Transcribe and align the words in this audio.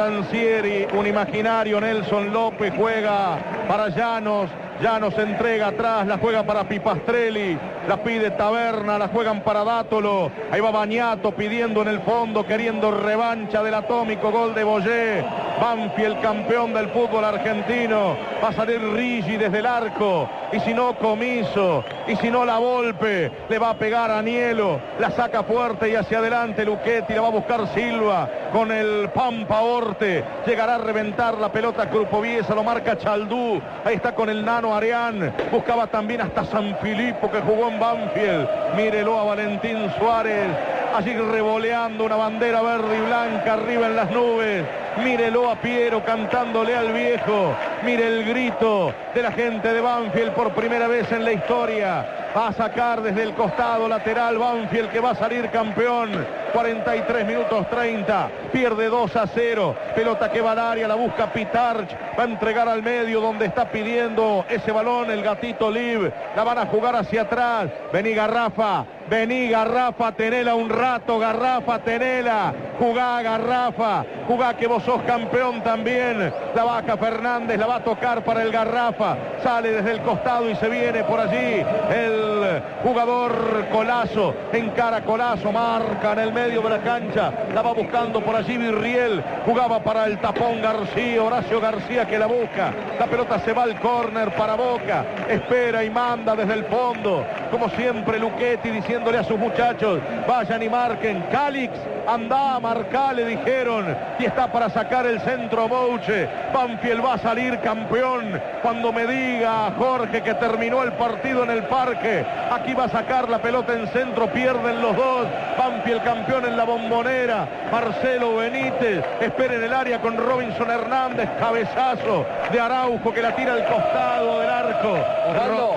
Bondancieri, 0.00 0.86
un 0.94 1.06
imaginario 1.06 1.78
Nelson 1.78 2.32
López 2.32 2.72
juega 2.74 3.38
para 3.68 3.90
Llanos. 3.90 4.48
Llanos 4.80 5.12
entrega 5.18 5.68
atrás, 5.68 6.06
la 6.06 6.16
juega 6.16 6.42
para 6.42 6.66
Pipastrelli, 6.66 7.58
la 7.86 8.02
pide 8.02 8.30
Taberna, 8.30 8.96
la 8.98 9.08
juegan 9.08 9.42
para 9.42 9.62
Dátolo. 9.62 10.30
Ahí 10.50 10.62
va 10.62 10.70
Bañato 10.70 11.32
pidiendo 11.32 11.82
en 11.82 11.88
el 11.88 12.00
fondo, 12.00 12.46
queriendo 12.46 12.90
revancha 12.90 13.62
del 13.62 13.74
atómico 13.74 14.30
gol 14.30 14.54
de 14.54 14.64
Boyé. 14.64 15.24
Banfield, 15.60 16.20
campeón 16.20 16.72
del 16.72 16.88
fútbol 16.88 17.24
argentino. 17.24 18.16
Va 18.42 18.48
a 18.48 18.52
salir 18.52 18.80
Rigi 18.94 19.36
desde 19.36 19.58
el 19.58 19.66
arco. 19.66 20.28
Y 20.52 20.60
si 20.60 20.72
no, 20.72 20.94
Comiso. 20.96 21.84
Y 22.08 22.16
si 22.16 22.30
no, 22.30 22.44
la 22.44 22.58
Volpe. 22.58 23.30
Le 23.48 23.58
va 23.58 23.70
a 23.70 23.74
pegar 23.74 24.10
a 24.10 24.22
Nielo. 24.22 24.80
La 24.98 25.10
saca 25.10 25.42
fuerte 25.42 25.90
y 25.90 25.94
hacia 25.94 26.18
adelante 26.18 26.64
Luchetti. 26.64 27.14
La 27.14 27.20
va 27.20 27.28
a 27.28 27.32
buscar 27.32 27.66
Silva 27.74 28.28
con 28.52 28.72
el 28.72 29.10
Pampa 29.10 29.60
Orte. 29.60 30.24
Llegará 30.46 30.76
a 30.76 30.78
reventar 30.78 31.38
la 31.38 31.52
pelota 31.52 31.88
Viesa. 32.20 32.54
Lo 32.54 32.64
marca 32.64 32.96
Chaldú. 32.96 33.60
Ahí 33.84 33.96
está 33.96 34.14
con 34.14 34.30
el 34.30 34.44
nano 34.44 34.74
Arián. 34.74 35.32
Buscaba 35.52 35.86
también 35.86 36.22
hasta 36.22 36.44
San 36.44 36.76
Filipo 36.82 37.30
que 37.30 37.40
jugó 37.40 37.68
en 37.68 37.78
Banfield. 37.78 38.48
Mírelo 38.76 39.18
a 39.18 39.24
Valentín 39.24 39.92
Suárez. 39.98 40.48
Allí 40.94 41.14
revoleando 41.14 42.04
una 42.04 42.16
bandera 42.16 42.62
verde 42.62 42.98
y 42.98 43.00
blanca 43.06 43.52
arriba 43.54 43.86
en 43.86 43.96
las 43.96 44.10
nubes. 44.10 44.64
Mírelo 45.04 45.50
a 45.50 45.56
Piero 45.56 46.04
cantándole 46.04 46.76
al 46.76 46.92
viejo. 46.92 47.54
Mire 47.84 48.06
el 48.06 48.24
grito 48.24 48.92
de 49.14 49.22
la 49.22 49.32
gente 49.32 49.72
de 49.72 49.80
Banfield 49.80 50.32
por 50.32 50.52
primera 50.52 50.88
vez 50.88 51.10
en 51.12 51.24
la 51.24 51.32
historia. 51.32 52.06
Va 52.36 52.48
a 52.48 52.52
sacar 52.52 53.02
desde 53.02 53.24
el 53.24 53.34
costado 53.34 53.88
lateral 53.88 54.38
Banfield 54.38 54.90
que 54.90 55.00
va 55.00 55.10
a 55.10 55.14
salir 55.14 55.50
campeón. 55.50 56.10
43 56.52 57.26
minutos 57.26 57.68
30. 57.70 58.30
Pierde 58.52 58.86
2 58.88 59.16
a 59.16 59.26
0. 59.26 59.74
Pelota 59.94 60.30
que 60.30 60.40
va 60.40 60.52
al 60.52 60.58
área, 60.58 60.88
la 60.88 60.94
busca 60.94 61.32
Pitarch. 61.32 61.90
Va 62.18 62.22
a 62.22 62.26
entregar 62.26 62.68
al 62.68 62.82
medio 62.82 63.20
donde 63.20 63.46
está 63.46 63.70
pidiendo 63.70 64.44
ese 64.48 64.70
balón 64.70 65.10
el 65.10 65.22
gatito 65.22 65.70
Liv. 65.70 66.12
La 66.36 66.44
van 66.44 66.58
a 66.58 66.66
jugar 66.66 66.94
hacia 66.94 67.22
atrás. 67.22 67.68
Vení 67.92 68.12
Garrafa. 68.12 68.84
Vení 69.10 69.48
Garrafa, 69.48 70.12
tenela 70.12 70.54
un 70.54 70.70
rato, 70.70 71.18
Garrafa, 71.18 71.80
tenela. 71.80 72.54
Jugá 72.78 73.20
Garrafa, 73.22 74.04
jugá 74.28 74.56
que 74.56 74.68
vos 74.68 74.84
sos 74.90 75.02
campeón 75.02 75.62
también. 75.62 76.32
La 76.52 76.64
vaca 76.64 76.96
Fernández 76.96 77.56
la 77.58 77.66
va 77.66 77.76
a 77.76 77.84
tocar 77.84 78.24
para 78.24 78.42
el 78.42 78.50
Garrafa. 78.50 79.16
Sale 79.40 79.70
desde 79.70 79.92
el 79.92 80.00
costado 80.00 80.50
y 80.50 80.56
se 80.56 80.68
viene 80.68 81.04
por 81.04 81.20
allí 81.20 81.64
el 81.94 82.60
jugador 82.82 83.66
Colazo. 83.70 84.34
Encara 84.52 85.02
Colazo, 85.02 85.52
marca 85.52 86.12
en 86.14 86.18
el 86.18 86.32
medio 86.32 86.60
de 86.62 86.70
la 86.70 86.78
cancha. 86.78 87.32
La 87.54 87.62
va 87.62 87.72
buscando 87.72 88.20
por 88.20 88.34
allí 88.34 88.56
Virriel. 88.58 89.22
Jugaba 89.46 89.78
para 89.78 90.06
el 90.06 90.18
tapón 90.18 90.60
García, 90.60 91.22
Horacio 91.22 91.60
García 91.60 92.04
que 92.06 92.18
la 92.18 92.26
busca. 92.26 92.72
La 92.98 93.06
pelota 93.06 93.38
se 93.38 93.52
va 93.52 93.62
al 93.62 93.78
córner 93.78 94.34
para 94.34 94.56
Boca. 94.56 95.04
Espera 95.28 95.84
y 95.84 95.90
manda 95.90 96.34
desde 96.34 96.54
el 96.54 96.64
fondo. 96.64 97.24
Como 97.52 97.68
siempre 97.70 98.18
Luchetti 98.18 98.70
diciéndole 98.70 99.18
a 99.18 99.24
sus 99.24 99.38
muchachos, 99.38 100.00
vayan 100.26 100.62
y 100.64 100.68
marquen. 100.68 101.22
Calix, 101.30 101.72
anda 102.08 102.56
a 102.56 102.60
marcar, 102.60 103.14
le 103.14 103.24
dijeron. 103.24 103.96
Y 104.18 104.24
está 104.24 104.50
para 104.50 104.68
sacar 104.70 105.06
el 105.06 105.20
centro 105.20 105.68
Bouche. 105.68 106.28
Banfield 106.52 107.04
va 107.04 107.14
a 107.14 107.18
salir 107.18 107.58
campeón. 107.60 108.40
Cuando 108.62 108.92
me 108.92 109.06
diga 109.06 109.72
Jorge 109.78 110.22
que 110.22 110.34
terminó 110.34 110.82
el 110.82 110.92
partido 110.92 111.44
en 111.44 111.50
el 111.50 111.64
parque. 111.64 112.24
Aquí 112.50 112.74
va 112.74 112.84
a 112.84 112.88
sacar 112.88 113.28
la 113.28 113.38
pelota 113.38 113.72
en 113.72 113.86
centro, 113.88 114.26
pierden 114.28 114.80
los 114.80 114.96
dos. 114.96 115.26
Banfield 115.58 116.02
campeón 116.02 116.44
en 116.46 116.56
la 116.56 116.64
bombonera. 116.64 117.48
Marcelo 117.70 118.36
Benítez 118.36 119.04
espera 119.20 119.54
en 119.54 119.64
el 119.64 119.72
área 119.72 120.00
con 120.00 120.16
Robinson 120.16 120.70
Hernández. 120.70 121.28
Cabezazo 121.38 122.26
de 122.52 122.60
Araujo 122.60 123.12
que 123.12 123.22
la 123.22 123.34
tira 123.34 123.54
al 123.54 123.64
costado 123.66 124.40
del 124.40 124.50
arco. 124.50 124.96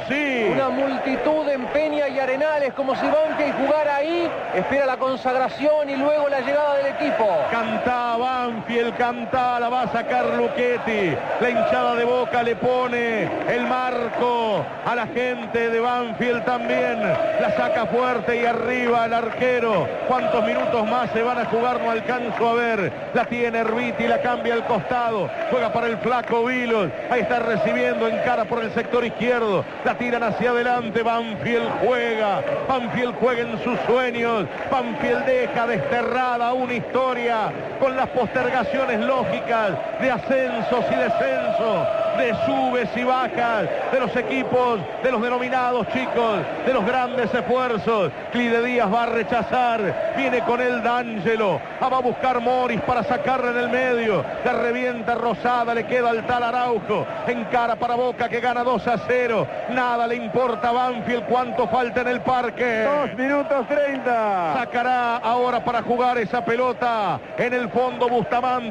Sí. 0.08 0.50
Una 0.52 0.70
multitud 0.70 1.48
en 1.50 1.66
Peña 1.68 2.08
y 2.08 2.20
Arenales 2.20 2.74
como 2.74 2.96
si 2.96 3.06
Banfield 3.06 3.56
jugara 3.58 3.98
ahí. 3.98 4.30
Espera 4.56 4.86
la 4.86 4.98
consagración 4.98 5.90
y 5.90 5.96
luego 5.96 6.28
la 6.30 6.42
llegada 6.42 6.78
del 6.78 6.88
equipo. 6.88 7.30
Canta 7.52 8.18
Banfield, 8.18 8.83
canta, 8.92 9.60
la 9.60 9.70
va 9.70 9.84
a 9.84 9.92
sacar 9.92 10.26
Luchetti. 10.36 11.16
La 11.40 11.50
hinchada 11.50 11.96
de 11.96 12.04
Boca 12.04 12.44
le 12.44 12.56
pone 12.56 13.24
el 13.48 13.66
marco 13.68 14.66
a 14.86 14.96
la 14.96 15.08
gente 15.08 15.70
de 15.70 15.80
Banfield 15.80 16.44
también. 16.44 17.02
La 17.40 17.56
saca 17.56 17.86
fuerte 17.86 18.42
y 18.42 18.46
arriba 18.46 19.06
el 19.06 19.14
arquero. 19.14 19.88
¿Cuántos 20.08 20.44
minutos 20.44 20.86
más 20.88 21.10
se 21.12 21.22
van 21.22 21.38
a 21.38 21.46
jugar? 21.46 21.82
No 21.82 21.92
alcanzo 21.92 22.50
a 22.50 22.54
ver. 22.56 22.92
La 23.14 23.26
tiene 23.26 23.60
Herbiti, 23.60 24.08
la 24.08 24.22
cambia 24.22 24.56
al 24.56 24.66
costado. 24.66 25.30
Juega 25.50 25.72
para 25.72 25.88
el 25.88 25.98
flaco 26.00 26.44
Vilos. 26.46 26.90
Ahí 27.10 27.22
está 27.22 27.40
recibiendo 27.40 28.08
en 28.08 28.18
cara 28.20 28.46
por 28.46 28.64
el 28.64 28.72
sector 28.74 29.06
izquierdo. 29.06 29.64
La 29.86 29.98
tiran 29.98 30.24
hacia 30.24 30.50
adelante. 30.50 31.04
Banfield 31.04 31.70
juega. 31.86 32.42
Banfield 32.68 33.16
juega 33.20 33.42
en 33.42 33.64
sus 33.64 33.80
sueños. 33.88 34.46
Banfield 34.72 35.26
deja 35.26 35.68
desterrada 35.68 36.54
una 36.54 36.74
historia 36.74 37.52
con 37.80 37.96
las 37.96 38.10
postergaciones 38.10 38.73
lógicas 38.74 39.72
de 40.02 40.12
ascensos 40.12 40.86
y 40.92 40.96
descensos, 40.96 41.88
de 42.18 42.36
subes 42.46 42.90
y 42.96 43.04
bajas 43.04 43.70
de 43.92 44.00
los 44.00 44.16
equipos, 44.16 44.80
de 45.04 45.12
los 45.12 45.22
denominados 45.22 45.88
chicos, 45.90 46.40
de 46.66 46.74
los 46.74 46.86
grandes 46.86 47.34
esfuerzos. 47.34 48.12
Clide 48.32 48.64
Díaz 48.64 48.92
va 48.92 49.04
a 49.04 49.06
rechazar, 49.08 50.14
viene 50.16 50.42
con 50.42 50.62
él 50.62 50.82
D'Angelo, 50.82 51.60
ah, 51.80 51.90
va 51.90 51.98
a 51.98 52.02
buscar 52.02 52.40
Moris 52.40 52.82
para 52.82 53.04
sacarle 53.04 53.52
en 53.52 53.58
el 53.58 53.70
medio, 53.70 54.24
la 54.44 54.54
revienta 54.54 55.16
Rosada, 55.16 55.74
le 55.74 55.86
queda 55.86 56.10
al 56.10 56.26
tal 56.26 56.44
Araujo, 56.44 57.06
en 57.28 57.46
cara 57.46 57.76
para 57.76 57.96
Boca 57.96 58.30
que 58.30 58.40
gana 58.40 58.64
2 58.64 58.88
a 58.88 58.98
0, 59.08 59.48
nada 59.70 60.08
le 60.08 60.16
importa 60.16 60.70
a 60.70 60.72
Banfield 60.72 61.26
cuánto 61.26 61.68
falta 61.68 62.02
en 62.02 62.08
el 62.08 62.22
parque. 62.22 62.84
Dos 62.84 63.18
minutos 63.18 63.68
30. 63.68 64.54
Sacará 64.58 65.18
ahora 65.18 65.64
para 65.64 65.82
jugar 65.82 66.18
esa 66.18 66.44
pelota 66.44 67.20
en 67.38 67.54
el 67.54 67.70
fondo 67.70 68.08
Bustamante. 68.10 68.62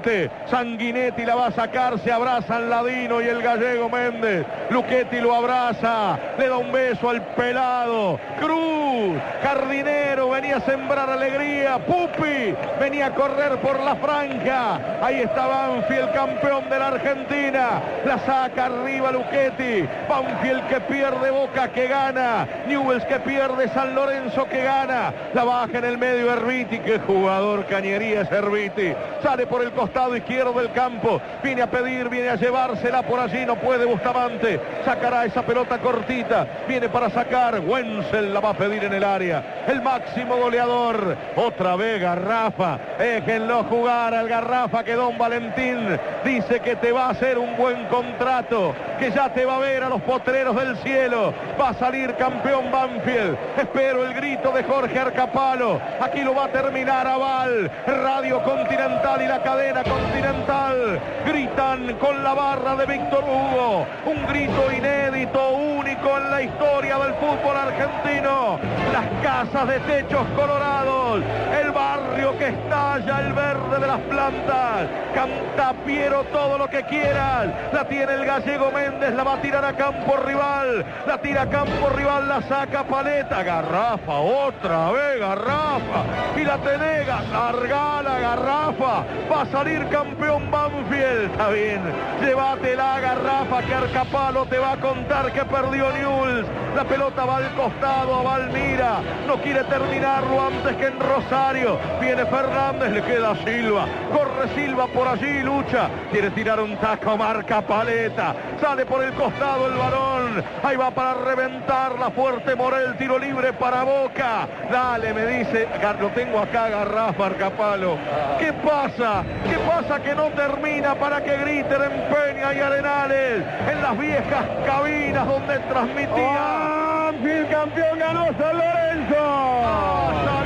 Sanguinetti 0.46 1.24
la 1.26 1.34
va 1.34 1.46
a 1.48 1.52
sacar, 1.52 1.98
se 1.98 2.10
abrazan 2.10 2.70
Ladino 2.70 3.20
y 3.20 3.28
el 3.28 3.42
gallego 3.42 3.90
Méndez. 3.90 4.46
Luchetti 4.70 5.20
lo 5.20 5.34
abraza, 5.34 6.18
le 6.38 6.48
da 6.48 6.56
un 6.56 6.72
beso 6.72 7.10
al 7.10 7.20
pelado. 7.34 8.18
Cruz, 8.40 9.20
jardinero, 9.42 10.30
venía 10.30 10.56
a 10.56 10.60
sembrar 10.60 11.10
alegría. 11.10 11.78
Pupi, 11.78 12.54
venía 12.80 13.06
a 13.06 13.14
correr 13.14 13.58
por 13.58 13.80
la 13.80 13.96
franja. 13.96 14.78
Ahí 15.02 15.20
está 15.20 15.46
Banfield, 15.46 16.12
campeón 16.12 16.70
de 16.70 16.78
la 16.78 16.88
Argentina. 16.88 17.82
La 18.06 18.18
saca 18.20 18.66
arriba 18.66 19.12
Luchetti. 19.12 19.86
Banfield 20.08 20.66
que 20.68 20.80
pierde 20.80 21.30
Boca 21.30 21.68
que 21.68 21.86
gana. 21.86 22.46
Newells 22.66 23.04
que 23.04 23.20
pierde 23.20 23.68
San 23.68 23.94
Lorenzo 23.94 24.46
que 24.48 24.62
gana. 24.62 25.12
La 25.34 25.44
baja 25.44 25.78
en 25.78 25.84
el 25.84 25.98
medio 25.98 26.32
Herbiti. 26.32 26.78
Qué 26.78 26.98
jugador 26.98 27.66
cañería 27.66 28.22
es 28.22 28.32
Herbiti. 28.32 28.94
Sale 29.22 29.46
por 29.46 29.62
el 29.62 29.70
costado 29.82 30.16
izquierdo 30.16 30.52
del 30.52 30.70
campo. 30.70 31.20
Viene 31.42 31.60
a 31.62 31.66
pedir, 31.68 32.08
viene 32.08 32.28
a 32.28 32.36
llevársela 32.36 33.02
por 33.02 33.18
allí. 33.18 33.44
No 33.44 33.56
puede 33.56 33.84
Bustamante. 33.84 34.60
Sacará 34.84 35.24
esa 35.24 35.42
pelota 35.42 35.78
cortita. 35.78 36.46
Viene 36.68 36.88
para 36.88 37.10
sacar. 37.10 37.58
Wenzel 37.58 38.32
la 38.32 38.38
va 38.38 38.50
a 38.50 38.54
pedir 38.54 38.84
en 38.84 38.92
el 38.92 39.02
área. 39.02 39.64
El 39.66 39.82
máximo 39.82 40.36
goleador. 40.36 41.16
Otra 41.34 41.74
vez 41.74 42.00
Garrafa. 42.00 42.78
Déjenlo 42.96 43.64
jugar 43.64 44.14
al 44.14 44.28
Garrafa 44.28 44.84
que 44.84 44.94
Don 44.94 45.18
Valentín 45.18 45.98
dice 46.24 46.60
que 46.60 46.76
te 46.76 46.92
va 46.92 47.06
a 47.06 47.10
hacer 47.10 47.36
un 47.36 47.56
buen 47.56 47.86
contrato. 47.86 48.76
Que 49.00 49.10
ya 49.10 49.32
te 49.32 49.44
va 49.44 49.56
a 49.56 49.58
ver 49.58 49.82
a 49.82 49.88
los 49.88 50.00
potreros 50.02 50.54
del 50.54 50.76
cielo. 50.76 51.34
Va 51.60 51.70
a 51.70 51.74
salir 51.74 52.14
campeón 52.14 52.70
Banfield. 52.70 53.36
Espero 53.56 54.06
el 54.06 54.14
grito 54.14 54.52
de 54.52 54.62
Jorge 54.62 54.96
Arcapalo. 54.96 55.80
Aquí 56.00 56.20
lo 56.20 56.36
va 56.36 56.44
a 56.44 56.52
terminar 56.52 57.08
Aval. 57.08 57.68
Radio 57.84 58.44
Continental 58.44 59.20
y 59.22 59.26
la 59.26 59.42
cadena 59.42 59.71
Continental. 59.80 61.00
Gritan 61.24 61.94
con 61.94 62.22
la 62.22 62.34
barra 62.34 62.76
de 62.76 62.84
Víctor 62.84 63.24
Hugo. 63.24 63.86
Un 64.04 64.26
grito 64.26 64.70
inédito, 64.70 65.48
único 65.50 66.18
en 66.18 66.30
la 66.30 66.42
historia 66.42 66.98
del 66.98 67.14
fútbol 67.14 67.56
argentino. 67.56 68.58
Las 68.92 69.06
casas 69.22 69.68
de 69.68 69.80
techos 69.80 70.26
colorados. 70.36 71.22
El 71.58 71.70
barrio 71.70 72.36
que 72.38 72.48
estalla 72.48 73.20
el 73.20 73.32
verde 73.32 73.80
de 73.80 73.86
las 73.86 74.00
plantas. 74.00 74.88
Canta 75.14 75.72
Piero 75.86 76.24
todo 76.24 76.58
lo 76.58 76.68
que 76.68 76.82
quieras. 76.82 77.48
La 77.72 77.84
tiene 77.88 78.12
el 78.12 78.26
gallego 78.26 78.70
Méndez, 78.70 79.14
la 79.14 79.24
va 79.24 79.34
a 79.34 79.40
tirar 79.40 79.64
a 79.64 79.72
campo 79.72 80.18
rival. 80.18 80.84
La 81.06 81.18
tira 81.18 81.42
a 81.42 81.48
campo 81.48 81.88
rival, 81.96 82.28
la 82.28 82.42
saca 82.42 82.84
Paleta. 82.84 83.42
Garrafa, 83.42 84.18
otra 84.20 84.90
vez, 84.90 85.18
Garrafa. 85.18 86.04
Y 86.36 86.44
la 86.44 86.58
tenega, 86.58 87.22
larga 87.22 88.02
la 88.02 88.18
Garrafa. 88.18 89.04
Va 89.30 89.42
a 89.42 89.46
salir 89.62 89.86
campeón 89.90 90.50
Banfield. 90.50 91.30
Está 91.30 91.50
bien, 91.50 91.80
llévate 92.20 92.74
la 92.74 92.98
Garrafa 92.98 93.62
que 93.62 93.74
Arcapalo 93.74 94.44
te 94.46 94.58
va 94.58 94.72
a 94.72 94.76
contar 94.78 95.32
que 95.32 95.44
perdió 95.44 95.90
Newell's. 95.92 96.48
La 96.74 96.84
pelota 96.84 97.24
va 97.24 97.36
al 97.36 97.54
costado 97.54 98.14
a 98.14 98.22
Valmira. 98.22 99.00
No 99.26 99.36
quiere 99.36 99.62
terminarlo 99.64 100.48
antes 100.48 100.76
que 100.76 100.86
en 100.86 100.98
Rosario. 100.98 101.78
Viene 102.00 102.26
Fernández, 102.26 102.90
le 102.90 103.02
queda 103.02 103.36
Silva. 103.44 103.86
Corre 104.10 104.48
Silva 104.54 104.86
por 104.88 105.06
allí, 105.06 105.42
lucha. 105.42 105.88
Quiere 106.10 106.30
tirar 106.30 106.58
un 106.58 106.76
taco, 106.78 107.16
marca 107.16 107.60
paleta. 107.60 108.34
Sale 108.60 108.84
por 108.84 109.04
el 109.04 109.12
costado 109.12 109.66
el 109.68 109.74
balón. 109.74 110.42
Ahí 110.64 110.76
va 110.76 110.90
para 110.90 111.14
reventar 111.14 111.98
la 111.98 112.10
fuerte 112.10 112.56
Morel. 112.56 112.96
Tiro 112.96 113.18
libre 113.18 113.52
para 113.52 113.84
Boca. 113.84 114.48
Dale, 114.72 115.14
me 115.14 115.26
dice. 115.26 115.68
Lo 116.00 116.08
tengo 116.08 116.40
acá, 116.40 116.68
Garrafa, 116.68 117.26
Arcapalo. 117.26 117.96
¿Qué 118.40 118.52
pasa? 118.54 119.22
¿Qué 119.52 119.58
pasa 119.58 120.02
que 120.02 120.14
no 120.14 120.30
termina 120.30 120.94
para 120.94 121.22
que 121.22 121.36
griten 121.36 121.82
en 121.82 121.90
Peña 122.08 122.54
y 122.54 122.60
Arenales? 122.60 123.44
En 123.70 123.82
las 123.82 123.98
viejas 123.98 124.46
cabinas 124.64 125.26
donde 125.26 125.58
transmitía. 125.58 127.12
Banfield 127.12 127.50
campeón 127.50 127.98
ganó 127.98 128.28
San 128.38 128.56
Lorenzo. 128.56 129.18
Ha 129.18 130.41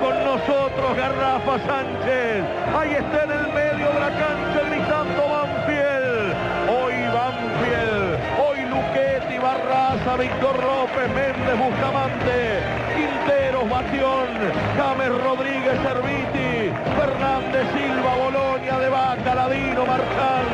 Con 0.00 0.24
nosotros 0.24 0.96
Garrafa 0.96 1.58
Sánchez. 1.66 2.44
Ahí 2.76 2.92
está 2.94 3.24
en 3.24 3.30
el 3.30 3.52
medio 3.52 3.92
de 3.92 4.00
la 4.00 4.10
cancha 4.10 4.60
gritando 4.68 5.28
Banfield. 5.28 6.34
Hoy 6.70 6.94
Banfield. 7.12 8.18
Hoy 8.40 8.60
Luquetti, 8.70 9.38
Barraza, 9.38 10.16
Víctor 10.16 10.56
López, 10.62 11.08
Méndez, 11.14 11.58
Bustamante, 11.58 12.60
Quinteros, 12.96 13.68
Batión, 13.68 14.28
James 14.76 15.22
Rodríguez, 15.22 15.78
Serviti, 15.82 16.72
Fernández, 16.96 17.66
Silva, 17.74 18.14
Bolonia, 18.16 18.78
De 18.78 18.88
Vaca, 18.88 19.34
Ladino, 19.34 19.84
Marcán, 19.84 20.46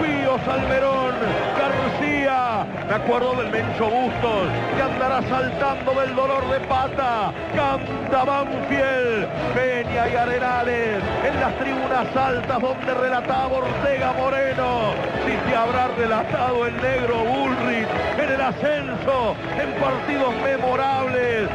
Pío, 0.00 0.38
Salmerón, 0.44 1.14
García. 1.58 2.15
Me 2.36 2.94
acuerdo 2.94 3.34
del 3.36 3.50
Mencho 3.50 3.88
Bustos, 3.88 4.48
que 4.76 4.82
andará 4.82 5.22
saltando 5.22 5.94
del 5.94 6.14
dolor 6.14 6.46
de 6.50 6.60
pata. 6.66 7.32
Canta 7.54 8.24
Banfield, 8.24 9.26
Peña 9.54 10.06
y 10.06 10.16
Arenales, 10.16 11.02
en 11.24 11.40
las 11.40 11.56
tribunas 11.56 12.14
altas 12.14 12.60
donde 12.60 12.92
relataba 12.92 13.46
Ortega 13.46 14.12
Moreno. 14.18 14.92
Si 15.24 15.50
te 15.50 15.56
habrá 15.56 15.88
relatado 15.96 16.66
el 16.66 16.76
negro 16.76 17.24
Bullrich 17.24 17.88
en 18.18 18.30
el 18.30 18.40
ascenso, 18.42 19.34
en 19.58 19.72
partidos 19.80 20.34
memorables, 20.44 21.48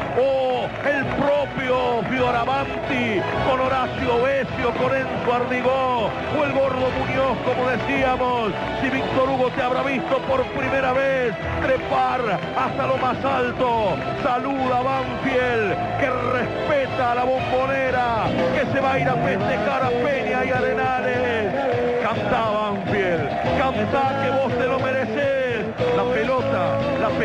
el 0.85 1.05
propio 1.05 2.01
Fioravanti 2.09 3.21
con 3.47 3.59
Horacio 3.59 4.23
Besio, 4.23 4.71
con 4.81 4.95
Enzo 4.95 5.33
Ardigó, 5.33 6.09
o 6.37 6.43
el 6.43 6.53
gordo 6.53 6.89
Muñoz, 6.97 7.37
como 7.45 7.69
decíamos. 7.69 8.51
Si 8.81 8.89
Víctor 8.89 9.29
Hugo 9.29 9.49
te 9.51 9.61
habrá 9.61 9.83
visto 9.83 10.17
por 10.19 10.43
primera 10.57 10.93
vez 10.93 11.33
trepar 11.61 12.39
hasta 12.57 12.87
lo 12.87 12.97
más 12.97 13.23
alto, 13.23 13.95
saluda 14.23 14.79
a 14.79 14.81
Banfield, 14.81 15.99
que 15.99 16.09
respeta 16.33 17.11
a 17.11 17.15
la 17.15 17.23
bombonera, 17.23 18.25
que 18.55 18.71
se 18.71 18.79
va 18.79 18.93
a 18.93 18.99
ir 18.99 19.07
a 19.07 19.15
festejar 19.15 19.83
a 19.83 19.89
Peña 19.89 20.45
y 20.45 20.49
Arenales. 20.49 21.53
Canta 22.01 22.49
Banfield, 22.49 23.29
canta 23.57 24.23
que 24.23 24.29
vos 24.31 24.57
te 24.57 24.67
lo 24.67 24.79
mereces. 24.79 25.40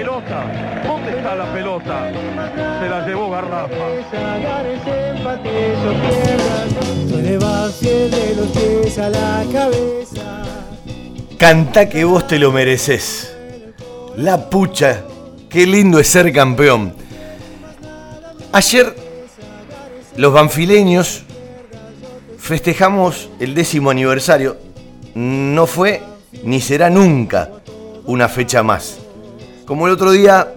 ¿Dónde 0.05 1.17
está 1.17 1.35
la 1.35 1.53
pelota? 1.53 2.11
Se 2.81 2.89
la 2.89 3.07
llevó 3.07 3.31
Garrafa. 3.31 3.75
Canta 11.39 11.89
que 11.89 12.05
vos 12.05 12.27
te 12.27 12.39
lo 12.39 12.53
mereces. 12.53 13.35
La 14.17 14.51
pucha, 14.51 15.05
qué 15.49 15.67
lindo 15.67 15.99
es 15.99 16.09
ser 16.09 16.33
campeón. 16.33 16.95
Ayer 18.53 18.95
los 20.17 20.33
banfileños 20.33 21.25
festejamos 22.39 23.31
el 23.41 23.55
décimo 23.55 23.91
aniversario. 23.91 24.57
No 25.15 25.67
fue 25.67 26.03
ni 26.43 26.61
será 26.61 26.91
nunca 26.91 27.51
una 28.05 28.29
fecha 28.29 28.63
más. 28.63 29.06
Como 29.67 29.89
el 29.89 29.93
otro 29.95 30.13
día, 30.13 30.55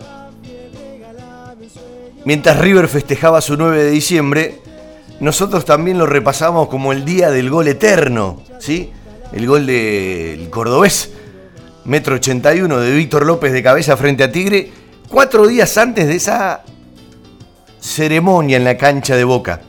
mientras 2.25 2.59
River 2.59 2.87
festejaba 2.87 3.41
su 3.41 3.57
9 3.57 3.85
de 3.85 3.89
diciembre, 3.89 4.59
nosotros 5.19 5.65
también 5.65 5.97
lo 5.97 6.05
repasamos 6.05 6.69
como 6.69 6.93
el 6.93 7.03
día 7.05 7.31
del 7.31 7.49
gol 7.49 7.67
eterno, 7.67 8.43
¿sí? 8.59 8.91
El 9.33 9.47
gol 9.47 9.65
del 9.65 10.47
cordobés, 10.51 11.11
metro 11.85 12.15
81 12.17 12.79
de 12.79 12.91
Víctor 12.91 13.25
López 13.25 13.51
de 13.51 13.63
cabeza 13.63 13.97
frente 13.97 14.23
a 14.23 14.31
Tigre, 14.31 14.71
cuatro 15.09 15.47
días 15.47 15.75
antes 15.79 16.05
de 16.07 16.15
esa 16.15 16.61
ceremonia 17.79 18.57
en 18.57 18.63
la 18.63 18.77
cancha 18.77 19.15
de 19.15 19.23
Boca. 19.23 19.61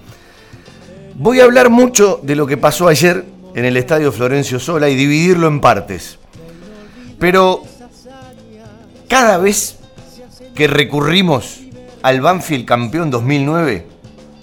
Voy 1.14 1.40
a 1.40 1.44
hablar 1.44 1.70
mucho 1.70 2.20
de 2.22 2.36
lo 2.36 2.46
que 2.46 2.58
pasó 2.58 2.88
ayer 2.88 3.24
en 3.54 3.64
el 3.64 3.78
estadio 3.78 4.12
Florencio 4.12 4.60
Sola 4.60 4.90
y 4.90 4.96
dividirlo 4.96 5.48
en 5.48 5.62
partes. 5.62 6.18
Pero 7.18 7.62
cada 9.10 9.38
vez 9.38 9.76
que 10.54 10.68
recurrimos 10.68 11.58
al 12.00 12.20
Banfield 12.20 12.64
campeón 12.64 13.10
2009, 13.10 13.84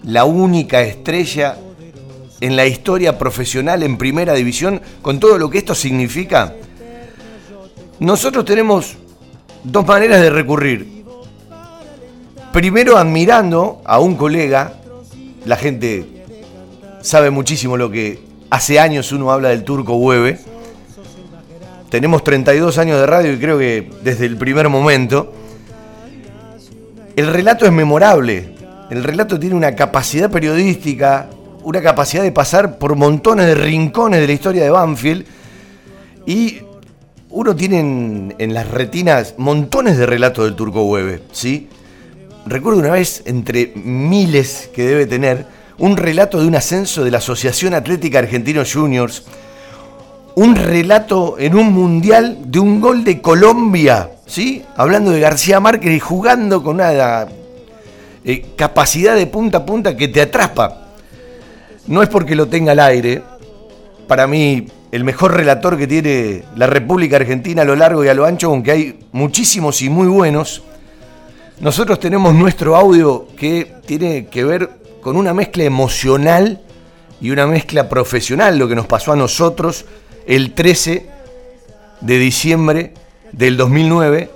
la 0.04 0.26
única 0.26 0.82
estrella 0.82 1.58
en 2.42 2.58
la 2.58 2.66
historia 2.66 3.18
profesional 3.18 3.82
en 3.82 3.98
primera 3.98 4.34
división, 4.34 4.82
con 5.02 5.22
todo 5.22 5.38
lo 5.38 5.50
que 5.50 5.60
esto 5.60 5.74
significa, 5.74 6.54
nosotros 8.00 8.44
tenemos 8.44 8.98
dos 9.64 9.88
maneras 9.88 10.22
de 10.22 10.32
recurrir. 10.32 11.06
Primero 12.52 12.98
admirando 12.98 13.82
a 13.86 14.00
un 14.00 14.18
colega, 14.18 14.74
la 15.46 15.56
gente 15.56 16.26
sabe 17.02 17.30
muchísimo 17.30 17.78
lo 17.78 17.90
que 17.90 18.20
hace 18.50 18.82
años 18.82 19.14
uno 19.14 19.32
habla 19.32 19.48
del 19.48 19.64
turco 19.64 19.96
Hueve. 19.96 20.57
Tenemos 21.90 22.24
32 22.24 22.78
años 22.78 23.00
de 23.00 23.06
radio 23.06 23.34
y 23.34 23.38
creo 23.38 23.58
que 23.58 23.90
desde 24.04 24.26
el 24.26 24.38
primer 24.38 24.68
momento. 24.70 25.34
El 27.16 27.28
relato 27.28 27.66
es 27.66 27.72
memorable. 27.72 28.56
El 28.90 29.04
relato 29.04 29.40
tiene 29.40 29.56
una 29.56 29.76
capacidad 29.76 30.30
periodística, 30.30 31.30
una 31.64 31.82
capacidad 31.82 32.24
de 32.24 32.32
pasar 32.32 32.78
por 32.78 32.96
montones 32.96 33.48
de 33.48 33.56
rincones 33.56 34.20
de 34.20 34.28
la 34.28 34.34
historia 34.34 34.64
de 34.64 34.70
Banfield. 34.70 35.26
Y 36.26 36.60
uno 37.30 37.56
tiene 37.56 37.80
en, 38.38 38.54
las 38.54 38.70
retinas 38.70 39.36
montones 39.38 39.98
de 39.98 40.06
relatos 40.06 40.46
del 40.46 40.56
turco 40.56 40.84
Hueve, 40.84 41.22
¿sí? 41.32 41.70
Recuerdo 42.46 42.80
una 42.80 42.92
vez, 42.92 43.24
entre 43.26 43.74
miles 43.76 44.70
que 44.74 44.84
debe 44.84 45.06
tener, 45.06 45.46
un 45.78 45.98
relato 45.98 46.40
de 46.40 46.48
un 46.48 46.56
ascenso 46.56 47.04
de 47.04 47.12
la 47.12 47.20
Asociación 47.20 47.74
Atlética 47.74 48.20
Argentinos 48.20 48.74
Juniors, 48.74 49.24
un 50.38 50.56
relato 50.56 51.36
en 51.40 51.56
un 51.56 51.74
mundial 51.74 52.38
de 52.46 52.60
un 52.60 52.80
gol 52.80 53.04
de 53.04 53.20
Colombia, 53.24 54.12
¿sí? 54.28 54.64
Hablando 54.76 55.10
de 55.10 55.20
García 55.20 55.60
Márquez 55.60 55.92
y 55.92 56.00
jugando 56.00 56.62
con 56.62 56.76
una 56.76 57.26
eh, 58.24 58.46
capacidad 58.56 59.16
de 59.16 59.26
punta 59.26 59.58
a 59.58 59.66
punta 59.66 59.98
que 59.98 60.08
te 60.10 60.22
atrapa. 60.22 60.90
No 61.88 62.04
es 62.04 62.10
porque 62.10 62.36
lo 62.36 62.46
tenga 62.48 62.74
al 62.74 62.82
aire, 62.82 63.24
para 64.08 64.28
mí 64.28 64.68
el 64.92 65.04
mejor 65.04 65.34
relator 65.34 65.76
que 65.76 65.88
tiene 65.88 66.44
la 66.56 66.68
República 66.68 67.16
Argentina 67.16 67.64
a 67.64 67.66
lo 67.66 67.76
largo 67.76 68.06
y 68.06 68.08
a 68.08 68.14
lo 68.14 68.24
ancho, 68.24 68.50
aunque 68.52 68.72
hay 68.72 69.00
muchísimos 69.14 69.82
y 69.82 69.90
muy 69.90 70.06
buenos. 70.06 70.62
Nosotros 71.62 72.00
tenemos 72.00 72.36
nuestro 72.36 72.76
audio 72.76 73.28
que 73.36 73.74
tiene 73.88 74.28
que 74.28 74.44
ver 74.44 74.70
con 75.02 75.18
una 75.18 75.34
mezcla 75.34 75.64
emocional 75.64 76.62
y 77.20 77.32
una 77.32 77.48
mezcla 77.48 77.90
profesional, 77.90 78.60
lo 78.60 78.68
que 78.68 78.76
nos 78.76 78.86
pasó 78.86 79.14
a 79.14 79.16
nosotros 79.16 79.86
el 80.28 80.54
13 80.54 81.06
de 82.02 82.20
diciembre 82.20 82.94
del 83.32 83.58
2009. 83.58 84.30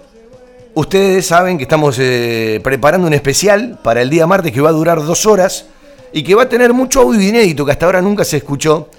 Ustedes 0.73 1.25
saben 1.25 1.57
que 1.57 1.63
estamos 1.63 1.97
eh, 1.99 2.61
preparando 2.63 3.07
un 3.07 3.13
especial 3.13 3.77
para 3.83 4.01
el 4.01 4.09
día 4.09 4.25
martes 4.25 4.53
que 4.53 4.61
va 4.61 4.69
a 4.69 4.73
durar 4.73 5.03
dos 5.03 5.25
horas 5.25 5.65
y 6.13 6.23
que 6.23 6.33
va 6.33 6.43
a 6.43 6.49
tener 6.49 6.73
mucho 6.73 7.01
audio 7.01 7.21
inédito 7.21 7.65
que 7.65 7.73
hasta 7.73 7.85
ahora 7.85 8.01
nunca 8.01 8.23
se 8.23 8.37
escuchó. 8.37 8.89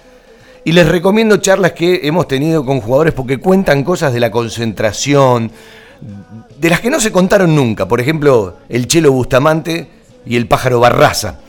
Y 0.64 0.72
les 0.72 0.86
recomiendo 0.86 1.38
charlas 1.38 1.72
que 1.72 2.00
hemos 2.04 2.28
tenido 2.28 2.64
con 2.64 2.80
jugadores 2.80 3.14
porque 3.14 3.38
cuentan 3.38 3.82
cosas 3.82 4.12
de 4.12 4.20
la 4.20 4.30
concentración, 4.30 5.50
de 6.58 6.70
las 6.70 6.80
que 6.80 6.90
no 6.90 7.00
se 7.00 7.10
contaron 7.10 7.54
nunca. 7.56 7.88
Por 7.88 8.00
ejemplo, 8.00 8.58
el 8.68 8.86
Chelo 8.86 9.10
Bustamante 9.12 9.88
y 10.26 10.36
el 10.36 10.46
pájaro 10.46 10.78
Barraza. 10.78 11.40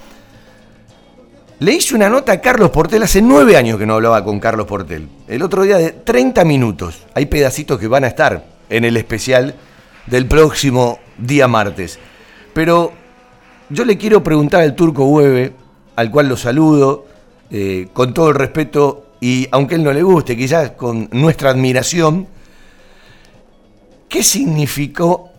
Le 1.63 1.71
hice 1.71 1.95
una 1.95 2.09
nota 2.09 2.33
a 2.33 2.41
Carlos 2.41 2.71
Portel, 2.71 3.03
hace 3.03 3.21
nueve 3.21 3.55
años 3.55 3.79
que 3.79 3.85
no 3.85 3.93
hablaba 3.93 4.21
con 4.25 4.37
Carlos 4.37 4.67
Portel. 4.67 5.07
El 5.29 5.41
otro 5.41 5.63
día 5.63 5.77
de 5.77 5.91
30 5.91 6.43
minutos. 6.43 7.03
Hay 7.13 7.27
pedacitos 7.27 7.79
que 7.79 7.87
van 7.87 8.03
a 8.03 8.07
estar 8.07 8.43
en 8.69 8.83
el 8.83 8.97
especial 8.97 9.55
del 10.05 10.25
próximo 10.27 10.99
día 11.17 11.47
martes. 11.47 11.99
Pero 12.53 12.91
yo 13.69 13.85
le 13.85 13.97
quiero 13.97 14.21
preguntar 14.21 14.59
al 14.59 14.75
turco 14.75 15.05
Hueve, 15.05 15.53
al 15.95 16.11
cual 16.11 16.27
lo 16.27 16.35
saludo, 16.35 17.05
eh, 17.49 17.87
con 17.93 18.13
todo 18.13 18.31
el 18.31 18.35
respeto 18.35 19.13
y 19.21 19.47
aunque 19.51 19.75
él 19.75 19.85
no 19.85 19.93
le 19.93 20.03
guste, 20.03 20.35
quizás 20.35 20.71
con 20.71 21.07
nuestra 21.13 21.51
admiración, 21.51 22.27
¿qué 24.09 24.21
significó 24.21 25.29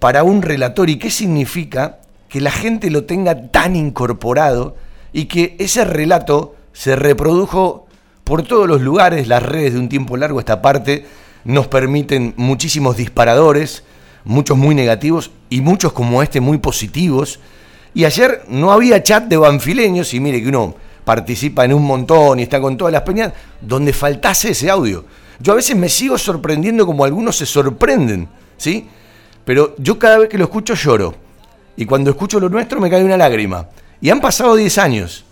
para 0.00 0.24
un 0.24 0.42
relator 0.42 0.90
y 0.90 0.98
qué 0.98 1.08
significa 1.08 2.00
que 2.28 2.40
la 2.40 2.50
gente 2.50 2.90
lo 2.90 3.04
tenga 3.04 3.46
tan 3.52 3.76
incorporado 3.76 4.74
y 5.12 5.26
que 5.26 5.56
ese 5.58 5.84
relato 5.84 6.54
se 6.72 6.96
reprodujo 6.96 7.86
por 8.24 8.42
todos 8.42 8.68
los 8.68 8.80
lugares, 8.80 9.28
las 9.28 9.42
redes 9.42 9.74
de 9.74 9.78
un 9.78 9.88
tiempo 9.88 10.16
largo, 10.16 10.40
esta 10.40 10.62
parte 10.62 11.06
nos 11.44 11.66
permiten 11.66 12.34
muchísimos 12.36 12.96
disparadores, 12.96 13.84
muchos 14.24 14.56
muy 14.56 14.74
negativos 14.74 15.30
y 15.50 15.60
muchos 15.60 15.92
como 15.92 16.22
este 16.22 16.40
muy 16.40 16.58
positivos. 16.58 17.40
Y 17.94 18.04
ayer 18.04 18.44
no 18.48 18.72
había 18.72 19.02
chat 19.02 19.24
de 19.24 19.36
banfileños 19.36 20.14
y 20.14 20.20
mire 20.20 20.40
que 20.40 20.48
uno 20.48 20.74
participa 21.04 21.64
en 21.64 21.74
un 21.74 21.84
montón 21.84 22.38
y 22.38 22.44
está 22.44 22.60
con 22.60 22.76
todas 22.76 22.92
las 22.92 23.02
peñas, 23.02 23.32
donde 23.60 23.92
faltase 23.92 24.52
ese 24.52 24.70
audio. 24.70 25.04
Yo 25.40 25.52
a 25.52 25.56
veces 25.56 25.76
me 25.76 25.88
sigo 25.88 26.16
sorprendiendo 26.16 26.86
como 26.86 27.04
algunos 27.04 27.36
se 27.36 27.46
sorprenden, 27.46 28.28
¿sí? 28.56 28.88
Pero 29.44 29.74
yo 29.78 29.98
cada 29.98 30.18
vez 30.18 30.28
que 30.28 30.38
lo 30.38 30.44
escucho 30.44 30.74
lloro. 30.74 31.14
Y 31.76 31.84
cuando 31.84 32.10
escucho 32.10 32.38
lo 32.38 32.48
nuestro 32.48 32.80
me 32.80 32.88
cae 32.88 33.04
una 33.04 33.16
lágrima. 33.16 33.68
Y 34.02 34.10
han 34.10 34.20
pasado 34.20 34.56
10 34.56 34.78
años. 34.78 35.24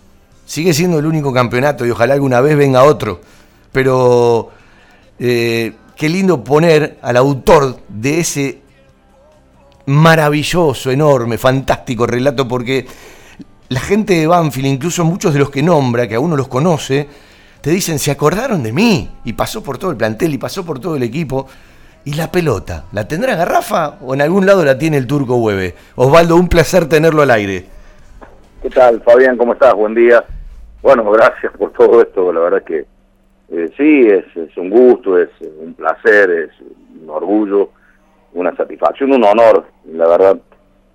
Sigue 0.45 0.73
siendo 0.73 0.97
el 0.97 1.05
único 1.05 1.33
campeonato 1.33 1.85
y 1.85 1.91
ojalá 1.91 2.13
alguna 2.13 2.39
vez 2.39 2.57
venga 2.57 2.83
otro. 2.83 3.19
Pero 3.73 4.49
eh, 5.19 5.73
qué 5.97 6.09
lindo 6.09 6.41
poner 6.43 6.97
al 7.01 7.17
autor 7.17 7.77
de 7.89 8.21
ese 8.21 8.61
maravilloso, 9.87 10.89
enorme, 10.89 11.37
fantástico 11.37 12.07
relato, 12.07 12.47
porque 12.47 12.87
la 13.67 13.81
gente 13.81 14.13
de 14.13 14.27
Banfield, 14.27 14.67
incluso 14.67 15.03
muchos 15.03 15.33
de 15.33 15.39
los 15.39 15.49
que 15.49 15.61
nombra, 15.61 16.07
que 16.07 16.15
a 16.15 16.19
uno 16.21 16.37
los 16.37 16.47
conoce, 16.47 17.07
te 17.59 17.71
dicen, 17.71 17.99
se 17.99 18.11
acordaron 18.11 18.63
de 18.63 18.71
mí, 18.71 19.09
y 19.25 19.33
pasó 19.33 19.61
por 19.61 19.77
todo 19.77 19.91
el 19.91 19.97
plantel, 19.97 20.33
y 20.33 20.37
pasó 20.37 20.65
por 20.65 20.79
todo 20.79 20.95
el 20.95 21.03
equipo. 21.03 21.45
¿Y 22.05 22.13
la 22.13 22.31
pelota? 22.31 22.85
¿La 22.93 23.07
tendrá 23.07 23.35
Garrafa 23.35 23.97
o 24.01 24.13
en 24.13 24.21
algún 24.21 24.45
lado 24.45 24.63
la 24.63 24.77
tiene 24.77 24.97
el 24.97 25.07
turco 25.07 25.35
Hueve? 25.35 25.75
Osvaldo, 25.95 26.35
un 26.35 26.47
placer 26.47 26.87
tenerlo 26.87 27.21
al 27.21 27.31
aire. 27.31 27.80
¿Qué 28.61 28.69
tal, 28.69 29.01
Fabián? 29.01 29.37
¿Cómo 29.37 29.53
estás? 29.53 29.73
Buen 29.73 29.95
día. 29.95 30.23
Bueno, 30.83 31.09
gracias 31.09 31.51
por 31.57 31.73
todo 31.73 31.99
esto. 31.99 32.31
La 32.31 32.41
verdad 32.41 32.63
que 32.63 32.85
eh, 33.49 33.71
sí, 33.75 34.07
es, 34.07 34.25
es, 34.37 34.55
un 34.55 34.69
gusto, 34.69 35.17
es 35.17 35.29
un 35.59 35.73
placer, 35.73 36.29
es 36.29 36.51
un 37.01 37.09
orgullo, 37.09 37.71
una 38.33 38.55
satisfacción, 38.55 39.13
un 39.13 39.23
honor, 39.23 39.65
la 39.91 40.07
verdad. 40.07 40.39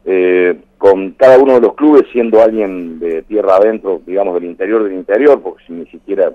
Eh, 0.04 0.61
con 0.78 1.11
cada 1.12 1.38
uno 1.38 1.54
de 1.54 1.61
los 1.62 1.75
clubes 1.75 2.04
siendo 2.12 2.40
alguien 2.40 3.00
de 3.00 3.23
tierra 3.23 3.56
adentro, 3.56 4.00
digamos, 4.06 4.35
del 4.35 4.44
interior 4.44 4.85
del 4.85 4.92
interior, 4.92 5.42
porque 5.42 5.64
si 5.66 5.73
ni 5.73 5.87
siquiera 5.87 6.32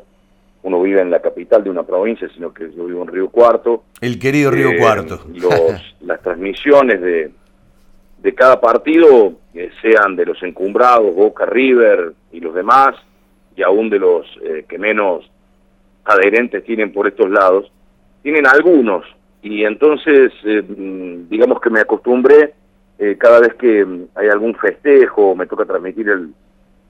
uno 0.64 0.82
vive 0.82 1.00
en 1.00 1.12
la 1.12 1.22
capital 1.22 1.64
de 1.64 1.70
una 1.70 1.84
provincia, 1.84 2.28
sino 2.34 2.54
que 2.54 2.74
yo 2.76 2.86
vivo 2.88 3.04
en 3.04 3.08
Río 3.08 3.30
Cuarto. 3.30 3.84
El 4.02 4.20
querido 4.20 4.52
Río 4.52 4.72
Eh, 4.72 4.80
Cuarto. 4.80 5.22
Los, 5.34 5.96
las 6.02 6.22
transmisiones 6.22 7.00
de, 7.00 7.32
de 8.22 8.36
cada 8.36 8.62
partido, 8.62 9.34
eh, 9.54 9.72
sean 9.82 10.16
de 10.16 10.26
los 10.26 10.42
encumbrados, 10.44 11.16
Boca, 11.16 11.46
River 11.46 12.14
y 12.32 12.40
los 12.40 12.54
demás, 12.54 12.96
y 13.56 13.64
aún 13.64 13.90
de 13.90 14.00
los 14.00 14.26
eh, 14.44 14.66
que 14.68 14.78
menos 14.78 15.30
adherentes 16.06 16.64
tienen 16.64 16.92
por 16.92 17.08
estos 17.08 17.30
lados, 17.30 17.72
tienen 18.22 18.46
algunos. 18.48 19.06
Y 19.42 19.64
entonces, 19.64 20.32
eh, 20.44 20.62
mm, 20.62 21.30
digamos 21.30 21.60
que 21.60 21.70
me 21.70 21.80
acostumbré, 21.80 22.54
eh, 23.00 23.18
cada 23.18 23.40
vez 23.40 23.56
que 23.56 23.84
mm, 23.84 24.06
hay 24.16 24.30
algún 24.30 24.56
festejo, 24.56 25.36
me 25.36 25.48
toca 25.48 25.66
transmitir 25.66 26.10
el, 26.10 26.34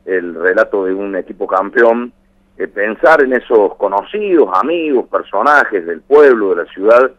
el 0.06 0.36
relato 0.36 0.86
de 0.86 0.94
un 0.94 1.16
equipo 1.16 1.48
campeón, 1.48 2.14
pensar 2.76 3.24
en 3.24 3.34
esos 3.34 3.76
conocidos, 3.76 4.48
amigos, 4.54 5.08
personajes 5.08 5.84
del 5.84 6.02
pueblo, 6.02 6.52
de 6.52 6.64
la 6.64 6.72
ciudad, 6.72 7.12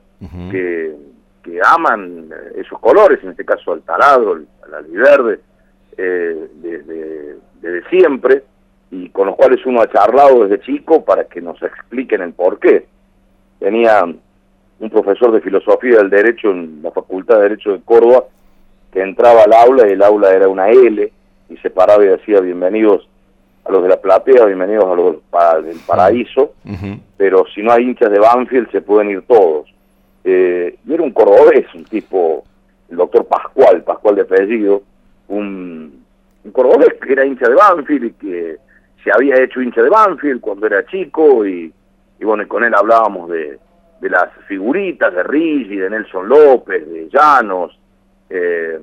que, 0.52 0.94
que 1.42 1.58
aman 1.64 2.30
eh, 2.32 2.60
esos 2.60 2.78
colores, 2.78 3.18
en 3.22 3.30
este 3.30 3.44
caso 3.44 3.72
al 3.72 3.82
taladro, 3.82 4.32
al, 4.32 4.46
al 4.66 4.74
albiverde, 4.74 5.40
eh, 5.96 6.48
desde, 6.54 7.36
desde 7.60 7.88
siempre, 7.90 8.42
y 8.90 9.08
con 9.10 9.26
los 9.26 9.36
cuales 9.36 9.64
uno 9.66 9.80
ha 9.80 9.90
charlado 9.90 10.46
desde 10.46 10.64
chico 10.64 11.04
para 11.04 11.24
que 11.24 11.40
nos 11.40 11.60
expliquen 11.62 12.22
el 12.22 12.32
por 12.32 12.58
qué. 12.58 12.86
Tenía 13.58 14.02
un 14.04 14.90
profesor 14.90 15.32
de 15.32 15.40
filosofía 15.40 15.98
del 15.98 16.10
derecho 16.10 16.50
en 16.50 16.80
la 16.82 16.90
Facultad 16.90 17.36
de 17.36 17.42
Derecho 17.42 17.72
de 17.72 17.80
Córdoba 17.82 18.24
que 18.92 19.00
entraba 19.00 19.42
al 19.44 19.52
aula 19.52 19.88
y 19.88 19.92
el 19.92 20.02
aula 20.02 20.32
era 20.32 20.48
una 20.48 20.68
L 20.68 21.10
y 21.48 21.56
se 21.58 21.70
paraba 21.70 22.04
y 22.04 22.08
decía 22.08 22.40
bienvenidos 22.40 23.08
a 23.64 23.70
los 23.72 23.82
de 23.82 23.88
la 23.88 24.00
platea, 24.00 24.44
bienvenidos 24.44 24.84
a 24.84 24.94
los 24.94 25.12
del, 25.12 25.20
pa- 25.30 25.60
del 25.62 25.78
paraíso, 25.86 26.52
pero 27.16 27.44
si 27.54 27.62
no 27.62 27.72
hay 27.72 27.84
hinchas 27.84 28.10
de 28.10 28.18
Banfield 28.18 28.70
se 28.72 28.82
pueden 28.82 29.10
ir 29.10 29.22
todos. 29.22 29.71
Eh, 30.24 30.78
y 30.86 30.94
era 30.94 31.02
un 31.02 31.12
cordobés, 31.12 31.66
un 31.74 31.84
tipo, 31.84 32.44
el 32.90 32.96
doctor 32.96 33.26
Pascual, 33.26 33.82
Pascual 33.82 34.14
de 34.16 34.22
apellido, 34.22 34.82
un, 35.28 36.04
un 36.44 36.52
cordobés 36.52 36.94
que 37.00 37.12
era 37.12 37.24
hincha 37.24 37.48
de 37.48 37.54
Banfield 37.54 38.04
y 38.04 38.12
que 38.12 38.56
se 39.02 39.10
había 39.12 39.42
hecho 39.42 39.60
hincha 39.60 39.82
de 39.82 39.88
Banfield 39.88 40.40
cuando 40.40 40.66
era 40.66 40.86
chico 40.86 41.44
y, 41.46 41.72
y 42.20 42.24
bueno, 42.24 42.44
y 42.44 42.46
con 42.46 42.62
él 42.62 42.72
hablábamos 42.74 43.30
de, 43.30 43.58
de 44.00 44.10
las 44.10 44.30
figuritas 44.46 45.14
de 45.14 45.22
Rigi, 45.22 45.76
de 45.76 45.90
Nelson 45.90 46.28
López, 46.28 46.88
de 46.88 47.08
Llanos, 47.08 47.78
eh, 48.30 48.78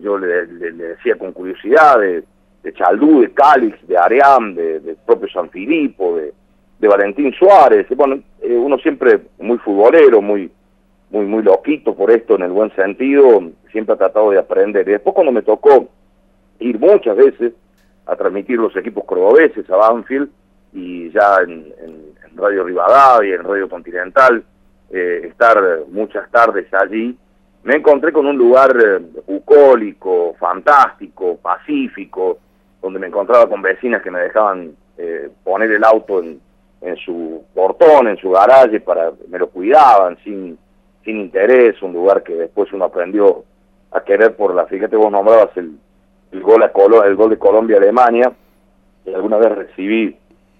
yo 0.00 0.18
le, 0.18 0.46
decía 0.46 1.16
con 1.16 1.32
curiosidad 1.32 1.98
de, 1.98 2.22
de 2.62 2.72
Chaldú, 2.72 3.20
de 3.20 3.32
Calix, 3.32 3.86
de 3.86 3.98
Aream, 3.98 4.54
de, 4.54 4.80
del 4.80 4.96
propio 5.06 5.28
San 5.28 5.50
Filipo, 5.50 6.16
de, 6.16 6.32
de 6.78 6.88
Valentín 6.88 7.32
Suárez, 7.34 7.86
bueno, 7.96 8.20
eh, 8.40 8.54
uno 8.54 8.78
siempre 8.78 9.20
muy 9.38 9.58
futbolero, 9.58 10.22
muy, 10.22 10.50
muy, 11.12 11.26
muy 11.26 11.42
loquito 11.42 11.94
por 11.94 12.10
esto 12.10 12.34
en 12.36 12.42
el 12.42 12.50
buen 12.50 12.74
sentido, 12.74 13.40
siempre 13.70 13.94
ha 13.94 13.98
tratado 13.98 14.30
de 14.30 14.38
aprender. 14.38 14.88
Y 14.88 14.92
después 14.92 15.14
cuando 15.14 15.30
me 15.30 15.42
tocó 15.42 15.88
ir 16.58 16.78
muchas 16.78 17.16
veces 17.16 17.52
a 18.06 18.16
transmitir 18.16 18.58
los 18.58 18.74
equipos 18.76 19.04
cordobeses 19.04 19.68
a 19.70 19.76
Banfield 19.76 20.30
y 20.72 21.10
ya 21.10 21.36
en, 21.46 21.72
Radio 22.34 22.64
Rivadavia, 22.64 23.34
en 23.34 23.44
Radio 23.44 23.68
Continental, 23.68 24.42
eh, 24.90 25.26
estar 25.26 25.58
muchas 25.90 26.30
tardes 26.30 26.66
allí, 26.72 27.14
me 27.62 27.76
encontré 27.76 28.10
con 28.10 28.24
un 28.24 28.38
lugar 28.38 28.74
eh, 28.82 28.98
bucólico, 29.26 30.34
fantástico, 30.40 31.36
pacífico, 31.36 32.38
donde 32.80 32.98
me 32.98 33.08
encontraba 33.08 33.46
con 33.50 33.60
vecinas 33.60 34.02
que 34.02 34.10
me 34.10 34.20
dejaban 34.20 34.74
eh, 34.96 35.28
poner 35.44 35.70
el 35.72 35.84
auto 35.84 36.20
en, 36.22 36.40
en 36.80 36.96
su 36.96 37.44
portón, 37.54 38.08
en 38.08 38.16
su 38.16 38.30
garaje, 38.30 38.80
para 38.80 39.12
me 39.28 39.38
lo 39.38 39.48
cuidaban 39.48 40.16
sin, 40.24 40.58
sin 41.04 41.20
interés, 41.20 41.80
un 41.82 41.92
lugar 41.92 42.22
que 42.22 42.34
después 42.34 42.72
uno 42.72 42.84
aprendió 42.84 43.44
a 43.90 44.00
querer 44.02 44.34
por 44.36 44.54
la, 44.54 44.66
fíjate 44.66 44.96
vos 44.96 45.10
nombrabas 45.10 45.56
el, 45.56 45.72
el 46.32 46.40
gol 46.42 46.62
a 46.62 46.72
Colo- 46.72 47.04
el 47.04 47.16
gol 47.16 47.30
de 47.30 47.38
Colombia-Alemania, 47.38 48.32
y 49.04 49.12
alguna 49.12 49.36
vez 49.36 49.50
recibí 49.52 50.16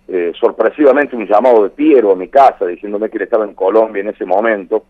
eh, 0.08 0.32
sorpresivamente 0.38 1.14
un 1.16 1.26
llamado 1.26 1.62
de 1.62 1.70
Piero 1.70 2.10
a 2.10 2.16
mi 2.16 2.28
casa 2.28 2.66
diciéndome 2.66 3.08
que 3.08 3.18
él 3.18 3.22
estaba 3.22 3.44
en 3.44 3.54
Colombia 3.54 4.00
en 4.00 4.08
ese 4.08 4.24
momento. 4.24 4.84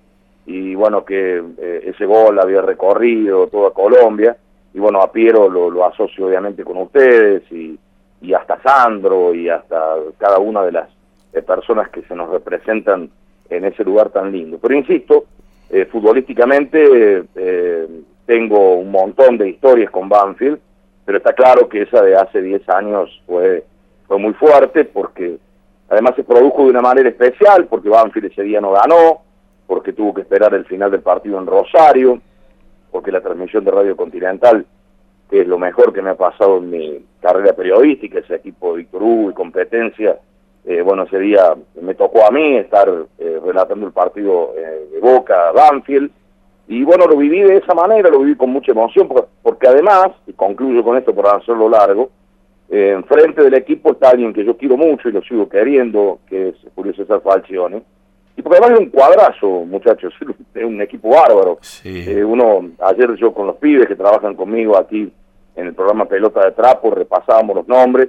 Y 0.47 0.75
bueno 0.75 1.05
que 1.05 1.43
eh, 1.59 1.83
ese 1.85 2.07
gol 2.07 2.39
había 2.41 2.63
recorrido 2.63 3.47
toda 3.49 3.71
Colombia. 3.73 4.37
Y 4.75 4.81
bueno 4.81 5.03
a 5.03 5.13
Piero 5.13 5.51
lo, 5.51 5.71
lo 5.71 5.85
asocio 5.85 6.27
obviamente 6.27 6.65
con 6.65 6.79
ustedes 6.79 7.43
y, 7.53 7.79
y 8.23 8.33
hasta 8.33 8.61
Sandro 8.63 9.35
y 9.35 9.51
hasta 9.51 9.97
cada 10.17 10.39
una 10.39 10.63
de 10.65 10.73
las 10.73 10.89
eh, 11.35 11.43
personas 11.43 11.91
que 11.91 12.03
se 12.03 12.17
nos 12.17 12.31
representan 12.31 13.11
en 13.51 13.65
ese 13.67 13.85
lugar 13.85 14.09
tan 14.09 14.33
lindo. 14.33 14.59
Pero 14.61 14.75
insisto, 14.75 15.27
eh, 15.73 15.87
futbolísticamente 15.87 17.25
eh, 17.35 17.89
tengo 18.27 18.75
un 18.75 18.91
montón 18.91 19.39
de 19.39 19.49
historias 19.49 19.91
con 19.91 20.09
Banfield, 20.09 20.61
pero 21.05 21.19
está 21.19 21.33
claro 21.33 21.69
que 21.69 21.83
esa 21.83 22.03
de 22.03 22.15
hace 22.15 22.41
10 22.41 22.69
años 22.69 23.11
fue 23.27 23.65
fue 24.07 24.19
muy 24.19 24.35
fuerte 24.35 24.85
porque 24.85 25.39
además 25.89 26.15
se 26.15 26.25
produjo 26.25 26.65
de 26.65 26.71
una 26.71 26.83
manera 26.83 27.09
especial, 27.09 27.67
porque 27.67 27.89
Banfield 27.89 28.31
ese 28.31 28.43
día 28.43 28.61
no 28.61 28.73
ganó, 28.73 29.23
porque 29.67 29.95
tuvo 29.95 30.13
que 30.13 30.21
esperar 30.21 30.53
el 30.53 30.67
final 30.67 30.91
del 30.91 31.01
partido 31.01 31.39
en 31.39 31.47
Rosario, 31.47 32.21
porque 32.91 33.11
la 33.11 33.23
transmisión 33.23 33.65
de 33.65 33.71
Radio 33.71 33.97
Continental, 33.97 34.67
que 35.31 35.41
es 35.41 35.49
lo 35.49 35.59
mejor 35.59 35.95
que 35.95 36.03
me 36.03 36.11
ha 36.11 36.15
pasado 36.15 36.59
en 36.59 36.69
mi 36.69 37.07
carrera 37.23 37.55
periodística, 37.55 38.19
ese 38.19 38.35
equipo 38.35 38.73
de 38.73 38.81
Víctor 38.81 39.03
Hugo 39.03 39.31
y 39.31 39.35
competencia, 39.35 40.19
eh, 40.65 40.81
bueno, 40.83 41.05
ese 41.05 41.19
día 41.19 41.55
me 41.81 41.95
tocó 41.95 42.27
a 42.27 42.31
mí 42.31 42.57
estar 42.57 42.89
eh, 43.19 43.41
relatando 43.45 43.87
el 43.87 43.93
partido 43.93 44.55
eh, 44.57 44.89
de 44.93 45.01
Boca, 45.01 45.51
Banfield, 45.53 46.11
y 46.69 46.85
bueno, 46.85 47.07
lo 47.07 47.17
viví 47.17 47.41
de 47.41 47.57
esa 47.57 47.75
manera, 47.75 48.09
lo 48.09 48.21
viví 48.21 48.37
con 48.37 48.51
mucha 48.51 48.73
emoción, 48.73 49.09
porque, 49.09 49.29
porque 49.43 49.69
además, 49.69 50.09
y 50.27 50.33
concluyo 50.33 50.85
con 50.85 50.97
esto 50.97 51.15
por 51.15 51.27
hacerlo 51.27 51.69
largo, 51.69 52.11
eh, 52.71 52.93
enfrente 52.93 53.43
del 53.43 53.55
equipo 53.55 53.93
está 53.93 54.11
alguien 54.11 54.33
que 54.33 54.45
yo 54.45 54.57
quiero 54.57 54.77
mucho 54.77 55.09
y 55.09 55.13
lo 55.13 55.23
sigo 55.23 55.49
queriendo, 55.49 56.21
que 56.29 56.51
es 56.51 56.55
Julio 56.75 56.95
César 56.95 57.21
Falcione. 57.21 57.83
Y 58.37 58.41
porque 58.41 58.59
además 58.59 58.79
es 58.79 58.87
un 58.87 58.91
cuadrazo, 58.91 59.47
muchachos, 59.67 60.15
es 60.55 60.65
un 60.65 60.81
equipo 60.81 61.11
bárbaro. 61.11 61.59
Uno, 62.27 62.71
ayer 62.79 63.15
yo 63.17 63.35
con 63.35 63.49
los 63.49 63.57
pibes 63.57 63.89
que 63.89 63.97
trabajan 63.97 64.35
conmigo 64.37 64.79
aquí 64.79 65.13
en 65.55 65.67
el 65.67 65.75
programa 65.75 66.07
Pelota 66.07 66.45
de 66.45 66.53
Trapo, 66.53 66.91
repasábamos 66.91 67.57
los 67.57 67.69
nombres. 67.69 68.09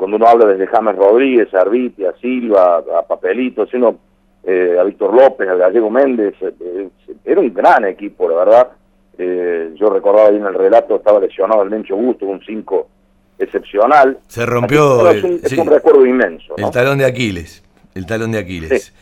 Cuando 0.00 0.16
uno 0.16 0.26
habla 0.28 0.46
desde 0.46 0.66
James 0.66 0.96
Rodríguez, 0.96 1.52
a 1.52 1.60
Arvitia, 1.60 2.08
a 2.08 2.20
Silva, 2.22 2.78
a 2.78 3.02
Papelito, 3.06 3.66
sino 3.66 3.98
eh, 4.42 4.78
a 4.80 4.82
Víctor 4.82 5.12
López, 5.12 5.46
a 5.46 5.56
Gallego 5.56 5.90
Méndez, 5.90 6.32
eh, 6.40 6.88
era 7.22 7.38
un 7.38 7.52
gran 7.52 7.84
equipo, 7.84 8.26
la 8.26 8.36
verdad. 8.36 8.68
Eh, 9.18 9.74
yo 9.78 9.90
recordaba 9.90 10.30
ahí 10.30 10.36
en 10.36 10.46
el 10.46 10.54
relato, 10.54 10.96
estaba 10.96 11.20
lesionado 11.20 11.62
el 11.64 11.68
Mencho 11.68 11.96
Gusto, 11.96 12.24
un 12.24 12.40
5 12.40 12.88
excepcional. 13.40 14.16
Se 14.26 14.46
rompió. 14.46 15.10
es, 15.10 15.22
un, 15.22 15.38
es 15.42 15.52
un, 15.52 15.66
recuerdo 15.66 16.06
inmenso. 16.06 16.54
El 16.56 16.70
talón 16.70 16.96
de 16.96 17.04
Aquiles. 17.04 17.62
El 17.94 18.06
talón 18.06 18.32
de 18.32 18.38
Aquiles. 18.38 18.94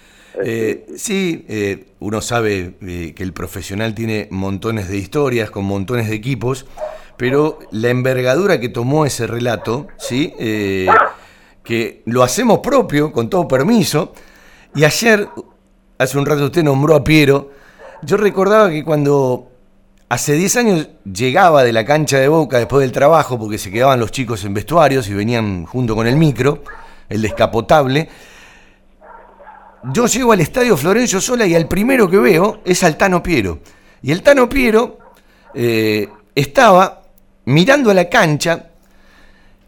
Sí, 0.97 1.47
eh, 1.49 1.85
uno 2.01 2.21
sabe 2.21 2.73
que 2.81 3.23
el 3.23 3.33
profesional 3.33 3.95
tiene 3.95 4.27
montones 4.33 4.89
de 4.89 4.97
historias 4.97 5.53
con 5.53 5.65
montones 5.65 6.09
de 6.09 6.17
equipos, 6.17 6.67
pero 7.19 7.59
la 7.73 7.91
envergadura 7.91 8.59
que 8.59 8.71
tomó 8.71 9.05
ese 9.05 9.27
relato, 9.27 9.89
¿sí? 9.99 10.33
que 11.63 12.03
lo 12.07 12.23
hacemos 12.23 12.61
propio, 12.61 13.13
con 13.13 13.29
todo 13.29 13.47
permiso, 13.47 14.15
y 14.75 14.85
ayer, 14.85 15.29
hace 15.99 16.17
un 16.17 16.25
rato 16.25 16.47
usted 16.47 16.63
nombró 16.63 16.95
a 16.95 17.05
Piero, 17.05 17.51
yo 18.03 18.17
recordaba 18.17 18.71
que 18.71 18.85
cuando 18.85 19.51
hace 20.09 20.35
10 20.35 20.57
años 20.57 20.89
llegaba 21.05 21.65
de 21.65 21.73
la 21.73 21.85
cancha 21.85 22.19
de 22.19 22.29
Boca 22.29 22.59
después 22.59 22.83
del 22.83 22.93
trabajo, 22.93 23.39
porque 23.39 23.59
se 23.59 23.71
quedaban 23.71 23.99
los 23.99 24.13
chicos 24.13 24.45
en 24.45 24.55
vestuarios 24.55 25.09
y 25.09 25.15
venían 25.15 25.67
junto 25.67 25.97
con 25.97 26.07
el 26.07 26.17
micro, 26.17 26.63
el 27.09 27.21
descapotable, 27.21 28.09
yo 29.93 30.07
llego 30.07 30.33
al 30.33 30.41
estadio 30.41 30.77
Florencio 30.77 31.21
Sola 31.21 31.47
y 31.47 31.55
al 31.55 31.67
primero 31.67 32.09
que 32.09 32.19
veo 32.19 32.61
es 32.65 32.83
al 32.85 32.97
Tano 32.97 33.23
Piero. 33.23 33.61
Y 34.03 34.13
el 34.13 34.23
Tano 34.23 34.49
Piero 34.49 34.99
eh, 35.55 36.09
estaba 36.35 37.03
mirando 37.49 37.91
a 37.91 37.95
la 37.95 38.11
cancha, 38.11 38.67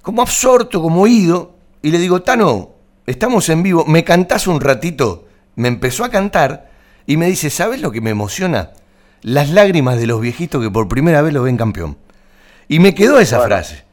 como 0.03 0.21
absorto, 0.21 0.83
como 0.83 1.01
oído, 1.01 1.55
y 1.81 1.91
le 1.91 1.99
digo, 1.99 2.21
Tano, 2.21 2.73
estamos 3.07 3.49
en 3.49 3.63
vivo, 3.63 3.87
¿me 3.87 4.05
cantás 4.05 4.47
un 4.47 4.61
ratito? 4.61 5.27
Me 5.57 5.69
empezó 5.69 6.05
a 6.05 6.11
cantar 6.11 6.71
y 7.07 7.17
me 7.17 7.27
dice, 7.27 7.49
¿sabes 7.49 7.81
lo 7.81 7.91
que 7.91 8.03
me 8.03 8.11
emociona? 8.11 8.73
Las 9.23 9.49
lágrimas 9.49 9.99
de 9.99 10.07
los 10.07 10.21
viejitos 10.21 10.63
que 10.63 10.71
por 10.71 10.89
primera 10.89 11.23
vez 11.23 11.33
lo 11.33 11.43
ven 11.43 11.57
campeón. 11.57 11.97
Y 12.69 12.81
me 12.81 12.95
quedó 12.95 13.19
esa 13.19 13.41
frase, 13.41 13.85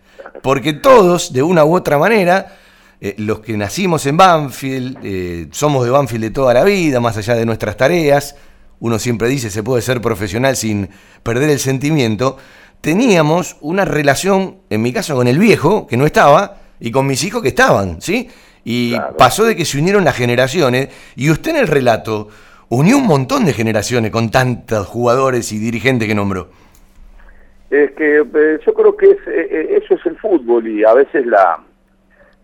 porque 0.44 0.74
todos, 0.74 1.32
de 1.32 1.44
una 1.44 1.63
u 1.63 1.74
otra 1.74 1.98
manera, 1.98 2.58
eh, 3.00 3.15
los 3.17 3.39
que 3.39 3.56
nacimos 3.56 4.06
en 4.06 4.17
Banfield, 4.17 4.98
eh, 5.01 5.48
somos 5.51 5.86
de 5.86 5.91
Banfield 5.91 6.25
de 6.25 6.32
toda 6.32 6.53
la 6.53 6.65
vida, 6.65 7.00
más 7.00 7.15
allá 7.15 7.36
de 7.36 7.46
nuestras 7.46 7.77
tareas, 7.77 8.36
uno 8.80 9.00
siempre 9.00 9.28
dice 9.30 9.50
se 9.50 9.63
puede 9.63 9.82
ser 9.82 10.02
profesional 10.02 10.56
sin 10.56 10.89
perder 11.23 11.50
el 11.50 11.60
sentimiento, 11.60 12.38
teníamos 12.81 13.57
una 13.61 13.85
relación, 13.85 14.57
en 14.69 14.81
mi 14.81 14.93
caso 14.93 15.15
con 15.15 15.27
el 15.27 15.39
viejo, 15.39 15.87
que 15.87 15.97
no 15.97 16.05
estaba, 16.05 16.57
y 16.79 16.91
con 16.91 17.07
mis 17.07 17.23
hijos 17.23 17.41
que 17.41 17.49
estaban, 17.49 18.01
¿sí? 18.01 18.29
Y 18.63 18.95
pasó 19.17 19.45
de 19.45 19.55
que 19.55 19.65
se 19.65 19.77
unieron 19.77 20.03
las 20.03 20.15
generaciones, 20.15 20.89
y 21.15 21.29
usted 21.29 21.51
en 21.51 21.57
el 21.57 21.67
relato 21.67 22.27
unió 22.69 22.97
un 22.97 23.07
montón 23.07 23.45
de 23.45 23.53
generaciones 23.53 24.11
con 24.11 24.29
tantos 24.29 24.85
jugadores 24.87 25.51
y 25.51 25.57
dirigentes 25.57 26.07
que 26.07 26.15
nombró. 26.15 26.49
Es 27.69 27.91
que 27.91 28.19
eh, 28.19 28.59
yo 28.65 28.73
creo 28.73 28.95
que 28.95 29.07
es, 29.07 29.17
eh, 29.27 29.47
eh, 29.51 29.81
eso 29.83 29.95
es 29.95 30.05
el 30.05 30.17
fútbol 30.17 30.67
y 30.67 30.85
a 30.85 30.93
veces 30.93 31.25
la, 31.25 31.59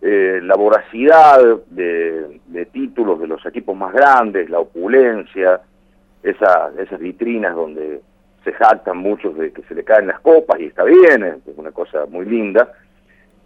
eh, 0.01 0.41
la 0.43 0.55
voracidad 0.55 1.39
de, 1.69 2.41
de, 2.47 2.65
títulos 2.65 3.21
de 3.21 3.27
los 3.27 3.45
equipos 3.45 3.73
más 3.77 3.93
grandes, 3.93 4.49
la 4.49 4.59
opulencia, 4.59 5.61
esa, 6.21 6.71
esas 6.77 6.99
vitrinas 6.99 7.55
donde 7.55 8.01
se 8.43 8.53
jactan 8.53 8.97
muchos 8.97 9.38
de 9.38 9.51
que 9.51 9.62
se 9.63 9.75
le 9.75 9.84
caen 9.84 10.08
las 10.08 10.19
copas 10.19 10.60
y 10.60 10.65
está 10.65 10.84
bien, 10.84 11.23
es 11.23 11.58
una 11.58 11.71
cosa 11.71 12.06
muy 12.10 12.25
linda, 12.25 12.71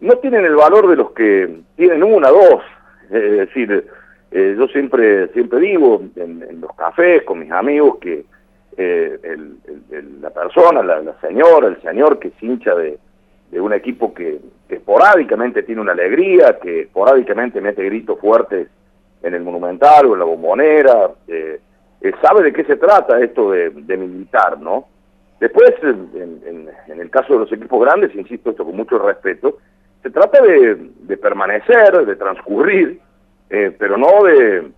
no 0.02 0.18
tienen 0.18 0.46
el 0.46 0.56
valor 0.56 0.88
de 0.88 0.96
los 0.96 1.12
que 1.12 1.62
tienen 1.76 2.04
una, 2.04 2.30
dos. 2.30 2.64
Es 3.10 3.32
decir, 3.38 3.88
eh, 4.32 4.56
yo 4.58 4.68
siempre 4.68 5.30
siempre 5.30 5.62
digo 5.62 6.02
en, 6.18 6.60
los 6.60 6.76
cafés 6.76 7.24
con 7.24 7.40
mis 7.40 7.52
amigos 7.52 8.00
que 8.02 8.26
eh, 8.76 9.20
el, 9.24 10.22
la 10.22 10.30
persona, 10.30 10.84
la, 10.84 11.02
la, 11.02 11.18
señora, 11.22 11.68
el 11.68 11.82
señor 11.82 12.20
que 12.20 12.28
es 12.28 12.44
hincha 12.44 12.76
de, 12.76 13.00
de 13.50 13.62
un 13.62 13.72
equipo 13.72 14.14
que, 14.14 14.40
que, 14.68 14.76
esporádicamente 14.76 15.64
tiene 15.64 15.80
una 15.80 15.94
alegría, 15.94 16.60
que 16.62 16.82
esporádicamente 16.82 17.62
mete 17.62 17.86
gritos 17.86 18.20
fuertes 18.20 18.68
en 19.24 19.34
el 19.34 19.42
Monumental 19.42 20.06
o 20.08 20.14
en 20.14 20.20
la 20.20 20.26
Bombonera, 20.26 21.12
eh, 21.28 21.62
eh 22.02 22.12
sabe 22.22 22.44
de 22.44 22.54
qué 22.54 22.64
se 22.64 22.76
trata 22.76 23.20
esto 23.20 23.52
de, 23.52 23.98
militar, 23.98 24.60
¿no? 24.60 24.88
Después, 25.40 25.74
en, 25.84 26.70
en, 26.88 27.00
el 27.00 27.10
caso 27.12 27.34
de 27.34 27.40
los 27.40 27.52
equipos 27.52 27.86
grandes, 27.86 28.16
insisto 28.16 28.50
esto 28.50 28.66
con 28.66 28.76
mucho 28.76 28.98
respeto, 28.98 29.58
se 30.02 30.10
trata 30.10 30.42
de, 30.42 30.90
de 31.02 31.18
permanecer, 31.18 32.06
de 32.06 32.16
transcurrir, 32.16 33.00
eh, 33.50 33.76
pero 33.78 33.98
no 33.98 34.24
de, 34.24 34.72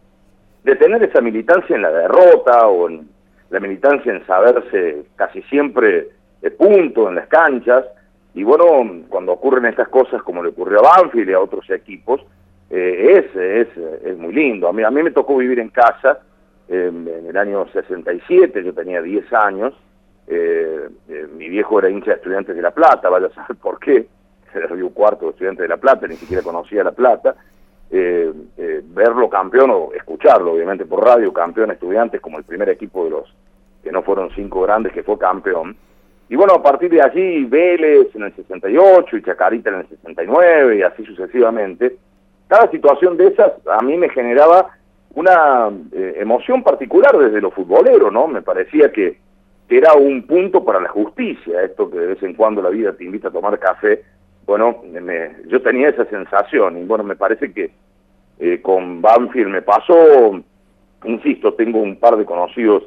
de 0.64 0.76
tener 0.76 1.04
esa 1.04 1.22
militancia 1.22 1.76
en 1.76 1.82
la 1.82 1.92
derrota 1.92 2.68
o 2.68 2.90
en 2.90 3.10
la 3.50 3.60
militancia 3.60 4.12
en 4.12 4.26
saberse 4.26 5.04
casi 5.16 5.42
siempre 5.44 6.10
de 6.42 6.52
punto 6.52 7.10
en 7.10 7.16
las 7.16 7.28
canchas. 7.28 7.86
Y 8.34 8.44
bueno, 8.44 8.66
cuando 9.10 9.34
ocurren 9.34 9.66
estas 9.66 9.88
cosas 9.90 10.22
como 10.24 10.44
le 10.44 10.50
ocurrió 10.50 10.80
a 10.80 11.02
Banfield 11.02 11.30
y 11.30 11.34
a 11.34 11.40
otros 11.40 11.70
equipos, 11.70 12.22
eh, 12.70 13.26
es, 13.26 13.36
es, 13.36 13.68
es 14.06 14.18
muy 14.18 14.34
lindo. 14.34 14.68
A 14.68 14.74
mí, 14.74 14.84
a 14.84 14.92
mí 14.92 15.02
me 15.02 15.12
tocó 15.12 15.38
vivir 15.38 15.60
en 15.60 15.70
casa 15.70 16.20
eh, 16.20 16.29
en 16.70 17.26
el 17.28 17.36
año 17.36 17.68
67, 17.72 18.64
yo 18.64 18.74
tenía 18.74 19.02
10 19.02 19.34
años. 19.34 19.74
Eh, 20.28 20.88
eh, 21.10 21.28
mi 21.36 21.50
viejo 21.50 21.80
era 21.80 21.90
hincha 21.90 22.12
de 22.12 22.18
Estudiantes 22.18 22.56
de 22.56 22.62
La 22.62 22.72
Plata, 22.72 23.10
vaya 23.10 23.28
a 23.28 23.34
saber 23.34 23.58
por 23.58 23.80
qué 23.80 24.08
se 24.54 24.60
Río 24.68 24.92
Cuarto 24.92 25.26
de 25.26 25.32
Estudiantes 25.32 25.64
de 25.64 25.68
La 25.68 25.78
Plata, 25.78 26.08
ni 26.08 26.16
siquiera 26.16 26.44
conocía 26.44 26.84
La 26.84 26.92
Plata, 26.92 27.36
eh, 27.90 28.32
verlo 28.84 29.28
campeón 29.30 29.72
o 29.72 29.90
escucharlo, 29.96 30.54
obviamente 30.54 30.86
por 30.86 31.04
radio, 31.04 31.34
campeón 31.34 31.72
Estudiantes 31.72 32.22
como 32.22 32.38
el 32.38 32.44
primer 32.44 32.70
equipo 32.70 33.06
de 33.06 33.10
los 33.10 33.36
que 33.84 33.92
no 33.92 34.04
fueron 34.04 34.30
cinco 34.36 34.62
grandes 34.62 34.94
que 34.94 35.02
fue 35.02 35.18
campeón. 35.18 35.76
Y 36.30 36.36
bueno, 36.36 36.54
a 36.54 36.62
partir 36.62 36.92
de 36.92 37.02
allí 37.02 37.46
Vélez 37.46 38.14
en 38.14 38.24
el 38.24 38.36
68 38.36 39.18
y 39.18 39.24
Chacarita 39.24 39.72
en 39.72 39.78
el 39.78 39.88
69 39.88 40.78
y 40.78 40.82
así 40.84 41.04
sucesivamente, 41.04 41.98
cada 42.48 42.70
situación 42.70 43.18
de 43.18 43.28
esas 43.28 43.54
a 43.68 43.82
mí 43.82 43.98
me 43.98 44.10
generaba 44.10 44.70
una 45.16 45.70
eh, 45.92 46.16
emoción 46.18 46.64
particular 46.64 47.18
desde 47.18 47.42
lo 47.42 47.52
futbolero, 47.52 48.12
¿no? 48.12 48.28
Me 48.28 48.42
parecía 48.42 48.92
que, 48.92 49.18
que 49.68 49.78
era 49.78 49.94
un 49.94 50.24
punto 50.24 50.64
para 50.64 50.80
la 50.80 50.90
justicia, 50.90 51.64
esto 51.64 51.90
que 51.90 52.00
de 52.00 52.08
vez 52.08 52.24
en 52.24 52.34
cuando 52.36 52.62
la 52.62 52.70
vida 52.70 52.94
te 52.94 53.04
invita 53.04 53.30
a 53.30 53.32
tomar 53.32 53.58
café. 53.60 54.04
Bueno, 54.46 54.82
me, 54.84 55.36
yo 55.48 55.62
tenía 55.62 55.90
esa 55.90 56.06
sensación 56.06 56.78
y 56.78 56.84
bueno, 56.86 57.04
me 57.04 57.16
parece 57.16 57.52
que 57.54 57.72
eh, 58.40 58.62
con 58.62 59.02
Banfield 59.02 59.50
me 59.50 59.62
pasó, 59.62 60.40
insisto, 61.04 61.54
tengo 61.54 61.80
un 61.80 61.98
par 61.98 62.16
de 62.18 62.26
conocidos 62.26 62.84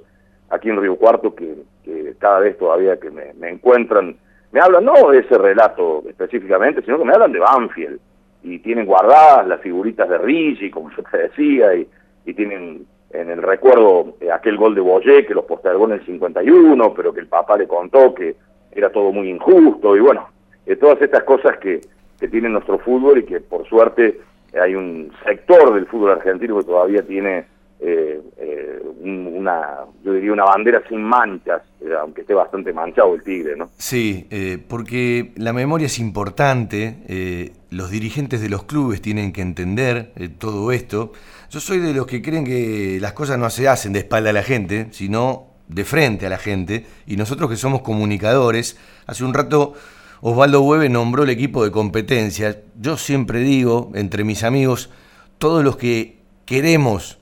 aquí 0.50 0.70
en 0.70 0.80
Río 0.80 0.96
Cuarto 0.96 1.34
que, 1.34 1.56
que 1.84 2.14
cada 2.18 2.40
vez 2.40 2.56
todavía 2.58 2.98
que 2.98 3.10
me, 3.10 3.32
me, 3.34 3.50
encuentran, 3.50 4.16
me 4.52 4.60
hablan 4.60 4.84
no 4.84 5.10
de 5.10 5.18
ese 5.18 5.36
relato 5.38 6.02
específicamente, 6.08 6.82
sino 6.82 6.98
que 6.98 7.04
me 7.04 7.12
hablan 7.12 7.32
de 7.32 7.40
Banfield. 7.40 8.00
Y 8.44 8.58
tienen 8.58 8.86
guardadas 8.86 9.46
las 9.46 9.60
figuritas 9.60 10.08
de 10.08 10.18
Rigi, 10.18 10.68
como 10.68 10.90
yo 10.90 11.04
te 11.04 11.16
decía, 11.16 11.74
y, 11.74 11.86
y 12.24 12.34
tienen 12.34 12.86
en 13.10 13.30
el 13.30 13.42
recuerdo 13.42 14.16
eh, 14.20 14.30
aquel 14.30 14.56
gol 14.56 14.74
de 14.74 14.80
Boyé 14.80 15.26
que 15.26 15.34
los 15.34 15.44
postergó 15.44 15.86
en 15.86 15.92
el 15.92 16.06
51, 16.06 16.94
pero 16.94 17.12
que 17.12 17.20
el 17.20 17.26
papá 17.26 17.56
le 17.56 17.68
contó 17.68 18.14
que 18.14 18.36
era 18.72 18.90
todo 18.90 19.12
muy 19.12 19.28
injusto 19.28 19.96
y 19.96 20.00
bueno, 20.00 20.28
de 20.64 20.76
todas 20.76 21.00
estas 21.02 21.24
cosas 21.24 21.58
que, 21.58 21.80
que 22.18 22.28
tiene 22.28 22.48
nuestro 22.48 22.78
fútbol 22.78 23.18
y 23.18 23.24
que 23.24 23.40
por 23.40 23.68
suerte 23.68 24.20
hay 24.60 24.74
un 24.74 25.12
sector 25.24 25.74
del 25.74 25.86
fútbol 25.86 26.12
argentino 26.12 26.58
que 26.58 26.64
todavía 26.64 27.02
tiene 27.02 27.44
eh, 27.80 28.20
eh, 28.38 28.80
una, 29.02 29.78
yo 30.04 30.12
diría 30.12 30.32
una 30.32 30.44
bandera 30.44 30.82
sin 30.88 31.02
manchas, 31.02 31.62
eh, 31.80 31.90
aunque 32.00 32.20
esté 32.20 32.32
bastante 32.32 32.72
manchado 32.72 33.14
el 33.14 33.22
Tigre, 33.22 33.56
¿no? 33.56 33.70
Sí, 33.76 34.26
eh, 34.30 34.58
porque 34.68 35.32
la 35.36 35.52
memoria 35.52 35.86
es 35.86 35.98
importante, 35.98 36.98
eh, 37.08 37.52
los 37.70 37.90
dirigentes 37.90 38.40
de 38.40 38.48
los 38.48 38.64
clubes 38.64 39.02
tienen 39.02 39.32
que 39.32 39.42
entender 39.42 40.12
todo 40.38 40.70
esto. 40.70 41.12
Yo 41.52 41.60
soy 41.60 41.80
de 41.80 41.92
los 41.92 42.06
que 42.06 42.22
creen 42.22 42.46
que 42.46 42.96
las 42.98 43.12
cosas 43.12 43.38
no 43.38 43.50
se 43.50 43.68
hacen 43.68 43.92
de 43.92 43.98
espalda 43.98 44.30
a 44.30 44.32
la 44.32 44.42
gente, 44.42 44.88
sino 44.90 45.48
de 45.68 45.84
frente 45.84 46.24
a 46.24 46.30
la 46.30 46.38
gente, 46.38 46.86
y 47.06 47.16
nosotros 47.16 47.50
que 47.50 47.58
somos 47.58 47.82
comunicadores, 47.82 48.78
hace 49.06 49.22
un 49.22 49.34
rato 49.34 49.74
Osvaldo 50.22 50.62
Hueve 50.62 50.88
nombró 50.88 51.24
el 51.24 51.28
equipo 51.28 51.62
de 51.62 51.70
competencia. 51.70 52.62
Yo 52.80 52.96
siempre 52.96 53.40
digo, 53.40 53.92
entre 53.94 54.24
mis 54.24 54.44
amigos, 54.44 54.88
todos 55.36 55.62
los 55.62 55.76
que 55.76 56.20
queremos 56.46 57.18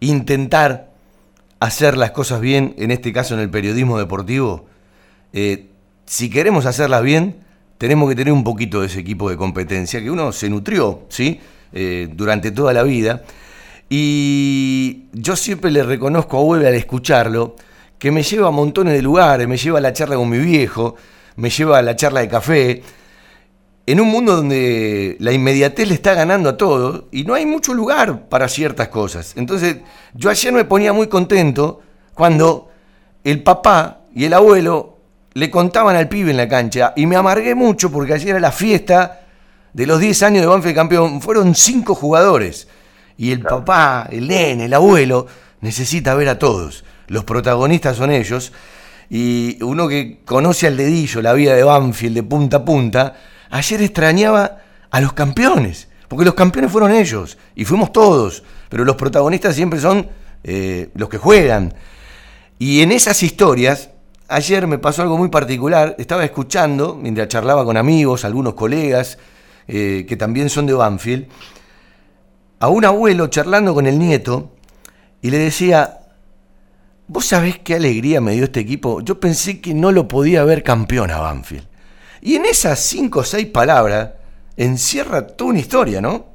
intentar 0.00 0.90
hacer 1.58 1.96
las 1.96 2.10
cosas 2.10 2.42
bien, 2.42 2.74
en 2.76 2.90
este 2.90 3.14
caso 3.14 3.32
en 3.32 3.40
el 3.40 3.48
periodismo 3.48 3.98
deportivo, 3.98 4.66
eh, 5.32 5.68
si 6.04 6.28
queremos 6.28 6.66
hacerlas 6.66 7.02
bien, 7.02 7.36
tenemos 7.78 8.10
que 8.10 8.14
tener 8.14 8.34
un 8.34 8.44
poquito 8.44 8.82
de 8.82 8.88
ese 8.88 9.00
equipo 9.00 9.30
de 9.30 9.38
competencia 9.38 10.02
que 10.02 10.10
uno 10.10 10.32
se 10.32 10.50
nutrió, 10.50 11.06
¿sí? 11.08 11.40
Eh, 11.72 12.10
durante 12.12 12.50
toda 12.50 12.74
la 12.74 12.82
vida. 12.82 13.22
Y 13.96 15.04
yo 15.12 15.36
siempre 15.36 15.70
le 15.70 15.84
reconozco 15.84 16.36
a 16.36 16.42
Hueve 16.42 16.66
al 16.66 16.74
escucharlo 16.74 17.54
que 17.96 18.10
me 18.10 18.24
lleva 18.24 18.48
a 18.48 18.50
montones 18.50 18.92
de 18.92 19.02
lugares, 19.02 19.46
me 19.46 19.56
lleva 19.56 19.78
a 19.78 19.80
la 19.80 19.92
charla 19.92 20.16
con 20.16 20.28
mi 20.28 20.38
viejo, 20.38 20.96
me 21.36 21.48
lleva 21.48 21.78
a 21.78 21.82
la 21.82 21.94
charla 21.94 22.18
de 22.18 22.28
café, 22.28 22.82
en 23.86 24.00
un 24.00 24.08
mundo 24.08 24.34
donde 24.34 25.16
la 25.20 25.30
inmediatez 25.30 25.86
le 25.86 25.94
está 25.94 26.12
ganando 26.14 26.48
a 26.48 26.56
todo 26.56 27.06
y 27.12 27.22
no 27.22 27.34
hay 27.34 27.46
mucho 27.46 27.72
lugar 27.72 28.28
para 28.28 28.48
ciertas 28.48 28.88
cosas. 28.88 29.34
Entonces, 29.36 29.76
yo 30.12 30.28
ayer 30.28 30.52
me 30.52 30.64
ponía 30.64 30.92
muy 30.92 31.06
contento 31.06 31.80
cuando 32.14 32.70
el 33.22 33.44
papá 33.44 34.00
y 34.12 34.24
el 34.24 34.34
abuelo 34.34 34.98
le 35.34 35.52
contaban 35.52 35.94
al 35.94 36.08
pibe 36.08 36.32
en 36.32 36.38
la 36.38 36.48
cancha 36.48 36.94
y 36.96 37.06
me 37.06 37.14
amargué 37.14 37.54
mucho 37.54 37.92
porque 37.92 38.14
ayer 38.14 38.30
era 38.30 38.40
la 38.40 38.50
fiesta 38.50 39.20
de 39.72 39.86
los 39.86 40.00
10 40.00 40.20
años 40.24 40.40
de 40.40 40.48
Banfield 40.48 40.74
campeón. 40.74 41.20
Fueron 41.20 41.54
cinco 41.54 41.94
jugadores 41.94 42.66
y 43.16 43.32
el 43.32 43.40
papá, 43.40 44.08
el 44.10 44.28
nene, 44.28 44.66
el 44.66 44.74
abuelo 44.74 45.26
necesita 45.60 46.14
ver 46.14 46.28
a 46.28 46.38
todos. 46.38 46.84
Los 47.08 47.24
protagonistas 47.24 47.96
son 47.96 48.10
ellos 48.10 48.52
y 49.10 49.62
uno 49.62 49.88
que 49.88 50.20
conoce 50.24 50.66
al 50.66 50.76
dedillo 50.76 51.22
la 51.22 51.32
vida 51.32 51.54
de 51.54 51.62
Banfield 51.62 52.14
de 52.14 52.22
punta 52.22 52.56
a 52.58 52.64
punta 52.64 53.16
ayer 53.54 53.82
extrañaba 53.82 54.58
a 54.90 55.00
los 55.00 55.12
campeones, 55.12 55.88
porque 56.08 56.24
los 56.24 56.34
campeones 56.34 56.72
fueron 56.72 56.90
ellos, 56.90 57.38
y 57.54 57.64
fuimos 57.64 57.92
todos, 57.92 58.42
pero 58.68 58.84
los 58.84 58.96
protagonistas 58.96 59.54
siempre 59.54 59.80
son 59.80 60.08
eh, 60.42 60.90
los 60.94 61.08
que 61.08 61.18
juegan. 61.18 61.72
Y 62.58 62.82
en 62.82 62.90
esas 62.90 63.22
historias, 63.22 63.90
ayer 64.28 64.66
me 64.66 64.78
pasó 64.78 65.02
algo 65.02 65.16
muy 65.16 65.28
particular, 65.28 65.94
estaba 65.98 66.24
escuchando, 66.24 66.98
mientras 67.00 67.28
charlaba 67.28 67.64
con 67.64 67.76
amigos, 67.76 68.24
algunos 68.24 68.54
colegas, 68.54 69.18
eh, 69.68 70.04
que 70.08 70.16
también 70.16 70.50
son 70.50 70.66
de 70.66 70.74
Banfield, 70.74 71.28
a 72.60 72.68
un 72.68 72.84
abuelo 72.84 73.26
charlando 73.28 73.74
con 73.74 73.86
el 73.86 73.98
nieto, 73.98 74.50
y 75.22 75.30
le 75.30 75.38
decía, 75.38 75.98
¿vos 77.08 77.26
sabés 77.26 77.58
qué 77.58 77.74
alegría 77.74 78.20
me 78.20 78.32
dio 78.32 78.44
este 78.44 78.60
equipo? 78.60 79.00
Yo 79.00 79.18
pensé 79.18 79.60
que 79.60 79.74
no 79.74 79.90
lo 79.92 80.06
podía 80.08 80.44
ver 80.44 80.62
campeón 80.62 81.10
a 81.10 81.18
Banfield. 81.18 81.66
Y 82.20 82.36
en 82.36 82.44
esas 82.44 82.78
cinco 82.80 83.20
o 83.20 83.24
seis 83.24 83.46
palabras 83.46 84.14
encierra 84.56 85.26
toda 85.26 85.50
una 85.50 85.60
historia, 85.60 86.00
¿no? 86.00 86.26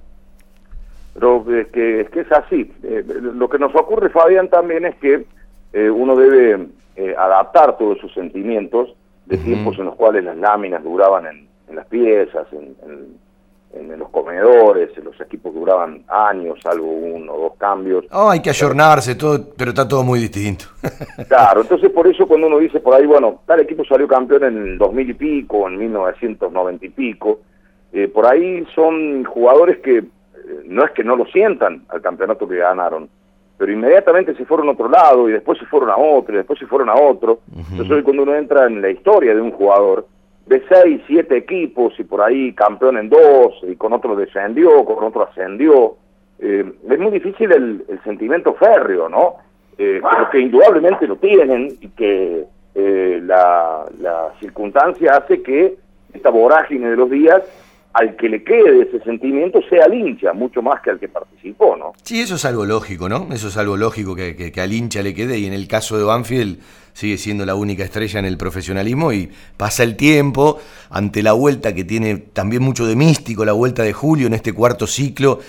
Pero 1.13 1.45
es 1.55 1.67
que 1.67 2.01
es, 2.01 2.09
que 2.09 2.21
es 2.21 2.31
así. 2.31 2.71
Eh, 2.83 3.03
lo 3.05 3.49
que 3.49 3.59
nos 3.59 3.75
ocurre, 3.75 4.09
Fabián, 4.09 4.49
también 4.49 4.85
es 4.85 4.95
que 4.95 5.25
eh, 5.73 5.89
uno 5.89 6.15
debe 6.15 6.67
eh, 6.95 7.15
adaptar 7.17 7.77
todos 7.77 7.97
sus 7.99 8.13
sentimientos 8.13 8.95
de 9.25 9.37
tiempos 9.37 9.77
en 9.77 9.85
los 9.85 9.95
cuales 9.95 10.23
las 10.23 10.37
láminas 10.37 10.83
duraban 10.83 11.25
en, 11.27 11.75
las 11.75 11.85
piezas, 11.85 12.47
en, 12.51 12.75
en, 12.83 13.17
los 13.99 14.09
comedores, 14.09 14.97
en 14.97 15.03
los 15.03 15.19
equipos 15.21 15.53
duraban 15.53 16.03
años, 16.07 16.57
salvo 16.63 16.87
uno 16.87 17.33
o 17.33 17.41
dos 17.41 17.57
cambios. 17.57 18.05
Oh, 18.11 18.29
hay 18.29 18.41
que 18.41 18.49
ayornarse, 18.49 19.15
todo, 19.15 19.39
pero 19.55 19.71
está 19.71 19.87
todo 19.87 20.03
muy 20.03 20.19
distinto. 20.19 20.65
claro, 21.27 21.61
entonces 21.61 21.91
por 21.91 22.07
eso 22.07 22.27
cuando 22.27 22.47
uno 22.47 22.57
dice 22.57 22.79
por 22.79 22.95
ahí, 22.95 23.05
bueno, 23.05 23.41
tal 23.45 23.59
equipo 23.59 23.83
salió 23.85 24.07
campeón 24.07 24.45
en 24.45 24.57
el 24.57 24.77
2000 24.77 25.09
y 25.09 25.13
pico, 25.13 25.67
en 25.67 25.77
1990 25.77 26.85
y 26.85 26.89
pico, 26.89 27.41
eh, 27.91 28.07
por 28.07 28.25
ahí 28.25 28.65
son 28.73 29.25
jugadores 29.25 29.79
que 29.79 29.97
eh, 29.97 30.05
no 30.65 30.85
es 30.85 30.91
que 30.91 31.03
no 31.03 31.15
lo 31.15 31.25
sientan 31.25 31.83
al 31.89 32.01
campeonato 32.01 32.47
que 32.47 32.55
ganaron, 32.55 33.09
pero 33.57 33.71
inmediatamente 33.71 34.35
se 34.35 34.45
fueron 34.45 34.69
a 34.69 34.71
otro 34.71 34.89
lado 34.89 35.27
y 35.27 35.33
después 35.33 35.59
se 35.59 35.65
fueron 35.65 35.89
a 35.89 35.97
otro 35.97 36.33
y 36.33 36.37
después 36.37 36.57
se 36.57 36.65
fueron 36.65 36.89
a 36.89 36.95
otro. 36.95 37.41
Entonces 37.71 38.03
cuando 38.03 38.23
uno 38.23 38.33
entra 38.33 38.65
en 38.65 38.81
la 38.81 38.89
historia 38.89 39.35
de 39.35 39.41
un 39.41 39.51
jugador, 39.51 40.07
de 40.49 40.63
seis, 40.67 40.99
siete 41.05 41.37
equipos 41.37 41.93
y 41.99 42.03
por 42.03 42.21
ahí 42.21 42.53
campeón 42.53 42.97
en 42.97 43.07
dos 43.07 43.53
y 43.61 43.75
con 43.75 43.93
otro 43.93 44.15
descendió, 44.15 44.83
con 44.83 45.03
otro 45.03 45.21
ascendió. 45.29 45.95
Eh, 46.39 46.65
es 46.89 46.99
muy 46.99 47.11
difícil 47.11 47.51
el, 47.51 47.85
sentimiento 48.03 48.55
férreo, 48.55 49.07
¿no? 49.07 49.35
Eh, 49.77 50.01
que 50.31 50.39
indudablemente 50.39 51.07
lo 51.07 51.17
tienen 51.17 51.67
y 51.79 51.89
que 51.89 52.45
eh, 52.73 53.19
la, 53.23 53.85
la 53.99 54.33
circunstancia 54.39 55.17
hace 55.17 55.43
que 55.43 55.75
esta 56.13 56.31
vorágine 56.31 56.89
de 56.89 56.97
los 56.97 57.11
días 57.11 57.43
al 57.93 58.15
que 58.15 58.29
le 58.29 58.43
quede 58.43 58.83
ese 58.83 59.03
sentimiento 59.03 59.59
sea 59.69 59.85
al 59.85 59.93
hincha, 59.93 60.33
mucho 60.33 60.61
más 60.61 60.81
que 60.81 60.91
al 60.91 60.99
que 60.99 61.07
participó, 61.07 61.75
¿no? 61.75 61.93
Sí, 62.03 62.21
eso 62.21 62.35
es 62.35 62.45
algo 62.45 62.65
lógico, 62.65 63.09
¿no? 63.09 63.27
Eso 63.31 63.47
es 63.47 63.57
algo 63.57 63.77
lógico 63.77 64.15
que, 64.15 64.35
que, 64.35 64.61
al 64.61 64.71
hincha 64.71 65.01
le 65.01 65.13
quede 65.13 65.39
y 65.39 65.45
en 65.45 65.53
el 65.53 65.67
caso 65.67 65.97
de 65.97 66.03
Banfield 66.03 66.59
sigue 66.93 67.17
siendo 67.17 67.45
la 67.45 67.55
única 67.55 67.83
estrella 67.83 68.19
en 68.19 68.25
el 68.25 68.37
profesionalismo 68.37 69.11
y 69.11 69.29
pasa 69.57 69.83
el 69.83 69.95
tiempo 69.95 70.59
ante 70.89 71.23
la 71.23 71.33
vuelta 71.33 71.73
que 71.73 71.83
tiene 71.83 72.17
también 72.17 72.61
mucho 72.61 72.85
de 72.85 72.95
místico, 72.95 73.43
la 73.45 73.53
vuelta 73.53 73.83
de 73.83 73.93
Julio 73.93 74.27
en 74.27 74.33
este 74.33 74.53
cuarto 74.53 74.85
ciclo 74.85 75.39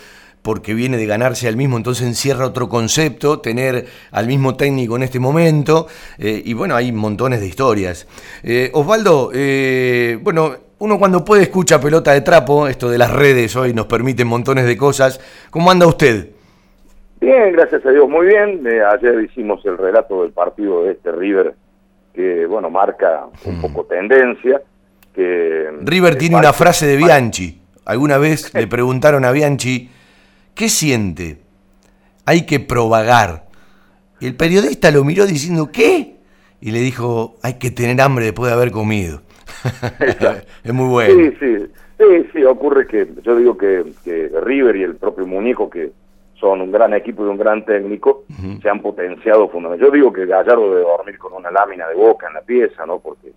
porque 0.42 0.74
viene 0.74 0.96
de 0.96 1.06
ganarse 1.06 1.48
al 1.48 1.56
mismo, 1.56 1.76
entonces 1.76 2.06
encierra 2.06 2.46
otro 2.46 2.68
concepto, 2.68 3.40
tener 3.40 3.86
al 4.10 4.26
mismo 4.26 4.56
técnico 4.56 4.96
en 4.96 5.02
este 5.02 5.18
momento, 5.18 5.86
eh, 6.18 6.42
y 6.44 6.54
bueno, 6.54 6.76
hay 6.76 6.92
montones 6.92 7.40
de 7.40 7.46
historias. 7.46 8.06
Eh, 8.42 8.70
Osvaldo, 8.72 9.30
eh, 9.34 10.18
bueno, 10.22 10.56
uno 10.80 10.98
cuando 10.98 11.24
puede 11.24 11.42
escucha 11.42 11.78
pelota 11.78 12.12
de 12.12 12.22
trapo, 12.22 12.66
esto 12.66 12.88
de 12.88 12.96
las 12.96 13.12
redes 13.12 13.54
hoy 13.54 13.74
nos 13.74 13.86
permite 13.86 14.24
montones 14.24 14.64
de 14.64 14.78
cosas. 14.78 15.20
¿Cómo 15.50 15.70
anda 15.70 15.86
usted? 15.86 16.30
Bien, 17.20 17.52
gracias 17.52 17.84
a 17.84 17.90
Dios, 17.90 18.08
muy 18.08 18.26
bien. 18.26 18.66
Eh, 18.66 18.82
ayer 18.82 19.20
hicimos 19.20 19.64
el 19.66 19.76
relato 19.76 20.22
del 20.22 20.32
partido 20.32 20.84
de 20.84 20.92
este 20.92 21.12
River, 21.12 21.54
que 22.14 22.46
bueno, 22.46 22.70
marca 22.70 23.26
un 23.44 23.58
mm. 23.58 23.60
poco 23.60 23.84
tendencia. 23.84 24.62
Que, 25.14 25.70
River 25.82 26.16
tiene 26.16 26.36
una 26.36 26.54
frase 26.54 26.86
de 26.86 26.96
Bianchi. 26.96 27.60
Alguna 27.84 28.16
vez 28.16 28.54
le 28.54 28.66
preguntaron 28.66 29.26
a 29.26 29.32
Bianchi, 29.32 29.90
¿qué 30.54 30.70
siente? 30.70 31.42
Hay 32.24 32.46
que 32.46 32.58
propagar. 32.58 33.44
Y 34.18 34.26
el 34.26 34.34
periodista 34.34 34.90
lo 34.90 35.04
miró 35.04 35.26
diciendo, 35.26 35.70
¿qué? 35.70 36.16
Y 36.62 36.70
le 36.70 36.78
dijo, 36.78 37.36
hay 37.42 37.58
que 37.58 37.70
tener 37.70 38.00
hambre 38.00 38.24
después 38.24 38.50
de 38.50 38.56
haber 38.56 38.70
comido. 38.70 39.20
es 40.64 40.72
muy 40.72 40.88
bueno. 40.88 41.14
Sí, 41.14 41.36
sí, 41.40 41.66
sí, 41.98 42.28
sí, 42.32 42.44
ocurre 42.44 42.86
que 42.86 43.08
yo 43.22 43.36
digo 43.36 43.56
que, 43.56 43.84
River 44.42 44.76
y 44.76 44.82
el 44.82 44.96
propio 44.96 45.26
Muñeco, 45.26 45.68
que 45.68 45.92
son 46.34 46.62
un 46.62 46.72
gran 46.72 46.94
equipo 46.94 47.24
y 47.24 47.28
un 47.28 47.36
gran 47.36 47.64
técnico, 47.64 48.24
se 48.62 48.68
han 48.68 48.80
potenciado 48.80 49.48
fundamentalmente. 49.48 49.86
Yo 49.86 49.92
digo 49.92 50.12
que 50.12 50.26
Gallardo 50.26 50.70
debe 50.70 50.82
dormir 50.82 51.18
con 51.18 51.34
una 51.34 51.50
lámina 51.50 51.86
de 51.86 51.94
boca 51.94 52.28
en 52.28 52.34
la 52.34 52.40
pieza, 52.40 52.86
¿no? 52.86 52.98
Porque 52.98 53.32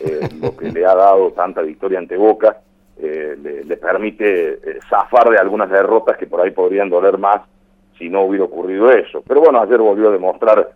eh, 0.00 0.28
lo 0.40 0.56
que 0.56 0.70
le 0.70 0.84
ha 0.84 0.94
dado 0.94 1.32
tanta 1.32 1.62
victoria 1.62 1.98
ante 1.98 2.16
Boca 2.16 2.58
eh, 2.98 3.36
le, 3.64 3.76
permite 3.76 4.52
eh, 4.54 4.78
zafar 4.88 5.30
de 5.30 5.38
algunas 5.38 5.70
derrotas 5.70 6.16
que 6.16 6.26
por 6.26 6.40
ahí 6.40 6.50
podrían 6.50 6.88
doler 6.88 7.18
más 7.18 7.42
si 7.98 8.08
no 8.08 8.22
hubiera 8.22 8.44
ocurrido 8.44 8.90
eso. 8.90 9.22
Pero 9.26 9.40
bueno, 9.40 9.60
ayer 9.60 9.78
volvió 9.78 10.08
a 10.08 10.12
demostrar 10.12 10.70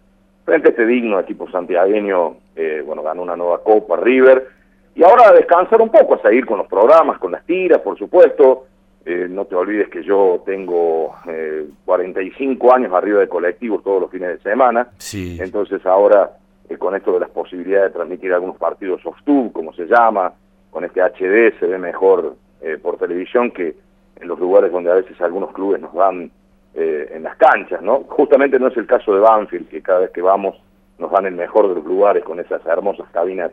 frente 0.44 0.68
a 0.68 0.70
este 0.70 0.86
digno 0.86 1.20
equipo 1.20 1.50
santiagueño, 1.50 2.36
bueno, 2.84 3.02
ganó 3.02 3.22
una 3.22 3.36
nueva 3.36 3.62
Copa 3.62 3.96
River, 3.96 4.48
y 4.94 5.02
ahora 5.02 5.28
a 5.28 5.32
descansar 5.32 5.80
un 5.80 5.90
poco, 5.90 6.14
a 6.14 6.22
seguir 6.22 6.46
con 6.46 6.58
los 6.58 6.66
programas, 6.66 7.18
con 7.18 7.32
las 7.32 7.44
tiras, 7.44 7.80
por 7.80 7.98
supuesto. 7.98 8.66
Eh, 9.04 9.28
no 9.30 9.46
te 9.46 9.54
olvides 9.54 9.88
que 9.88 10.02
yo 10.02 10.42
tengo 10.44 11.14
eh, 11.26 11.64
45 11.86 12.74
años 12.74 12.92
arriba 12.92 13.20
de 13.20 13.28
colectivos 13.28 13.82
todos 13.82 14.02
los 14.02 14.10
fines 14.10 14.28
de 14.28 14.38
semana. 14.38 14.88
Sí. 14.98 15.38
Entonces 15.40 15.84
ahora, 15.86 16.32
eh, 16.68 16.76
con 16.76 16.94
esto 16.94 17.12
de 17.12 17.20
las 17.20 17.30
posibilidades 17.30 17.90
de 17.90 17.96
transmitir 17.96 18.32
algunos 18.32 18.56
partidos 18.56 19.00
soft-tube, 19.00 19.52
como 19.52 19.72
se 19.72 19.86
llama, 19.86 20.34
con 20.70 20.84
este 20.84 21.00
HD 21.00 21.58
se 21.58 21.66
ve 21.66 21.78
mejor 21.78 22.36
eh, 22.60 22.76
por 22.80 22.98
televisión 22.98 23.50
que 23.52 23.74
en 24.16 24.28
los 24.28 24.38
lugares 24.38 24.70
donde 24.70 24.90
a 24.90 24.94
veces 24.94 25.18
algunos 25.20 25.52
clubes 25.52 25.80
nos 25.80 25.94
dan 25.94 26.30
en 26.72 27.24
las 27.24 27.36
canchas, 27.36 27.82
¿no? 27.82 28.04
Justamente 28.08 28.56
no 28.60 28.68
es 28.68 28.76
el 28.76 28.86
caso 28.86 29.12
de 29.12 29.18
Banfield, 29.18 29.68
que 29.68 29.82
cada 29.82 30.00
vez 30.00 30.10
que 30.12 30.22
vamos 30.22 30.56
nos 31.00 31.10
dan 31.10 31.26
el 31.26 31.34
mejor 31.34 31.68
de 31.68 31.74
los 31.74 31.84
lugares 31.84 32.22
con 32.22 32.38
esas 32.38 32.64
hermosas 32.64 33.08
cabinas 33.10 33.50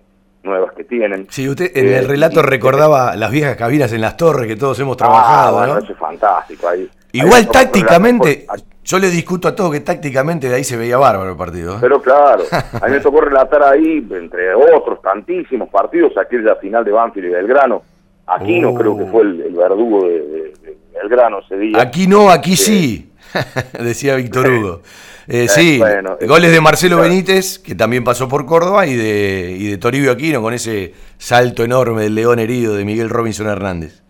nuevas 0.48 0.72
que 0.74 0.84
tienen. 0.84 1.28
Sí, 1.30 1.48
usted 1.48 1.72
en 1.76 1.88
el 1.88 1.94
eh, 2.06 2.08
relato 2.08 2.42
recordaba 2.42 3.16
las 3.16 3.30
viejas 3.32 3.56
cabinas 3.56 3.92
en 3.94 4.02
las 4.02 4.18
torres 4.18 4.48
que 4.48 4.56
todos 4.56 4.80
hemos 4.80 4.98
trabajado. 4.98 5.60
Ah, 5.60 5.80
eso 5.84 5.92
es 5.94 5.98
fantástico. 6.00 6.68
Ahí, 6.70 6.90
Igual 7.12 7.48
tácticamente, 7.48 8.48
Yo 8.84 9.00
le 9.00 9.10
discuto 9.10 9.48
a 9.48 9.56
todo 9.56 9.70
que 9.72 9.80
tácticamente 9.82 10.50
de 10.50 10.56
ahí 10.56 10.64
se 10.64 10.78
veía 10.78 10.98
bárbaro 10.98 11.32
el 11.32 11.38
partido. 11.38 11.76
¿eh? 11.76 11.78
Pero 11.82 12.02
claro, 12.02 12.44
a 12.52 12.86
mí 12.86 12.92
me 12.92 13.00
tocó 13.00 13.22
relatar 13.22 13.62
ahí, 13.64 14.06
entre 14.12 14.54
otros 14.56 15.02
tantísimos 15.02 15.70
partidos, 15.70 16.14
aquella 16.18 16.56
final 16.56 16.84
de 16.86 16.92
Banfield 16.92 17.28
y 17.28 17.32
Belgrano. 17.32 17.84
Aquí 18.28 18.60
no 18.60 18.74
creo 18.74 18.98
que 18.98 19.06
fue 19.06 19.22
el, 19.24 19.42
el 19.42 19.54
verdugo 19.56 20.04
de, 20.08 20.20
de- 20.20 20.54
de 20.62 20.78
Belgrano 21.02 21.40
ese 21.40 21.58
día. 21.58 21.82
Aquí 21.82 22.08
no, 22.08 22.30
aquí 22.30 22.56
sí, 22.58 23.12
decía 23.80 24.16
Víctor 24.16 24.48
Hugo. 24.50 24.82
Eh, 25.28 25.44
Eh, 25.44 25.48
sí, 25.50 25.78
bueno, 25.80 26.18
goles 26.28 26.52
de 26.52 26.62
Marcelo 26.62 26.96
claro. 26.98 27.10
Benítez, 27.10 27.60
que 27.60 27.76
también 27.76 28.04
pasó 28.04 28.28
por 28.30 28.46
Córdoba, 28.46 28.88
y 28.88 28.96
de, 28.96 29.56
y 29.60 29.70
de 29.72 29.78
Toribio 29.78 30.12
Aquino 30.12 30.42
con 30.42 30.54
ese 30.54 30.94
salto 31.18 31.64
enorme 31.64 32.04
del 32.04 32.16
león 32.16 32.40
herido 32.40 32.76
de 32.76 32.86
Miguel 32.86 33.10
Robinson 33.10 33.48
Hernández. 33.48 34.02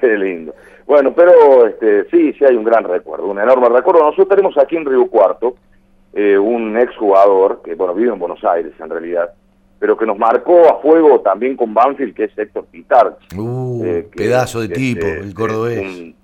Qué 0.00 0.16
lindo. 0.16 0.54
Bueno, 0.86 1.12
pero 1.14 1.66
este, 1.66 2.04
sí, 2.10 2.32
sí 2.38 2.44
hay 2.44 2.56
un 2.56 2.64
gran 2.64 2.84
recuerdo, 2.84 3.26
un 3.26 3.38
enorme 3.38 3.68
recuerdo. 3.68 4.00
Nosotros 4.02 4.28
tenemos 4.28 4.56
aquí 4.58 4.76
en 4.76 4.84
Río 4.86 5.06
Cuarto 5.08 5.56
eh, 6.14 6.36
un 6.38 6.76
exjugador 6.78 7.62
que, 7.64 7.74
bueno, 7.74 7.94
vive 7.94 8.12
en 8.12 8.18
Buenos 8.18 8.42
Aires 8.44 8.72
en 8.78 8.90
realidad, 8.90 9.30
pero 9.78 9.96
que 9.96 10.04
nos 10.06 10.18
marcó 10.18 10.68
a 10.68 10.80
fuego 10.82 11.20
también 11.20 11.56
con 11.56 11.72
Banfield, 11.72 12.14
que 12.14 12.24
es 12.24 12.38
Héctor 12.38 12.66
Pitarch. 12.70 13.34
Uh, 13.36 13.84
Eh, 13.84 14.08
que- 14.10 14.16
pedazo 14.24 14.60
de 14.60 14.68
que, 14.68 14.74
tipo, 14.74 15.06
este, 15.06 15.20
el 15.20 15.34
cordobés. 15.34 15.78
Un, 15.80 16.14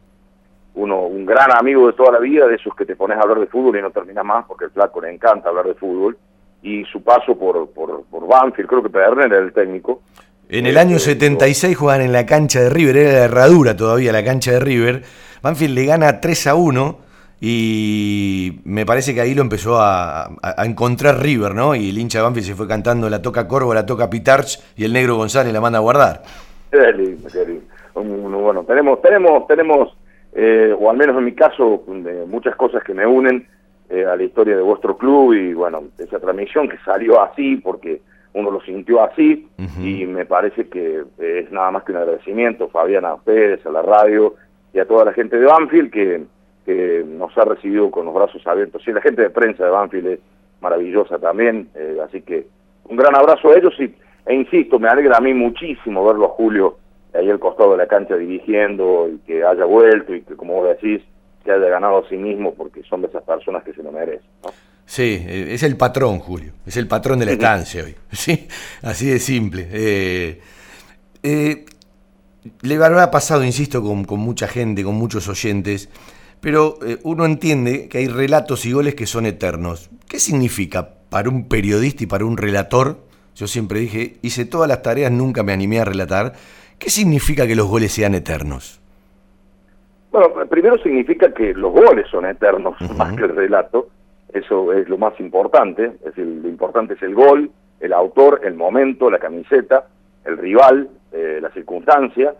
uno, 0.78 1.02
un 1.02 1.26
gran 1.26 1.50
amigo 1.56 1.86
de 1.86 1.92
toda 1.94 2.12
la 2.12 2.18
vida, 2.20 2.46
de 2.46 2.54
esos 2.56 2.74
que 2.74 2.84
te 2.86 2.96
pones 2.96 3.18
a 3.18 3.22
hablar 3.22 3.40
de 3.40 3.46
fútbol 3.46 3.76
y 3.76 3.82
no 3.82 3.90
termina 3.90 4.22
más, 4.22 4.44
porque 4.46 4.66
el 4.66 4.70
flaco 4.70 5.00
le 5.00 5.12
encanta 5.12 5.48
hablar 5.48 5.66
de 5.66 5.74
fútbol. 5.74 6.16
Y 6.62 6.84
su 6.86 7.02
paso 7.02 7.36
por, 7.38 7.70
por, 7.70 8.04
por 8.04 8.26
Banfield, 8.26 8.68
creo 8.68 8.82
que 8.82 8.90
Pederner 8.90 9.26
era 9.32 9.38
el 9.44 9.52
técnico. 9.52 10.02
En 10.48 10.66
el 10.66 10.76
Eh, 10.76 10.80
año 10.80 10.96
eh, 10.96 11.00
76 11.00 11.76
juegan 11.76 12.00
en 12.00 12.12
la 12.12 12.24
cancha 12.26 12.60
de 12.60 12.70
River, 12.70 12.96
era 12.96 13.12
la 13.12 13.24
herradura 13.26 13.76
todavía 13.76 14.12
la 14.12 14.24
cancha 14.24 14.52
de 14.52 14.60
River. 14.60 15.02
Banfield 15.42 15.74
le 15.74 15.84
gana 15.84 16.20
3 16.20 16.46
a 16.48 16.54
1 16.54 16.98
y 17.40 18.60
me 18.64 18.84
parece 18.86 19.14
que 19.14 19.20
ahí 19.20 19.34
lo 19.34 19.42
empezó 19.42 19.80
a, 19.80 20.24
a- 20.24 20.30
a 20.42 20.64
encontrar 20.66 21.20
River, 21.22 21.54
¿no? 21.54 21.74
Y 21.74 21.90
el 21.90 21.98
hincha 21.98 22.18
de 22.18 22.24
Banfield 22.24 22.46
se 22.48 22.54
fue 22.54 22.66
cantando 22.68 23.08
la 23.10 23.20
toca 23.22 23.46
Corvo, 23.48 23.74
la 23.74 23.86
toca 23.86 24.08
Pitarch 24.10 24.60
y 24.76 24.84
el 24.84 24.92
negro 24.92 25.16
González 25.16 25.52
la 25.52 25.60
manda 25.60 25.78
a 25.78 25.82
guardar. 25.82 26.22
Qué 26.70 26.92
lindo, 26.92 27.28
qué 27.32 27.44
lindo. 27.46 27.64
Bueno, 27.94 28.62
tenemos, 28.64 29.00
tenemos, 29.02 29.46
tenemos, 29.48 29.96
eh, 30.40 30.72
o 30.78 30.88
al 30.88 30.96
menos 30.96 31.18
en 31.18 31.24
mi 31.24 31.32
caso, 31.32 31.82
de 31.88 32.24
muchas 32.24 32.54
cosas 32.54 32.84
que 32.84 32.94
me 32.94 33.04
unen 33.04 33.44
eh, 33.90 34.04
a 34.04 34.14
la 34.14 34.22
historia 34.22 34.54
de 34.54 34.62
vuestro 34.62 34.96
club 34.96 35.32
y 35.32 35.52
bueno, 35.52 35.82
esa 35.98 36.20
transmisión 36.20 36.68
que 36.68 36.78
salió 36.84 37.20
así 37.20 37.56
porque 37.56 38.00
uno 38.34 38.52
lo 38.52 38.60
sintió 38.60 39.02
así 39.02 39.48
y 39.82 40.06
me 40.06 40.26
parece 40.26 40.68
que 40.68 41.02
es 41.18 41.50
nada 41.50 41.72
más 41.72 41.82
que 41.82 41.90
un 41.90 41.98
agradecimiento, 41.98 42.68
Fabián, 42.68 43.04
a 43.04 43.14
ustedes, 43.14 43.66
a 43.66 43.70
la 43.70 43.82
radio 43.82 44.36
y 44.72 44.78
a 44.78 44.86
toda 44.86 45.06
la 45.06 45.12
gente 45.12 45.40
de 45.40 45.46
Banfield 45.46 45.90
que, 45.90 46.22
que 46.64 47.04
nos 47.04 47.36
ha 47.36 47.44
recibido 47.44 47.90
con 47.90 48.04
los 48.04 48.14
brazos 48.14 48.46
abiertos. 48.46 48.86
Y 48.86 48.92
la 48.92 49.00
gente 49.00 49.22
de 49.22 49.30
prensa 49.30 49.64
de 49.64 49.70
Banfield 49.70 50.06
es 50.06 50.20
maravillosa 50.60 51.18
también, 51.18 51.68
eh, 51.74 51.98
así 52.04 52.22
que 52.22 52.46
un 52.84 52.96
gran 52.96 53.16
abrazo 53.16 53.50
a 53.50 53.56
ellos 53.56 53.74
y, 53.80 53.92
e 54.24 54.34
insisto, 54.34 54.78
me 54.78 54.88
alegra 54.88 55.16
a 55.16 55.20
mí 55.20 55.34
muchísimo 55.34 56.06
verlo 56.06 56.26
a 56.26 56.28
Julio 56.28 56.76
ahí 57.14 57.30
al 57.30 57.38
costado 57.38 57.72
de 57.72 57.78
la 57.78 57.86
cancha 57.86 58.16
dirigiendo 58.16 59.08
y 59.08 59.18
que 59.18 59.44
haya 59.44 59.64
vuelto 59.64 60.14
y 60.14 60.22
que, 60.22 60.36
como 60.36 60.54
vos 60.54 60.68
decís, 60.68 61.02
que 61.44 61.52
haya 61.52 61.68
ganado 61.68 61.98
a 61.98 62.08
sí 62.08 62.16
mismo 62.16 62.54
porque 62.54 62.82
son 62.84 63.02
de 63.02 63.08
esas 63.08 63.22
personas 63.22 63.62
que 63.64 63.72
se 63.72 63.82
lo 63.82 63.92
merecen. 63.92 64.28
¿no? 64.42 64.50
Sí, 64.84 65.24
eh, 65.26 65.48
es 65.50 65.62
el 65.62 65.76
patrón, 65.76 66.18
Julio. 66.18 66.52
Es 66.66 66.76
el 66.76 66.86
patrón 66.86 67.18
de 67.18 67.26
la 67.26 67.32
estancia 67.32 67.84
hoy. 67.84 67.94
Sí, 68.12 68.48
así 68.82 69.06
de 69.06 69.18
simple. 69.18 69.68
Eh, 69.70 70.40
eh, 71.22 71.64
le 72.62 72.74
habrá 72.76 73.10
pasado, 73.10 73.44
insisto, 73.44 73.82
con, 73.82 74.04
con 74.04 74.20
mucha 74.20 74.48
gente, 74.48 74.84
con 74.84 74.94
muchos 74.94 75.28
oyentes, 75.28 75.88
pero 76.40 76.78
eh, 76.86 76.98
uno 77.02 77.24
entiende 77.24 77.88
que 77.88 77.98
hay 77.98 78.08
relatos 78.08 78.64
y 78.66 78.72
goles 78.72 78.94
que 78.94 79.06
son 79.06 79.26
eternos. 79.26 79.90
¿Qué 80.08 80.20
significa 80.20 80.90
para 81.10 81.28
un 81.28 81.48
periodista 81.48 82.04
y 82.04 82.06
para 82.06 82.24
un 82.24 82.36
relator? 82.36 83.00
Yo 83.34 83.46
siempre 83.46 83.80
dije, 83.80 84.16
hice 84.22 84.44
todas 84.44 84.68
las 84.68 84.82
tareas, 84.82 85.10
nunca 85.10 85.42
me 85.42 85.52
animé 85.52 85.80
a 85.80 85.84
relatar. 85.84 86.34
¿Qué 86.78 86.90
significa 86.90 87.46
que 87.46 87.56
los 87.56 87.68
goles 87.68 87.92
sean 87.92 88.14
eternos? 88.14 88.80
Bueno, 90.10 90.46
primero 90.48 90.78
significa 90.78 91.32
que 91.32 91.52
los 91.54 91.72
goles 91.72 92.06
son 92.10 92.26
eternos, 92.26 92.76
más 92.96 93.14
que 93.14 93.24
el 93.24 93.34
relato. 93.34 93.88
Eso 94.32 94.72
es 94.72 94.88
lo 94.88 94.98
más 94.98 95.18
importante. 95.20 95.84
Es 95.86 96.04
decir, 96.04 96.26
lo 96.26 96.48
importante 96.48 96.94
es 96.94 97.02
el 97.02 97.14
gol, 97.14 97.50
el 97.80 97.92
autor, 97.92 98.40
el 98.44 98.54
momento, 98.54 99.10
la 99.10 99.18
camiseta, 99.18 99.86
el 100.24 100.38
rival, 100.38 100.88
eh, 101.12 101.38
la 101.40 101.50
circunstancia. 101.50 102.34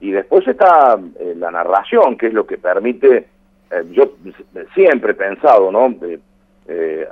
Y 0.00 0.10
después 0.10 0.46
está 0.46 0.98
eh, 1.18 1.34
la 1.36 1.50
narración, 1.50 2.16
que 2.16 2.28
es 2.28 2.34
lo 2.34 2.46
que 2.46 2.58
permite. 2.58 3.26
eh, 3.70 3.84
yo 3.92 4.12
siempre 4.74 5.12
he 5.12 5.14
pensado, 5.14 5.70
¿no? 5.70 5.94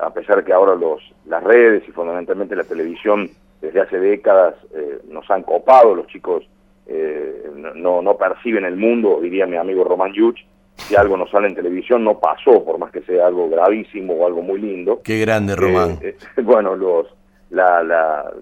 A 0.01 0.11
pesar 0.11 0.45
que 0.45 0.53
ahora 0.53 0.77
los, 0.77 1.03
las 1.27 1.43
redes 1.43 1.83
y 1.89 1.91
fundamentalmente 1.91 2.55
la 2.55 2.63
televisión 2.63 3.29
desde 3.61 3.81
hace 3.81 3.99
décadas 3.99 4.55
eh, 4.75 4.99
nos 5.09 5.29
han 5.31 5.43
copado, 5.43 5.95
los 5.95 6.07
chicos 6.07 6.45
eh, 6.89 7.51
no, 7.75 8.03
no 8.03 8.17
perciben 8.17 8.65
el 8.65 8.77
mundo, 8.77 9.21
diría 9.21 9.47
mi 9.47 9.57
amigo 9.57 9.85
Román 9.85 10.13
Yuch, 10.13 10.41
si 10.75 10.97
algo 10.97 11.17
no 11.17 11.27
sale 11.27 11.49
en 11.49 11.55
televisión 11.55 12.03
no 12.05 12.19
pasó, 12.19 12.65
por 12.65 12.79
más 12.79 12.91
que 12.91 13.03
sea 13.03 13.27
algo 13.27 13.49
gravísimo 13.49 14.15
o 14.15 14.27
algo 14.27 14.43
muy 14.43 14.61
lindo. 14.61 15.01
Qué 15.03 15.21
grande, 15.21 15.55
Román. 15.55 15.99
Eh, 16.01 16.17
eh, 16.37 16.41
bueno, 16.43 16.75
los, 16.77 17.07
la, 17.51 17.83
la, 17.83 18.33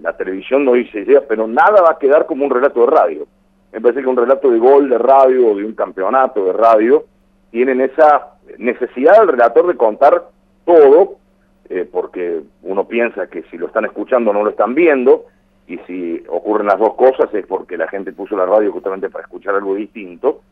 la 0.00 0.16
televisión 0.16 0.64
no 0.64 0.72
dice 0.72 1.00
idea, 1.00 1.22
pero 1.28 1.46
nada 1.46 1.82
va 1.82 1.92
a 1.92 1.98
quedar 1.98 2.26
como 2.26 2.44
un 2.44 2.50
relato 2.50 2.80
de 2.80 2.86
radio. 2.86 3.26
Me 3.72 3.80
parece 3.80 4.02
que 4.02 4.08
un 4.08 4.16
relato 4.16 4.50
de 4.50 4.58
gol 4.58 4.88
de 4.88 4.98
radio 4.98 5.48
o 5.48 5.56
de 5.56 5.64
un 5.64 5.74
campeonato 5.74 6.44
de 6.44 6.52
radio 6.52 7.04
tienen 7.50 7.80
esa 7.80 8.34
necesidad 8.58 9.18
del 9.18 9.28
relator 9.28 9.66
de 9.66 9.76
contar 9.76 10.24
todo, 10.64 11.16
eh, 11.68 11.88
porque 11.90 12.40
uno 12.62 12.86
piensa 12.86 13.26
que 13.26 13.42
si 13.50 13.58
lo 13.58 13.66
están 13.66 13.84
escuchando 13.84 14.32
no 14.32 14.44
lo 14.44 14.50
están 14.50 14.74
viendo, 14.74 15.26
y 15.72 15.78
si 15.86 16.22
ocurren 16.28 16.66
las 16.66 16.78
dos 16.78 16.94
cosas 16.94 17.32
es 17.32 17.46
porque 17.46 17.78
la 17.78 17.88
gente 17.88 18.12
puso 18.12 18.36
la 18.36 18.44
radio 18.44 18.70
justamente 18.72 19.08
para 19.08 19.24
escuchar 19.24 19.54
algo 19.54 19.74
distinto. 19.74 20.42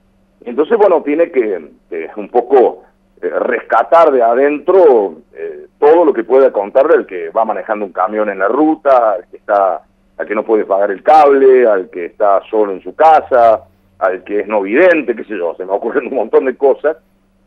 Entonces, 0.43 0.79
bueno, 0.79 1.03
tiene 1.03 1.31
que 1.31 1.73
un 2.17 2.29
poco 2.31 2.85
eh, 3.21 3.29
rescatar 3.29 4.11
de 4.13 4.23
adentro 4.23 5.17
eh, 5.35 5.67
todo 5.79 6.07
lo 6.07 6.15
que 6.15 6.25
pueda 6.25 6.51
contarle 6.51 6.97
al 6.97 7.07
que 7.07 7.29
va 7.29 7.45
manejando 7.45 7.85
un 7.85 7.93
camión 7.93 8.31
en 8.31 8.39
la 8.39 8.49
ruta, 8.49 9.13
al 9.13 9.27
que 9.27 9.37
está, 9.37 9.83
al 10.17 10.27
que 10.27 10.35
no 10.35 10.43
puede 10.43 10.65
pagar 10.65 10.91
el 10.91 11.03
cable, 11.03 11.67
al 11.67 11.91
que 11.91 12.07
está 12.07 12.41
solo 12.51 12.73
en 12.73 12.83
su 12.83 12.95
casa, 12.95 13.65
al 13.99 14.25
que 14.25 14.41
es 14.41 14.49
no 14.49 14.63
vidente, 14.63 15.15
qué 15.15 15.25
sé 15.25 15.37
yo, 15.37 15.55
se 15.55 15.67
me 15.67 15.73
ocurren 15.73 16.07
un 16.07 16.15
montón 16.15 16.47
de 16.47 16.57
cosas 16.57 16.97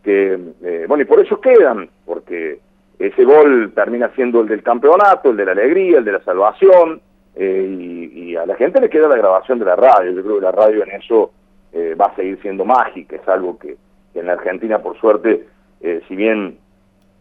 que, 0.03 0.37
eh, 0.61 0.85
bueno, 0.87 1.01
y 1.01 1.05
por 1.05 1.19
eso 1.19 1.41
quedan, 1.41 1.89
porque 2.05 2.59
ese 2.99 3.23
gol 3.23 3.71
termina 3.73 4.09
siendo 4.09 4.41
el 4.41 4.47
del 4.47 4.61
campeonato, 4.61 5.31
el 5.31 5.37
de 5.37 5.45
la 5.45 5.53
alegría, 5.53 5.97
el 5.97 6.05
de 6.05 6.11
la 6.11 6.23
salvación, 6.23 7.01
eh, 7.35 8.09
y, 8.13 8.35
a 8.35 8.45
la 8.45 8.55
gente 8.55 8.81
le 8.81 8.89
queda 8.89 9.07
la 9.07 9.17
grabación 9.17 9.59
de 9.59 9.65
la 9.65 9.75
radio. 9.75 10.11
Yo 10.11 10.23
creo 10.23 10.35
que 10.35 10.41
la 10.41 10.51
radio 10.51 10.83
en 10.83 10.91
eso 10.91 11.31
eh, 11.71 11.95
va 11.95 12.05
a 12.05 12.15
seguir 12.15 12.39
siendo 12.41 12.65
mágica, 12.65 13.15
es 13.15 13.27
algo 13.27 13.57
que, 13.59 13.77
en 14.15 14.25
la 14.25 14.33
Argentina, 14.33 14.79
por 14.79 14.99
suerte, 14.99 15.45
eh, 15.81 16.01
si 16.07 16.15
bien 16.15 16.57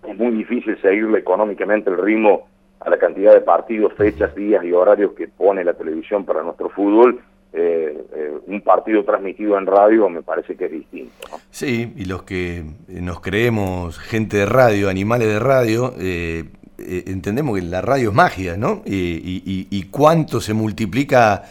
es 0.06 0.16
muy 0.16 0.30
difícil 0.30 0.80
seguirle 0.80 1.18
económicamente 1.18 1.90
el 1.90 1.98
ritmo 1.98 2.48
a 2.80 2.90
la 2.90 2.98
cantidad 2.98 3.32
de 3.32 3.40
partidos, 3.42 3.92
fechas, 3.94 4.34
días 4.34 4.64
y 4.64 4.72
horarios 4.72 5.12
que 5.12 5.28
pone 5.28 5.64
la 5.64 5.74
televisión 5.74 6.24
para 6.24 6.42
nuestro 6.42 6.68
fútbol, 6.70 7.20
eh, 7.52 8.40
un 8.46 8.62
partido 8.62 9.04
transmitido 9.04 9.58
en 9.58 9.66
radio 9.66 10.08
me 10.08 10.22
parece 10.22 10.56
que 10.56 10.64
es 10.64 10.72
distinto. 10.72 11.12
¿no? 11.30 11.38
Sí, 11.50 11.92
y 11.96 12.06
los 12.06 12.22
que 12.22 12.64
nos 12.88 13.20
creemos 13.20 13.98
gente 13.98 14.38
de 14.38 14.46
radio, 14.46 14.88
animales 14.88 15.28
de 15.28 15.38
radio, 15.38 15.92
eh, 15.98 16.44
eh, 16.84 17.04
entendemos 17.06 17.58
que 17.58 17.64
la 17.64 17.80
radio 17.80 18.10
es 18.10 18.14
magia, 18.14 18.56
¿no? 18.56 18.82
Y, 18.84 18.94
y- 18.96 19.66
y- 19.70 19.82
cuánto 19.84 20.40
se 20.40 20.54
multiplica 20.54 21.44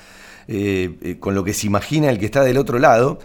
eh, 0.48 0.96
eh, 1.02 1.16
con 1.20 1.36
lo 1.36 1.44
que 1.44 1.54
se 1.54 1.68
imagina 1.68 2.10
el 2.10 2.20
que 2.20 2.26
está 2.26 2.44
del 2.44 2.58
otro 2.58 2.80
lado. 2.80 3.20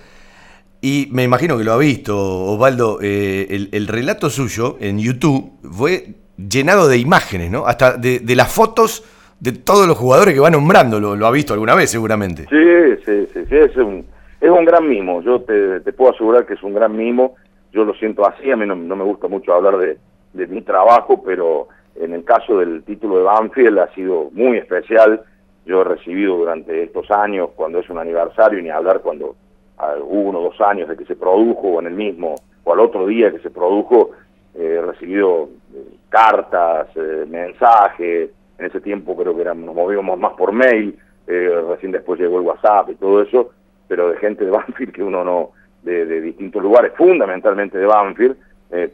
Y 0.80 1.08
me 1.10 1.24
imagino 1.24 1.56
que 1.58 1.64
lo 1.64 1.72
ha 1.72 1.78
visto, 1.78 2.16
Osvaldo, 2.16 3.00
el, 3.00 3.68
el 3.72 3.86
relato 3.88 4.30
suyo 4.30 4.76
en 4.80 4.98
YouTube 4.98 5.52
fue 5.72 6.14
llenado 6.36 6.86
de 6.86 6.98
imágenes, 6.98 7.50
¿no? 7.50 7.66
Hasta 7.66 7.96
de, 7.96 8.20
de 8.20 8.36
las 8.36 8.52
fotos 8.52 9.02
de 9.40 9.52
todos 9.52 9.86
los 9.88 9.96
jugadores 9.96 10.34
que 10.34 10.40
va 10.40 10.50
nombrando, 10.50 11.00
lo, 11.00 11.26
ha 11.26 11.30
visto 11.30 11.52
alguna 11.54 11.74
vez 11.74 11.90
seguramente. 11.90 12.46
Sí, 12.48 13.02
sí, 13.04 13.26
sí, 13.32 13.40
sí, 13.48 13.54
es 13.56 13.76
un, 13.76 14.04
es 14.40 14.50
un 14.50 14.64
gran 14.64 14.88
mimo, 14.88 15.22
yo 15.22 15.40
te, 15.42 15.80
puedo 15.92 16.12
asegurar 16.12 16.46
que 16.46 16.54
es 16.54 16.62
un 16.62 16.74
gran 16.74 16.94
mimo, 16.96 17.34
yo 17.72 17.84
lo 17.84 17.94
siento 17.94 18.26
así, 18.26 18.50
a 18.50 18.56
mí 18.56 18.66
no, 18.66 18.76
no 18.76 18.96
me 18.96 19.04
gusta 19.04 19.28
mucho 19.28 19.52
hablar 19.54 19.76
de 19.78 20.46
mi 20.46 20.62
trabajo, 20.62 21.22
pero 21.24 21.68
en 22.00 22.12
el 22.12 22.24
caso 22.24 22.58
del 22.58 22.82
título 22.84 23.18
de 23.18 23.24
Banfield 23.24 23.78
ha 23.78 23.94
sido 23.94 24.30
muy 24.32 24.58
especial, 24.58 25.22
yo 25.64 25.80
he 25.80 25.84
recibido 25.84 26.36
durante 26.36 26.84
estos 26.84 27.10
años, 27.10 27.50
cuando 27.56 27.80
es 27.80 27.90
un 27.90 27.98
aniversario, 27.98 28.62
ni 28.62 28.70
hablar 28.70 29.00
cuando 29.00 29.34
ah, 29.78 29.94
uno 30.00 30.38
o 30.38 30.42
dos 30.44 30.60
años 30.60 30.88
de 30.88 30.96
que 30.96 31.04
se 31.04 31.16
produjo, 31.16 31.68
o 31.68 31.80
en 31.80 31.88
el 31.88 31.94
mismo, 31.94 32.36
o 32.64 32.72
al 32.72 32.80
otro 32.80 33.06
día 33.06 33.32
que 33.32 33.40
se 33.40 33.50
produjo, 33.50 34.10
eh, 34.54 34.78
he 34.78 34.80
recibido 34.80 35.48
eh, 35.74 35.84
cartas, 36.08 36.88
eh, 36.94 37.24
mensajes, 37.28 38.30
en 38.58 38.66
ese 38.66 38.80
tiempo 38.80 39.16
creo 39.16 39.34
que 39.34 39.42
eran, 39.42 39.66
nos 39.66 39.74
movíamos 39.74 40.18
más 40.18 40.34
por 40.34 40.52
mail, 40.52 40.96
eh, 41.26 41.62
recién 41.68 41.92
después 41.92 42.20
llegó 42.20 42.38
el 42.38 42.46
WhatsApp 42.46 42.90
y 42.90 42.94
todo 42.94 43.20
eso, 43.22 43.50
pero 43.88 44.10
de 44.10 44.18
gente 44.18 44.44
de 44.44 44.50
Banfield 44.52 44.92
que 44.92 45.02
uno 45.02 45.24
no, 45.24 45.50
de, 45.82 46.20
distintos 46.20 46.62
lugares, 46.62 46.92
fundamentalmente 46.96 47.78
de 47.78 47.86
Banfield, 47.86 48.36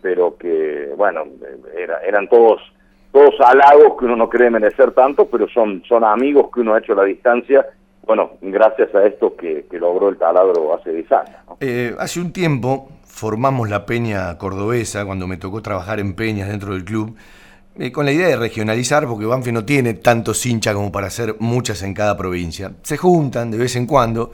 pero 0.02 0.36
que, 0.36 0.92
bueno, 0.96 1.24
era, 1.74 1.98
eran 2.00 2.28
todos 2.28 2.60
todos 3.12 3.34
halagos 3.40 3.98
que 3.98 4.06
uno 4.06 4.16
no 4.16 4.28
cree 4.28 4.50
merecer 4.50 4.92
tanto, 4.92 5.26
pero 5.26 5.46
son, 5.48 5.82
son 5.86 6.02
amigos 6.02 6.48
que 6.52 6.60
uno 6.60 6.74
ha 6.74 6.78
hecho 6.78 6.94
a 6.94 6.96
la 6.96 7.04
distancia, 7.04 7.66
bueno, 8.06 8.32
gracias 8.40 8.94
a 8.94 9.04
esto 9.04 9.36
que, 9.36 9.66
logró 9.72 10.08
el 10.08 10.16
taladro 10.16 10.74
hace 10.74 10.92
10 10.92 11.12
años. 11.12 11.36
Eh, 11.60 11.94
hace 11.98 12.20
un 12.20 12.32
tiempo 12.32 12.88
formamos 13.04 13.68
la 13.68 13.86
peña 13.86 14.36
cordobesa, 14.38 15.04
cuando 15.04 15.26
me 15.26 15.36
tocó 15.36 15.60
trabajar 15.62 16.00
en 16.00 16.14
peñas 16.14 16.48
dentro 16.48 16.72
del 16.72 16.84
club, 16.84 17.14
eh, 17.78 17.92
con 17.92 18.04
la 18.04 18.12
idea 18.12 18.28
de 18.28 18.36
regionalizar, 18.36 19.06
porque 19.06 19.26
Banfi 19.26 19.52
no 19.52 19.64
tiene 19.64 19.94
tantos 19.94 20.44
hinchas 20.46 20.74
como 20.74 20.90
para 20.90 21.06
hacer 21.06 21.36
muchas 21.38 21.82
en 21.82 21.94
cada 21.94 22.16
provincia. 22.16 22.72
Se 22.82 22.96
juntan 22.96 23.50
de 23.50 23.58
vez 23.58 23.76
en 23.76 23.86
cuando, 23.86 24.32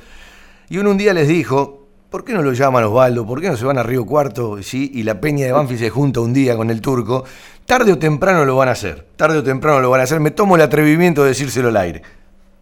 y 0.71 0.79
uno 0.79 0.91
un 0.91 0.99
día 0.99 1.13
les 1.13 1.29
dijo, 1.29 1.87
¿por 2.11 2.25
qué 2.25 2.33
no 2.33 2.43
lo 2.43 2.53
llaman 2.53 2.85
Osvaldo? 2.85 3.27
¿Por 3.27 3.41
qué 3.41 3.49
no 3.49 3.57
se 3.57 3.65
van 3.65 3.79
a 3.79 3.83
Río 3.83 4.07
Cuarto? 4.07 4.63
¿sí? 4.63 4.91
Y 4.95 5.03
la 5.03 5.21
peña 5.21 5.47
de 5.47 5.53
Banfi 5.53 5.77
se 5.77 5.91
junta 5.91 6.21
un 6.21 6.33
día 6.33 6.57
con 6.57 6.71
el 6.71 6.81
turco. 6.81 7.25
Tarde 7.69 7.93
o 7.93 7.99
temprano 7.99 8.47
lo 8.47 8.57
van 8.57 8.69
a 8.69 8.73
hacer. 8.73 9.05
Tarde 9.15 9.39
o 9.39 9.45
temprano 9.45 9.81
lo 9.81 9.91
van 9.91 10.01
a 10.01 10.05
hacer. 10.05 10.21
Me 10.21 10.31
tomo 10.31 10.57
el 10.57 10.63
atrevimiento 10.63 11.23
de 11.23 11.29
decírselo 11.29 11.69
al 11.69 11.77
aire. 11.77 12.03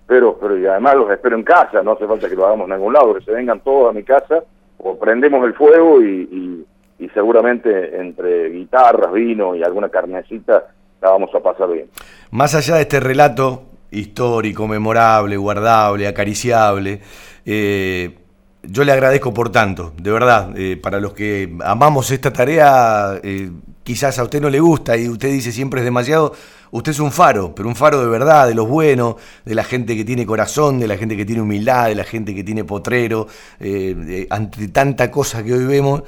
Pero, 0.06 0.36
pero 0.36 0.58
y 0.58 0.66
además 0.66 0.96
los 0.96 1.10
espero 1.12 1.36
en 1.36 1.44
casa. 1.44 1.80
No 1.84 1.92
hace 1.92 2.08
falta 2.08 2.28
que 2.28 2.34
lo 2.34 2.44
hagamos 2.44 2.68
en 2.68 2.74
ningún 2.74 2.92
lado. 2.92 3.14
Que 3.14 3.24
se 3.24 3.30
vengan 3.30 3.60
todos 3.60 3.90
a 3.90 3.92
mi 3.92 4.02
casa 4.02 4.42
o 4.78 4.98
prendemos 4.98 5.46
el 5.46 5.54
fuego 5.54 6.02
y, 6.02 6.66
y 6.98 7.08
seguramente 7.10 8.00
entre 8.00 8.50
guitarras, 8.50 9.12
vino 9.12 9.54
y 9.54 9.62
alguna 9.62 9.88
carnecita 9.88 10.66
la 11.00 11.10
vamos 11.10 11.30
a 11.34 11.40
pasar 11.40 11.70
bien. 11.70 11.88
Más 12.32 12.54
allá 12.54 12.76
de 12.76 12.82
este 12.82 13.00
relato 13.00 13.62
histórico, 13.90 14.66
memorable, 14.66 15.36
guardable, 15.36 16.08
acariciable, 16.08 17.00
eh, 17.44 18.25
yo 18.68 18.84
le 18.84 18.92
agradezco 18.92 19.32
por 19.32 19.50
tanto, 19.50 19.92
de 20.00 20.10
verdad. 20.10 20.56
Eh, 20.56 20.76
para 20.76 21.00
los 21.00 21.12
que 21.12 21.56
amamos 21.64 22.10
esta 22.10 22.32
tarea, 22.32 23.20
eh, 23.22 23.50
quizás 23.82 24.18
a 24.18 24.24
usted 24.24 24.40
no 24.40 24.50
le 24.50 24.60
gusta 24.60 24.96
y 24.96 25.08
usted 25.08 25.30
dice 25.30 25.52
siempre 25.52 25.80
es 25.80 25.84
demasiado. 25.84 26.32
Usted 26.76 26.92
es 26.92 27.00
un 27.00 27.10
faro, 27.10 27.54
pero 27.54 27.68
un 27.68 27.74
faro 27.74 28.02
de 28.02 28.06
verdad, 28.06 28.46
de 28.46 28.54
los 28.54 28.68
buenos, 28.68 29.14
de 29.46 29.54
la 29.54 29.64
gente 29.64 29.96
que 29.96 30.04
tiene 30.04 30.26
corazón, 30.26 30.78
de 30.78 30.86
la 30.86 30.98
gente 30.98 31.16
que 31.16 31.24
tiene 31.24 31.40
humildad, 31.40 31.86
de 31.86 31.94
la 31.94 32.04
gente 32.04 32.34
que 32.34 32.44
tiene 32.44 32.64
potrero, 32.64 33.26
eh, 33.58 34.26
ante 34.28 34.68
tanta 34.68 35.10
cosa 35.10 35.42
que 35.42 35.54
hoy 35.54 35.64
vemos. 35.64 36.02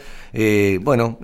bueno, 0.82 1.20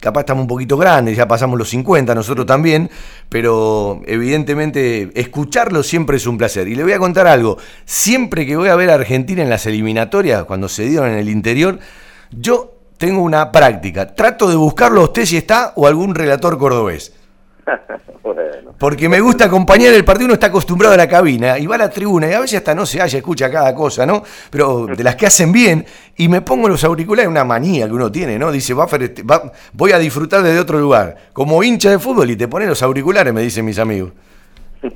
capaz 0.00 0.20
estamos 0.20 0.40
un 0.42 0.48
poquito 0.48 0.78
grandes, 0.78 1.18
ya 1.18 1.28
pasamos 1.28 1.58
los 1.58 1.68
50, 1.68 2.14
nosotros 2.14 2.46
también, 2.46 2.88
pero 3.28 4.00
evidentemente 4.06 5.10
escucharlo 5.14 5.82
siempre 5.82 6.16
es 6.16 6.26
un 6.26 6.38
placer. 6.38 6.66
Y 6.66 6.74
le 6.74 6.82
voy 6.82 6.92
a 6.92 6.98
contar 6.98 7.26
algo, 7.26 7.58
siempre 7.84 8.46
que 8.46 8.56
voy 8.56 8.70
a 8.70 8.74
ver 8.74 8.88
a 8.88 8.94
Argentina 8.94 9.42
en 9.42 9.50
las 9.50 9.66
eliminatorias, 9.66 10.44
cuando 10.44 10.66
se 10.66 10.84
dieron 10.84 11.10
en 11.10 11.18
el 11.18 11.28
interior, 11.28 11.78
yo 12.30 12.72
tengo 12.96 13.20
una 13.20 13.52
práctica. 13.52 14.14
Trato 14.14 14.48
de 14.48 14.56
buscarlo 14.56 15.02
a 15.02 15.04
usted 15.04 15.26
si 15.26 15.36
está 15.36 15.74
o 15.76 15.86
algún 15.86 16.14
relator 16.14 16.56
cordobés. 16.56 17.17
Porque 18.78 19.08
me 19.08 19.20
gusta 19.20 19.46
acompañar 19.46 19.92
el 19.94 20.04
partido, 20.04 20.26
uno 20.26 20.34
está 20.34 20.48
acostumbrado 20.48 20.94
a 20.94 20.96
la 20.96 21.08
cabina 21.08 21.58
y 21.58 21.66
va 21.66 21.74
a 21.76 21.78
la 21.78 21.90
tribuna 21.90 22.28
y 22.28 22.32
a 22.32 22.40
veces 22.40 22.58
hasta 22.58 22.74
no 22.74 22.86
se 22.86 23.00
haya, 23.00 23.18
escucha 23.18 23.50
cada 23.50 23.74
cosa, 23.74 24.06
¿no? 24.06 24.22
Pero 24.50 24.86
de 24.86 25.02
las 25.02 25.16
que 25.16 25.26
hacen 25.26 25.52
bien 25.52 25.84
y 26.16 26.28
me 26.28 26.42
pongo 26.42 26.68
los 26.68 26.84
auriculares, 26.84 27.28
una 27.28 27.44
manía 27.44 27.86
que 27.86 27.92
uno 27.92 28.10
tiene, 28.10 28.38
¿no? 28.38 28.52
Dice, 28.52 28.74
este, 29.00 29.22
va, 29.22 29.52
voy 29.72 29.92
a 29.92 29.98
disfrutar 29.98 30.42
desde 30.42 30.58
otro 30.60 30.78
lugar. 30.78 31.16
Como 31.32 31.62
hincha 31.62 31.90
de 31.90 31.98
fútbol 31.98 32.30
y 32.30 32.36
te 32.36 32.48
pones 32.48 32.68
los 32.68 32.82
auriculares, 32.82 33.32
me 33.32 33.42
dicen 33.42 33.64
mis 33.64 33.78
amigos. 33.78 34.12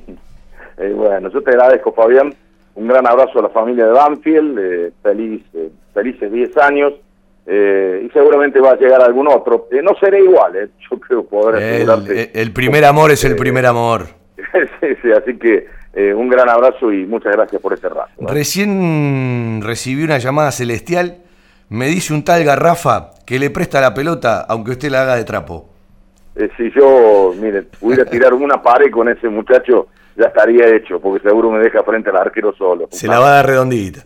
Eh, 0.78 0.90
bueno, 0.96 1.28
yo 1.28 1.42
te 1.42 1.50
agradezco, 1.50 1.92
Fabián. 1.92 2.34
Un 2.74 2.88
gran 2.88 3.06
abrazo 3.06 3.38
a 3.38 3.42
la 3.42 3.50
familia 3.50 3.86
de 3.86 3.92
Banfield, 3.92 4.58
eh, 4.58 4.92
feliz, 5.00 5.44
eh, 5.52 5.70
felices 5.92 6.32
10 6.32 6.56
años 6.56 6.94
eh, 7.44 8.06
y 8.06 8.10
seguramente 8.10 8.60
va 8.60 8.72
a 8.72 8.76
llegar 8.76 9.02
algún 9.02 9.26
otro. 9.28 9.68
Eh, 9.72 9.82
no 9.82 9.92
seré 9.98 10.20
igual, 10.20 10.56
eh, 10.56 10.68
yo 10.90 10.98
creo 11.00 11.24
poder 11.24 11.62
el, 11.62 12.30
el, 12.32 12.52
primer 12.52 12.84
amor 12.84 13.10
es 13.10 13.24
el 13.24 13.36
primer 13.36 13.66
amor. 13.66 14.06
sí, 14.80 14.86
sí, 15.02 15.12
así 15.12 15.36
que 15.38 15.82
un 16.14 16.30
gran 16.30 16.48
abrazo 16.48 16.90
y 16.90 17.04
muchas 17.04 17.32
gracias 17.32 17.60
por 17.60 17.74
ese 17.74 17.86
rato. 17.88 18.10
Recién 18.18 19.60
recibí 19.62 20.04
una 20.04 20.16
llamada 20.16 20.50
celestial, 20.50 21.18
me 21.68 21.86
dice 21.86 22.14
un 22.14 22.24
tal 22.24 22.44
Garrafa 22.44 23.10
que 23.26 23.38
le 23.38 23.50
presta 23.50 23.78
la 23.80 23.92
pelota 23.92 24.46
aunque 24.48 24.70
usted 24.70 24.90
la 24.90 25.02
haga 25.02 25.16
de 25.16 25.24
trapo. 25.24 25.68
si 26.56 26.70
yo, 26.70 27.34
mire, 27.38 27.62
pudiera 27.62 28.04
tirar 28.10 28.32
una 28.32 28.62
pared 28.62 28.90
con 28.90 29.10
ese 29.10 29.28
muchacho, 29.28 29.88
ya 30.16 30.26
estaría 30.28 30.74
hecho, 30.74 30.98
porque 30.98 31.28
seguro 31.28 31.50
me 31.50 31.58
deja 31.58 31.82
frente 31.82 32.08
al 32.08 32.16
arquero 32.16 32.54
solo. 32.54 32.88
Se 32.90 33.06
la 33.06 33.18
va 33.18 33.28
a 33.28 33.34
dar 33.36 33.46
redondita. 33.46 34.04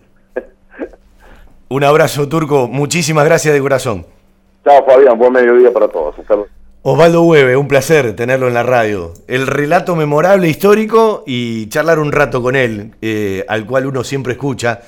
Un 1.69 1.83
abrazo, 1.83 2.29
Turco. 2.29 2.69
Muchísimas 2.69 3.25
gracias 3.25 3.53
de 3.53 3.61
corazón. 3.61 4.07
Chao, 4.65 4.85
Fabián. 4.87 5.19
Buen 5.19 5.33
mediodía 5.33 5.73
para 5.73 5.89
todos. 5.89 6.15
Osvaldo 6.83 7.23
Hueve, 7.23 7.57
un 7.57 7.67
placer 7.67 8.15
tenerlo 8.15 8.47
en 8.47 8.55
la 8.55 8.63
radio. 8.63 9.13
El 9.27 9.49
relato 9.49 9.97
memorable, 9.97 10.49
histórico 10.49 11.25
y 11.27 11.69
charlar 11.69 11.99
un 11.99 12.13
rato 12.13 12.41
con 12.41 12.55
él, 12.55 12.95
eh, 13.03 13.45
al 13.49 13.67
cual 13.67 13.87
uno 13.87 14.05
siempre 14.05 14.35
escucha. 14.35 14.83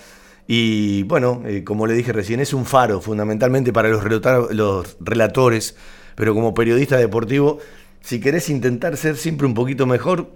Y 0.47 1.03
bueno, 1.03 1.43
eh, 1.45 1.65
como 1.65 1.89
le 1.89 1.95
dije 1.95 2.13
recién, 2.13 2.39
es 2.39 2.55
un 2.55 2.65
faro 2.65 3.01
fundamentalmente 3.01 3.73
para 3.73 3.89
los, 3.89 4.05
los 4.53 4.97
relatores, 5.01 5.77
pero 6.15 6.35
como 6.35 6.55
periodista 6.55 6.97
deportivo, 6.97 7.59
si 8.01 8.21
querés 8.21 8.49
intentar 8.49 8.97
ser 8.97 9.17
siempre 9.17 9.49
un 9.49 9.55
poquito 9.55 9.85
mejor, 9.85 10.29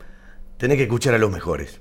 tenés 0.57 0.77
que 0.77 0.83
escuchar 0.83 1.15
a 1.15 1.19
los 1.19 1.31
mejores. 1.31 1.81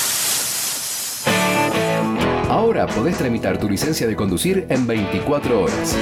Ahora 2.61 2.85
podés 2.85 3.17
tramitar 3.17 3.57
tu 3.57 3.67
licencia 3.67 4.05
de 4.07 4.15
conducir 4.15 4.67
en 4.69 4.85
24 4.85 5.61
horas. 5.63 5.97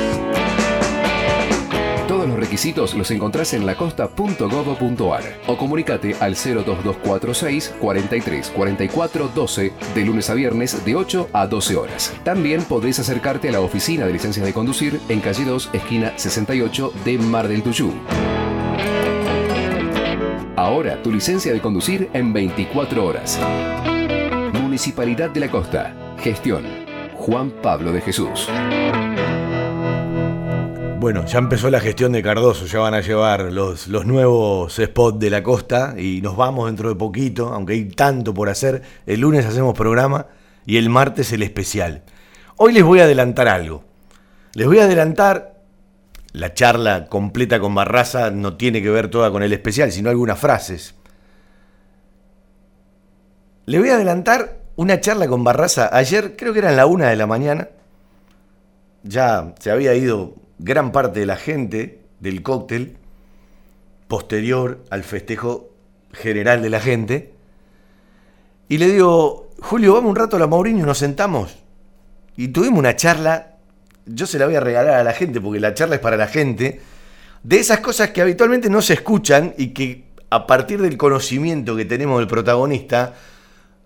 Todos 2.05 2.27
los 2.27 2.37
requisitos 2.37 2.95
los 2.95 3.09
encontrás 3.11 3.53
en 3.53 3.65
lacosta.gov.ar 3.65 5.23
o 5.47 5.57
comunicate 5.57 6.17
al 6.19 6.33
02246 6.33 7.75
43 7.79 8.49
44 8.49 9.29
12 9.33 9.73
de 9.95 10.05
lunes 10.05 10.29
a 10.29 10.33
viernes 10.33 10.83
de 10.83 10.97
8 10.97 11.29
a 11.31 11.47
12 11.47 11.77
horas. 11.77 12.13
También 12.25 12.61
podés 12.63 12.99
acercarte 12.99 13.47
a 13.47 13.53
la 13.53 13.61
oficina 13.61 14.05
de 14.05 14.11
licencias 14.11 14.45
de 14.45 14.51
conducir 14.51 14.99
en 15.07 15.21
calle 15.21 15.45
2, 15.45 15.69
esquina 15.71 16.11
68 16.17 16.91
de 17.05 17.17
Mar 17.19 17.47
del 17.47 17.63
Tuyú. 17.63 17.93
Ahora 20.57 21.01
tu 21.01 21.09
licencia 21.13 21.53
de 21.53 21.61
conducir 21.61 22.09
en 22.11 22.33
24 22.33 23.05
horas. 23.05 23.39
Municipalidad 24.51 25.29
de 25.29 25.39
la 25.39 25.49
Costa. 25.49 26.08
Gestión. 26.21 26.65
Juan 27.15 27.49
Pablo 27.61 27.93
de 27.93 28.01
Jesús. 28.01 28.49
Bueno, 30.99 31.25
ya 31.25 31.39
empezó 31.39 31.69
la 31.69 31.79
gestión 31.79 32.11
de 32.11 32.21
Cardoso, 32.21 32.65
ya 32.65 32.79
van 32.79 32.93
a 32.93 32.99
llevar 32.99 33.53
los, 33.53 33.87
los 33.87 34.05
nuevos 34.05 34.75
spots 34.75 35.17
de 35.17 35.29
la 35.29 35.43
costa 35.43 35.95
y 35.97 36.19
nos 36.21 36.35
vamos 36.35 36.65
dentro 36.65 36.89
de 36.89 36.95
poquito, 36.95 37.53
aunque 37.53 37.71
hay 37.73 37.85
tanto 37.85 38.33
por 38.33 38.49
hacer. 38.49 38.81
El 39.05 39.21
lunes 39.21 39.45
hacemos 39.45 39.77
programa 39.77 40.27
y 40.65 40.75
el 40.75 40.89
martes 40.89 41.31
el 41.31 41.41
especial. 41.41 42.03
Hoy 42.57 42.73
les 42.73 42.83
voy 42.83 42.99
a 42.99 43.05
adelantar 43.05 43.47
algo. 43.47 43.85
Les 44.55 44.67
voy 44.67 44.79
a 44.79 44.83
adelantar, 44.83 45.61
la 46.33 46.53
charla 46.53 47.05
completa 47.05 47.61
con 47.61 47.73
Barraza 47.73 48.29
no 48.29 48.57
tiene 48.57 48.81
que 48.81 48.89
ver 48.89 49.09
toda 49.09 49.31
con 49.31 49.41
el 49.41 49.53
especial, 49.53 49.93
sino 49.93 50.09
algunas 50.09 50.37
frases. 50.37 50.95
Le 53.65 53.79
voy 53.79 53.87
a 53.87 53.95
adelantar 53.95 54.58
una 54.79 55.01
charla 55.01 55.27
con 55.27 55.43
Barraza 55.43 55.89
ayer, 55.91 56.37
creo 56.37 56.53
que 56.53 56.59
era 56.59 56.69
en 56.69 56.77
la 56.77 56.85
una 56.85 57.09
de 57.09 57.17
la 57.17 57.27
mañana. 57.27 57.67
Ya 59.03 59.53
se 59.59 59.71
había 59.71 59.93
ido 59.93 60.35
gran 60.57 60.93
parte 60.93 61.19
de 61.19 61.25
la 61.25 61.35
gente 61.35 61.99
del 62.21 62.41
cóctel 62.43 62.95
posterior 64.07 64.81
al 64.89 65.03
festejo 65.03 65.71
general 66.13 66.61
de 66.61 66.69
la 66.69 66.79
gente. 66.79 67.33
Y 68.69 68.77
le 68.77 68.87
digo, 68.87 69.49
Julio, 69.59 69.95
vamos 69.95 70.11
un 70.11 70.15
rato 70.15 70.37
a 70.37 70.39
la 70.39 70.47
Mourinho, 70.47 70.85
nos 70.85 70.99
sentamos. 70.99 71.57
Y 72.37 72.47
tuvimos 72.47 72.79
una 72.79 72.95
charla, 72.95 73.57
yo 74.05 74.25
se 74.25 74.39
la 74.39 74.45
voy 74.45 74.55
a 74.55 74.61
regalar 74.61 74.93
a 74.93 75.03
la 75.03 75.11
gente 75.11 75.41
porque 75.41 75.59
la 75.59 75.73
charla 75.73 75.95
es 75.95 76.01
para 76.01 76.15
la 76.15 76.27
gente, 76.27 76.79
de 77.43 77.59
esas 77.59 77.81
cosas 77.81 78.11
que 78.11 78.21
habitualmente 78.21 78.69
no 78.69 78.81
se 78.81 78.93
escuchan 78.93 79.53
y 79.57 79.73
que 79.73 80.05
a 80.29 80.47
partir 80.47 80.81
del 80.81 80.95
conocimiento 80.95 81.75
que 81.75 81.83
tenemos 81.83 82.19
del 82.19 82.29
protagonista, 82.29 83.15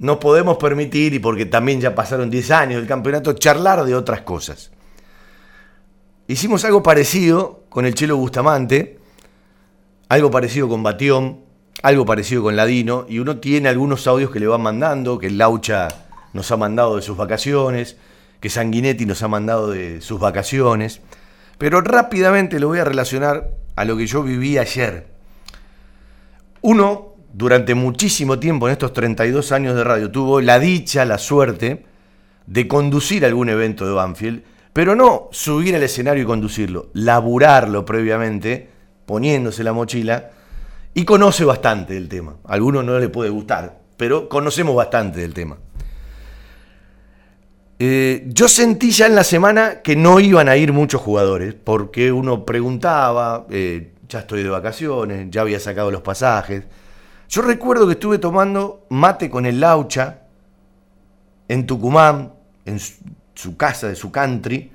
no 0.03 0.19
podemos 0.19 0.57
permitir, 0.57 1.13
y 1.13 1.19
porque 1.19 1.45
también 1.45 1.79
ya 1.79 1.95
pasaron 1.95 2.29
10 2.29 2.51
años 2.51 2.79
del 2.81 2.89
campeonato, 2.89 3.31
charlar 3.31 3.85
de 3.85 3.95
otras 3.95 4.21
cosas. 4.23 4.69
Hicimos 6.27 6.65
algo 6.65 6.83
parecido 6.83 7.63
con 7.69 7.85
el 7.85 7.95
Chelo 7.95 8.17
Bustamante. 8.17 8.99
algo 10.09 10.29
parecido 10.29 10.67
con 10.67 10.83
Batión, 10.83 11.39
algo 11.81 12.05
parecido 12.05 12.43
con 12.43 12.57
Ladino, 12.57 13.05
y 13.07 13.19
uno 13.19 13.37
tiene 13.37 13.69
algunos 13.69 14.05
audios 14.05 14.29
que 14.29 14.41
le 14.41 14.47
van 14.47 14.61
mandando, 14.61 15.17
que 15.17 15.27
el 15.27 15.37
Laucha 15.37 15.87
nos 16.33 16.51
ha 16.51 16.57
mandado 16.57 16.97
de 16.97 17.01
sus 17.01 17.15
vacaciones, 17.15 17.95
que 18.41 18.49
Sanguinetti 18.49 19.05
nos 19.05 19.23
ha 19.23 19.29
mandado 19.29 19.71
de 19.71 20.01
sus 20.01 20.19
vacaciones, 20.19 20.99
pero 21.57 21.79
rápidamente 21.79 22.59
lo 22.59 22.67
voy 22.67 22.79
a 22.79 22.83
relacionar 22.83 23.51
a 23.77 23.85
lo 23.85 23.95
que 23.95 24.05
yo 24.05 24.21
viví 24.21 24.57
ayer. 24.57 25.07
Uno, 26.61 27.12
durante 27.33 27.73
muchísimo 27.73 28.37
tiempo, 28.37 28.67
en 28.67 28.73
estos 28.73 28.93
32 28.93 29.51
años 29.51 29.75
de 29.75 29.83
radio, 29.83 30.11
tuvo 30.11 30.39
la 30.39 30.59
dicha, 30.59 31.03
la 31.03 31.17
suerte 31.17 31.83
de 32.45 32.67
conducir 32.67 33.25
algún 33.25 33.49
evento 33.49 33.87
de 33.87 33.93
Banfield, 33.93 34.43
pero 34.71 34.95
no 34.95 35.29
subir 35.31 35.75
al 35.75 35.83
escenario 35.83 36.23
y 36.23 36.27
conducirlo, 36.27 36.89
laburarlo 36.93 37.83
previamente, 37.85 38.69
poniéndose 39.07 39.63
la 39.63 39.73
mochila, 39.73 40.29
y 40.93 41.05
conoce 41.05 41.43
bastante 41.43 41.95
del 41.95 42.07
tema. 42.07 42.35
A 42.45 42.53
algunos 42.53 42.85
no 42.85 42.99
le 42.99 43.09
puede 43.09 43.31
gustar, 43.31 43.79
pero 43.97 44.29
conocemos 44.29 44.75
bastante 44.75 45.21
del 45.21 45.33
tema. 45.33 45.57
Eh, 47.79 48.25
yo 48.27 48.47
sentí 48.47 48.91
ya 48.91 49.07
en 49.07 49.15
la 49.15 49.23
semana 49.23 49.81
que 49.81 49.95
no 49.95 50.19
iban 50.19 50.49
a 50.49 50.55
ir 50.55 50.71
muchos 50.71 51.01
jugadores, 51.01 51.55
porque 51.55 52.11
uno 52.11 52.45
preguntaba, 52.45 53.47
eh, 53.49 53.93
ya 54.07 54.19
estoy 54.19 54.43
de 54.43 54.49
vacaciones, 54.49 55.27
ya 55.31 55.41
había 55.41 55.59
sacado 55.59 55.89
los 55.89 56.01
pasajes. 56.01 56.63
Yo 57.33 57.41
recuerdo 57.41 57.87
que 57.87 57.93
estuve 57.93 58.19
tomando 58.19 58.85
mate 58.89 59.27
con 59.27 59.47
el 59.47 59.59
Laucha 59.59 60.19
en 61.47 61.65
Tucumán, 61.65 62.31
en 62.63 62.77
su 62.79 63.57
casa 63.57 63.87
de 63.87 63.95
su 63.95 64.11
country, 64.11 64.69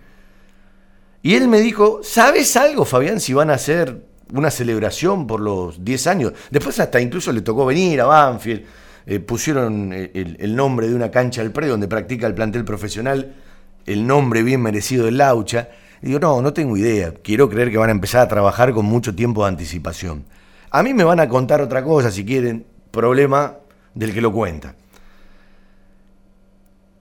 y 1.23 1.35
él 1.37 1.47
me 1.47 1.61
dijo, 1.61 2.01
¿sabes 2.03 2.57
algo, 2.57 2.85
Fabián, 2.85 3.21
si 3.21 3.33
van 3.33 3.51
a 3.51 3.55
hacer 3.55 4.05
una 4.33 4.51
celebración 4.51 5.29
por 5.29 5.39
los 5.39 5.85
10 5.85 6.07
años? 6.09 6.33
Después 6.51 6.81
hasta 6.81 7.01
incluso 7.01 7.31
le 7.31 7.43
tocó 7.43 7.65
venir 7.65 8.01
a 8.01 8.07
Banfield, 8.07 8.65
eh, 9.07 9.21
pusieron 9.21 9.93
el, 9.93 10.37
el, 10.41 10.57
nombre 10.57 10.89
de 10.89 10.97
una 10.97 11.13
cancha 11.13 11.43
al 11.43 11.53
pre 11.53 11.69
donde 11.69 11.87
practica 11.87 12.27
el 12.27 12.35
plantel 12.35 12.65
profesional, 12.65 13.37
el 13.87 14.05
nombre 14.05 14.43
bien 14.43 14.63
merecido 14.63 15.05
del 15.05 15.19
Laucha. 15.19 15.69
Y 16.03 16.07
digo, 16.07 16.19
no, 16.19 16.43
no 16.43 16.53
tengo 16.53 16.77
idea. 16.77 17.15
Quiero 17.23 17.49
creer 17.49 17.71
que 17.71 17.79
van 17.79 17.91
a 17.91 17.93
empezar 17.93 18.23
a 18.23 18.27
trabajar 18.27 18.73
con 18.73 18.85
mucho 18.85 19.15
tiempo 19.15 19.45
de 19.45 19.51
anticipación. 19.51 20.25
A 20.71 20.83
mí 20.83 20.95
me 20.95 21.05
van 21.05 21.21
a 21.21 21.29
contar 21.29 21.61
otra 21.61 21.83
cosa, 21.83 22.11
si 22.11 22.25
quieren, 22.25 22.65
problema 22.91 23.57
del 23.95 24.13
que 24.13 24.21
lo 24.21 24.33
cuenta. 24.33 24.75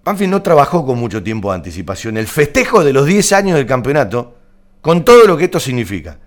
Banfield 0.04 0.32
no 0.32 0.42
trabajó 0.42 0.86
con 0.86 0.98
mucho 0.98 1.22
tiempo 1.22 1.52
de 1.52 1.56
anticipación. 1.56 2.18
El 2.18 2.28
festejo 2.28 2.84
de 2.84 2.94
los 2.94 3.06
10 3.06 3.34
años 3.34 3.58
del 3.58 3.66
campeonato, 3.66 4.36
con 4.82 5.04
todo 5.04 5.26
lo 5.26 5.36
que 5.36 5.46
esto 5.46 5.60
significa. 5.60 6.18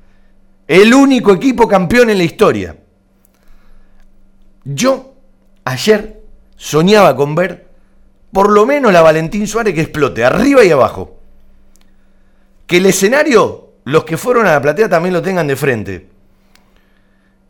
El 0.67 0.93
único 0.93 1.33
equipo 1.33 1.67
campeón 1.67 2.11
en 2.11 2.19
la 2.19 2.25
historia. 2.25 2.77
Yo 4.65 5.15
ayer 5.65 6.21
soñaba 6.57 7.17
con 7.17 7.35
ver 7.35 7.69
por 8.33 8.51
lo 8.51 8.67
menos 8.67 8.93
la 8.93 9.01
Valentín 9.01 9.47
Suárez 9.47 9.75
que 9.75 9.81
explote, 9.81 10.25
arriba 10.25 10.65
y 10.65 10.71
abajo 10.71 11.21
que 12.71 12.77
el 12.77 12.87
escenario, 12.87 13.73
los 13.83 14.05
que 14.05 14.17
fueron 14.17 14.47
a 14.47 14.53
la 14.53 14.63
platea 14.63 14.89
también 14.89 15.13
lo 15.13 15.21
tengan 15.21 15.49
de 15.49 15.57
frente. 15.57 16.07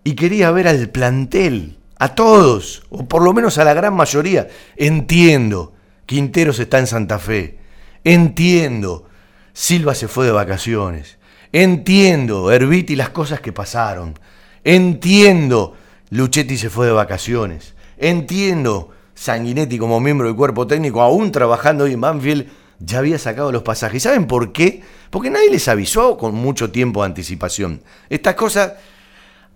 Y 0.04 0.14
quería 0.14 0.50
ver 0.50 0.68
al 0.68 0.88
plantel, 0.88 1.78
a 1.98 2.14
todos, 2.14 2.82
o 2.88 3.06
por 3.06 3.22
lo 3.22 3.32
menos 3.32 3.58
a 3.58 3.64
la 3.64 3.74
gran 3.74 3.94
mayoría. 3.94 4.48
Entiendo, 4.76 5.74
Quinteros 6.06 6.58
está 6.58 6.78
en 6.78 6.86
Santa 6.86 7.18
Fe. 7.18 7.58
Entiendo, 8.02 9.06
Silva 9.52 9.94
se 9.94 10.08
fue 10.08 10.26
de 10.26 10.32
vacaciones. 10.32 11.18
Entiendo, 11.52 12.50
Herbiti 12.50 12.96
las 12.96 13.10
cosas 13.10 13.40
que 13.40 13.52
pasaron. 13.52 14.18
Entiendo, 14.64 15.74
Luchetti 16.10 16.56
se 16.56 16.70
fue 16.70 16.86
de 16.86 16.92
vacaciones. 16.92 17.74
Entiendo, 17.98 18.90
Sanguinetti 19.14 19.78
como 19.78 20.00
miembro 20.00 20.26
del 20.26 20.36
cuerpo 20.36 20.66
técnico, 20.66 21.02
aún 21.02 21.30
trabajando 21.30 21.84
hoy 21.84 21.92
en 21.92 22.00
Banfield, 22.00 22.48
ya 22.78 22.98
había 22.98 23.18
sacado 23.18 23.52
los 23.52 23.62
pasajes. 23.62 24.02
¿Saben 24.02 24.26
por 24.26 24.52
qué? 24.52 24.82
Porque 25.10 25.28
nadie 25.28 25.50
les 25.50 25.68
avisó 25.68 26.16
con 26.16 26.34
mucho 26.34 26.70
tiempo 26.70 27.02
de 27.02 27.06
anticipación. 27.06 27.82
Estas 28.08 28.34
cosas 28.34 28.72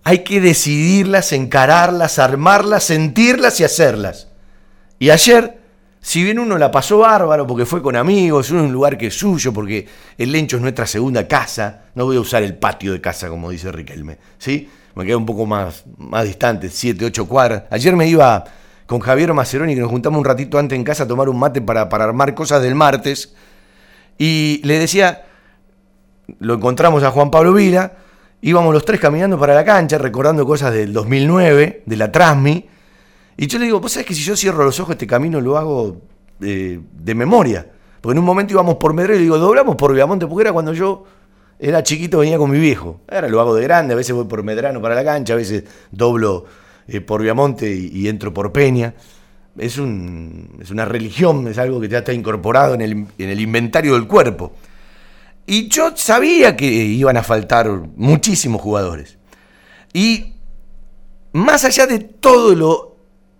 hay 0.07 0.19
que 0.19 0.39
decidirlas, 0.39 1.33
encararlas, 1.33 2.19
armarlas, 2.19 2.83
sentirlas 2.83 3.59
y 3.59 3.63
hacerlas. 3.63 4.27
Y 4.99 5.09
ayer, 5.09 5.57
si 5.99 6.23
bien 6.23 6.37
uno 6.37 6.59
la 6.59 6.69
pasó 6.69 6.99
bárbaro 6.99 7.47
porque 7.47 7.65
fue 7.65 7.81
con 7.81 7.95
amigos, 7.95 8.51
uno 8.51 8.59
en 8.59 8.65
un 8.67 8.71
lugar 8.71 8.99
que 8.99 9.07
es 9.07 9.17
suyo, 9.17 9.51
porque 9.51 9.87
el 10.15 10.31
Lencho 10.31 10.57
es 10.57 10.61
nuestra 10.61 10.85
segunda 10.85 11.27
casa, 11.27 11.85
no 11.95 12.05
voy 12.05 12.17
a 12.17 12.19
usar 12.19 12.43
el 12.43 12.55
patio 12.55 12.93
de 12.93 13.01
casa 13.01 13.29
como 13.29 13.49
dice 13.49 13.71
Riquelme, 13.71 14.19
¿sí? 14.37 14.69
Me 14.93 15.05
queda 15.05 15.17
un 15.17 15.25
poco 15.25 15.47
más, 15.47 15.83
más 15.97 16.23
distante, 16.25 16.69
7, 16.69 17.03
8 17.03 17.27
cuadras. 17.27 17.63
Ayer 17.71 17.95
me 17.95 18.07
iba 18.07 18.43
con 18.85 18.99
Javier 18.99 19.33
Maceroni, 19.33 19.73
que 19.73 19.81
nos 19.81 19.89
juntamos 19.89 20.19
un 20.19 20.25
ratito 20.25 20.59
antes 20.59 20.77
en 20.77 20.83
casa 20.83 21.05
a 21.05 21.07
tomar 21.07 21.29
un 21.29 21.39
mate 21.39 21.61
para, 21.61 21.89
para 21.89 22.03
armar 22.03 22.35
cosas 22.35 22.61
del 22.61 22.75
martes. 22.75 23.33
Y 24.19 24.61
le 24.63 24.77
decía, 24.77 25.25
lo 26.37 26.53
encontramos 26.53 27.01
a 27.01 27.09
Juan 27.09 27.31
Pablo 27.31 27.53
Vila, 27.53 28.04
íbamos 28.45 28.73
los 28.73 28.85
tres 28.85 28.99
caminando 28.99 29.39
para 29.39 29.55
la 29.55 29.65
cancha, 29.65 29.97
recordando 29.97 30.45
cosas 30.45 30.71
del 30.71 30.93
2009, 30.93 31.81
de 31.83 31.97
la 31.97 32.11
Trasmi. 32.11 32.65
Y 33.37 33.47
yo 33.47 33.57
le 33.57 33.65
digo, 33.65 33.79
vos 33.79 33.91
sabés 33.91 34.05
que 34.05 34.13
si 34.13 34.21
yo 34.21 34.35
cierro 34.35 34.63
los 34.63 34.79
ojos, 34.79 34.93
este 34.93 35.07
camino 35.07 35.41
lo 35.41 35.57
hago 35.57 35.97
de, 36.39 36.79
de 36.93 37.15
memoria. 37.15 37.67
Porque 38.01 38.13
en 38.13 38.19
un 38.19 38.25
momento 38.25 38.53
íbamos 38.53 38.75
por 38.75 38.93
Medrero 38.93 39.19
y 39.19 39.23
digo, 39.23 39.39
doblamos 39.39 39.75
por 39.75 39.95
Viamonte, 39.95 40.27
porque 40.27 40.43
era 40.43 40.53
cuando 40.53 40.73
yo 40.73 41.05
era 41.57 41.81
chiquito, 41.81 42.19
venía 42.19 42.37
con 42.37 42.51
mi 42.51 42.59
viejo. 42.59 43.01
Ahora 43.07 43.27
lo 43.29 43.41
hago 43.41 43.55
de 43.55 43.63
grande, 43.63 43.95
a 43.95 43.97
veces 43.97 44.13
voy 44.13 44.25
por 44.25 44.43
Medrano 44.43 44.79
para 44.79 44.93
la 44.93 45.03
cancha, 45.03 45.33
a 45.33 45.37
veces 45.37 45.63
doblo 45.89 46.45
eh, 46.87 47.01
por 47.01 47.23
Viamonte 47.23 47.73
y, 47.73 48.07
entro 48.07 48.31
por 48.31 48.51
Peña. 48.51 48.93
Es, 49.57 49.79
un, 49.79 50.59
es, 50.61 50.69
una 50.69 50.85
religión, 50.85 51.47
es 51.47 51.57
algo 51.57 51.81
que 51.81 51.87
ya 51.87 51.99
está 51.99 52.13
incorporado 52.13 52.75
en 52.75 52.81
el, 52.81 52.91
en 53.17 53.29
el 53.29 53.39
inventario 53.39 53.93
del 53.93 54.05
cuerpo. 54.05 54.51
Y 55.47 55.67
yo 55.67 55.95
sabía 55.95 56.55
que 56.55 56.65
iban 56.65 57.17
a 57.17 57.23
faltar 57.23 57.69
muchísimos 57.95 58.61
jugadores. 58.61 59.17
Y 59.93 60.33
más 61.33 61.65
allá 61.65 61.85
de 61.85 61.99
todo 61.99 62.55
lo 62.55 62.95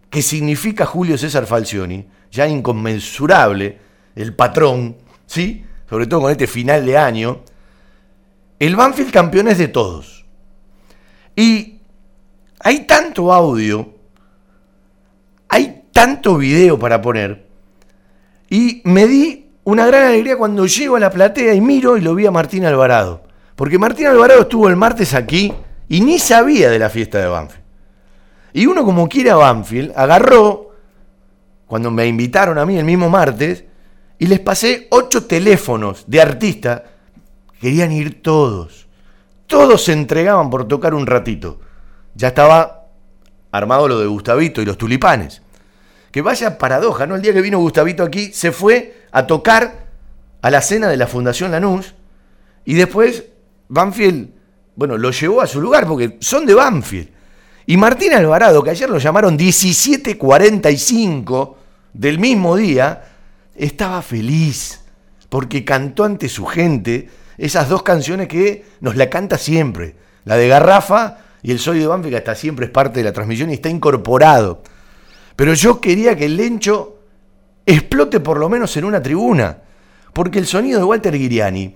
que 0.09 0.21
significa 0.21 0.85
Julio 0.85 1.17
César 1.17 1.45
Falcioni, 1.45 2.05
ya 2.31 2.47
inconmensurable, 2.47 3.79
el 4.15 4.33
patrón, 4.35 4.97
¿sí? 5.25 5.65
Sobre 5.89 6.07
todo 6.07 6.21
con 6.21 6.31
este 6.31 6.47
final 6.47 6.85
de 6.85 6.97
año, 6.97 7.41
el 8.59 8.75
Banfield 8.75 9.11
campeón 9.11 9.47
es 9.47 9.57
de 9.57 9.67
todos. 9.67 10.25
Y 11.35 11.79
hay 12.59 12.85
tanto 12.85 13.33
audio, 13.33 13.93
hay 15.49 15.83
tanto 15.91 16.37
video 16.37 16.79
para 16.79 17.01
poner, 17.01 17.45
y 18.49 18.81
me 18.85 19.07
di 19.07 19.44
una 19.65 19.85
gran 19.85 20.07
alegría 20.07 20.37
cuando 20.37 20.65
llego 20.65 20.95
a 20.95 20.99
la 20.99 21.11
platea 21.11 21.53
y 21.53 21.59
miro 21.59 21.97
y 21.97 22.01
lo 22.01 22.15
vi 22.15 22.25
a 22.25 22.31
Martín 22.31 22.65
Alvarado. 22.65 23.23
Porque 23.55 23.77
Martín 23.77 24.07
Alvarado 24.07 24.41
estuvo 24.41 24.69
el 24.69 24.77
martes 24.77 25.13
aquí 25.13 25.53
y 25.89 26.01
ni 26.01 26.17
sabía 26.17 26.69
de 26.69 26.79
la 26.79 26.89
fiesta 26.89 27.19
de 27.19 27.27
Banfield. 27.27 27.63
Y 28.53 28.65
uno 28.65 28.85
como 28.85 29.09
quiere 29.09 29.31
a 29.31 29.35
Banfield, 29.35 29.91
agarró, 29.95 30.71
cuando 31.67 31.91
me 31.91 32.07
invitaron 32.07 32.57
a 32.57 32.65
mí 32.65 32.77
el 32.77 32.85
mismo 32.85 33.09
martes, 33.09 33.65
y 34.17 34.27
les 34.27 34.39
pasé 34.39 34.87
ocho 34.91 35.25
teléfonos 35.25 36.05
de 36.07 36.21
artistas, 36.21 36.81
querían 37.59 37.91
ir 37.91 38.21
todos. 38.21 38.87
Todos 39.45 39.83
se 39.83 39.91
entregaban 39.91 40.49
por 40.49 40.67
tocar 40.67 40.93
un 40.93 41.05
ratito 41.05 41.59
ya 42.15 42.29
estaba 42.29 42.85
armado 43.51 43.87
lo 43.87 43.99
de 43.99 44.07
Gustavito 44.07 44.61
y 44.61 44.65
los 44.65 44.77
tulipanes. 44.77 45.41
Que 46.15 46.21
vaya 46.21 46.57
paradoja, 46.57 47.05
¿no? 47.05 47.15
El 47.15 47.21
día 47.21 47.33
que 47.33 47.41
vino 47.41 47.59
Gustavito 47.59 48.01
aquí, 48.01 48.31
se 48.31 48.53
fue 48.53 49.03
a 49.11 49.27
tocar 49.27 49.87
a 50.41 50.49
la 50.49 50.61
cena 50.61 50.87
de 50.87 50.95
la 50.95 51.07
Fundación 51.07 51.51
Lanús 51.51 51.93
y 52.63 52.75
después 52.75 53.25
Banfield, 53.67 54.29
bueno, 54.77 54.97
lo 54.97 55.11
llevó 55.11 55.41
a 55.41 55.45
su 55.45 55.59
lugar 55.59 55.85
porque 55.85 56.15
son 56.21 56.45
de 56.45 56.53
Banfield. 56.53 57.09
Y 57.65 57.75
Martín 57.75 58.13
Alvarado, 58.13 58.63
que 58.63 58.69
ayer 58.69 58.89
lo 58.89 58.97
llamaron 58.97 59.35
1745 59.35 61.57
del 61.91 62.17
mismo 62.17 62.55
día, 62.55 63.03
estaba 63.53 64.01
feliz 64.01 64.85
porque 65.27 65.65
cantó 65.65 66.05
ante 66.05 66.29
su 66.29 66.45
gente 66.45 67.09
esas 67.37 67.67
dos 67.67 67.83
canciones 67.83 68.29
que 68.29 68.63
nos 68.79 68.95
la 68.95 69.09
canta 69.09 69.37
siempre, 69.37 69.97
la 70.23 70.37
de 70.37 70.47
Garrafa 70.47 71.17
y 71.43 71.51
el 71.51 71.59
Soy 71.59 71.79
de 71.79 71.87
Banfield 71.87 72.13
que 72.13 72.19
hasta 72.19 72.35
siempre 72.35 72.67
es 72.67 72.71
parte 72.71 73.01
de 73.01 73.03
la 73.03 73.11
transmisión 73.11 73.49
y 73.49 73.55
está 73.55 73.67
incorporado. 73.67 74.63
Pero 75.35 75.53
yo 75.53 75.81
quería 75.81 76.15
que 76.15 76.25
el 76.25 76.37
Lencho 76.37 76.99
explote 77.65 78.19
por 78.19 78.37
lo 78.37 78.47
menos 78.49 78.75
en 78.77 78.85
una 78.85 79.01
tribuna, 79.01 79.57
porque 80.13 80.39
el 80.39 80.45
sonido 80.45 80.79
de 80.79 80.85
Walter 80.85 81.17
Guiriani 81.17 81.75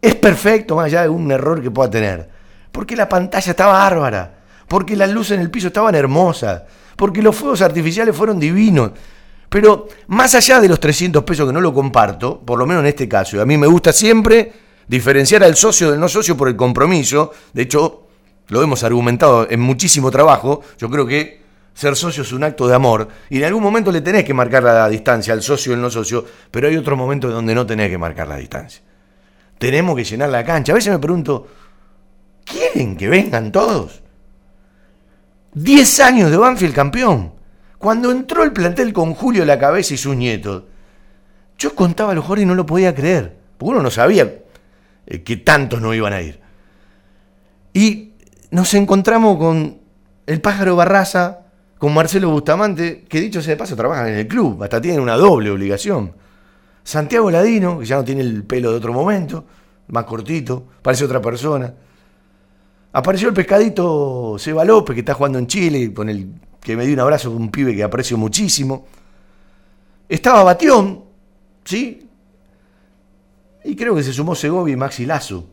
es 0.00 0.14
perfecto, 0.16 0.76
más 0.76 0.86
allá 0.86 1.02
de 1.02 1.08
un 1.08 1.30
error 1.30 1.62
que 1.62 1.70
pueda 1.70 1.90
tener, 1.90 2.28
porque 2.70 2.94
la 2.94 3.08
pantalla 3.08 3.50
estaba 3.50 3.72
bárbara, 3.72 4.34
porque 4.68 4.96
las 4.96 5.10
luces 5.10 5.32
en 5.32 5.40
el 5.40 5.50
piso 5.50 5.68
estaban 5.68 5.94
hermosas, 5.94 6.62
porque 6.96 7.22
los 7.22 7.34
fuegos 7.34 7.62
artificiales 7.62 8.14
fueron 8.14 8.38
divinos. 8.38 8.92
Pero 9.48 9.88
más 10.08 10.34
allá 10.34 10.60
de 10.60 10.68
los 10.68 10.80
300 10.80 11.22
pesos 11.24 11.46
que 11.46 11.52
no 11.52 11.60
lo 11.60 11.72
comparto, 11.72 12.40
por 12.40 12.58
lo 12.58 12.66
menos 12.66 12.82
en 12.82 12.88
este 12.88 13.08
caso, 13.08 13.36
y 13.36 13.40
a 13.40 13.46
mí 13.46 13.56
me 13.56 13.66
gusta 13.66 13.92
siempre 13.92 14.52
diferenciar 14.86 15.42
al 15.42 15.56
socio 15.56 15.90
del 15.90 16.00
no 16.00 16.08
socio 16.08 16.36
por 16.36 16.48
el 16.48 16.56
compromiso, 16.56 17.32
de 17.52 17.62
hecho 17.62 18.06
lo 18.48 18.62
hemos 18.62 18.84
argumentado 18.84 19.46
en 19.48 19.60
muchísimo 19.60 20.10
trabajo, 20.10 20.60
yo 20.76 20.90
creo 20.90 21.06
que 21.06 21.43
ser 21.74 21.96
socio 21.96 22.22
es 22.22 22.32
un 22.32 22.44
acto 22.44 22.68
de 22.68 22.74
amor 22.74 23.08
y 23.28 23.38
en 23.38 23.44
algún 23.44 23.62
momento 23.62 23.90
le 23.90 24.00
tenés 24.00 24.24
que 24.24 24.32
marcar 24.32 24.62
la 24.62 24.88
distancia 24.88 25.34
al 25.34 25.42
socio 25.42 25.72
y 25.72 25.74
al 25.74 25.82
no 25.82 25.90
socio, 25.90 26.24
pero 26.50 26.68
hay 26.68 26.76
otro 26.76 26.96
momento 26.96 27.28
donde 27.28 27.54
no 27.54 27.66
tenés 27.66 27.90
que 27.90 27.98
marcar 27.98 28.28
la 28.28 28.36
distancia. 28.36 28.80
Tenemos 29.58 29.96
que 29.96 30.04
llenar 30.04 30.30
la 30.30 30.44
cancha. 30.44 30.72
A 30.72 30.76
veces 30.76 30.92
me 30.92 30.98
pregunto, 30.98 31.48
¿quieren 32.44 32.96
que 32.96 33.08
vengan 33.08 33.50
todos? 33.50 34.02
Diez 35.52 36.00
años 36.00 36.30
de 36.30 36.36
Banfield 36.36 36.74
campeón. 36.74 37.32
Cuando 37.78 38.10
entró 38.10 38.44
el 38.44 38.52
plantel 38.52 38.92
con 38.92 39.14
Julio 39.14 39.42
a 39.42 39.46
la 39.46 39.58
cabeza 39.58 39.94
y 39.94 39.96
sus 39.96 40.16
nietos, 40.16 40.64
yo 41.58 41.74
contaba 41.74 42.12
a 42.12 42.14
los 42.14 42.24
jugadores 42.24 42.44
y 42.44 42.46
no 42.46 42.54
lo 42.54 42.66
podía 42.66 42.94
creer, 42.94 43.36
porque 43.58 43.72
uno 43.72 43.82
no 43.82 43.90
sabía 43.90 44.32
eh, 45.06 45.22
que 45.22 45.36
tantos 45.36 45.80
no 45.80 45.92
iban 45.94 46.12
a 46.12 46.22
ir. 46.22 46.40
Y 47.72 48.12
nos 48.50 48.72
encontramos 48.74 49.38
con 49.38 49.78
el 50.26 50.40
pájaro 50.40 50.76
Barraza, 50.76 51.43
con 51.78 51.92
Marcelo 51.92 52.30
Bustamante, 52.30 53.04
que 53.08 53.20
dicho 53.20 53.42
sea 53.42 53.52
de 53.52 53.56
paso 53.56 53.76
trabajan 53.76 54.08
en 54.08 54.14
el 54.14 54.28
club, 54.28 54.62
hasta 54.62 54.80
tienen 54.80 55.00
una 55.00 55.16
doble 55.16 55.50
obligación. 55.50 56.12
Santiago 56.82 57.30
Ladino, 57.30 57.78
que 57.78 57.86
ya 57.86 57.96
no 57.96 58.04
tiene 58.04 58.20
el 58.20 58.44
pelo 58.44 58.70
de 58.70 58.76
otro 58.76 58.92
momento, 58.92 59.44
más 59.88 60.04
cortito, 60.04 60.64
parece 60.82 61.04
otra 61.04 61.20
persona. 61.20 61.72
Apareció 62.92 63.28
el 63.28 63.34
pescadito 63.34 64.36
Seba 64.38 64.64
López, 64.64 64.94
que 64.94 65.00
está 65.00 65.14
jugando 65.14 65.38
en 65.38 65.46
Chile, 65.46 65.92
con 65.92 66.08
el 66.08 66.28
que 66.60 66.76
me 66.76 66.84
dio 66.84 66.94
un 66.94 67.00
abrazo 67.00 67.30
un 67.30 67.50
pibe 67.50 67.74
que 67.74 67.82
aprecio 67.82 68.16
muchísimo. 68.16 68.86
Estaba 70.08 70.44
Batión, 70.44 71.04
¿sí? 71.64 72.08
Y 73.64 73.74
creo 73.74 73.94
que 73.94 74.02
se 74.02 74.12
sumó 74.12 74.34
Segovia 74.34 74.74
y 74.74 74.76
Maxi 74.76 75.06
Lazo. 75.06 75.46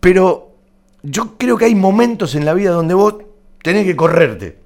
Pero 0.00 0.54
yo 1.02 1.36
creo 1.36 1.56
que 1.56 1.64
hay 1.64 1.74
momentos 1.74 2.34
en 2.34 2.44
la 2.44 2.54
vida 2.54 2.70
donde 2.72 2.94
vos 2.94 3.14
tenés 3.62 3.86
que 3.86 3.96
correrte. 3.96 4.65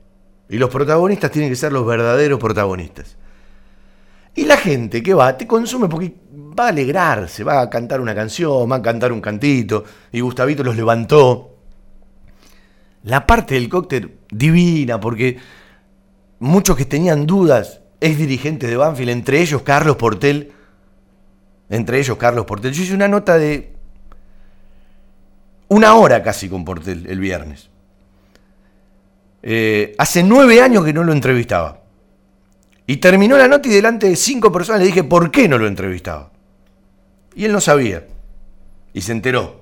Y 0.50 0.58
los 0.58 0.68
protagonistas 0.68 1.30
tienen 1.30 1.48
que 1.48 1.56
ser 1.56 1.72
los 1.72 1.86
verdaderos 1.86 2.40
protagonistas. 2.40 3.16
Y 4.34 4.44
la 4.44 4.56
gente 4.56 5.00
que 5.00 5.14
va 5.14 5.36
te 5.36 5.46
consume 5.46 5.88
porque 5.88 6.12
va 6.58 6.66
a 6.66 6.68
alegrarse, 6.68 7.44
va 7.44 7.60
a 7.60 7.70
cantar 7.70 8.00
una 8.00 8.14
canción, 8.14 8.70
va 8.70 8.76
a 8.76 8.82
cantar 8.82 9.12
un 9.12 9.20
cantito. 9.20 9.84
Y 10.10 10.20
Gustavito 10.20 10.64
los 10.64 10.76
levantó. 10.76 11.56
La 13.04 13.26
parte 13.26 13.54
del 13.54 13.68
cóctel 13.68 14.18
divina, 14.28 15.00
porque 15.00 15.38
muchos 16.40 16.76
que 16.76 16.84
tenían 16.84 17.26
dudas, 17.26 17.80
es 18.00 18.18
dirigente 18.18 18.66
de 18.66 18.76
Banfield, 18.76 19.10
entre 19.10 19.40
ellos 19.40 19.62
Carlos 19.62 19.96
Portel. 19.96 20.52
Entre 21.68 22.00
ellos 22.00 22.16
Carlos 22.16 22.44
Portel. 22.44 22.72
Yo 22.72 22.82
hice 22.82 22.94
una 22.94 23.06
nota 23.06 23.38
de 23.38 23.72
una 25.68 25.94
hora 25.94 26.24
casi 26.24 26.48
con 26.48 26.64
Portel 26.64 27.06
el 27.06 27.20
viernes. 27.20 27.69
Eh, 29.42 29.94
hace 29.98 30.22
nueve 30.22 30.60
años 30.60 30.84
que 30.84 30.92
no 30.92 31.04
lo 31.04 31.12
entrevistaba. 31.12 31.80
Y 32.86 32.96
terminó 32.96 33.38
la 33.38 33.48
nota 33.48 33.68
y 33.68 33.72
delante 33.72 34.08
de 34.08 34.16
cinco 34.16 34.50
personas 34.50 34.80
le 34.80 34.88
dije 34.88 35.04
por 35.04 35.30
qué 35.30 35.48
no 35.48 35.58
lo 35.58 35.66
entrevistaba. 35.66 36.30
Y 37.34 37.44
él 37.44 37.52
no 37.52 37.60
sabía. 37.60 38.06
Y 38.92 39.02
se 39.02 39.12
enteró. 39.12 39.60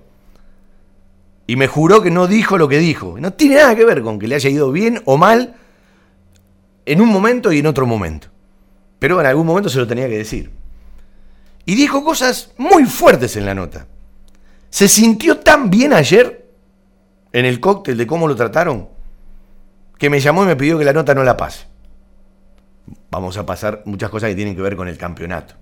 Y 1.47 1.57
me 1.57 1.67
juró 1.67 2.03
que 2.03 2.11
no 2.11 2.27
dijo 2.27 2.59
lo 2.59 2.69
que 2.69 2.79
dijo. 2.79 3.17
No 3.19 3.33
tiene 3.33 3.57
nada 3.57 3.75
que 3.75 3.85
ver 3.85 4.03
con 4.03 4.19
que 4.19 4.29
le 4.29 4.35
haya 4.35 4.51
ido 4.51 4.73
bien 4.73 5.03
o 5.05 5.17
mal 5.17 5.55
en 6.87 7.01
un 7.01 7.09
momento 7.09 7.53
y 7.53 7.59
en 7.59 7.67
otro 7.67 7.87
momento. 7.87 8.29
Pero 8.99 9.21
en 9.21 9.27
algún 9.27 9.47
momento 9.47 9.69
se 9.69 9.79
lo 9.79 9.87
tenía 9.87 10.09
que 10.09 10.19
decir. 10.19 10.51
Y 11.65 11.75
dijo 11.75 12.03
cosas 12.03 12.53
muy 12.57 12.87
fuertes 12.87 13.37
en 13.37 13.45
la 13.45 13.55
nota. 13.55 13.87
Se 14.71 14.89
sintió 14.89 15.39
tan 15.39 15.71
bien 15.71 15.93
ayer 15.93 16.51
en 17.33 17.45
el 17.45 17.61
cóctel 17.61 17.99
de 17.99 18.07
cómo 18.07 18.27
lo 18.27 18.35
trataron 18.35 18.89
que 19.99 20.09
me 20.09 20.21
llamó 20.21 20.45
y 20.45 20.47
me 20.47 20.57
pidió 20.57 20.79
que 20.79 20.85
la 20.85 20.93
nota 20.93 21.15
no 21.15 21.25
la 21.25 21.37
pase. 21.37 21.67
Vamos 23.11 23.37
a 23.37 23.45
pasar 23.45 23.83
muchas 23.85 24.11
cosas 24.11 24.31
que 24.31 24.37
tienen 24.37 24.55
que 24.55 24.63
ver 24.63 24.77
con 24.77 24.89
el 24.89 24.97
campeonato. 24.97 25.55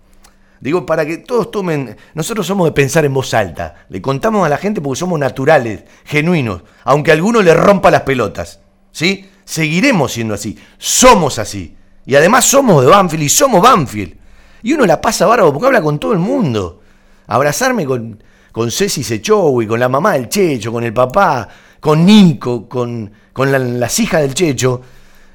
Digo, 0.61 0.87
para 0.87 1.05
que 1.05 1.18
todos 1.18 1.51
tomen, 1.51 1.97
nosotros 2.14 2.47
somos 2.47 2.66
de 2.66 2.72
pensar 2.72 3.05
en 3.05 3.12
voz 3.12 3.34
alta, 3.34 3.87
le 3.89 4.01
contamos 4.01 4.47
a 4.47 4.49
la 4.49 4.57
gente 4.57 4.80
porque 4.80 4.99
somos 4.99 5.18
naturales, 5.18 5.84
genuinos, 6.05 6.62
aunque 6.84 7.11
a 7.11 7.14
alguno 7.14 7.43
le 7.43 7.53
rompa 7.53 7.91
las 7.91 8.03
pelotas, 8.03 8.61
¿sí? 8.91 9.28
Seguiremos 9.45 10.12
siendo 10.12 10.34
así, 10.34 10.59
somos 10.78 11.39
así. 11.39 11.76
Y 12.07 12.14
además 12.14 12.47
somos 12.47 12.84
de 12.84 12.91
Banfield 12.91 13.24
y 13.24 13.28
somos 13.28 13.61
Banfield. 13.61 14.16
Y 14.62 14.72
uno 14.72 14.87
la 14.87 15.01
pasa 15.01 15.26
bárbaro 15.26 15.53
porque 15.53 15.66
habla 15.66 15.82
con 15.82 15.99
todo 15.99 16.12
el 16.12 16.18
mundo. 16.18 16.80
Abrazarme 17.26 17.84
con, 17.84 18.22
con 18.53 18.70
Ceci 18.70 19.03
y 19.03 19.66
con 19.66 19.78
la 19.78 19.89
mamá 19.89 20.14
del 20.14 20.28
Checho, 20.28 20.72
con 20.72 20.84
el 20.84 20.95
papá, 20.95 21.49
con 21.80 22.04
Nico, 22.04 22.68
con, 22.68 23.10
con 23.32 23.80
las 23.80 23.98
hijas 23.98 24.22
del 24.22 24.34
Checho. 24.34 24.80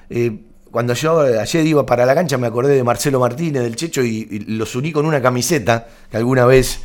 Eh, 0.09 0.39
cuando 0.71 0.93
yo 0.93 1.19
ayer 1.19 1.65
iba 1.67 1.85
para 1.85 2.05
la 2.05 2.15
cancha 2.15 2.37
me 2.37 2.47
acordé 2.47 2.75
de 2.75 2.83
Marcelo 2.83 3.19
Martínez, 3.19 3.63
del 3.63 3.75
Checho, 3.75 4.03
y, 4.03 4.45
los 4.47 4.75
uní 4.75 4.91
con 4.91 5.05
una 5.05 5.21
camiseta 5.21 5.87
que 6.09 6.17
alguna 6.17 6.45
vez 6.45 6.79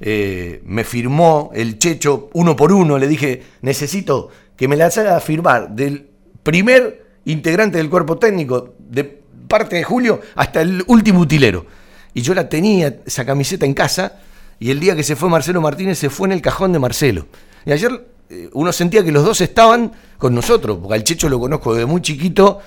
eh, 0.00 0.60
me 0.64 0.84
firmó 0.84 1.50
el 1.54 1.78
Checho 1.78 2.30
uno 2.34 2.56
por 2.56 2.72
uno. 2.72 2.98
Le 2.98 3.06
dije, 3.06 3.42
necesito 3.62 4.30
que 4.56 4.66
me 4.66 4.76
la 4.76 4.86
haga 4.86 5.20
firmar 5.20 5.70
del 5.70 6.08
primer 6.42 7.06
integrante 7.24 7.78
del 7.78 7.88
cuerpo 7.88 8.18
técnico, 8.18 8.74
de 8.78 9.04
parte 9.04 9.76
de 9.76 9.84
Julio, 9.84 10.20
hasta 10.34 10.60
el 10.60 10.82
último 10.88 11.20
utilero. 11.20 11.66
Y 12.14 12.22
yo 12.22 12.34
la 12.34 12.48
tenía, 12.48 13.00
esa 13.06 13.24
camiseta 13.24 13.66
en 13.66 13.74
casa, 13.74 14.20
y 14.58 14.70
el 14.70 14.80
día 14.80 14.96
que 14.96 15.04
se 15.04 15.14
fue 15.14 15.28
Marcelo 15.28 15.60
Martínez 15.60 15.98
se 15.98 16.10
fue 16.10 16.26
en 16.28 16.32
el 16.32 16.42
cajón 16.42 16.72
de 16.72 16.78
Marcelo. 16.78 17.26
Y 17.64 17.72
ayer 17.72 18.06
uno 18.52 18.72
sentía 18.72 19.02
que 19.02 19.12
los 19.12 19.24
dos 19.24 19.40
estaban 19.40 19.92
con 20.18 20.34
nosotros, 20.34 20.78
porque 20.80 20.94
al 20.94 21.04
Checho 21.04 21.28
lo 21.28 21.38
conozco 21.40 21.74
desde 21.74 21.86
muy 21.86 22.02
chiquito, 22.02 22.60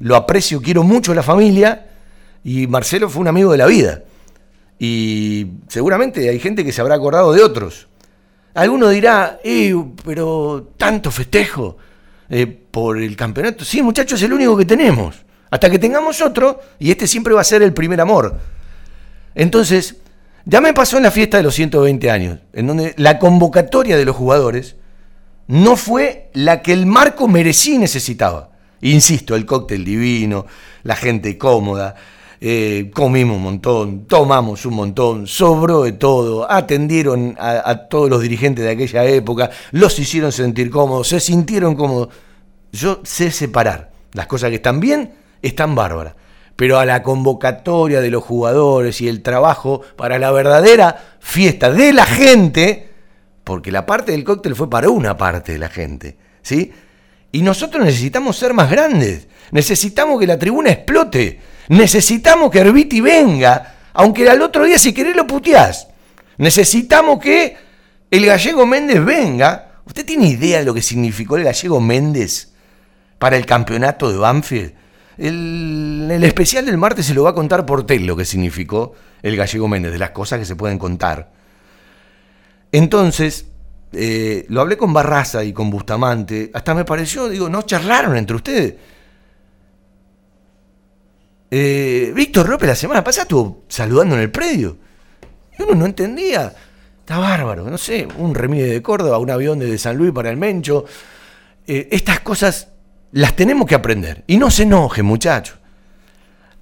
lo 0.00 0.16
aprecio, 0.16 0.60
quiero 0.60 0.82
mucho 0.82 1.14
la 1.14 1.22
familia, 1.22 1.86
y 2.44 2.66
Marcelo 2.66 3.08
fue 3.08 3.22
un 3.22 3.28
amigo 3.28 3.52
de 3.52 3.58
la 3.58 3.66
vida. 3.66 4.02
Y 4.78 5.46
seguramente 5.68 6.28
hay 6.28 6.38
gente 6.38 6.64
que 6.64 6.72
se 6.72 6.80
habrá 6.80 6.94
acordado 6.96 7.32
de 7.32 7.42
otros. 7.42 7.88
Alguno 8.54 8.88
dirá, 8.88 9.40
eh, 9.42 9.74
pero 10.04 10.72
tanto 10.76 11.10
festejo 11.10 11.76
eh, 12.28 12.46
por 12.46 12.98
el 12.98 13.16
campeonato. 13.16 13.64
Sí, 13.64 13.82
muchachos, 13.82 14.20
es 14.20 14.26
el 14.26 14.32
único 14.32 14.56
que 14.56 14.64
tenemos. 14.64 15.16
Hasta 15.50 15.70
que 15.70 15.78
tengamos 15.78 16.20
otro, 16.20 16.60
y 16.78 16.90
este 16.90 17.06
siempre 17.06 17.34
va 17.34 17.40
a 17.40 17.44
ser 17.44 17.62
el 17.62 17.72
primer 17.72 18.00
amor. 18.00 18.38
Entonces, 19.34 19.96
ya 20.44 20.60
me 20.60 20.72
pasó 20.72 20.96
en 20.96 21.04
la 21.04 21.10
fiesta 21.10 21.36
de 21.36 21.42
los 21.42 21.54
120 21.54 22.10
años, 22.10 22.38
en 22.52 22.66
donde 22.66 22.94
la 22.96 23.18
convocatoria 23.18 23.96
de 23.96 24.04
los 24.04 24.16
jugadores 24.16 24.76
no 25.48 25.76
fue 25.76 26.30
la 26.34 26.62
que 26.62 26.72
el 26.72 26.86
marco 26.86 27.28
merecía 27.28 27.74
y 27.74 27.78
necesitaba. 27.78 28.50
Insisto, 28.82 29.34
el 29.34 29.46
cóctel 29.46 29.84
divino, 29.84 30.46
la 30.82 30.96
gente 30.96 31.38
cómoda, 31.38 31.94
eh, 32.40 32.90
comimos 32.94 33.36
un 33.36 33.42
montón, 33.42 34.06
tomamos 34.06 34.66
un 34.66 34.74
montón, 34.74 35.26
sobró 35.26 35.82
de 35.84 35.92
todo, 35.92 36.50
atendieron 36.50 37.34
a, 37.38 37.68
a, 37.68 37.88
todos 37.88 38.10
los 38.10 38.20
dirigentes 38.20 38.64
de 38.64 38.70
aquella 38.70 39.04
época, 39.04 39.50
los 39.72 39.98
hicieron 39.98 40.32
sentir 40.32 40.70
cómodos, 40.70 41.08
se 41.08 41.20
sintieron 41.20 41.74
cómodos. 41.74 42.08
Yo 42.72 43.00
sé 43.04 43.30
separar 43.30 43.90
las 44.12 44.26
cosas 44.26 44.50
que 44.50 44.56
están 44.56 44.80
bien, 44.80 45.14
están 45.42 45.74
bárbaras 45.74 46.14
pero 46.56 46.78
a 46.78 46.86
la 46.86 47.02
convocatoria 47.02 48.00
de 48.00 48.10
los 48.10 48.24
jugadores 48.24 49.00
y 49.02 49.08
el 49.08 49.22
trabajo 49.22 49.82
para 49.94 50.18
la 50.18 50.32
verdadera 50.32 50.96
fiesta 51.20 51.70
de 51.70 51.92
la 51.92 52.06
gente, 52.06 52.88
porque 53.46 53.70
la 53.70 53.86
parte 53.86 54.10
del 54.10 54.24
cóctel 54.24 54.56
fue 54.56 54.68
para 54.68 54.90
una 54.90 55.16
parte 55.16 55.52
de 55.52 55.58
la 55.58 55.68
gente, 55.68 56.16
¿sí? 56.42 56.72
Y 57.30 57.42
nosotros 57.42 57.84
necesitamos 57.84 58.36
ser 58.36 58.52
más 58.52 58.68
grandes, 58.68 59.28
necesitamos 59.52 60.18
que 60.18 60.26
la 60.26 60.36
tribuna 60.36 60.72
explote, 60.72 61.38
necesitamos 61.68 62.50
que 62.50 62.58
Herbiti 62.58 63.00
venga, 63.00 63.76
aunque 63.92 64.28
al 64.28 64.42
otro 64.42 64.64
día 64.64 64.80
si 64.80 64.92
querés 64.92 65.14
lo 65.14 65.28
puteás, 65.28 65.86
necesitamos 66.38 67.20
que 67.20 67.56
el 68.10 68.26
gallego 68.26 68.66
Méndez 68.66 69.04
venga. 69.04 69.78
¿Usted 69.84 70.04
tiene 70.04 70.26
idea 70.26 70.58
de 70.58 70.64
lo 70.64 70.74
que 70.74 70.82
significó 70.82 71.36
el 71.36 71.44
gallego 71.44 71.80
Méndez 71.80 72.52
para 73.20 73.36
el 73.36 73.46
campeonato 73.46 74.10
de 74.10 74.18
Banfield? 74.18 74.72
El, 75.18 76.20
especial 76.24 76.66
del 76.66 76.78
martes 76.78 77.06
se 77.06 77.14
lo 77.14 77.22
va 77.22 77.30
a 77.30 77.34
contar 77.34 77.64
Portel 77.64 78.06
lo 78.06 78.16
que 78.16 78.24
significó 78.24 78.94
el 79.22 79.36
gallego 79.36 79.68
Méndez, 79.68 79.92
de 79.92 80.00
las 80.00 80.10
cosas 80.10 80.40
que 80.40 80.44
se 80.44 80.56
pueden 80.56 80.80
contar. 80.80 81.35
Entonces, 82.72 83.46
eh, 83.92 84.46
lo 84.48 84.60
hablé 84.60 84.76
con 84.76 84.92
Barraza 84.92 85.44
y 85.44 85.52
con 85.52 85.70
Bustamante, 85.70 86.50
hasta 86.52 86.74
me 86.74 86.84
pareció, 86.84 87.28
digo, 87.28 87.48
no 87.48 87.62
charlaron 87.62 88.16
entre 88.16 88.36
ustedes. 88.36 88.74
Eh, 91.50 92.12
Víctor 92.14 92.48
López 92.48 92.68
la 92.68 92.74
semana 92.74 93.04
pasada 93.04 93.22
estuvo 93.22 93.64
saludando 93.68 94.14
en 94.16 94.22
el 94.22 94.30
predio. 94.30 94.76
Y 95.58 95.62
uno 95.62 95.74
no 95.74 95.86
entendía. 95.86 96.52
Está 97.00 97.18
bárbaro, 97.18 97.70
no 97.70 97.78
sé, 97.78 98.08
un 98.18 98.34
remedio 98.34 98.66
de 98.66 98.82
Córdoba, 98.82 99.18
un 99.18 99.30
avión 99.30 99.58
desde 99.58 99.78
San 99.78 99.96
Luis 99.96 100.12
para 100.12 100.28
el 100.28 100.36
Mencho. 100.36 100.84
Eh, 101.66 101.88
estas 101.92 102.20
cosas 102.20 102.68
las 103.12 103.36
tenemos 103.36 103.66
que 103.66 103.76
aprender. 103.76 104.24
Y 104.26 104.38
no 104.38 104.50
se 104.50 104.64
enoje, 104.64 105.02
muchachos. 105.02 105.56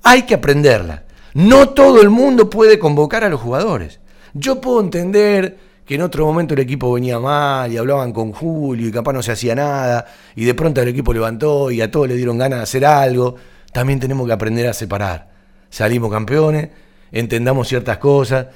Hay 0.03 0.25
que 0.25 0.35
aprenderlas. 0.35 1.01
No 1.33 1.71
todo 1.71 2.03
el 2.03 2.11
mundo 2.11 2.49
puede 2.51 2.79
convocar 2.79 3.25
a 3.25 3.29
los 3.29 3.41
jugadores. 3.41 4.01
Yo 4.35 4.61
puedo 4.61 4.81
entender 4.81 5.59
que 5.85 5.97
en 5.97 6.03
otro 6.03 6.25
momento 6.27 6.55
el 6.55 6.61
equipo 6.61 6.93
venía 6.93 7.19
mal 7.19 7.71
y 7.73 7.77
hablaban 7.77 8.13
con 8.13 8.33
Julio 8.33 8.89
y 8.89 8.93
capaz 8.93 9.13
no 9.13 9.23
se 9.23 9.33
hacía 9.33 9.55
nada 9.55 10.07
y 10.35 10.45
de 10.45 10.55
pronto 10.55 10.81
el 10.81 10.89
equipo 10.89 11.13
levantó 11.13 11.71
y 11.71 11.81
a 11.81 11.91
todos 11.91 12.09
le 12.09 12.17
dieron 12.17 12.39
ganas 12.39 12.61
de 12.61 12.63
hacer 12.63 12.87
algo, 12.87 13.37
también 13.73 14.01
tenemos 14.01 14.27
que 14.27 14.33
aprender 14.33 14.67
a 14.67 14.73
separar. 14.73 15.31
Salimos 15.69 16.11
campeones, 16.11 16.71
entendamos 17.13 17.69
ciertas 17.69 17.99
cosas. 17.99 18.47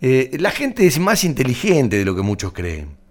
Eh, 0.00 0.36
la 0.38 0.50
gente 0.50 0.86
es 0.86 0.98
más 0.98 1.24
inteligente 1.24 1.98
de 1.98 2.04
lo 2.04 2.14
que 2.14 2.22
muchos 2.22 2.52
creen. 2.52 3.04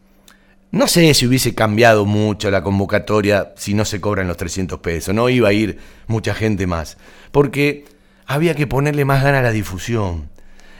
No 0.72 0.88
sé 0.88 1.14
si 1.14 1.28
hubiese 1.28 1.54
cambiado 1.54 2.06
mucho 2.06 2.50
la 2.50 2.64
convocatoria 2.64 3.54
si 3.56 3.76
no 3.76 3.86
se 3.86 4.02
cobran 4.02 4.28
los 4.28 4.38
300 4.38 4.80
pesos. 4.80 5.14
No 5.14 5.30
iba 5.30 5.50
a 5.50 5.54
ir 5.54 5.78
mucha 6.08 6.34
gente 6.34 6.66
más. 6.66 6.98
Porque 7.32 7.86
había 8.26 8.56
que 8.56 8.66
ponerle 8.66 9.06
más 9.06 9.24
ganas 9.24 9.42
a 9.42 9.44
la 9.44 9.52
difusión. 9.52 10.30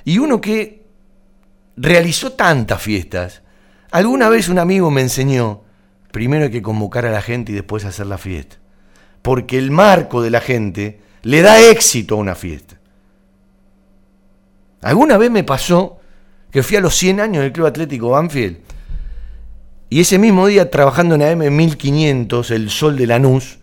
Y 0.04 0.18
uno 0.18 0.42
que 0.42 0.83
realizó 1.78 2.34
tantas 2.34 2.82
fiestas. 2.82 3.42
Alguna 3.92 4.30
vez 4.30 4.50
un 4.50 4.60
amigo 4.60 4.92
me 4.92 5.02
enseñó, 5.02 5.62
primero 6.12 6.46
hay 6.46 6.52
que 6.52 6.62
convocar 6.62 7.06
a 7.06 7.12
la 7.12 7.22
gente 7.22 7.52
y 7.52 7.56
después 7.56 7.86
hacer 7.86 8.08
la 8.08 8.18
fiesta. 8.18 8.58
Porque 9.22 9.58
el 9.58 9.72
marco 9.72 10.22
de 10.22 10.30
la 10.30 10.42
gente 10.42 11.00
le 11.22 11.42
da 11.42 11.60
éxito 11.62 12.16
a 12.16 12.18
una 12.18 12.36
fiesta. 12.36 12.78
Alguna 14.82 15.18
vez 15.18 15.32
me 15.32 15.44
pasó 15.44 16.00
que 16.52 16.64
fui 16.64 16.78
a 16.78 16.82
los 16.82 16.96
100 16.96 17.20
años 17.20 17.44
del 17.44 17.54
Club 17.54 17.68
Atlético 17.68 18.10
Banfield 18.10 18.58
y 19.90 20.02
ese 20.02 20.18
mismo 20.18 20.48
día 20.48 20.72
trabajando 20.72 21.16
en 21.16 21.22
AM 21.22 21.56
1500, 21.56 22.50
El 22.50 22.70
Sol 22.70 22.98
de 22.98 23.06
Lanús, 23.06 23.60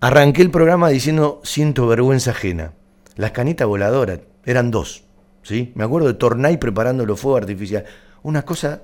arranqué 0.00 0.42
el 0.42 0.50
programa 0.50 0.88
diciendo 0.88 1.40
siento 1.44 1.86
vergüenza 1.86 2.32
ajena. 2.32 2.72
Las 3.14 3.30
canitas 3.30 3.68
voladoras 3.68 4.20
eran 4.44 4.70
dos. 4.70 5.04
¿Sí? 5.50 5.72
Me 5.74 5.82
acuerdo 5.82 6.06
de 6.06 6.14
Tornay 6.14 6.56
preparando 6.58 7.04
los 7.04 7.18
fuegos 7.18 7.42
artificiales. 7.42 7.90
Una 8.22 8.42
cosa 8.42 8.82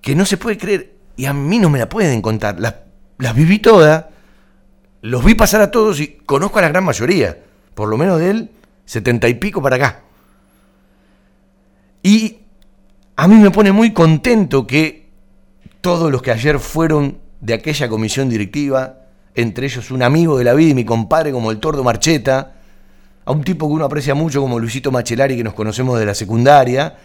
que 0.00 0.14
no 0.14 0.24
se 0.24 0.36
puede 0.36 0.56
creer 0.56 0.94
y 1.16 1.26
a 1.26 1.32
mí 1.32 1.58
no 1.58 1.68
me 1.68 1.80
la 1.80 1.88
pueden 1.88 2.22
contar. 2.22 2.60
Las, 2.60 2.76
las 3.18 3.34
viví 3.34 3.58
todas, 3.58 4.06
los 5.02 5.24
vi 5.24 5.34
pasar 5.34 5.60
a 5.60 5.70
todos 5.72 6.00
y 6.00 6.18
conozco 6.24 6.60
a 6.60 6.62
la 6.62 6.68
gran 6.68 6.84
mayoría, 6.84 7.38
por 7.74 7.88
lo 7.88 7.96
menos 7.96 8.20
de 8.20 8.30
él, 8.30 8.50
setenta 8.84 9.28
y 9.28 9.34
pico 9.34 9.60
para 9.60 9.76
acá. 9.76 10.02
Y 12.04 12.38
a 13.16 13.26
mí 13.26 13.34
me 13.34 13.50
pone 13.50 13.72
muy 13.72 13.92
contento 13.92 14.64
que 14.64 15.08
todos 15.80 16.12
los 16.12 16.22
que 16.22 16.30
ayer 16.30 16.60
fueron 16.60 17.18
de 17.40 17.54
aquella 17.54 17.88
comisión 17.88 18.28
directiva, 18.28 19.00
entre 19.34 19.66
ellos 19.66 19.90
un 19.90 20.04
amigo 20.04 20.38
de 20.38 20.44
la 20.44 20.54
vida 20.54 20.70
y 20.70 20.74
mi 20.74 20.84
compadre 20.84 21.32
como 21.32 21.50
el 21.50 21.58
Tordo 21.58 21.82
Marcheta, 21.82 22.57
a 23.28 23.32
un 23.32 23.44
tipo 23.44 23.68
que 23.68 23.74
uno 23.74 23.84
aprecia 23.84 24.14
mucho 24.14 24.40
como 24.40 24.58
Luisito 24.58 24.90
Machelari, 24.90 25.36
que 25.36 25.44
nos 25.44 25.52
conocemos 25.52 25.98
de 25.98 26.06
la 26.06 26.14
secundaria, 26.14 26.96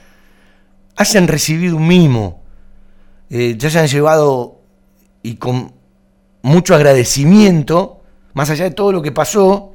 hayan 0.96 1.28
recibido 1.28 1.76
un 1.76 1.86
mimo, 1.86 2.42
eh, 3.30 3.56
ya 3.58 3.70
se 3.70 3.78
han 3.78 3.88
llevado 3.88 4.62
y 5.22 5.36
con 5.36 5.74
mucho 6.42 6.76
agradecimiento, 6.76 8.04
más 8.36 8.50
allá 8.50 8.64
de 8.64 8.72
todo 8.72 8.94
lo 8.94 9.02
que 9.02 9.12
pasó, 9.12 9.74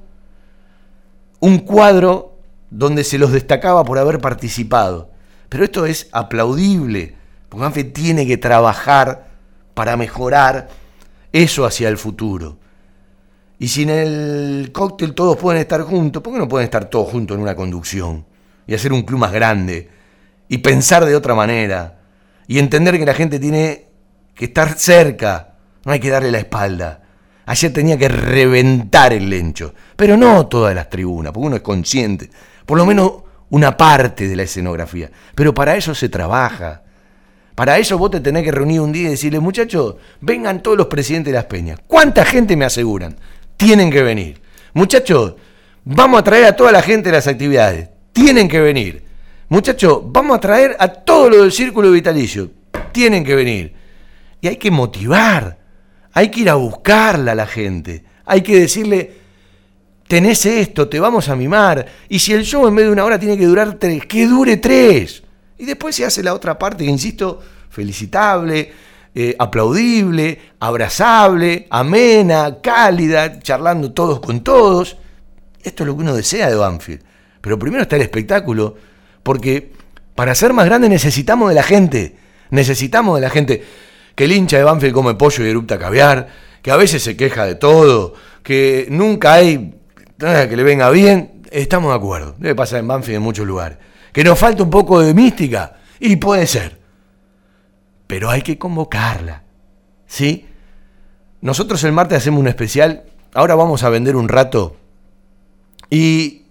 un 1.41 1.59
cuadro 1.59 2.39
donde 2.71 3.05
se 3.05 3.19
los 3.19 3.31
destacaba 3.31 3.85
por 3.85 3.99
haber 3.99 4.19
participado. 4.19 5.11
Pero 5.51 5.65
esto 5.65 5.85
es 5.85 6.09
aplaudible, 6.13 7.15
porque 7.51 7.67
Anfe 7.67 7.85
tiene 7.85 8.27
que 8.27 8.39
trabajar 8.39 9.29
para 9.75 9.99
mejorar 9.99 10.71
eso 11.31 11.67
hacia 11.67 11.91
el 11.91 11.99
futuro. 11.99 12.57
Y 13.59 13.69
si 13.69 13.83
en 13.83 13.91
el 13.91 14.71
cóctel 14.73 15.15
todos 15.15 15.37
pueden 15.37 15.61
estar 15.61 15.83
juntos, 15.83 16.23
¿por 16.23 16.33
qué 16.33 16.39
no 16.39 16.49
pueden 16.49 16.65
estar 16.65 16.85
todos 16.85 17.11
juntos 17.11 17.37
en 17.37 17.43
una 17.43 17.57
conducción? 17.57 18.25
Y 18.67 18.75
hacer 18.75 18.93
un 18.93 19.03
club 19.03 19.19
más 19.19 19.33
grande. 19.33 19.89
Y 20.49 20.59
pensar 20.59 21.05
de 21.05 21.17
otra 21.17 21.35
manera. 21.35 21.99
Y 22.47 22.59
entender 22.59 22.99
que 22.99 23.07
la 23.07 23.15
gente 23.15 23.41
tiene 23.41 23.87
que 24.35 24.47
estar 24.47 24.79
cerca. 24.79 25.55
No 25.85 25.93
hay 25.93 26.01
que 26.01 26.11
darle 26.11 26.31
la 26.31 26.39
espalda. 26.39 27.03
Ayer 27.47 27.73
tenía 27.73 27.99
que 27.99 28.09
reventar 28.09 29.13
el 29.13 29.29
lencho. 29.29 29.75
Pero 29.97 30.17
no 30.17 30.47
todas 30.47 30.75
las 30.75 30.89
tribunas, 30.89 31.33
porque 31.33 31.47
uno 31.47 31.57
es 31.57 31.63
consciente. 31.63 32.31
Por 32.65 32.79
lo 32.79 32.87
menos 32.87 33.13
una 33.51 33.77
parte 33.77 34.29
de 34.29 34.37
la 34.37 34.45
escenografía. 34.45 35.11
Pero 35.35 35.53
para 35.53 35.77
eso 35.77 35.95
se 35.95 36.09
trabaja. 36.09 36.83
Para 37.55 37.79
eso 37.79 37.99
vos 37.99 38.13
te 38.13 38.21
tenés 38.21 38.45
que 38.45 38.53
reunir 38.53 38.81
un 38.81 38.93
día 38.93 39.09
y 39.09 39.11
decirle, 39.11 39.41
muchachos, 39.41 39.97
vengan 40.21 40.63
todos 40.63 40.77
los 40.77 40.87
presidentes 40.87 41.33
de 41.33 41.39
las 41.39 41.47
peñas. 41.47 41.81
¿Cuánta 41.89 42.25
gente 42.25 42.57
me 42.57 42.65
aseguran? 42.65 43.17
Tienen 43.59 43.91
que 43.91 44.03
venir. 44.03 44.41
Muchachos, 44.73 45.35
vamos 45.85 46.21
a 46.21 46.25
traer 46.25 46.47
a 46.47 46.57
toda 46.57 46.73
la 46.73 46.81
gente 46.81 47.11
de 47.11 47.17
las 47.17 47.27
actividades. 47.27 47.91
Tienen 48.13 48.49
que 48.49 48.61
venir. 48.61 49.05
Muchachos, 49.49 50.01
vamos 50.05 50.39
a 50.39 50.41
traer 50.41 50.77
a 50.79 50.89
todo 50.89 51.29
lo 51.29 51.43
del 51.43 51.53
círculo 51.53 51.91
vitalicio. 51.91 52.51
Tienen 52.93 53.25
que 53.25 53.35
venir. 53.35 53.75
Y 54.41 54.49
hay 54.49 54.57
que 54.57 54.71
motivar. 54.71 55.59
Hay 56.13 56.31
que 56.31 56.41
ir 56.41 56.51
a 56.51 56.55
buscarla 56.55 57.33
a 57.33 57.35
la 57.35 57.47
gente. 57.47 58.05
Hay 58.25 58.43
que 58.43 58.61
decirle, 58.61 59.13
tenés 60.07 60.47
esto, 60.47 60.89
te 60.89 61.01
vamos 61.01 61.29
a 61.29 61.37
mimar. 61.37 61.85
Y 62.09 62.21
si 62.21 62.33
el 62.33 62.45
show 62.45 62.67
en 62.67 62.77
vez 62.77 62.87
de 62.87 62.93
una 62.93 63.05
hora 63.05 63.19
tiene 63.19 63.37
que 63.37 63.47
durar 63.47 63.75
tres, 63.75 64.07
que 64.07 64.27
dure 64.27 64.57
tres. 64.59 65.23
Y 65.59 65.65
después 65.65 65.97
se 65.97 66.05
hace 66.05 66.23
la 66.23 66.33
otra 66.33 66.57
parte, 66.59 66.85
que 66.85 66.91
insisto, 66.91 67.41
felicitable, 67.71 68.73
eh, 69.15 69.35
aplaudible, 69.39 70.39
abrazable, 70.61 71.67
amena, 71.71 72.59
cálida, 72.63 73.41
charlando 73.41 73.93
todos 73.93 74.21
con 74.21 74.41
todos. 74.45 74.97
Esto 75.63 75.83
es 75.83 75.87
lo 75.87 75.97
que 75.97 76.03
uno 76.03 76.15
desea 76.15 76.49
de 76.49 76.55
Banfield. 76.55 77.03
Pero 77.41 77.59
primero 77.59 77.83
está 77.83 77.97
el 77.97 78.03
espectáculo, 78.03 78.77
porque 79.23 79.73
para 80.15 80.35
ser 80.35 80.53
más 80.53 80.67
grande 80.67 80.89
necesitamos 80.89 81.49
de 81.49 81.55
la 81.55 81.63
gente. 81.63 82.17
Necesitamos 82.51 83.17
de 83.17 83.21
la 83.21 83.31
gente. 83.31 83.65
Que 84.15 84.25
el 84.25 84.33
hincha 84.33 84.59
de 84.59 84.65
Banfield 84.65 84.95
come 84.95 85.15
pollo 85.15 85.45
y 85.45 85.49
erupta 85.49 85.79
caviar, 85.79 86.29
que 86.63 86.71
a 86.71 86.77
veces 86.77 87.03
se 87.03 87.17
queja 87.17 87.45
de 87.45 87.55
todo, 87.55 88.15
que 88.43 88.87
nunca 88.91 89.35
hay 89.35 89.75
nada 90.19 90.49
que 90.49 90.57
le 90.57 90.63
venga 90.63 90.91
bien. 90.91 91.43
Estamos 91.51 91.91
de 91.91 91.97
acuerdo. 91.97 92.35
Debe 92.39 92.55
pasar 92.55 92.81
en 92.81 92.89
Banfield 92.89 93.17
en 93.17 93.23
muchos 93.23 93.47
lugares. 93.47 93.79
Que 94.13 94.25
nos 94.25 94.39
falta 94.39 94.63
un 94.63 94.71
poco 94.71 95.01
de 95.01 95.15
mística. 95.15 95.77
Y 96.01 96.17
puede 96.17 96.47
ser 96.47 96.78
pero 98.09 98.31
hay 98.31 98.43
que 98.43 98.59
convocarla. 98.59 99.45
¿Sí? 100.07 100.47
Nosotros 101.41 101.85
el 101.85 101.93
martes 101.93 102.19
hacemos 102.19 102.41
un 102.41 102.49
especial, 102.49 103.05
ahora 103.35 103.55
vamos 103.55 103.85
a 103.85 103.91
vender 103.91 104.17
un 104.17 104.29
rato 104.29 104.75
y 105.89 106.47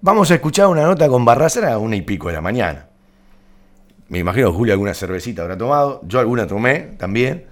vamos 0.00 0.32
a 0.32 0.34
escuchar 0.34 0.66
una 0.66 0.82
nota 0.82 1.06
con 1.08 1.24
Barraza 1.24 1.72
a 1.72 1.78
una 1.78 1.94
y 1.94 2.02
pico 2.02 2.26
de 2.26 2.34
la 2.34 2.40
mañana. 2.40 2.88
Me 4.08 4.18
imagino 4.18 4.50
que 4.50 4.56
Julio 4.56 4.72
alguna 4.72 4.94
cervecita 4.94 5.42
habrá 5.42 5.56
tomado, 5.56 6.00
yo 6.04 6.18
alguna 6.18 6.46
tomé 6.48 6.94
también. 6.98 7.46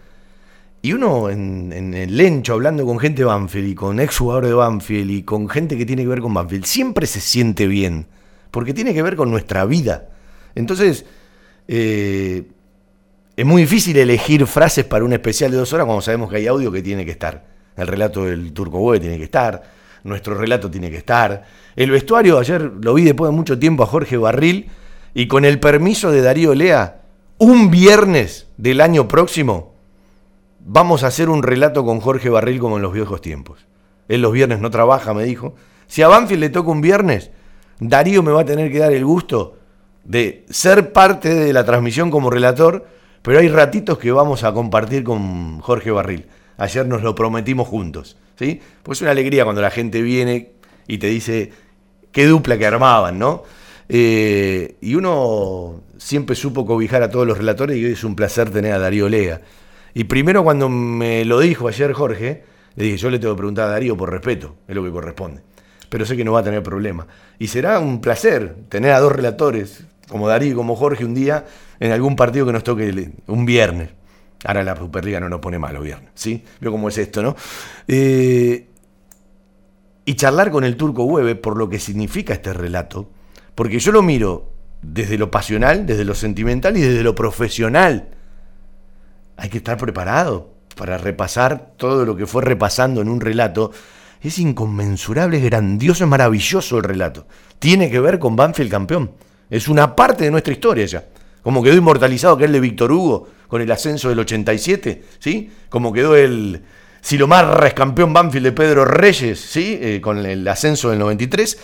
Y 0.82 0.92
uno 0.92 1.30
en, 1.30 1.72
el 1.94 2.16
lencho 2.16 2.54
hablando 2.54 2.84
con 2.84 2.98
gente 2.98 3.22
de 3.22 3.26
Banfield 3.26 3.68
y 3.68 3.74
con 3.74 4.00
ex 4.00 4.18
jugador 4.18 4.46
de 4.46 4.54
Banfield 4.54 5.10
y 5.10 5.22
con 5.22 5.48
gente 5.48 5.78
que 5.78 5.86
tiene 5.86 6.02
que 6.02 6.08
ver 6.08 6.20
con 6.20 6.34
Banfield, 6.34 6.64
siempre 6.64 7.06
se 7.06 7.20
siente 7.20 7.66
bien, 7.66 8.06
porque 8.50 8.74
tiene 8.74 8.92
que 8.94 9.02
ver 9.02 9.16
con 9.16 9.30
nuestra 9.30 9.64
vida. 9.64 10.08
Entonces, 10.54 11.06
eh, 11.68 12.44
es 13.36 13.44
muy 13.44 13.62
difícil 13.62 13.96
elegir 13.96 14.46
frases 14.46 14.84
para 14.84 15.04
un 15.04 15.12
especial 15.12 15.50
de 15.50 15.56
dos 15.56 15.72
horas 15.72 15.86
cuando 15.86 16.02
sabemos 16.02 16.30
que 16.30 16.36
hay 16.36 16.46
audio 16.46 16.70
que 16.70 16.82
tiene 16.82 17.04
que 17.04 17.10
estar. 17.10 17.44
El 17.76 17.86
relato 17.88 18.24
del 18.24 18.52
Turco 18.52 18.78
Boe 18.78 19.00
tiene 19.00 19.18
que 19.18 19.24
estar, 19.24 19.62
nuestro 20.04 20.34
relato 20.34 20.70
tiene 20.70 20.90
que 20.90 20.98
estar. 20.98 21.42
El 21.74 21.90
vestuario, 21.90 22.38
ayer 22.38 22.62
lo 22.62 22.94
vi 22.94 23.04
después 23.04 23.30
de 23.30 23.36
mucho 23.36 23.58
tiempo 23.58 23.82
a 23.82 23.86
Jorge 23.86 24.16
Barril 24.16 24.70
y 25.14 25.26
con 25.26 25.44
el 25.44 25.58
permiso 25.58 26.12
de 26.12 26.22
Darío 26.22 26.54
Lea, 26.54 27.00
un 27.38 27.70
viernes 27.70 28.46
del 28.56 28.80
año 28.80 29.08
próximo 29.08 29.74
vamos 30.60 31.02
a 31.02 31.08
hacer 31.08 31.28
un 31.28 31.42
relato 31.42 31.84
con 31.84 32.00
Jorge 32.00 32.30
Barril 32.30 32.60
como 32.60 32.76
en 32.76 32.82
los 32.82 32.92
viejos 32.92 33.20
tiempos. 33.20 33.66
Él 34.08 34.22
los 34.22 34.32
viernes 34.32 34.60
no 34.60 34.70
trabaja, 34.70 35.12
me 35.14 35.24
dijo. 35.24 35.54
Si 35.86 36.02
a 36.02 36.08
Banfield 36.08 36.40
le 36.40 36.50
toca 36.50 36.70
un 36.70 36.80
viernes, 36.80 37.30
Darío 37.80 38.22
me 38.22 38.32
va 38.32 38.42
a 38.42 38.44
tener 38.44 38.70
que 38.70 38.78
dar 38.78 38.92
el 38.92 39.04
gusto 39.04 39.58
de 40.04 40.44
ser 40.50 40.92
parte 40.92 41.34
de 41.34 41.52
la 41.52 41.64
transmisión 41.64 42.10
como 42.10 42.30
relator 42.30 42.86
pero 43.24 43.38
hay 43.38 43.48
ratitos 43.48 43.96
que 43.96 44.12
vamos 44.12 44.44
a 44.44 44.52
compartir 44.52 45.02
con 45.02 45.58
Jorge 45.60 45.90
Barril. 45.90 46.26
Ayer 46.58 46.86
nos 46.86 47.02
lo 47.02 47.14
prometimos 47.14 47.66
juntos, 47.66 48.18
¿sí? 48.38 48.60
Pues 48.82 48.98
es 48.98 49.02
una 49.02 49.12
alegría 49.12 49.44
cuando 49.44 49.62
la 49.62 49.70
gente 49.70 50.02
viene 50.02 50.50
y 50.86 50.98
te 50.98 51.06
dice 51.06 51.50
qué 52.12 52.26
dupla 52.26 52.58
que 52.58 52.66
armaban, 52.66 53.18
¿no? 53.18 53.44
Eh, 53.88 54.76
y 54.82 54.94
uno 54.94 55.80
siempre 55.96 56.36
supo 56.36 56.66
cobijar 56.66 57.02
a 57.02 57.08
todos 57.08 57.26
los 57.26 57.38
relatores 57.38 57.78
y 57.78 57.86
hoy 57.86 57.92
es 57.92 58.04
un 58.04 58.14
placer 58.14 58.50
tener 58.50 58.74
a 58.74 58.78
Darío 58.78 59.08
Lega. 59.08 59.40
Y 59.94 60.04
primero 60.04 60.44
cuando 60.44 60.68
me 60.68 61.24
lo 61.24 61.40
dijo 61.40 61.66
ayer 61.66 61.94
Jorge, 61.94 62.44
le 62.76 62.84
dije, 62.84 62.98
yo 62.98 63.08
le 63.08 63.18
tengo 63.18 63.32
que 63.32 63.38
preguntar 63.38 63.68
a 63.68 63.72
Darío 63.72 63.96
por 63.96 64.10
respeto, 64.10 64.56
es 64.68 64.74
lo 64.74 64.84
que 64.84 64.90
corresponde. 64.90 65.40
Pero 65.88 66.04
sé 66.04 66.14
que 66.14 66.24
no 66.24 66.32
va 66.32 66.40
a 66.40 66.44
tener 66.44 66.62
problema. 66.62 67.06
Y 67.38 67.46
será 67.46 67.78
un 67.78 68.02
placer 68.02 68.54
tener 68.68 68.92
a 68.92 69.00
dos 69.00 69.12
relatores, 69.12 69.84
como 70.08 70.28
Darío 70.28 70.52
y 70.52 70.54
como 70.54 70.76
Jorge, 70.76 71.04
un 71.04 71.14
día 71.14 71.44
en 71.80 71.92
algún 71.92 72.16
partido 72.16 72.46
que 72.46 72.52
nos 72.52 72.64
toque 72.64 73.12
un 73.26 73.46
viernes. 73.46 73.90
Ahora 74.44 74.62
la 74.62 74.76
Superliga 74.76 75.20
no 75.20 75.28
nos 75.28 75.40
pone 75.40 75.58
mal 75.58 75.74
los 75.74 75.82
viernes, 75.82 76.10
¿sí? 76.14 76.44
Veo 76.60 76.70
cómo 76.70 76.88
es 76.88 76.98
esto, 76.98 77.22
¿no? 77.22 77.34
Eh, 77.88 78.68
y 80.04 80.14
charlar 80.14 80.50
con 80.50 80.64
el 80.64 80.76
turco 80.76 81.04
Hueve 81.04 81.34
por 81.34 81.56
lo 81.56 81.68
que 81.68 81.78
significa 81.78 82.34
este 82.34 82.52
relato, 82.52 83.08
porque 83.54 83.78
yo 83.78 83.90
lo 83.90 84.02
miro 84.02 84.52
desde 84.82 85.16
lo 85.16 85.30
pasional, 85.30 85.86
desde 85.86 86.04
lo 86.04 86.14
sentimental 86.14 86.76
y 86.76 86.82
desde 86.82 87.02
lo 87.02 87.14
profesional. 87.14 88.08
Hay 89.36 89.48
que 89.48 89.58
estar 89.58 89.78
preparado 89.78 90.50
para 90.76 90.98
repasar 90.98 91.72
todo 91.76 92.04
lo 92.04 92.16
que 92.16 92.26
fue 92.26 92.42
repasando 92.42 93.00
en 93.00 93.08
un 93.08 93.20
relato. 93.20 93.72
Es 94.20 94.38
inconmensurable, 94.38 95.38
es 95.38 95.44
grandioso, 95.44 96.04
es 96.04 96.10
maravilloso 96.10 96.76
el 96.76 96.84
relato. 96.84 97.26
Tiene 97.58 97.90
que 97.90 98.00
ver 98.00 98.18
con 98.18 98.36
Banfield 98.36 98.70
campeón. 98.70 99.10
Es 99.50 99.68
una 99.68 99.94
parte 99.94 100.24
de 100.24 100.30
nuestra 100.30 100.52
historia 100.52 100.86
ya. 100.86 101.04
Como 101.42 101.62
quedó 101.62 101.76
inmortalizado 101.76 102.34
aquel 102.34 102.52
de 102.52 102.60
Víctor 102.60 102.90
Hugo 102.90 103.28
con 103.48 103.60
el 103.60 103.70
ascenso 103.70 104.08
del 104.08 104.18
87, 104.18 105.02
¿sí? 105.18 105.50
Como 105.68 105.92
quedó 105.92 106.16
el 106.16 106.62
Silomar 107.00 107.74
campeón 107.74 108.12
Banfield 108.12 108.46
de 108.46 108.52
Pedro 108.52 108.84
Reyes, 108.84 109.38
¿sí? 109.38 109.78
Eh, 109.80 110.00
con 110.00 110.24
el 110.24 110.48
ascenso 110.48 110.90
del 110.90 110.98
93 110.98 111.58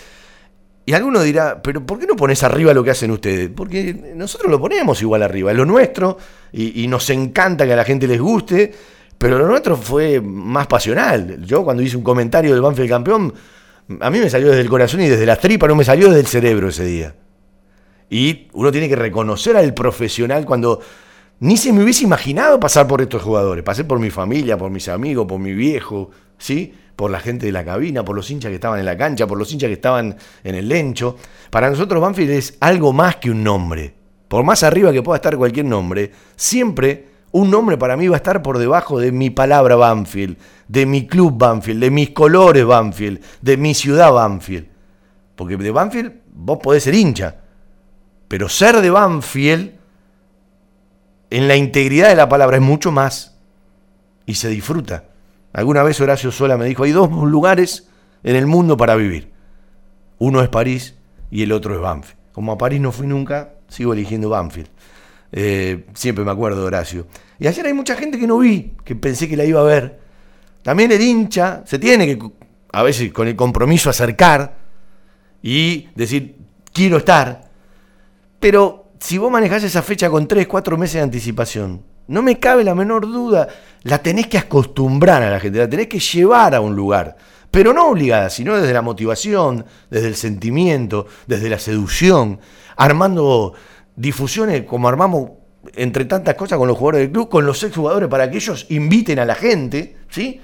y 0.85 0.93
alguno 0.93 1.21
dirá, 1.21 1.61
pero 1.61 1.85
¿por 1.85 1.99
qué 1.99 2.07
no 2.07 2.15
pones 2.15 2.43
arriba 2.43 2.73
lo 2.73 2.83
que 2.83 2.91
hacen 2.91 3.11
ustedes? 3.11 3.49
Porque 3.55 4.13
nosotros 4.15 4.51
lo 4.51 4.59
ponemos 4.59 5.01
igual 5.01 5.21
arriba, 5.21 5.51
es 5.51 5.57
lo 5.57 5.65
nuestro 5.65 6.17
y, 6.51 6.87
nos 6.87 7.09
encanta 7.11 7.65
que 7.65 7.73
a 7.73 7.75
la 7.75 7.85
gente 7.85 8.07
les 8.07 8.19
guste, 8.19 8.73
pero 9.17 9.37
lo 9.37 9.47
nuestro 9.47 9.77
fue 9.77 10.19
más 10.19 10.67
pasional. 10.67 11.43
Yo 11.45 11.63
cuando 11.63 11.83
hice 11.83 11.97
un 11.97 12.03
comentario 12.03 12.51
del 12.51 12.61
Banfield 12.61 12.89
campeón, 12.89 13.33
a 13.99 14.09
mí 14.09 14.19
me 14.19 14.29
salió 14.29 14.49
desde 14.49 14.61
el 14.61 14.69
corazón 14.69 15.01
y 15.01 15.07
desde 15.07 15.25
la 15.25 15.35
tripa, 15.35 15.67
no 15.67 15.75
me 15.75 15.83
salió 15.83 16.07
desde 16.07 16.21
el 16.21 16.27
cerebro 16.27 16.69
ese 16.69 16.83
día. 16.83 17.13
Y 18.11 18.49
uno 18.51 18.71
tiene 18.71 18.89
que 18.89 18.97
reconocer 18.97 19.55
al 19.55 19.73
profesional 19.73 20.45
cuando 20.45 20.81
ni 21.39 21.55
se 21.55 21.71
me 21.71 21.81
hubiese 21.81 22.03
imaginado 22.03 22.59
pasar 22.59 22.85
por 22.85 23.01
estos 23.01 23.23
jugadores. 23.23 23.63
Pasé 23.63 23.85
por 23.85 23.99
mi 23.99 24.09
familia, 24.09 24.57
por 24.57 24.69
mis 24.69 24.89
amigos, 24.89 25.25
por 25.25 25.39
mi 25.39 25.53
viejo, 25.53 26.11
¿sí? 26.37 26.73
por 26.97 27.09
la 27.09 27.21
gente 27.21 27.45
de 27.45 27.53
la 27.53 27.63
cabina, 27.63 28.03
por 28.03 28.15
los 28.15 28.29
hinchas 28.29 28.49
que 28.49 28.55
estaban 28.55 28.79
en 28.79 28.85
la 28.85 28.97
cancha, 28.97 29.25
por 29.25 29.37
los 29.37 29.51
hinchas 29.51 29.69
que 29.69 29.73
estaban 29.73 30.17
en 30.43 30.55
el 30.55 30.67
lencho. 30.67 31.15
Para 31.49 31.69
nosotros 31.69 32.01
Banfield 32.01 32.31
es 32.31 32.57
algo 32.59 32.91
más 32.91 33.15
que 33.15 33.31
un 33.31 33.43
nombre. 33.43 33.93
Por 34.27 34.43
más 34.43 34.61
arriba 34.61 34.91
que 34.91 35.01
pueda 35.01 35.15
estar 35.15 35.35
cualquier 35.37 35.65
nombre, 35.65 36.11
siempre 36.35 37.07
un 37.31 37.49
nombre 37.49 37.77
para 37.77 37.95
mí 37.95 38.07
va 38.07 38.17
a 38.17 38.17
estar 38.17 38.43
por 38.43 38.59
debajo 38.59 38.99
de 38.99 39.11
mi 39.11 39.29
palabra 39.29 39.77
Banfield, 39.77 40.37
de 40.67 40.85
mi 40.85 41.07
club 41.07 41.37
Banfield, 41.37 41.79
de 41.81 41.89
mis 41.89 42.09
colores 42.11 42.65
Banfield, 42.65 43.21
de 43.41 43.57
mi 43.57 43.73
ciudad 43.73 44.11
Banfield. 44.11 44.67
Porque 45.35 45.57
de 45.57 45.71
Banfield 45.71 46.11
vos 46.33 46.59
podés 46.61 46.83
ser 46.83 46.93
hincha, 46.93 47.40
pero 48.31 48.47
ser 48.47 48.79
de 48.79 48.89
Banfield 48.89 49.73
en 51.29 51.49
la 51.49 51.57
integridad 51.57 52.07
de 52.07 52.15
la 52.15 52.29
palabra 52.29 52.55
es 52.55 52.63
mucho 52.63 52.89
más 52.89 53.37
y 54.25 54.35
se 54.35 54.47
disfruta. 54.47 55.03
Alguna 55.51 55.83
vez 55.83 55.99
Horacio 55.99 56.31
Sola 56.31 56.55
me 56.55 56.63
dijo, 56.63 56.83
hay 56.83 56.93
dos 56.93 57.11
lugares 57.11 57.89
en 58.23 58.37
el 58.37 58.47
mundo 58.47 58.77
para 58.77 58.95
vivir. 58.95 59.33
Uno 60.17 60.41
es 60.41 60.47
París 60.47 60.95
y 61.29 61.43
el 61.43 61.51
otro 61.51 61.75
es 61.75 61.81
Banfield. 61.81 62.15
Como 62.31 62.53
a 62.53 62.57
París 62.57 62.79
no 62.79 62.93
fui 62.93 63.05
nunca, 63.05 63.55
sigo 63.67 63.91
eligiendo 63.91 64.29
Banfield. 64.29 64.69
Eh, 65.33 65.87
siempre 65.93 66.23
me 66.23 66.31
acuerdo 66.31 66.61
de 66.61 66.67
Horacio. 66.67 67.07
Y 67.37 67.47
ayer 67.47 67.65
hay 67.65 67.73
mucha 67.73 67.97
gente 67.97 68.17
que 68.17 68.27
no 68.27 68.37
vi, 68.37 68.71
que 68.85 68.95
pensé 68.95 69.27
que 69.27 69.35
la 69.35 69.43
iba 69.43 69.59
a 69.59 69.65
ver. 69.65 69.99
También 70.63 70.89
el 70.93 71.01
hincha 71.01 71.63
se 71.65 71.79
tiene 71.79 72.07
que, 72.07 72.31
a 72.71 72.81
veces 72.81 73.11
con 73.11 73.27
el 73.27 73.35
compromiso, 73.35 73.89
acercar 73.89 74.55
y 75.43 75.89
decir, 75.95 76.37
quiero 76.71 76.95
estar. 76.95 77.50
Pero 78.41 78.91
si 78.99 79.19
vos 79.19 79.31
manejás 79.31 79.63
esa 79.63 79.83
fecha 79.83 80.09
con 80.09 80.27
3, 80.27 80.47
4 80.47 80.75
meses 80.75 80.95
de 80.95 81.01
anticipación, 81.01 81.83
no 82.07 82.21
me 82.21 82.39
cabe 82.39 82.63
la 82.63 82.75
menor 82.75 83.03
duda. 83.07 83.47
La 83.83 83.99
tenés 83.99 84.27
que 84.27 84.39
acostumbrar 84.39 85.21
a 85.21 85.29
la 85.29 85.39
gente, 85.39 85.59
la 85.59 85.69
tenés 85.69 85.87
que 85.87 85.99
llevar 85.99 86.55
a 86.55 86.59
un 86.59 86.75
lugar. 86.75 87.15
Pero 87.51 87.71
no 87.71 87.89
obligada, 87.89 88.29
sino 88.29 88.57
desde 88.57 88.73
la 88.73 88.81
motivación, 88.81 89.65
desde 89.89 90.07
el 90.07 90.15
sentimiento, 90.15 91.05
desde 91.27 91.49
la 91.49 91.59
seducción, 91.59 92.39
armando 92.77 93.53
difusiones 93.95 94.63
como 94.63 94.87
armamos 94.87 95.31
entre 95.75 96.05
tantas 96.05 96.33
cosas 96.33 96.57
con 96.57 96.67
los 96.67 96.77
jugadores 96.77 97.01
del 97.01 97.11
club, 97.11 97.29
con 97.29 97.45
los 97.45 97.61
exjugadores 97.61 98.09
para 98.09 98.31
que 98.31 98.37
ellos 98.37 98.65
inviten 98.69 99.19
a 99.19 99.25
la 99.25 99.35
gente, 99.35 99.97
¿sí? 100.09 100.41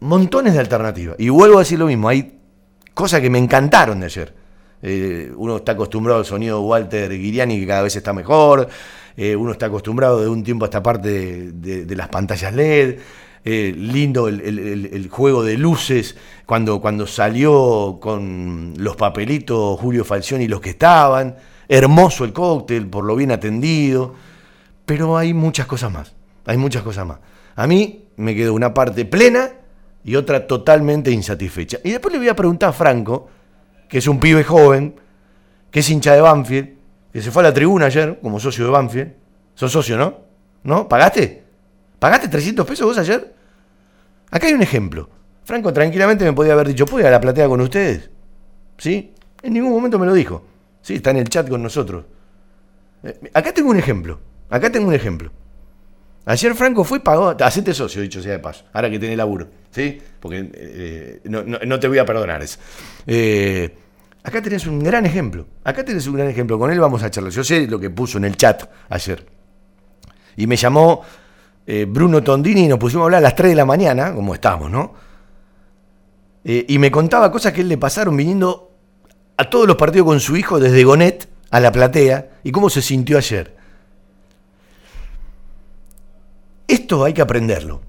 Montones 0.00 0.52
de 0.52 0.60
alternativas. 0.60 1.16
Y 1.18 1.30
vuelvo 1.30 1.56
a 1.56 1.60
decir 1.60 1.78
lo 1.78 1.86
mismo, 1.86 2.10
hay 2.10 2.38
cosas 2.92 3.22
que 3.22 3.30
me 3.30 3.38
encantaron 3.38 4.00
de 4.00 4.06
ayer. 4.06 4.39
Eh, 4.82 5.30
uno 5.36 5.56
está 5.56 5.72
acostumbrado 5.72 6.20
al 6.20 6.24
sonido 6.24 6.58
de 6.58 6.64
Walter 6.64 7.10
Guiriani, 7.10 7.60
que 7.60 7.66
cada 7.66 7.82
vez 7.82 7.96
está 7.96 8.12
mejor. 8.12 8.68
Eh, 9.16 9.36
uno 9.36 9.52
está 9.52 9.66
acostumbrado 9.66 10.20
de 10.20 10.28
un 10.28 10.42
tiempo 10.42 10.64
a 10.64 10.68
esta 10.68 10.82
parte 10.82 11.52
de, 11.52 11.96
las 11.96 12.08
pantallas 12.08 12.54
LED, 12.54 12.98
eh, 13.44 13.74
lindo 13.76 14.28
el, 14.28 15.08
juego 15.10 15.42
de 15.42 15.58
luces, 15.58 16.16
cuando, 16.46 16.80
cuando 16.80 17.06
salió 17.06 17.98
con 18.00 18.74
los 18.78 18.96
papelitos 18.96 19.78
Julio 19.78 20.04
Falcioni 20.04 20.44
y 20.44 20.48
los 20.48 20.60
que 20.60 20.70
estaban, 20.70 21.36
hermoso 21.68 22.24
el 22.24 22.32
cóctel, 22.32 22.86
por 22.86 23.04
lo 23.04 23.16
bien 23.16 23.32
atendido, 23.32 24.14
pero 24.86 25.16
hay 25.16 25.34
muchas 25.34 25.66
cosas 25.66 25.92
más, 25.92 26.14
hay 26.46 26.56
muchas 26.56 26.82
cosas 26.82 27.06
más. 27.06 27.18
A 27.56 27.66
mí 27.66 28.06
me 28.16 28.34
quedó 28.34 28.54
una 28.54 28.72
parte 28.72 29.04
plena 29.04 29.50
y 30.04 30.16
otra 30.16 30.46
totalmente 30.46 31.10
insatisfecha. 31.10 31.78
Y 31.84 31.90
después 31.90 32.12
le 32.12 32.18
voy 32.18 32.28
a 32.28 32.36
preguntar 32.36 32.70
a 32.70 32.72
Franco, 32.72 33.28
que 33.90 33.98
es 33.98 34.06
un 34.06 34.20
pibe 34.20 34.44
joven, 34.44 34.94
que 35.70 35.80
es 35.80 35.90
hincha 35.90 36.14
de 36.14 36.20
Banfield, 36.20 36.70
que 37.12 37.20
se 37.20 37.30
fue 37.32 37.42
a 37.42 37.48
la 37.48 37.52
tribuna 37.52 37.86
ayer 37.86 38.20
como 38.22 38.38
socio 38.38 38.64
de 38.64 38.70
Banfield. 38.70 39.12
Sos 39.54 39.72
socio, 39.72 39.98
¿no? 39.98 40.20
¿No? 40.62 40.88
¿Pagaste? 40.88 41.42
¿Pagaste 41.98 42.28
300 42.28 42.64
pesos 42.64 42.86
vos 42.86 42.96
ayer? 42.98 43.34
Acá 44.30 44.46
hay 44.46 44.54
un 44.54 44.62
ejemplo. 44.62 45.10
Franco 45.42 45.72
tranquilamente 45.72 46.24
me 46.24 46.32
podía 46.32 46.52
haber 46.52 46.68
dicho, 46.68 46.86
¿puedo 46.86 47.00
ir 47.00 47.08
a 47.08 47.10
la 47.10 47.20
platea 47.20 47.48
con 47.48 47.60
ustedes? 47.60 48.08
¿Sí? 48.78 49.12
En 49.42 49.54
ningún 49.54 49.72
momento 49.72 49.98
me 49.98 50.06
lo 50.06 50.14
dijo. 50.14 50.44
Sí, 50.82 50.94
está 50.94 51.10
en 51.10 51.16
el 51.16 51.28
chat 51.28 51.48
con 51.48 51.60
nosotros. 51.60 52.04
Eh, 53.02 53.30
acá 53.34 53.52
tengo 53.52 53.70
un 53.70 53.76
ejemplo. 53.76 54.20
Acá 54.48 54.70
tengo 54.70 54.86
un 54.86 54.94
ejemplo. 54.94 55.32
Ayer 56.26 56.54
Franco 56.54 56.84
fue 56.84 56.98
y 56.98 57.00
pagó, 57.00 57.34
hacete 57.40 57.72
socio, 57.72 58.02
dicho 58.02 58.22
sea 58.22 58.32
de 58.32 58.38
paso, 58.38 58.64
ahora 58.72 58.90
que 58.90 58.98
tiene 58.98 59.16
laburo, 59.16 59.48
¿sí? 59.70 60.00
Porque 60.20 60.50
eh, 60.52 61.20
no, 61.24 61.80
te 61.80 61.88
voy 61.88 61.98
a 61.98 62.04
perdonar 62.04 62.42
eso. 62.42 62.58
Eh, 63.06 63.74
Acá 64.22 64.42
tenés 64.42 64.66
un 64.66 64.80
gran 64.80 65.06
ejemplo. 65.06 65.46
Acá 65.64 65.82
tenés 65.82 66.06
un 66.06 66.14
gran 66.14 66.28
ejemplo. 66.28 66.58
Con 66.58 66.70
él 66.70 66.78
vamos 66.78 67.02
a 67.02 67.10
charlar. 67.10 67.32
Yo 67.32 67.42
sé 67.42 67.66
lo 67.66 67.80
que 67.80 67.88
puso 67.88 68.18
en 68.18 68.26
el 68.26 68.36
chat 68.36 68.64
ayer. 68.90 69.24
Y 70.36 70.46
me 70.46 70.56
llamó 70.56 71.00
eh, 71.66 71.86
Bruno 71.88 72.22
Tondini 72.22 72.64
y 72.64 72.68
nos 72.68 72.78
pusimos 72.78 73.04
a 73.04 73.04
hablar 73.06 73.18
a 73.18 73.22
las 73.22 73.34
3 73.34 73.52
de 73.52 73.56
la 73.56 73.64
mañana, 73.64 74.14
como 74.14 74.34
estamos, 74.34 74.70
¿no? 74.70 74.92
Y 76.44 76.78
me 76.78 76.90
contaba 76.90 77.30
cosas 77.30 77.52
que 77.52 77.60
él 77.60 77.68
le 77.68 77.76
pasaron 77.76 78.16
viniendo 78.16 78.72
a 79.36 79.48
todos 79.48 79.66
los 79.66 79.76
partidos 79.76 80.06
con 80.06 80.20
su 80.20 80.36
hijo 80.36 80.58
desde 80.58 80.84
Gonet 80.84 81.28
a 81.50 81.60
la 81.60 81.72
platea 81.72 82.30
y 82.42 82.50
cómo 82.50 82.70
se 82.70 82.82
sintió 82.82 83.18
ayer. 83.18 83.56
Esto 86.70 87.04
hay 87.04 87.12
que 87.12 87.20
aprenderlo. 87.20 87.80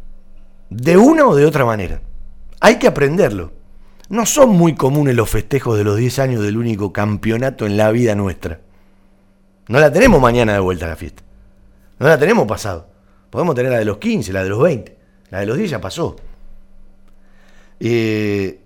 De 0.71 0.97
una 0.97 1.27
o 1.27 1.36
de 1.36 1.45
otra 1.45 1.65
manera. 1.65 2.01
Hay 2.59 2.79
que 2.79 2.88
aprenderlo. 2.88 3.51
No 4.09 4.25
son 4.25 4.49
muy 4.49 4.73
comunes 4.73 5.15
los 5.15 5.29
festejos 5.29 5.77
de 5.77 5.84
los 5.84 5.97
10 5.97 6.17
años 6.17 6.43
del 6.43 6.57
único 6.57 6.91
campeonato 6.91 7.67
en 7.67 7.77
la 7.77 7.91
vida 7.91 8.15
nuestra. 8.15 8.59
No 9.67 9.79
la 9.79 9.91
tenemos 9.91 10.19
mañana 10.19 10.53
de 10.53 10.59
vuelta 10.59 10.88
a 10.88 10.89
la 10.89 10.95
fiesta. 10.95 11.21
No 11.99 12.07
la 12.07 12.17
tenemos 12.17 12.47
pasado. 12.47 12.88
Podemos 13.29 13.53
tener 13.53 13.71
la 13.71 13.77
de 13.77 13.86
los 13.86 13.99
15, 13.99 14.34
la 14.34 14.43
de 14.43 14.49
los 14.49 14.59
20. 14.59 14.97
La 15.29 15.41
de 15.41 15.45
los 15.45 15.57
10 15.57 15.69
ya 15.69 15.79
pasó. 15.79 16.15
Eh, 17.79 18.61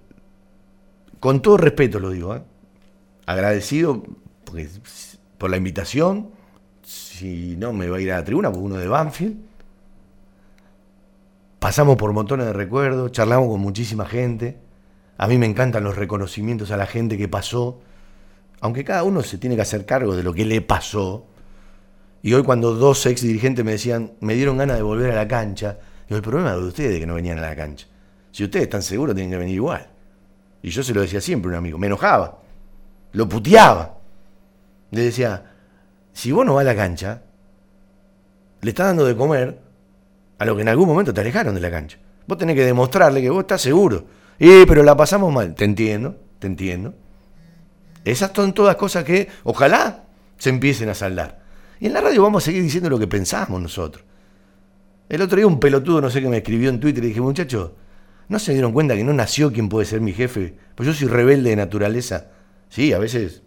con 1.19 1.41
todo 1.41 1.57
respeto 1.57 1.99
lo 1.99 2.09
digo, 2.11 2.37
¿eh? 2.37 2.41
agradecido 3.25 4.01
por 5.37 5.49
la 5.49 5.57
invitación. 5.57 6.29
Si 6.83 7.57
no, 7.57 7.73
me 7.73 7.89
va 7.89 7.97
a 7.97 8.01
ir 8.01 8.13
a 8.13 8.15
la 8.15 8.23
tribuna, 8.23 8.49
porque 8.49 8.65
uno 8.65 8.77
de 8.77 8.87
Banfield. 8.87 9.54
Pasamos 11.65 11.97
por 11.97 12.13
montones 12.13 12.45
de 12.45 12.53
recuerdos, 12.53 13.11
charlamos 13.11 13.49
con 13.49 13.59
muchísima 13.59 14.05
gente. 14.05 14.59
A 15.17 15.27
mí 15.27 15.39
me 15.39 15.47
encantan 15.47 15.83
los 15.83 15.95
reconocimientos 15.95 16.69
a 16.69 16.77
la 16.77 16.85
gente 16.85 17.17
que 17.17 17.27
pasó, 17.27 17.79
aunque 18.61 18.83
cada 18.83 19.01
uno 19.01 19.23
se 19.23 19.39
tiene 19.39 19.55
que 19.55 19.63
hacer 19.63 19.83
cargo 19.83 20.15
de 20.15 20.21
lo 20.21 20.31
que 20.31 20.45
le 20.45 20.61
pasó. 20.61 21.25
Y 22.21 22.35
hoy 22.35 22.43
cuando 22.43 22.75
dos 22.75 23.03
ex 23.07 23.23
dirigentes 23.23 23.65
me 23.65 23.71
decían, 23.71 24.11
me 24.19 24.35
dieron 24.35 24.59
ganas 24.59 24.77
de 24.77 24.83
volver 24.83 25.09
a 25.09 25.15
la 25.15 25.27
cancha, 25.27 25.79
digo, 26.07 26.17
el 26.17 26.21
problema 26.21 26.51
es 26.51 26.57
de 26.57 26.67
ustedes 26.67 26.99
que 26.99 27.07
no 27.07 27.15
venían 27.15 27.39
a 27.39 27.41
la 27.41 27.55
cancha. 27.55 27.87
Si 28.29 28.43
ustedes 28.43 28.65
están 28.65 28.83
seguros, 28.83 29.15
tienen 29.15 29.31
que 29.31 29.39
venir 29.39 29.55
igual. 29.55 29.87
Y 30.61 30.69
yo 30.69 30.83
se 30.83 30.93
lo 30.93 31.01
decía 31.01 31.19
siempre 31.19 31.49
a 31.49 31.53
un 31.53 31.57
amigo, 31.57 31.79
me 31.79 31.87
enojaba, 31.87 32.43
lo 33.13 33.27
puteaba. 33.27 33.97
Le 34.91 35.01
decía, 35.01 35.51
si 36.13 36.31
vos 36.31 36.45
no 36.45 36.53
vas 36.53 36.61
a 36.61 36.65
la 36.65 36.75
cancha, 36.75 37.23
le 38.61 38.69
estás 38.69 38.85
dando 38.85 39.03
de 39.03 39.15
comer 39.15 39.64
a 40.37 40.45
lo 40.45 40.55
que 40.55 40.61
en 40.61 40.69
algún 40.69 40.87
momento 40.87 41.13
te 41.13 41.21
alejaron 41.21 41.55
de 41.55 41.61
la 41.61 41.71
cancha. 41.71 41.97
Vos 42.27 42.37
tenés 42.37 42.55
que 42.55 42.65
demostrarle 42.65 43.21
que 43.21 43.29
vos 43.29 43.41
estás 43.41 43.61
seguro 43.61 44.05
y 44.39 44.65
pero 44.65 44.83
la 44.83 44.95
pasamos 44.97 45.33
mal. 45.33 45.55
Te 45.55 45.65
entiendo, 45.65 46.17
te 46.39 46.47
entiendo. 46.47 46.93
Esas 48.03 48.31
son 48.35 48.53
todas 48.53 48.75
cosas 48.75 49.03
que 49.03 49.29
ojalá 49.43 50.03
se 50.37 50.49
empiecen 50.49 50.89
a 50.89 50.93
saldar. 50.93 51.43
Y 51.79 51.87
en 51.87 51.93
la 51.93 52.01
radio 52.01 52.23
vamos 52.23 52.43
a 52.43 52.45
seguir 52.45 52.63
diciendo 52.63 52.89
lo 52.89 52.99
que 52.99 53.07
pensamos 53.07 53.61
nosotros. 53.61 54.03
El 55.09 55.21
otro 55.21 55.37
día 55.37 55.47
un 55.47 55.59
pelotudo, 55.59 56.01
no 56.01 56.09
sé 56.09 56.21
qué 56.21 56.27
me 56.27 56.37
escribió 56.37 56.69
en 56.69 56.79
Twitter 56.79 57.03
y 57.03 57.07
dije, 57.07 57.21
muchachos, 57.21 57.71
¿no 58.27 58.39
se 58.39 58.53
dieron 58.53 58.73
cuenta 58.73 58.95
que 58.95 59.03
no 59.03 59.13
nació 59.13 59.51
quien 59.51 59.69
puede 59.69 59.85
ser 59.85 60.01
mi 60.01 60.13
jefe? 60.13 60.55
Pues 60.75 60.87
yo 60.87 60.93
soy 60.93 61.07
rebelde 61.07 61.51
de 61.51 61.55
naturaleza. 61.55 62.27
Sí, 62.69 62.91
a 62.93 62.99
veces 62.99 63.43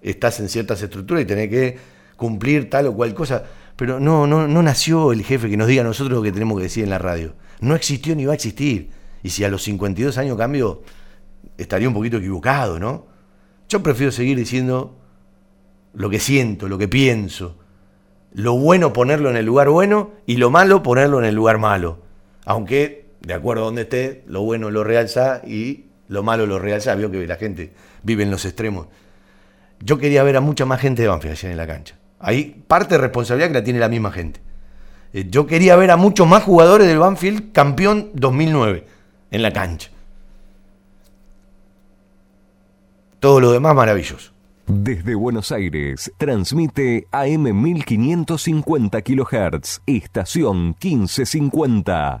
estás 0.00 0.40
en 0.40 0.48
ciertas 0.48 0.82
estructuras 0.82 1.22
y 1.22 1.26
tenés 1.26 1.48
que 1.48 1.78
cumplir 2.16 2.70
tal 2.70 2.86
o 2.86 2.94
cual 2.94 3.14
cosa. 3.14 3.44
Pero 3.82 3.98
no, 3.98 4.28
no, 4.28 4.46
no 4.46 4.62
nació 4.62 5.10
el 5.10 5.24
jefe 5.24 5.50
que 5.50 5.56
nos 5.56 5.66
diga 5.66 5.80
a 5.80 5.84
nosotros 5.84 6.16
lo 6.16 6.22
que 6.22 6.30
tenemos 6.30 6.56
que 6.56 6.62
decir 6.62 6.84
en 6.84 6.90
la 6.90 6.98
radio. 6.98 7.34
No 7.58 7.74
existió 7.74 8.14
ni 8.14 8.24
va 8.24 8.30
a 8.30 8.36
existir. 8.36 8.90
Y 9.24 9.30
si 9.30 9.42
a 9.42 9.48
los 9.48 9.64
52 9.64 10.18
años 10.18 10.38
cambio, 10.38 10.84
estaría 11.58 11.88
un 11.88 11.94
poquito 11.94 12.18
equivocado, 12.18 12.78
¿no? 12.78 13.08
Yo 13.68 13.82
prefiero 13.82 14.12
seguir 14.12 14.38
diciendo 14.38 14.96
lo 15.94 16.10
que 16.10 16.20
siento, 16.20 16.68
lo 16.68 16.78
que 16.78 16.86
pienso. 16.86 17.58
Lo 18.32 18.56
bueno 18.56 18.92
ponerlo 18.92 19.30
en 19.30 19.36
el 19.36 19.46
lugar 19.46 19.68
bueno 19.68 20.12
y 20.26 20.36
lo 20.36 20.48
malo 20.48 20.84
ponerlo 20.84 21.18
en 21.18 21.24
el 21.24 21.34
lugar 21.34 21.58
malo. 21.58 22.02
Aunque, 22.44 23.06
de 23.20 23.34
acuerdo 23.34 23.64
a 23.64 23.66
donde 23.66 23.82
esté, 23.82 24.22
lo 24.28 24.42
bueno 24.42 24.70
lo 24.70 24.84
realza 24.84 25.42
y 25.44 25.86
lo 26.06 26.22
malo 26.22 26.46
lo 26.46 26.60
realza. 26.60 26.94
Veo 26.94 27.10
que 27.10 27.26
la 27.26 27.34
gente 27.34 27.72
vive 28.04 28.22
en 28.22 28.30
los 28.30 28.44
extremos. 28.44 28.86
Yo 29.80 29.98
quería 29.98 30.22
ver 30.22 30.36
a 30.36 30.40
mucha 30.40 30.66
más 30.66 30.80
gente 30.80 31.02
de 31.02 31.08
Banfield 31.08 31.46
en 31.46 31.56
la 31.56 31.66
cancha. 31.66 31.96
Hay 32.22 32.62
parte 32.66 32.94
de 32.94 33.00
responsabilidad 33.00 33.48
que 33.48 33.54
la 33.54 33.64
tiene 33.64 33.80
la 33.80 33.88
misma 33.88 34.12
gente. 34.12 34.40
Eh, 35.12 35.26
yo 35.28 35.46
quería 35.46 35.76
ver 35.76 35.90
a 35.90 35.96
muchos 35.96 36.26
más 36.26 36.44
jugadores 36.44 36.86
del 36.86 36.98
Banfield 36.98 37.52
campeón 37.52 38.10
2009 38.14 38.86
en 39.30 39.42
la 39.42 39.52
cancha. 39.52 39.90
Todo 43.20 43.40
lo 43.40 43.52
demás 43.52 43.74
maravilloso. 43.74 44.32
Desde 44.66 45.14
Buenos 45.16 45.52
Aires, 45.52 46.12
transmite 46.16 47.06
AM 47.10 47.60
1550 47.60 49.02
kHz, 49.02 49.82
estación 49.86 50.76
1550. 50.80 52.20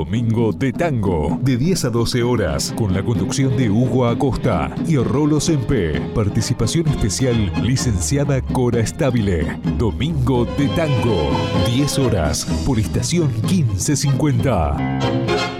Domingo 0.00 0.54
de 0.54 0.72
Tango, 0.72 1.38
de 1.42 1.58
10 1.58 1.84
a 1.84 1.90
12 1.90 2.22
horas, 2.22 2.72
con 2.74 2.94
la 2.94 3.04
conducción 3.04 3.54
de 3.58 3.68
Hugo 3.68 4.06
Acosta 4.06 4.74
y 4.88 4.96
Rolo 4.96 5.40
Sempe. 5.40 6.00
Participación 6.14 6.88
especial, 6.88 7.52
licenciada 7.62 8.40
Cora 8.40 8.80
Estabile. 8.80 9.60
Domingo 9.76 10.46
de 10.56 10.68
Tango, 10.68 11.30
10 11.66 11.98
horas, 11.98 12.46
por 12.64 12.78
estación 12.78 13.30
1550. 13.50 15.59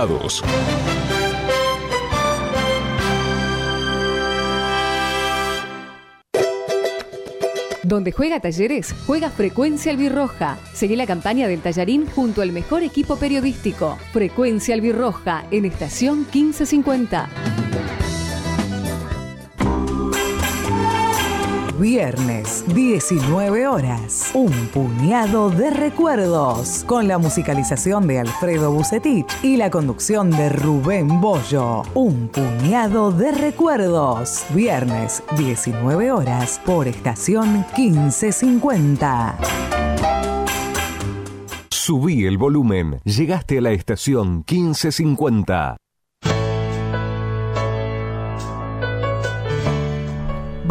donde 7.91 8.13
juega 8.13 8.39
Talleres, 8.39 8.95
juega 9.05 9.29
Frecuencia 9.29 9.91
Albirroja. 9.91 10.57
Seguí 10.73 10.95
la 10.95 11.05
campaña 11.05 11.47
del 11.49 11.61
Tallarín 11.61 12.07
junto 12.07 12.41
al 12.41 12.53
mejor 12.53 12.83
equipo 12.83 13.17
periodístico. 13.17 13.97
Frecuencia 14.13 14.73
Albirroja 14.73 15.45
en 15.51 15.65
estación 15.65 16.19
1550. 16.33 17.29
Viernes, 21.81 22.63
19 22.75 23.65
horas. 23.65 24.29
Un 24.35 24.51
puñado 24.67 25.49
de 25.49 25.71
recuerdos. 25.71 26.83
Con 26.85 27.07
la 27.07 27.17
musicalización 27.17 28.05
de 28.05 28.19
Alfredo 28.19 28.71
Bucetich 28.71 29.25
y 29.41 29.57
la 29.57 29.71
conducción 29.71 30.29
de 30.29 30.49
Rubén 30.49 31.19
Bollo. 31.19 31.81
Un 31.95 32.27
puñado 32.27 33.11
de 33.11 33.31
recuerdos. 33.31 34.45
Viernes, 34.53 35.23
19 35.35 36.11
horas. 36.11 36.61
Por 36.63 36.87
estación 36.87 37.65
1550. 37.75 39.39
Subí 41.71 42.27
el 42.27 42.37
volumen. 42.37 42.99
Llegaste 43.05 43.57
a 43.57 43.61
la 43.61 43.71
estación 43.71 44.45
1550. 44.47 45.80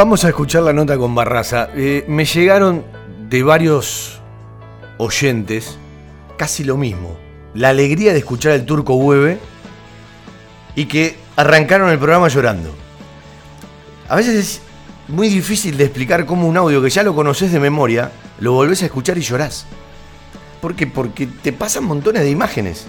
Vamos 0.01 0.24
a 0.24 0.30
escuchar 0.30 0.62
la 0.62 0.72
nota 0.72 0.96
con 0.96 1.14
Barraza. 1.14 1.68
Eh, 1.76 2.07
me 2.09 2.24
llegaron 2.24 2.84
de 3.28 3.42
varios 3.42 4.18
oyentes 4.96 5.76
casi 6.38 6.64
lo 6.64 6.78
mismo. 6.78 7.18
La 7.53 7.68
alegría 7.68 8.14
de 8.14 8.20
escuchar 8.20 8.53
el 8.53 8.64
turco 8.64 8.94
Hueve 8.94 9.38
y 10.74 10.86
que 10.86 11.16
arrancaron 11.36 11.90
el 11.90 11.98
programa 11.98 12.28
llorando. 12.28 12.74
A 14.09 14.16
veces 14.16 14.36
es 14.36 14.62
muy 15.07 15.28
difícil 15.28 15.76
de 15.76 15.84
explicar 15.84 16.24
cómo 16.24 16.48
un 16.48 16.57
audio 16.57 16.80
que 16.80 16.88
ya 16.88 17.03
lo 17.03 17.14
conoces 17.14 17.53
de 17.53 17.61
memoria, 17.61 18.11
lo 18.38 18.53
volvés 18.53 18.82
a 18.82 18.86
escuchar 18.86 19.18
y 19.18 19.20
llorás. 19.20 19.66
¿Por 20.62 20.74
qué? 20.76 20.86
Porque 20.86 21.26
te 21.26 21.53
pasan 21.53 21.84
montones 21.84 22.22
de 22.22 22.30
imágenes. 22.30 22.86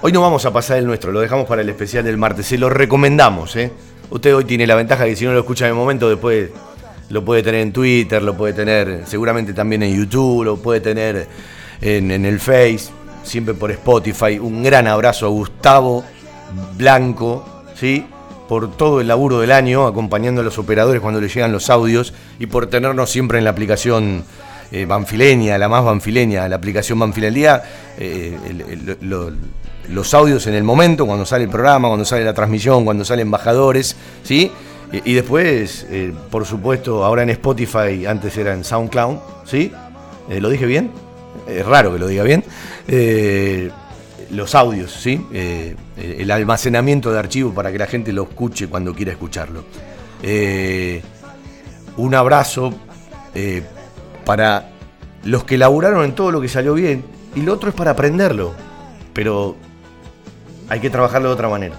Hoy 0.00 0.12
no 0.12 0.20
vamos 0.20 0.46
a 0.46 0.52
pasar 0.52 0.78
el 0.78 0.86
nuestro, 0.86 1.10
lo 1.10 1.18
dejamos 1.18 1.48
para 1.48 1.62
el 1.62 1.68
especial 1.70 2.04
del 2.04 2.18
martes, 2.18 2.46
se 2.46 2.56
lo 2.56 2.70
recomendamos, 2.70 3.56
¿eh? 3.56 3.72
Usted 4.10 4.34
hoy 4.34 4.44
tiene 4.44 4.66
la 4.66 4.74
ventaja 4.74 5.04
que 5.04 5.16
si 5.16 5.24
no 5.24 5.32
lo 5.32 5.40
escucha 5.40 5.64
en 5.64 5.70
el 5.70 5.76
momento, 5.76 6.08
después 6.08 6.50
lo 7.08 7.24
puede 7.24 7.42
tener 7.42 7.60
en 7.60 7.72
Twitter, 7.72 8.22
lo 8.22 8.36
puede 8.36 8.52
tener 8.52 9.02
seguramente 9.06 9.52
también 9.52 9.82
en 9.82 9.96
YouTube, 9.96 10.44
lo 10.44 10.56
puede 10.56 10.80
tener 10.80 11.26
en, 11.80 12.10
el 12.10 12.40
Face, 12.40 12.90
siempre 13.22 13.54
por 13.54 13.70
Spotify. 13.70 14.38
Un 14.38 14.62
gran 14.62 14.86
abrazo 14.86 15.26
a 15.26 15.28
Gustavo 15.30 16.04
Blanco, 16.76 17.64
¿sí? 17.74 18.06
por 18.48 18.76
todo 18.76 19.00
el 19.00 19.08
laburo 19.08 19.40
del 19.40 19.52
año, 19.52 19.86
acompañando 19.86 20.42
a 20.42 20.44
los 20.44 20.58
operadores 20.58 21.00
cuando 21.00 21.20
le 21.20 21.28
llegan 21.28 21.50
los 21.50 21.70
audios 21.70 22.12
y 22.38 22.46
por 22.46 22.66
tenernos 22.66 23.10
siempre 23.10 23.38
en 23.38 23.44
la 23.44 23.50
aplicación 23.50 24.24
eh, 24.70 24.86
banfileña, 24.86 25.56
la 25.56 25.68
más 25.68 25.84
banfileña, 25.84 26.48
la 26.48 26.56
aplicación 26.56 26.98
Banfilería, 26.98 27.62
eh, 27.98 28.36
los 29.88 30.14
audios 30.14 30.46
en 30.46 30.54
el 30.54 30.64
momento, 30.64 31.06
cuando 31.06 31.26
sale 31.26 31.44
el 31.44 31.50
programa, 31.50 31.88
cuando 31.88 32.04
sale 32.04 32.24
la 32.24 32.34
transmisión, 32.34 32.84
cuando 32.84 33.04
salen 33.04 33.26
embajadores, 33.26 33.96
¿sí? 34.22 34.50
Y, 34.92 35.14
después, 35.14 35.86
eh, 35.90 36.12
por 36.30 36.44
supuesto, 36.44 37.04
ahora 37.04 37.24
en 37.24 37.30
Spotify, 37.30 38.06
antes 38.06 38.36
era 38.36 38.52
en 38.52 38.62
SoundCloud, 38.62 39.16
¿sí? 39.44 39.72
Eh, 40.28 40.40
¿Lo 40.40 40.50
dije 40.50 40.66
bien? 40.66 40.90
es 41.48 41.66
raro 41.66 41.92
que 41.92 41.98
lo 41.98 42.06
diga 42.06 42.22
bien, 42.22 42.42
eh, 42.88 43.70
los 44.30 44.54
audios, 44.54 44.92
¿sí? 44.92 45.20
El 45.96 46.30
almacenamiento 46.30 47.12
de 47.12 47.18
archivos 47.18 47.52
para 47.52 47.70
que 47.70 47.78
la 47.78 47.86
gente 47.86 48.12
lo 48.12 48.22
escuche 48.22 48.68
cuando 48.68 48.94
quiera 48.94 49.12
escucharlo. 49.12 49.64
Un 51.96 52.14
abrazo 52.14 52.72
para 54.24 54.70
los 55.24 55.44
que 55.44 55.58
laburaron 55.58 56.04
en 56.04 56.14
todo 56.14 56.30
lo 56.30 56.40
que 56.40 56.48
salió 56.48 56.72
bien 56.74 57.04
y 57.34 57.42
lo 57.42 57.52
otro 57.52 57.68
es 57.68 57.74
para 57.74 57.90
aprenderlo, 57.90 58.54
pero 59.12 59.56
hay 60.68 60.80
que 60.80 60.90
trabajarlo 60.90 61.28
de 61.28 61.34
otra 61.34 61.48
manera. 61.48 61.74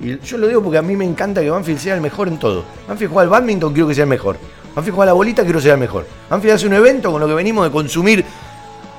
Y 0.00 0.18
yo 0.20 0.38
lo 0.38 0.48
digo 0.48 0.62
porque 0.62 0.78
a 0.78 0.82
mí 0.82 0.96
me 0.96 1.04
encanta 1.04 1.42
que 1.42 1.50
Banfield 1.50 1.78
sea 1.78 1.94
el 1.94 2.00
mejor 2.00 2.28
en 2.28 2.38
todo. 2.38 2.64
Banfield 2.88 3.12
juega 3.12 3.22
al 3.22 3.28
badminton, 3.28 3.72
quiero 3.72 3.88
que 3.88 3.94
sea 3.94 4.04
el 4.04 4.10
mejor. 4.10 4.36
Banfield 4.74 4.94
juega 4.94 5.02
a 5.02 5.06
la 5.06 5.12
bolita, 5.12 5.42
quiero 5.42 5.58
que 5.58 5.64
sea 5.64 5.74
el 5.74 5.80
mejor. 5.80 6.06
Banfield 6.30 6.54
hace 6.54 6.66
un 6.66 6.72
evento 6.74 7.12
con 7.12 7.20
lo 7.20 7.28
que 7.28 7.34
venimos 7.34 7.64
de 7.64 7.70
consumir. 7.70 8.24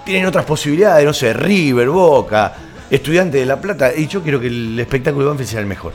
Tienen 0.05 0.25
otras 0.25 0.45
posibilidades, 0.45 1.05
no 1.05 1.13
sé, 1.13 1.33
River, 1.33 1.89
Boca, 1.89 2.53
Estudiante 2.89 3.37
de 3.37 3.45
La 3.45 3.59
Plata. 3.59 3.91
Y 3.95 4.07
yo 4.07 4.21
quiero 4.21 4.39
que 4.39 4.47
el 4.47 4.79
espectáculo 4.79 5.25
de 5.25 5.29
Banfield 5.29 5.49
sea 5.49 5.59
el 5.59 5.65
mejor. 5.65 5.93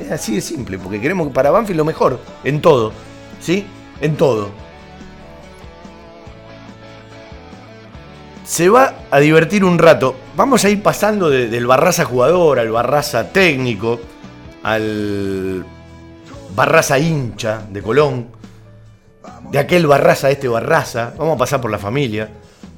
Es 0.00 0.10
así 0.10 0.34
de 0.34 0.40
simple, 0.40 0.78
porque 0.78 1.00
queremos 1.00 1.28
para 1.32 1.50
Banfield 1.50 1.78
lo 1.78 1.84
mejor, 1.84 2.18
en 2.42 2.60
todo. 2.60 2.92
¿Sí? 3.40 3.66
En 4.00 4.16
todo. 4.16 4.50
Se 8.44 8.68
va 8.68 8.94
a 9.10 9.20
divertir 9.20 9.64
un 9.64 9.78
rato. 9.78 10.16
Vamos 10.36 10.64
a 10.64 10.70
ir 10.70 10.82
pasando 10.82 11.30
del 11.30 11.66
Barraza 11.66 12.04
jugador 12.04 12.58
al 12.58 12.70
Barraza 12.70 13.32
técnico, 13.32 14.00
al 14.62 15.64
Barraza 16.54 16.98
hincha 16.98 17.62
de 17.70 17.82
Colón, 17.82 18.28
de 19.50 19.58
aquel 19.58 19.86
Barraza 19.86 20.28
a 20.28 20.30
este 20.30 20.48
Barraza. 20.48 21.12
Vamos 21.16 21.36
a 21.36 21.38
pasar 21.38 21.60
por 21.60 21.70
la 21.70 21.78
familia, 21.78 22.28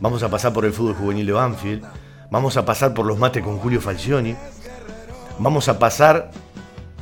vamos 0.01 0.23
a 0.23 0.29
pasar 0.29 0.53
por 0.53 0.65
el 0.65 0.73
fútbol 0.73 0.95
juvenil 0.95 1.27
de 1.27 1.33
Banfield, 1.33 1.85
vamos 2.31 2.57
a 2.57 2.65
pasar 2.65 2.93
por 2.95 3.07
los 3.07 3.19
mates 3.19 3.43
con 3.43 3.59
Julio 3.59 3.81
Falcioni, 3.81 4.37
vamos 5.39 5.69
a 5.69 5.79
pasar 5.79 6.31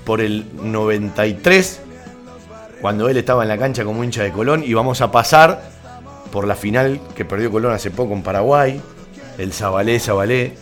por 0.04 0.20
el 0.20 0.46
93, 0.62 1.80
cuando 2.80 3.08
él 3.08 3.16
estaba 3.16 3.42
en 3.42 3.48
la 3.48 3.58
cancha 3.58 3.84
como 3.84 4.02
hincha 4.02 4.22
de 4.22 4.32
Colón, 4.32 4.62
y 4.64 4.74
vamos 4.74 5.00
a 5.00 5.10
pasar 5.10 5.71
por 6.32 6.48
la 6.48 6.56
final 6.56 7.00
que 7.14 7.24
perdió 7.24 7.52
Colón 7.52 7.72
hace 7.72 7.92
poco 7.92 8.14
en 8.14 8.22
Paraguay, 8.22 8.80
el 9.38 9.52
Zabalé, 9.52 10.00
Zabalé. 10.00 10.54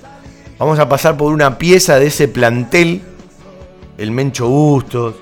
Vamos 0.59 0.79
a 0.79 0.89
pasar 0.89 1.17
por 1.17 1.33
una 1.33 1.57
pieza 1.57 1.99
de 1.99 2.09
ese 2.09 2.29
plantel, 2.29 3.01
el 3.97 4.11
Mencho 4.11 4.49
Bustos, 4.49 5.15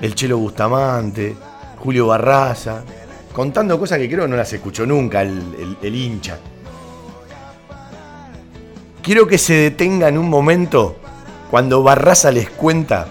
el 0.00 0.14
Chelo 0.16 0.38
Bustamante, 0.38 1.36
Julio 1.78 2.08
Barraza, 2.08 2.82
contando 3.32 3.78
cosas 3.78 3.98
que 3.98 4.10
creo 4.10 4.26
no 4.26 4.36
las 4.36 4.52
escuchó 4.52 4.86
nunca 4.86 5.22
el, 5.22 5.76
el 5.80 5.94
hincha. 5.94 6.38
Quiero 9.02 9.26
que 9.26 9.38
se 9.38 9.54
detenga 9.54 10.08
en 10.08 10.16
un 10.16 10.30
momento 10.30 10.96
cuando 11.50 11.82
Barraza 11.82 12.30
les 12.30 12.48
cuenta 12.48 13.06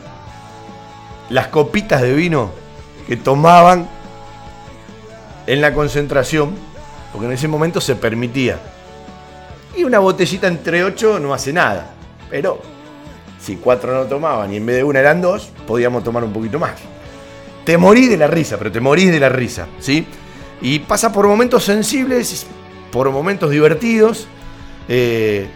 las 1.30 1.48
copitas 1.48 2.02
de 2.02 2.14
vino 2.14 2.50
que 3.08 3.16
tomaban 3.16 3.88
en 5.48 5.62
la 5.62 5.74
concentración, 5.74 6.56
porque 7.12 7.28
en 7.28 7.34
ese 7.34 7.48
momento 7.48 7.82
se 7.82 7.96
permitía. 7.96 8.60
Y 9.76 9.84
una 9.84 10.00
botellita 10.00 10.48
entre 10.48 10.84
ocho 10.84 11.20
no 11.20 11.34
hace 11.34 11.54
nada, 11.54 11.94
pero 12.30 12.62
si 13.40 13.56
cuatro 13.56 13.94
no 13.94 14.04
tomaban 14.06 14.54
y 14.54 14.58
en 14.58 14.66
vez 14.66 14.78
de 14.78 14.84
una 14.84 15.00
eran 15.00 15.22
dos, 15.22 15.50
podíamos 15.66 16.04
tomar 16.04 16.24
un 16.24 16.34
poquito 16.34 16.60
más. 16.60 16.74
Te 17.66 17.78
morís 17.78 18.10
de 18.10 18.18
la 18.18 18.28
risa, 18.28 18.58
pero 18.58 18.72
te 18.72 18.80
morís 18.80 19.12
de 19.12 19.20
la 19.20 19.30
risa, 19.30 19.68
¿sí? 19.80 20.06
Y 20.62 20.80
pasa 20.80 21.12
por 21.12 21.28
momentos 21.28 21.64
sensibles, 21.64 22.46
por 22.92 23.10
momentos 23.12 23.50
divertidos. 23.50 24.28
Eh, 24.88 25.48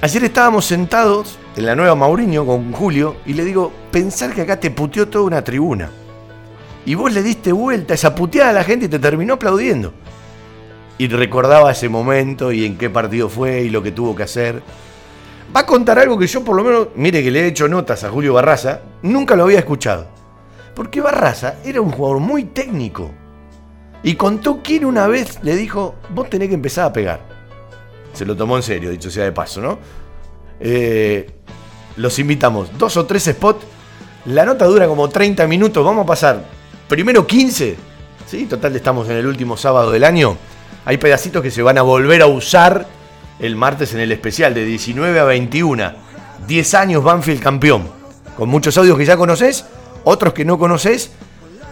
ayer 0.00 0.24
estábamos 0.24 0.64
sentados 0.64 1.38
en 1.56 1.66
la 1.66 1.74
nueva 1.74 1.94
Mauriño 1.94 2.44
con 2.44 2.72
Julio 2.72 3.16
y 3.24 3.34
le 3.34 3.44
digo, 3.44 3.72
pensar 3.90 4.34
que 4.34 4.42
acá 4.42 4.58
te 4.58 4.70
puteó 4.70 5.08
toda 5.08 5.24
una 5.24 5.42
tribuna. 5.42 5.90
Y 6.88 6.94
vos 6.94 7.12
le 7.12 7.22
diste 7.22 7.52
vuelta 7.52 7.92
esa 7.92 8.14
puteada 8.14 8.48
a 8.48 8.52
la 8.54 8.64
gente 8.64 8.86
y 8.86 8.88
te 8.88 8.98
terminó 8.98 9.34
aplaudiendo. 9.34 9.92
Y 10.96 11.06
recordaba 11.08 11.70
ese 11.70 11.90
momento 11.90 12.50
y 12.50 12.64
en 12.64 12.78
qué 12.78 12.88
partido 12.88 13.28
fue 13.28 13.60
y 13.60 13.68
lo 13.68 13.82
que 13.82 13.92
tuvo 13.92 14.16
que 14.16 14.22
hacer. 14.22 14.62
Va 15.54 15.60
a 15.60 15.66
contar 15.66 15.98
algo 15.98 16.18
que 16.18 16.26
yo 16.26 16.42
por 16.42 16.56
lo 16.56 16.64
menos, 16.64 16.88
mire 16.94 17.22
que 17.22 17.30
le 17.30 17.42
he 17.42 17.46
hecho 17.48 17.68
notas 17.68 18.04
a 18.04 18.10
Julio 18.10 18.32
Barraza, 18.32 18.80
nunca 19.02 19.36
lo 19.36 19.42
había 19.42 19.58
escuchado. 19.58 20.06
Porque 20.74 21.02
Barraza 21.02 21.56
era 21.62 21.82
un 21.82 21.90
jugador 21.90 22.20
muy 22.20 22.44
técnico. 22.44 23.10
Y 24.02 24.14
contó 24.14 24.60
quién 24.64 24.86
una 24.86 25.08
vez 25.08 25.40
le 25.42 25.56
dijo, 25.56 25.96
vos 26.14 26.30
tenés 26.30 26.48
que 26.48 26.54
empezar 26.54 26.86
a 26.86 26.92
pegar. 26.94 27.20
Se 28.14 28.24
lo 28.24 28.34
tomó 28.34 28.56
en 28.56 28.62
serio, 28.62 28.88
dicho 28.88 29.10
sea 29.10 29.24
de 29.24 29.32
paso, 29.32 29.60
¿no? 29.60 29.78
Eh, 30.58 31.34
los 31.96 32.18
invitamos, 32.18 32.70
dos 32.78 32.96
o 32.96 33.04
tres 33.04 33.24
spots. 33.24 33.66
La 34.24 34.46
nota 34.46 34.64
dura 34.64 34.88
como 34.88 35.06
30 35.10 35.46
minutos, 35.46 35.84
vamos 35.84 36.04
a 36.04 36.06
pasar 36.06 36.57
primero 36.88 37.26
15, 37.26 37.76
¿sí? 38.26 38.46
Total, 38.46 38.74
estamos 38.74 39.08
en 39.08 39.16
el 39.16 39.26
último 39.26 39.56
sábado 39.56 39.90
del 39.90 40.04
año. 40.04 40.36
Hay 40.84 40.96
pedacitos 40.96 41.42
que 41.42 41.50
se 41.50 41.62
van 41.62 41.78
a 41.78 41.82
volver 41.82 42.22
a 42.22 42.26
usar 42.26 42.86
el 43.38 43.54
martes 43.56 43.94
en 43.94 44.00
el 44.00 44.10
especial, 44.10 44.54
de 44.54 44.64
19 44.64 45.20
a 45.20 45.24
21. 45.24 45.92
10 46.46 46.74
años 46.74 47.04
Banfield 47.04 47.42
campeón. 47.42 47.88
Con 48.36 48.48
muchos 48.48 48.76
audios 48.78 48.96
que 48.96 49.04
ya 49.04 49.16
conoces, 49.16 49.66
otros 50.04 50.32
que 50.32 50.44
no 50.44 50.58
conoces, 50.58 51.10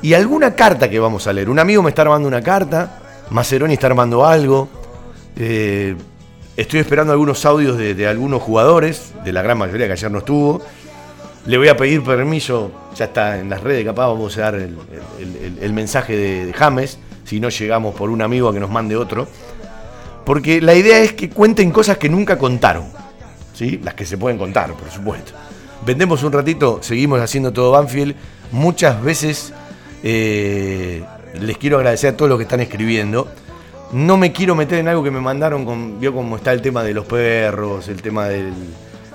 y 0.03 0.12
alguna 0.14 0.55
carta 0.55 0.91
que 0.91 0.99
vamos 0.99 1.27
a 1.27 1.33
leer. 1.33 1.49
Un 1.49 1.59
amigo 1.59 1.83
me 1.83 1.89
está 1.91 2.03
armando 2.03 2.29
una 2.29 2.43
carta, 2.43 3.01
Maceroni 3.31 3.75
está 3.75 3.87
armando 3.87 4.27
algo. 4.27 4.69
Eh, 5.37 5.97
estoy 6.57 6.81
esperando 6.81 7.12
algunos 7.12 7.45
audios 7.47 7.79
de, 7.79 7.95
de, 7.95 8.07
algunos 8.07 8.43
jugadores, 8.43 9.14
de 9.25 9.33
la 9.33 9.43
gran 9.43 9.57
mayoría 9.59 9.87
que 9.87 9.93
ayer 9.93 10.11
no 10.11 10.19
estuvo. 10.19 10.62
Le 11.47 11.59
voy 11.59 11.68
a 11.68 11.76
pedir 11.76 12.03
permiso, 12.03 12.72
ya 12.97 13.05
está 13.05 13.38
en 13.38 13.49
las 13.49 13.62
redes, 13.62 13.84
capaz 13.84 14.09
vamos 14.09 14.36
a 14.36 14.40
dar 14.40 14.57
el, 14.57 15.72
mensaje 15.72 16.16
de, 16.16 16.53
James, 16.53 16.99
si 17.24 17.38
no 17.38 17.51
llegamos 17.51 17.94
por 17.94 18.11
un 18.11 18.20
amigo 18.20 18.49
a 18.49 18.53
que 18.53 18.59
nos 18.59 18.70
mande 18.70 18.97
otro. 18.97 19.28
Porque 20.24 20.61
la 20.61 20.74
idea 20.74 21.01
es 21.01 21.12
que 21.12 21.30
cuenten 21.30 21.70
cosas 21.70 21.99
que 21.99 22.09
nunca 22.09 22.36
contaron. 22.36 22.86
¿sí? 23.55 23.80
Las 23.84 23.94
que 23.94 24.05
se 24.05 24.18
pueden 24.18 24.38
contar, 24.38 24.72
por 24.74 24.90
supuesto. 24.90 25.32
Vendemos 25.86 26.24
un 26.24 26.32
ratito, 26.32 26.80
seguimos 26.82 27.20
haciendo 27.20 27.53
todo 27.53 27.70
Banfield. 27.70 28.16
Muchas 28.51 29.01
veces 29.01 29.53
eh, 30.03 31.05
les 31.40 31.59
quiero 31.59 31.76
agradecer 31.76 32.14
a 32.14 32.16
todos 32.16 32.28
los 32.28 32.38
que 32.38 32.42
están 32.42 32.61
escribiendo. 32.61 33.28
No 33.92 34.16
me 34.16 34.32
quiero 34.32 34.57
meter 34.57 34.80
en 34.80 34.88
algo 34.88 35.05
que 35.05 35.12
me 35.12 35.20
mandaron, 35.20 35.64
con, 35.64 36.01
vio 36.01 36.12
cómo 36.12 36.34
está 36.36 36.53
el 36.53 36.61
tema 36.61 36.82
de 36.82 36.92
los 36.92 37.07
perros, 37.07 37.86
el 37.86 38.03
tema 38.03 38.26
del, 38.26 38.53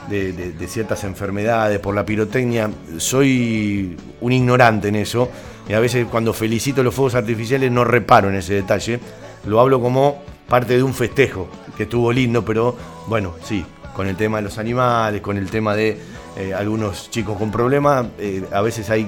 de, 0.09 0.67
ciertas 0.67 1.03
enfermedades, 1.03 1.79
por 1.79 1.95
la 1.95 2.05
pirotecnia. 2.05 2.69
Soy 2.97 3.97
un 4.19 4.31
ignorante 4.31 4.89
en 4.89 4.95
eso. 4.95 5.29
Y 5.67 5.73
a 5.73 5.79
veces 5.79 6.07
cuando 6.09 6.33
felicito 6.33 6.83
los 6.83 6.93
fuegos 6.93 7.15
artificiales 7.15 7.71
no 7.71 7.83
reparo 7.83 8.29
en 8.29 8.35
ese 8.35 8.55
detalle. 8.55 8.99
Lo 9.45 9.59
hablo 9.59 9.81
como 9.81 10.23
parte 10.47 10.75
de 10.75 10.83
un 10.83 10.93
festejo, 10.93 11.47
que 11.77 11.83
estuvo 11.83 12.11
lindo, 12.11 12.43
pero 12.43 12.75
bueno, 13.07 13.35
sí, 13.43 13.65
con 13.95 14.07
el 14.07 14.15
tema 14.15 14.37
de 14.37 14.43
los 14.43 14.57
animales, 14.57 15.21
con 15.21 15.37
el 15.37 15.49
tema 15.49 15.75
de 15.75 15.97
eh, 16.37 16.53
algunos 16.53 17.09
chicos 17.09 17.37
con 17.37 17.51
problemas, 17.51 18.07
eh, 18.19 18.43
a 18.51 18.61
veces 18.61 18.89
hay 18.89 19.07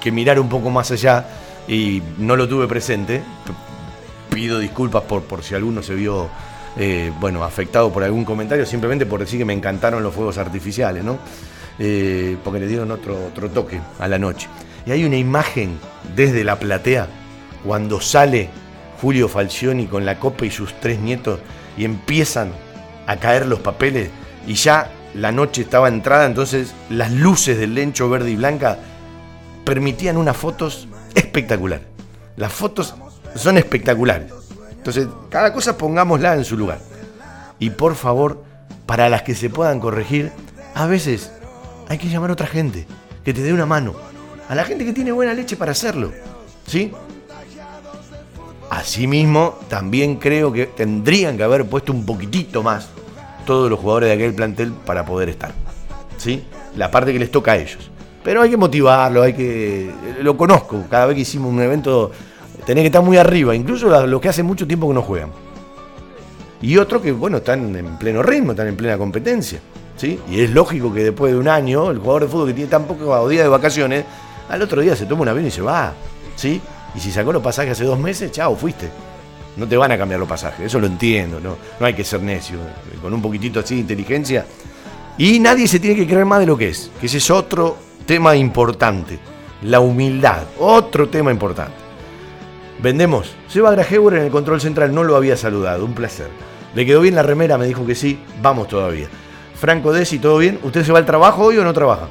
que 0.00 0.12
mirar 0.12 0.38
un 0.38 0.48
poco 0.48 0.70
más 0.70 0.90
allá 0.90 1.26
y 1.66 2.02
no 2.18 2.36
lo 2.36 2.48
tuve 2.48 2.66
presente. 2.66 3.22
Pido 4.30 4.58
disculpas 4.58 5.02
por, 5.02 5.22
por 5.22 5.42
si 5.42 5.54
alguno 5.54 5.82
se 5.82 5.94
vio 5.94 6.28
eh, 6.78 7.12
bueno, 7.18 7.42
afectado 7.42 7.92
por 7.92 8.04
algún 8.04 8.24
comentario, 8.24 8.64
simplemente 8.64 9.04
por 9.04 9.20
decir 9.20 9.38
que 9.38 9.44
me 9.44 9.52
encantaron 9.52 10.02
los 10.02 10.14
fuegos 10.14 10.38
artificiales, 10.38 11.02
¿no? 11.02 11.18
Eh, 11.78 12.36
porque 12.44 12.60
le 12.60 12.66
dieron 12.66 12.90
otro, 12.90 13.26
otro 13.26 13.50
toque 13.50 13.80
a 13.98 14.06
la 14.08 14.18
noche. 14.18 14.48
Y 14.86 14.92
hay 14.92 15.04
una 15.04 15.16
imagen 15.16 15.78
desde 16.14 16.44
la 16.44 16.58
platea 16.58 17.08
cuando 17.64 18.00
sale 18.00 18.48
Julio 19.00 19.28
Falcioni 19.28 19.86
con 19.86 20.06
la 20.06 20.18
copa 20.18 20.46
y 20.46 20.50
sus 20.50 20.72
tres 20.80 20.98
nietos 21.00 21.40
y 21.76 21.84
empiezan 21.84 22.52
a 23.06 23.16
caer 23.16 23.46
los 23.46 23.60
papeles 23.60 24.10
y 24.46 24.54
ya 24.54 24.90
la 25.14 25.32
noche 25.32 25.62
estaba 25.62 25.88
entrada, 25.88 26.26
entonces 26.26 26.74
las 26.90 27.10
luces 27.12 27.58
del 27.58 27.74
lencho 27.74 28.08
verde 28.08 28.30
y 28.30 28.36
blanca 28.36 28.78
permitían 29.64 30.16
unas 30.16 30.36
fotos 30.36 30.88
espectaculares. 31.14 31.86
Las 32.36 32.52
fotos 32.52 32.94
son 33.34 33.58
espectaculares. 33.58 34.37
Entonces, 34.88 35.14
cada 35.28 35.52
cosa 35.52 35.76
pongámosla 35.76 36.34
en 36.34 36.46
su 36.46 36.56
lugar. 36.56 36.78
Y 37.58 37.68
por 37.68 37.94
favor, 37.94 38.42
para 38.86 39.10
las 39.10 39.20
que 39.20 39.34
se 39.34 39.50
puedan 39.50 39.80
corregir, 39.80 40.32
a 40.74 40.86
veces 40.86 41.30
hay 41.90 41.98
que 41.98 42.08
llamar 42.08 42.30
a 42.30 42.32
otra 42.32 42.46
gente 42.46 42.86
que 43.22 43.34
te 43.34 43.42
dé 43.42 43.52
una 43.52 43.66
mano. 43.66 43.92
A 44.48 44.54
la 44.54 44.64
gente 44.64 44.86
que 44.86 44.94
tiene 44.94 45.12
buena 45.12 45.34
leche 45.34 45.58
para 45.58 45.72
hacerlo. 45.72 46.10
¿Sí? 46.66 46.90
Asimismo, 48.70 49.58
también 49.68 50.16
creo 50.16 50.50
que 50.54 50.64
tendrían 50.64 51.36
que 51.36 51.42
haber 51.42 51.66
puesto 51.66 51.92
un 51.92 52.06
poquitito 52.06 52.62
más 52.62 52.88
todos 53.44 53.68
los 53.68 53.78
jugadores 53.78 54.08
de 54.08 54.14
aquel 54.14 54.32
plantel 54.32 54.72
para 54.72 55.04
poder 55.04 55.28
estar. 55.28 55.52
¿Sí? 56.16 56.44
La 56.76 56.90
parte 56.90 57.12
que 57.12 57.18
les 57.18 57.30
toca 57.30 57.52
a 57.52 57.56
ellos. 57.58 57.90
Pero 58.24 58.40
hay 58.40 58.48
que 58.48 58.56
motivarlo, 58.56 59.22
hay 59.22 59.34
que. 59.34 59.90
Lo 60.22 60.34
conozco. 60.38 60.84
Cada 60.88 61.04
vez 61.04 61.14
que 61.14 61.20
hicimos 61.20 61.52
un 61.52 61.60
evento 61.60 62.10
tenés 62.68 62.82
que 62.82 62.88
estar 62.88 63.02
muy 63.02 63.16
arriba, 63.16 63.54
incluso 63.54 63.88
los 64.06 64.20
que 64.20 64.28
hace 64.28 64.42
mucho 64.42 64.66
tiempo 64.66 64.86
que 64.88 64.92
no 64.92 65.00
juegan. 65.00 65.30
y 66.60 66.76
otros 66.76 67.00
que, 67.00 67.12
bueno, 67.12 67.38
están 67.38 67.74
en 67.74 67.96
pleno 67.96 68.22
ritmo, 68.22 68.50
están 68.50 68.68
en 68.68 68.76
plena 68.76 68.98
competencia. 68.98 69.58
¿sí? 69.96 70.20
Y 70.28 70.42
es 70.42 70.50
lógico 70.50 70.92
que 70.92 71.02
después 71.02 71.32
de 71.32 71.38
un 71.38 71.48
año, 71.48 71.90
el 71.90 71.96
jugador 71.96 72.24
de 72.24 72.28
fútbol 72.28 72.48
que 72.48 72.52
tiene 72.52 72.70
tan 72.70 72.84
pocos 72.84 73.30
días 73.30 73.44
de 73.44 73.48
vacaciones, 73.48 74.04
al 74.50 74.60
otro 74.60 74.82
día 74.82 74.94
se 74.94 75.06
toma 75.06 75.22
un 75.22 75.28
avión 75.28 75.46
y 75.46 75.50
se 75.50 75.62
va. 75.62 75.94
¿sí? 76.36 76.60
Y 76.94 77.00
si 77.00 77.10
sacó 77.10 77.32
los 77.32 77.42
pasajes 77.42 77.72
hace 77.72 77.84
dos 77.84 77.98
meses, 77.98 78.30
chao, 78.32 78.54
fuiste. 78.54 78.90
No 79.56 79.66
te 79.66 79.74
van 79.74 79.90
a 79.92 79.96
cambiar 79.96 80.20
los 80.20 80.28
pasajes, 80.28 80.66
eso 80.66 80.78
lo 80.78 80.88
entiendo, 80.88 81.40
no, 81.40 81.56
no 81.80 81.86
hay 81.86 81.94
que 81.94 82.04
ser 82.04 82.20
necio, 82.20 82.58
con 83.00 83.14
un 83.14 83.22
poquitito 83.22 83.60
así 83.60 83.76
de 83.76 83.80
inteligencia. 83.80 84.44
Y 85.16 85.40
nadie 85.40 85.66
se 85.66 85.80
tiene 85.80 85.96
que 85.96 86.06
creer 86.06 86.26
más 86.26 86.40
de 86.40 86.46
lo 86.46 86.58
que 86.58 86.68
es, 86.68 86.90
que 87.00 87.06
ese 87.06 87.16
es 87.16 87.30
otro 87.30 87.78
tema 88.04 88.36
importante, 88.36 89.18
la 89.62 89.80
humildad, 89.80 90.42
otro 90.58 91.08
tema 91.08 91.30
importante. 91.30 91.87
Vendemos. 92.80 93.34
Seba 93.48 93.72
Grajewer 93.72 94.14
en 94.14 94.24
el 94.24 94.30
control 94.30 94.60
central 94.60 94.94
no 94.94 95.04
lo 95.04 95.16
había 95.16 95.36
saludado, 95.36 95.84
un 95.84 95.94
placer. 95.94 96.28
Le 96.74 96.86
quedó 96.86 97.00
bien 97.00 97.14
la 97.14 97.22
remera, 97.22 97.58
me 97.58 97.66
dijo 97.66 97.84
que 97.84 97.94
sí, 97.94 98.20
vamos 98.40 98.68
todavía. 98.68 99.08
Franco 99.54 99.92
Desi, 99.92 100.18
¿todo 100.18 100.38
bien? 100.38 100.60
¿Usted 100.62 100.84
se 100.84 100.92
va 100.92 100.98
al 100.98 101.06
trabajo 101.06 101.44
hoy 101.44 101.58
o 101.58 101.64
no 101.64 101.72
trabaja? 101.72 102.08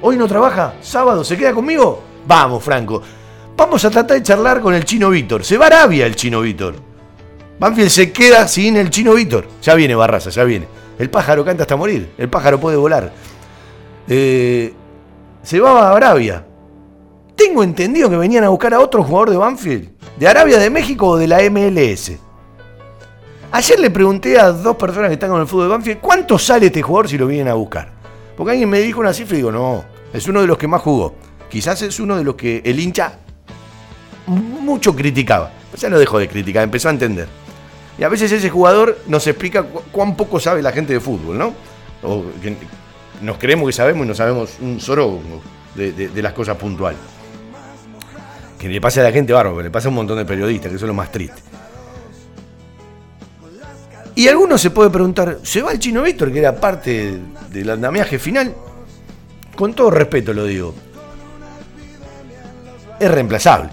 ¿Hoy 0.00 0.16
no 0.16 0.28
trabaja? 0.28 0.74
¿Sábado? 0.80 1.24
¿Se 1.24 1.36
queda 1.36 1.52
conmigo? 1.52 2.02
Vamos, 2.26 2.62
Franco. 2.62 3.02
Vamos 3.56 3.84
a 3.84 3.90
tratar 3.90 4.16
de 4.16 4.22
charlar 4.22 4.60
con 4.60 4.74
el 4.74 4.84
chino 4.84 5.10
Víctor. 5.10 5.44
Se 5.44 5.58
va 5.58 5.64
a 5.64 5.68
Arabia 5.68 6.06
el 6.06 6.14
chino 6.14 6.40
Víctor. 6.40 6.76
Banfield 7.58 7.90
se 7.90 8.12
queda 8.12 8.46
sin 8.46 8.76
el 8.76 8.90
chino 8.90 9.14
Víctor. 9.14 9.46
Ya 9.62 9.74
viene 9.74 9.94
Barraza, 9.94 10.30
ya 10.30 10.44
viene. 10.44 10.68
El 10.98 11.10
pájaro 11.10 11.44
canta 11.44 11.62
hasta 11.62 11.76
morir. 11.76 12.12
El 12.18 12.28
pájaro 12.28 12.60
puede 12.60 12.76
volar. 12.76 13.12
Eh, 14.06 14.72
se 15.42 15.60
va 15.60 15.88
a 15.88 15.96
Arabia. 15.96 16.44
Tengo 17.44 17.62
entendido 17.62 18.08
que 18.08 18.16
venían 18.16 18.42
a 18.44 18.48
buscar 18.48 18.72
a 18.72 18.80
otro 18.80 19.02
jugador 19.02 19.28
de 19.28 19.36
Banfield. 19.36 19.90
¿De 20.18 20.26
Arabia 20.26 20.58
de 20.58 20.70
México 20.70 21.08
o 21.08 21.16
de 21.18 21.28
la 21.28 21.40
MLS? 21.50 22.12
Ayer 23.52 23.78
le 23.78 23.90
pregunté 23.90 24.40
a 24.40 24.50
dos 24.50 24.76
personas 24.76 25.08
que 25.08 25.14
están 25.14 25.28
con 25.28 25.42
el 25.42 25.46
fútbol 25.46 25.64
de 25.64 25.70
Banfield, 25.72 26.00
¿cuánto 26.00 26.38
sale 26.38 26.66
este 26.66 26.80
jugador 26.80 27.06
si 27.06 27.18
lo 27.18 27.26
vienen 27.26 27.48
a 27.48 27.54
buscar? 27.54 27.92
Porque 28.34 28.52
alguien 28.52 28.70
me 28.70 28.80
dijo 28.80 29.00
una 29.00 29.12
cifra 29.12 29.34
y 29.34 29.40
digo, 29.40 29.52
no, 29.52 29.84
es 30.14 30.26
uno 30.26 30.40
de 30.40 30.46
los 30.46 30.56
que 30.56 30.66
más 30.66 30.80
jugó. 30.80 31.16
Quizás 31.50 31.82
es 31.82 32.00
uno 32.00 32.16
de 32.16 32.24
los 32.24 32.34
que 32.34 32.62
el 32.64 32.80
hincha 32.80 33.18
mucho 34.26 34.96
criticaba. 34.96 35.52
Ya 35.76 35.90
lo 35.90 35.98
dejó 35.98 36.18
de 36.18 36.28
criticar, 36.28 36.64
empezó 36.64 36.88
a 36.88 36.92
entender. 36.92 37.28
Y 37.98 38.04
a 38.04 38.08
veces 38.08 38.32
ese 38.32 38.48
jugador 38.48 39.00
nos 39.06 39.26
explica 39.26 39.66
cuán 39.92 40.16
poco 40.16 40.40
sabe 40.40 40.62
la 40.62 40.72
gente 40.72 40.94
de 40.94 41.00
fútbol, 41.00 41.36
¿no? 41.36 41.52
O 42.02 42.24
que 42.40 42.56
nos 43.20 43.36
creemos 43.36 43.66
que 43.66 43.74
sabemos 43.74 44.06
y 44.06 44.08
no 44.08 44.14
sabemos 44.14 44.56
un 44.62 44.80
solo 44.80 45.20
de, 45.74 45.92
de 45.92 46.22
las 46.22 46.32
cosas 46.32 46.56
puntuales. 46.56 46.98
Que 48.64 48.70
le 48.70 48.80
pasa 48.80 49.02
a 49.02 49.04
la 49.04 49.12
gente 49.12 49.30
bárbaro, 49.30 49.60
le 49.60 49.70
pasa 49.70 49.88
a 49.88 49.90
un 49.90 49.96
montón 49.96 50.16
de 50.16 50.24
periodistas, 50.24 50.70
que 50.70 50.76
eso 50.76 50.86
es 50.86 50.88
lo 50.88 50.94
más 50.94 51.12
triste. 51.12 51.42
Y 54.14 54.26
alguno 54.26 54.56
se 54.56 54.70
puede 54.70 54.88
preguntar, 54.88 55.40
¿se 55.42 55.60
va 55.60 55.72
el 55.72 55.78
chino 55.78 56.00
Víctor, 56.00 56.32
que 56.32 56.38
era 56.38 56.58
parte 56.58 57.20
del 57.50 57.68
andamiaje 57.68 58.18
final? 58.18 58.54
Con 59.54 59.74
todo 59.74 59.90
respeto 59.90 60.32
lo 60.32 60.46
digo. 60.46 60.74
Es 62.98 63.10
reemplazable. 63.10 63.68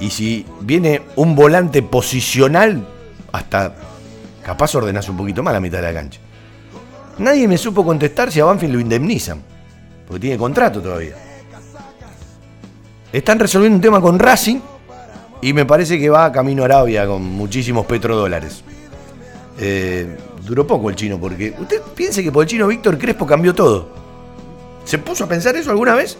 Y 0.00 0.10
si 0.10 0.44
viene 0.60 1.00
un 1.16 1.34
volante 1.34 1.82
posicional, 1.82 2.86
hasta 3.32 3.74
capaz 4.44 4.74
ordenás 4.74 5.08
un 5.08 5.16
poquito 5.16 5.42
más 5.42 5.54
la 5.54 5.60
mitad 5.60 5.78
de 5.78 5.84
la 5.84 5.94
cancha. 5.94 6.20
Nadie 7.16 7.48
me 7.48 7.56
supo 7.56 7.86
contestar 7.86 8.30
si 8.30 8.38
a 8.38 8.44
Banfield 8.44 8.74
lo 8.74 8.80
indemnizan, 8.80 9.40
porque 10.06 10.20
tiene 10.20 10.36
contrato 10.36 10.82
todavía. 10.82 11.31
Están 13.12 13.38
resolviendo 13.38 13.76
un 13.76 13.82
tema 13.82 14.00
con 14.00 14.18
Racing 14.18 14.58
y 15.42 15.52
me 15.52 15.66
parece 15.66 15.98
que 15.98 16.08
va 16.08 16.32
camino 16.32 16.62
a 16.62 16.64
Arabia 16.64 17.06
con 17.06 17.22
muchísimos 17.22 17.84
petrodólares. 17.84 18.64
Eh, 19.58 20.16
duró 20.46 20.66
poco 20.66 20.88
el 20.88 20.96
chino, 20.96 21.18
porque 21.20 21.54
usted 21.58 21.82
piense 21.94 22.22
que 22.22 22.32
por 22.32 22.44
el 22.44 22.48
chino 22.48 22.66
Víctor 22.66 22.96
Crespo 22.96 23.26
cambió 23.26 23.54
todo. 23.54 23.88
¿Se 24.84 24.96
puso 24.98 25.24
a 25.24 25.28
pensar 25.28 25.54
eso 25.56 25.70
alguna 25.70 25.94
vez? 25.94 26.16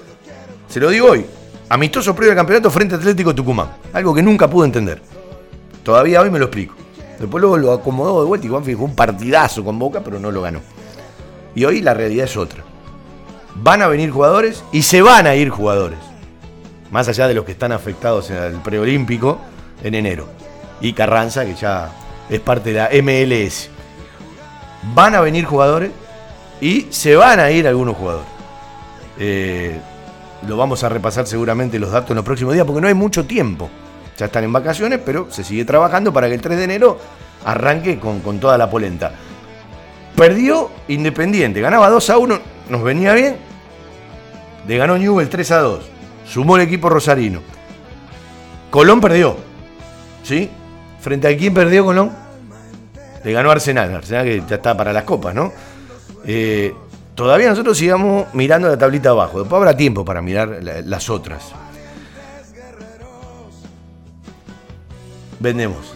Se 0.68 0.80
lo 0.80 0.90
digo 0.90 1.08
hoy. 1.08 1.24
Amistoso 1.70 2.14
previo 2.14 2.32
al 2.32 2.36
campeonato 2.36 2.70
frente 2.70 2.96
Atlético 2.96 3.34
Tucumán. 3.34 3.68
Algo 3.94 4.12
que 4.12 4.22
nunca 4.22 4.50
pude 4.50 4.66
entender. 4.66 5.00
Todavía 5.82 6.20
hoy 6.20 6.30
me 6.30 6.38
lo 6.38 6.44
explico. 6.44 6.74
Después 7.18 7.40
luego 7.40 7.56
lo 7.56 7.72
acomodó 7.72 8.20
de 8.20 8.26
vuelta 8.26 8.46
y 8.46 8.50
Juan 8.50 8.64
fijó 8.64 8.84
un 8.84 8.94
partidazo 8.94 9.64
con 9.64 9.78
Boca, 9.78 10.02
pero 10.04 10.18
no 10.18 10.30
lo 10.30 10.42
ganó. 10.42 10.60
Y 11.54 11.64
hoy 11.64 11.80
la 11.80 11.94
realidad 11.94 12.26
es 12.26 12.36
otra. 12.36 12.62
Van 13.54 13.80
a 13.80 13.86
venir 13.86 14.10
jugadores 14.10 14.62
y 14.72 14.82
se 14.82 15.00
van 15.00 15.26
a 15.26 15.34
ir 15.34 15.48
jugadores. 15.48 16.11
Más 16.92 17.08
allá 17.08 17.26
de 17.26 17.34
los 17.34 17.44
que 17.44 17.52
están 17.52 17.72
afectados 17.72 18.30
en 18.30 18.36
el 18.36 18.60
preolímpico 18.60 19.40
en 19.82 19.94
enero. 19.94 20.28
Y 20.80 20.92
Carranza, 20.92 21.44
que 21.44 21.54
ya 21.54 21.90
es 22.28 22.38
parte 22.38 22.72
de 22.72 22.78
la 22.78 23.02
MLS. 23.02 23.68
Van 24.94 25.14
a 25.14 25.20
venir 25.20 25.44
jugadores 25.44 25.90
y 26.60 26.86
se 26.90 27.16
van 27.16 27.40
a 27.40 27.50
ir 27.50 27.66
algunos 27.66 27.96
jugadores. 27.96 28.28
Eh, 29.18 29.80
lo 30.46 30.56
vamos 30.56 30.82
a 30.84 30.88
repasar 30.88 31.26
seguramente 31.26 31.78
los 31.78 31.92
datos 31.92 32.10
en 32.10 32.16
los 32.16 32.24
próximos 32.24 32.54
días 32.54 32.66
porque 32.66 32.80
no 32.80 32.88
hay 32.88 32.94
mucho 32.94 33.24
tiempo. 33.24 33.70
Ya 34.18 34.26
están 34.26 34.44
en 34.44 34.52
vacaciones, 34.52 35.00
pero 35.04 35.30
se 35.30 35.44
sigue 35.44 35.64
trabajando 35.64 36.12
para 36.12 36.28
que 36.28 36.34
el 36.34 36.40
3 36.40 36.58
de 36.58 36.64
enero 36.64 36.98
arranque 37.44 37.98
con, 37.98 38.20
toda 38.38 38.58
la 38.58 38.70
polenta. 38.70 39.12
Perdió 40.16 40.70
Independiente, 40.88 41.60
ganaba 41.60 41.88
2 41.88 42.10
a 42.10 42.18
1, 42.18 42.38
nos 42.68 42.82
venía 42.82 43.14
bien. 43.14 43.36
Le 44.68 44.76
ganó 44.76 44.98
Newell 44.98 45.28
3 45.28 45.50
a 45.52 45.58
2. 45.60 45.91
Sumó 46.26 46.56
el 46.56 46.62
equipo 46.62 46.88
rosarino. 46.88 47.40
Colón 48.70 49.00
perdió. 49.00 49.36
¿Sí? 50.22 50.48
¿Frente 51.00 51.28
a 51.28 51.36
quién 51.36 51.52
perdió 51.52 51.84
Colón? 51.84 52.12
Le 53.24 53.32
ganó 53.32 53.50
Arsenal. 53.50 53.94
Arsenal 53.94 54.24
que 54.24 54.42
ya 54.48 54.56
está 54.56 54.76
para 54.76 54.92
las 54.92 55.04
copas, 55.04 55.34
¿no? 55.34 55.52
Eh, 56.24 56.74
todavía 57.14 57.50
nosotros 57.50 57.76
sigamos 57.76 58.26
mirando 58.32 58.68
la 58.68 58.78
tablita 58.78 59.10
abajo. 59.10 59.40
Después 59.40 59.58
habrá 59.58 59.76
tiempo 59.76 60.04
para 60.04 60.22
mirar 60.22 60.60
las 60.62 61.10
otras. 61.10 61.52
Vendemos. 65.38 65.94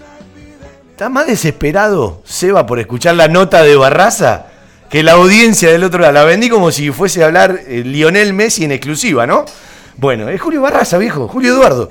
¿Está 0.91 1.09
más 1.09 1.27
desesperado 1.27 2.23
Seba 2.25 2.67
por 2.67 2.79
escuchar 2.79 3.17
la 3.17 3.29
nota 3.29 3.63
de 3.63 3.77
Barraza 3.77 4.47
que 4.89 5.03
la 5.03 5.13
audiencia 5.13 5.71
del 5.71 5.85
otro 5.85 6.01
lado? 6.01 6.15
La 6.15 6.25
vendí 6.25 6.49
como 6.49 6.73
si 6.73 6.91
fuese 6.91 7.23
a 7.23 7.27
hablar 7.27 7.61
eh, 7.67 7.83
Lionel 7.85 8.33
Messi 8.33 8.65
en 8.65 8.73
exclusiva, 8.73 9.27
¿no? 9.27 9.45
Bueno, 9.99 10.29
es 10.29 10.41
Julio 10.41 10.61
Barraza, 10.63 10.99
viejo. 10.99 11.27
Julio 11.29 11.55
Eduardo 11.55 11.91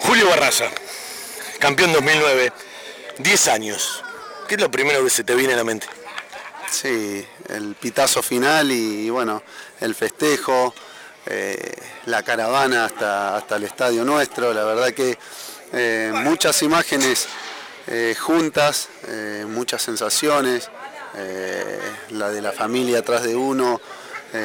Julio 0.00 0.28
Barraza, 0.28 0.66
campeón 1.58 1.94
2009 1.94 2.52
10 3.16 3.48
años. 3.48 4.04
¿Qué 4.46 4.56
es 4.56 4.60
lo 4.60 4.70
primero 4.70 5.02
que 5.02 5.08
se 5.08 5.24
te 5.24 5.34
viene 5.34 5.54
a 5.54 5.56
la 5.56 5.64
mente? 5.64 5.86
Sí, 6.70 7.26
el 7.48 7.74
pitazo 7.74 8.22
final 8.22 8.70
y, 8.70 9.08
bueno, 9.08 9.42
el 9.80 9.94
festejo, 9.94 10.74
eh, 11.24 11.74
la 12.04 12.22
caravana 12.22 12.84
hasta, 12.84 13.34
hasta 13.34 13.56
el 13.56 13.64
estadio 13.64 14.04
nuestro. 14.04 14.52
La 14.52 14.64
verdad 14.64 14.92
que 14.92 15.16
eh, 15.72 16.12
muchas 16.12 16.62
imágenes 16.62 17.26
eh, 17.86 18.14
juntas, 18.14 18.90
muchas 19.46 19.80
sensaciones, 19.80 20.68
la 22.10 22.28
de 22.28 22.42
la 22.42 22.52
familia 22.52 22.98
atrás 22.98 23.22
de 23.22 23.36
uno, 23.36 23.80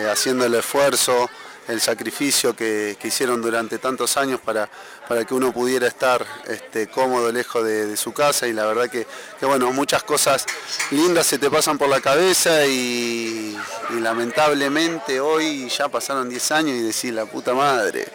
haciendo 0.10 0.46
el 0.46 0.56
esfuerzo 0.56 1.30
el 1.70 1.80
sacrificio 1.80 2.56
que, 2.56 2.98
hicieron 3.04 3.41
durante 3.41 3.78
tantos 3.78 4.18
años 4.18 4.40
para, 4.44 4.68
para 5.08 5.24
que 5.24 5.34
uno 5.34 5.52
pudiera 5.52 5.88
estar 5.88 6.26
este, 6.48 6.88
cómodo 6.88 7.32
lejos 7.32 7.64
de, 7.64 7.96
su 7.96 8.12
casa 8.12 8.48
y 8.48 8.54
la 8.54 8.66
verdad 8.66 8.90
que, 8.90 9.06
bueno, 9.41 9.72
muchas 9.72 10.04
cosas 10.04 10.46
lindas 10.91 11.28
se 11.28 11.38
te 11.38 11.50
pasan 11.50 11.78
por 11.78 11.88
la 11.88 12.02
cabeza 12.02 12.66
y, 12.66 13.58
lamentablemente 14.00 15.20
hoy 15.20 15.70
ya 15.70 15.90
pasaron 15.90 16.30
10 16.30 16.52
años 16.52 16.76
y 16.76 16.82
decir 16.82 17.14
la 17.14 17.26
puta 17.26 17.54
madre. 17.54 18.08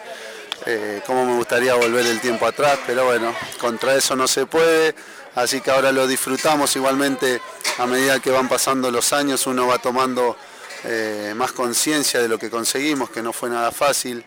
Eh, 0.65 1.01
cómo 1.05 1.25
me 1.25 1.35
gustaría 1.35 1.75
volver 1.75 2.05
el 2.05 2.19
tiempo 2.19 2.45
atrás, 2.45 2.79
pero 2.87 3.05
bueno, 3.05 3.33
contra 3.59 3.95
eso 3.95 4.15
no 4.15 4.27
se 4.27 4.45
puede, 4.45 4.95
así 5.35 5.61
que 5.61 5.69
ahora 5.69 5.91
lo 5.91 6.07
disfrutamos 6.07 6.75
igualmente 6.75 7.41
a 7.77 7.85
medida 7.85 8.19
que 8.19 8.31
van 8.31 8.49
pasando 8.49 8.89
los 8.89 9.13
años, 9.13 9.45
uno 9.47 9.67
va 9.67 9.77
tomando 9.77 10.35
eh, 10.87 11.33
más 11.35 11.51
conciencia 11.51 12.21
de 12.21 12.27
lo 12.27 12.37
que 12.37 12.49
conseguimos, 12.49 13.09
que 13.09 13.21
no 13.21 13.33
fue 13.33 13.49
nada 13.49 13.71
fácil. 13.71 14.23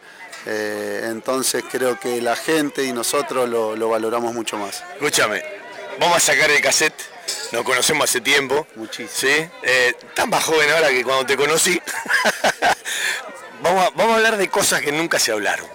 Eh, 0.46 1.06
entonces 1.10 1.64
creo 1.70 1.98
que 1.98 2.20
la 2.20 2.34
gente 2.34 2.84
y 2.84 2.92
nosotros 2.92 3.48
lo, 3.48 3.88
valoramos 3.88 4.34
mucho 4.34 4.56
más. 4.56 4.82
Escúchame, 4.94 5.42
vamos 6.00 6.16
a 6.16 6.20
sacar 6.20 6.50
el 6.50 6.60
cassette, 6.60 7.00
nos 7.52 7.62
conocemos 7.62 8.04
hace 8.04 8.20
tiempo. 8.20 8.66
Muchísimo. 8.74 9.08
¿sí? 9.12 9.48
Eh, 9.62 9.94
tan 10.14 10.30
más 10.30 10.42
joven 10.42 10.70
ahora 10.70 10.88
que 10.88 11.04
cuando 11.04 11.26
te 11.26 11.36
conocí. 11.36 11.80
vamos, 13.62 13.86
a, 13.86 13.90
vamos 13.90 14.12
a 14.12 14.16
hablar 14.16 14.36
de 14.36 14.48
cosas 14.48 14.80
que 14.80 14.90
nunca 14.90 15.18
se 15.18 15.32
hablaron. 15.32 15.68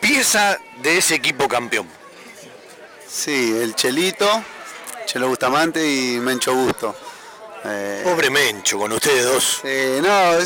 pieza 0.00 0.58
de 0.82 0.98
ese 0.98 1.14
equipo 1.14 1.46
campeón. 1.48 1.88
Sí, 3.08 3.54
el 3.60 3.76
Chelito, 3.76 4.42
Chelo 5.06 5.28
Bustamante 5.28 5.86
y 5.86 6.18
Mencho 6.18 6.54
Gusto. 6.54 6.96
Eh, 7.64 8.00
Pobre 8.04 8.30
Mencho, 8.30 8.78
con 8.78 8.92
ustedes 8.92 9.24
dos. 9.24 9.60
no, 10.02 10.38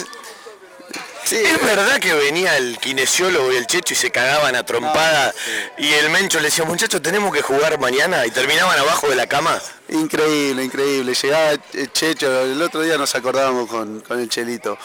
es 1.32 1.60
verdad 1.60 1.98
que 1.98 2.14
venía 2.14 2.56
el 2.56 2.78
kinesiólogo 2.78 3.52
y 3.52 3.56
el 3.56 3.66
Checho 3.66 3.94
y 3.94 3.96
se 3.96 4.12
cagaban 4.12 4.54
a 4.54 4.64
trompada 4.64 5.34
y 5.76 5.92
el 5.92 6.08
Mencho 6.10 6.38
le 6.38 6.46
decía, 6.46 6.64
muchachos, 6.64 7.02
tenemos 7.02 7.34
que 7.34 7.42
jugar 7.42 7.80
mañana 7.80 8.24
y 8.26 8.30
terminaban 8.30 8.78
abajo 8.78 9.08
de 9.08 9.16
la 9.16 9.26
cama. 9.26 9.60
Increíble, 9.88 10.62
increíble. 10.62 11.14
Llegaba 11.14 11.56
Checho, 11.92 12.42
el 12.42 12.62
otro 12.62 12.82
día 12.82 12.96
nos 12.96 13.12
acordábamos 13.16 13.68
con, 13.68 14.04
el 14.08 14.28
Chelito. 14.28 14.78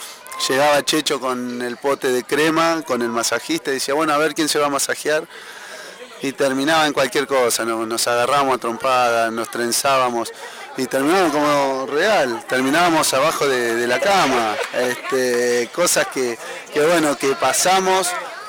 Llegaba 0.48 0.84
Checho 0.84 1.20
con 1.20 1.62
el 1.62 1.76
pote 1.76 2.08
de 2.08 2.24
crema, 2.24 2.82
con 2.82 3.02
el 3.02 3.10
masajista 3.10 3.70
y 3.70 3.74
decía, 3.74 3.94
bueno, 3.94 4.12
a 4.12 4.18
ver 4.18 4.34
quién 4.34 4.48
se 4.48 4.58
va 4.58 4.66
a 4.66 4.70
masajear. 4.70 5.28
Y 6.22 6.32
terminaba 6.32 6.86
en 6.86 6.92
cualquier 6.92 7.26
cosa, 7.26 7.64
nos, 7.64 7.86
nos 7.86 8.08
agarramos 8.08 8.56
a 8.56 8.58
trompada, 8.58 9.30
nos 9.30 9.48
trenzábamos 9.50 10.32
y 10.76 10.86
terminamos 10.86 11.32
como 11.32 11.86
real, 11.86 12.44
terminábamos 12.48 13.12
abajo 13.12 13.46
de, 13.46 13.86
la 13.86 14.00
cama, 14.00 14.56
este, 14.74 15.68
cosas 15.74 16.06
que, 16.06 16.38
bueno, 16.74 17.16
que 17.16 17.34
pasamos 17.34 18.08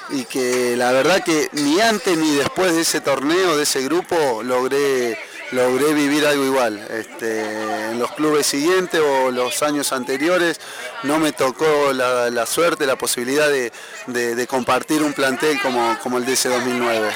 y 0.09 0.23
que 0.25 0.75
la 0.77 0.91
verdad 0.91 1.23
que 1.23 1.49
ni 1.53 1.81
antes 1.81 2.17
ni 2.17 2.35
después 2.35 2.73
de 2.73 2.81
ese 2.81 3.01
torneo, 3.01 3.57
de 3.57 3.63
ese 3.63 3.81
grupo, 3.81 4.41
logré, 4.43 5.17
logré 5.51 5.93
vivir 5.93 6.25
algo 6.25 6.45
igual. 6.45 6.87
Este, 6.91 7.91
en 7.91 7.99
los 7.99 8.11
clubes 8.13 8.45
siguientes 8.45 9.01
o 9.01 9.31
los 9.31 9.61
años 9.63 9.91
anteriores 9.91 10.61
no 11.03 11.19
me 11.19 11.33
tocó 11.33 11.91
la, 11.93 12.45
suerte, 12.45 12.85
la 12.85 12.95
posibilidad 12.95 13.49
de, 13.49 14.47
compartir 14.47 15.03
un 15.03 15.13
plantel 15.13 15.59
como, 15.61 15.97
como 16.01 16.19
el 16.19 16.25
de 16.25 16.33
ese 16.33 16.47
2009. 16.47 17.11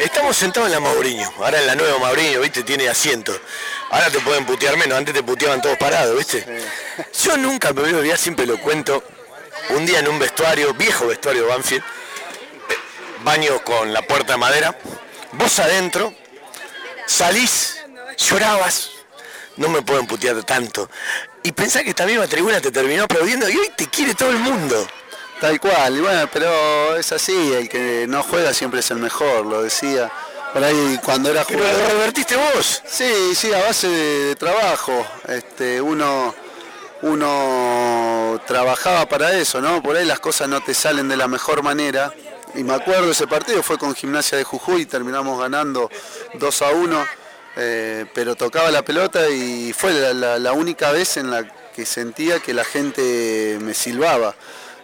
Estamos 0.00 0.36
sentados 0.36 0.68
en 0.68 0.74
la 0.74 0.80
Mauriño, 0.80 1.28
ahora 1.38 1.60
en 1.60 1.66
la 1.66 1.74
nueva 1.74 1.98
Mauriño, 1.98 2.40
viste, 2.40 2.62
tiene 2.62 2.88
asiento. 2.88 3.32
Ahora 3.90 4.10
te 4.10 4.20
pueden 4.20 4.44
putear 4.44 4.76
menos, 4.76 4.98
antes 4.98 5.14
te 5.14 5.22
puteaban 5.22 5.62
todos 5.62 5.78
parados, 5.78 6.16
viste. 6.16 6.44
Yo 7.24 7.36
nunca 7.36 7.72
me 7.72 7.92
voy 7.92 8.10
a 8.10 8.16
siempre 8.16 8.46
lo 8.46 8.58
cuento, 8.60 9.02
un 9.70 9.86
día 9.86 10.00
en 10.00 10.08
un 10.08 10.18
vestuario, 10.18 10.74
viejo 10.74 11.06
vestuario 11.06 11.42
de 11.42 11.48
Banfield, 11.48 11.84
baño 13.24 13.62
con 13.64 13.92
la 13.92 14.02
puerta 14.02 14.34
de 14.34 14.38
madera, 14.38 14.76
vos 15.32 15.58
adentro, 15.58 16.12
salís, 17.06 17.78
llorabas, 18.16 18.90
no 19.56 19.68
me 19.68 19.80
pueden 19.82 20.06
putear 20.06 20.42
tanto. 20.44 20.90
Y 21.42 21.52
pensás 21.52 21.82
que 21.82 21.90
esta 21.90 22.04
misma 22.04 22.26
tribuna 22.26 22.60
te 22.60 22.70
terminó 22.70 23.04
aplaudiendo 23.04 23.48
y 23.48 23.56
hoy 23.56 23.70
te 23.74 23.86
quiere 23.86 24.14
todo 24.14 24.30
el 24.30 24.38
mundo. 24.38 24.86
Tal 25.40 25.60
cual, 25.60 25.96
y 25.96 26.00
bueno, 26.00 26.28
pero 26.32 26.96
es 26.96 27.12
así, 27.12 27.52
el 27.52 27.68
que 27.68 28.06
no 28.08 28.24
juega 28.24 28.52
siempre 28.52 28.80
es 28.80 28.90
el 28.90 28.98
mejor, 28.98 29.46
lo 29.46 29.62
decía. 29.62 30.10
Por 30.52 30.64
ahí 30.64 30.98
cuando 31.04 31.30
era 31.30 31.44
jugador. 31.44 31.66
Pero 31.74 31.88
lo 31.88 31.94
revertiste 31.94 32.36
vos. 32.36 32.82
Sí, 32.86 33.34
sí, 33.34 33.52
a 33.52 33.58
base 33.58 33.88
de, 33.88 34.36
trabajo. 34.36 35.06
Este, 35.28 35.80
uno, 35.80 36.34
uno 37.02 38.40
trabajaba 38.46 39.06
para 39.06 39.32
eso, 39.38 39.60
¿no? 39.60 39.82
Por 39.82 39.96
ahí 39.96 40.04
las 40.06 40.20
cosas 40.20 40.48
no 40.48 40.60
te 40.62 40.74
salen 40.74 41.08
de 41.08 41.16
la 41.16 41.28
mejor 41.28 41.62
manera. 41.62 42.12
Y 42.54 42.64
me 42.64 42.74
acuerdo 42.74 43.10
ese 43.10 43.26
partido 43.26 43.62
fue 43.62 43.78
con 43.78 43.94
Gimnasia 43.94 44.38
de 44.38 44.44
Jujuy, 44.44 44.86
terminamos 44.86 45.38
ganando 45.38 45.90
2 46.34 46.62
a 46.62 46.70
1, 46.70 47.06
eh, 47.56 48.06
pero 48.14 48.36
tocaba 48.36 48.70
la 48.70 48.82
pelota 48.82 49.28
y 49.28 49.72
fue 49.74 49.92
la 50.14 50.52
única 50.52 50.90
vez 50.90 51.18
en 51.18 51.30
la 51.30 51.44
que 51.78 51.84
sentía 51.84 52.40
que 52.40 52.54
la 52.54 52.64
gente 52.64 53.58
me 53.60 53.74
silbaba. 53.74 54.34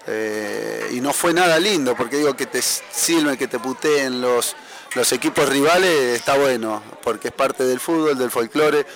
Eh, 0.07 0.91
y 0.93 1.01
no 1.01 1.13
fue 1.13 1.33
nada 1.33 1.59
lindo, 1.59 1.97
porque 1.97 2.19
digo 2.19 2.37
que 2.37 2.47
te 2.47 2.61
silben, 2.63 3.37
que 3.37 3.49
te 3.49 3.59
puteen 3.59 4.21
los, 4.21 4.55
los 4.95 5.13
equipos 5.13 5.49
rivales, 5.49 6.17
está 6.17 6.37
bueno, 6.37 6.83
porque 7.03 7.29
es 7.29 7.35
parte 7.35 7.65
del 7.65 7.81
fútbol, 7.81 8.17
del 8.17 8.31
folclore, 8.31 8.87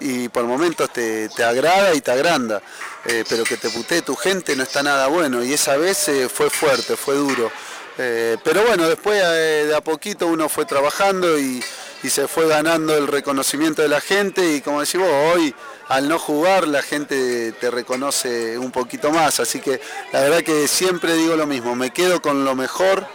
y 0.00 0.28
por 0.28 0.44
momentos 0.44 0.90
te, 0.92 1.28
agrada 1.44 1.94
y 1.94 2.00
te 2.00 2.10
agranda, 2.10 2.60
eh, 3.04 3.24
pero 3.28 3.44
que 3.44 3.56
te 3.56 3.70
putee 3.70 4.02
tu 4.02 4.16
gente 4.16 4.56
no 4.56 4.64
está 4.64 4.82
nada 4.82 5.06
bueno, 5.06 5.44
y 5.44 5.52
esa 5.52 5.76
vez 5.76 6.08
eh, 6.08 6.28
fue 6.28 6.50
fuerte, 6.50 6.96
fue 6.96 7.14
duro. 7.14 7.50
pero 7.96 8.64
bueno, 8.66 8.88
después 8.88 9.22
de 9.22 9.72
a 9.74 9.80
poquito 9.80 10.26
uno 10.26 10.48
fue 10.48 10.64
trabajando 10.64 11.38
y, 11.38 11.62
y 12.02 12.10
se 12.10 12.28
fue 12.28 12.46
ganando 12.46 12.96
el 12.96 13.06
reconocimiento 13.06 13.80
de 13.80 13.88
la 13.88 14.00
gente, 14.00 14.56
y 14.56 14.60
como 14.60 14.80
decimos, 14.80 15.08
hoy 15.08 15.54
al 15.88 16.08
no 16.08 16.18
jugar 16.18 16.68
la 16.68 16.82
gente 16.82 17.52
te 17.52 17.70
reconoce 17.70 18.58
un 18.58 18.70
poquito 18.70 19.10
más. 19.10 19.40
Así 19.40 19.60
que 19.60 19.80
la 20.12 20.20
verdad 20.20 20.42
que 20.42 20.68
siempre 20.68 21.14
digo 21.14 21.36
lo 21.36 21.46
mismo, 21.46 21.74
me 21.74 21.90
quedo 21.90 22.20
con 22.20 22.44
lo 22.44 22.54
mejor. 22.54 23.06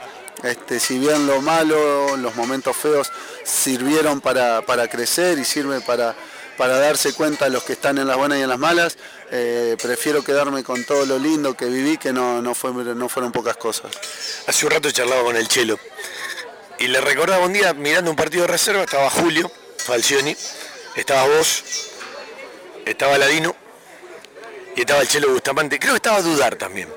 Este, 0.43 0.79
si 0.79 0.97
bien 0.97 1.27
lo 1.27 1.41
malo, 1.41 2.15
los 2.15 2.35
momentos 2.35 2.75
feos 2.75 3.11
sirvieron 3.43 4.21
para, 4.21 4.61
crecer 4.89 5.37
y 5.37 5.43
sirve 5.43 5.81
para, 5.81 6.15
para 6.57 6.79
darse 6.79 7.13
cuenta 7.13 7.49
los 7.49 7.63
que 7.63 7.73
están 7.73 7.97
en 7.97 8.07
las 8.07 8.15
buenas 8.15 8.39
y 8.39 8.43
en 8.43 8.49
las 8.49 8.59
malas, 8.59 8.97
eh, 9.31 9.75
prefiero 9.81 10.23
quedarme 10.23 10.63
con 10.63 10.83
todo 10.85 11.05
lo 11.05 11.19
lindo 11.19 11.55
que 11.55 11.65
viví, 11.65 11.97
que 11.97 12.13
no, 12.13 12.41
no, 12.41 12.55
fue, 12.55 12.71
no 12.71 13.09
fueron 13.09 13.31
pocas 13.31 13.57
cosas. 13.57 13.91
Hace 14.47 14.65
un 14.65 14.71
rato 14.71 14.89
charlaba 14.91 15.23
con 15.23 15.35
el 15.35 15.47
Chelo 15.47 15.77
y 16.79 16.87
le 16.87 17.01
recordaba 17.01 17.45
un 17.45 17.51
día 17.51 17.73
mirando 17.73 18.09
un 18.09 18.15
partido 18.15 18.43
de 18.43 18.47
reserva, 18.47 18.83
estaba 18.83 19.09
Julio 19.09 19.51
Falcioni, 19.77 20.35
estaba 20.95 21.27
vos, 21.27 21.63
estaba 22.85 23.17
Ladino 23.17 23.53
y 24.75 24.81
estaba 24.81 25.01
el 25.01 25.07
Chelo 25.09 25.31
Bustamante, 25.33 25.77
creo 25.79 25.93
que 25.93 25.97
estaba 25.97 26.17
a 26.17 26.21
Dudar 26.21 26.55
también. 26.55 26.87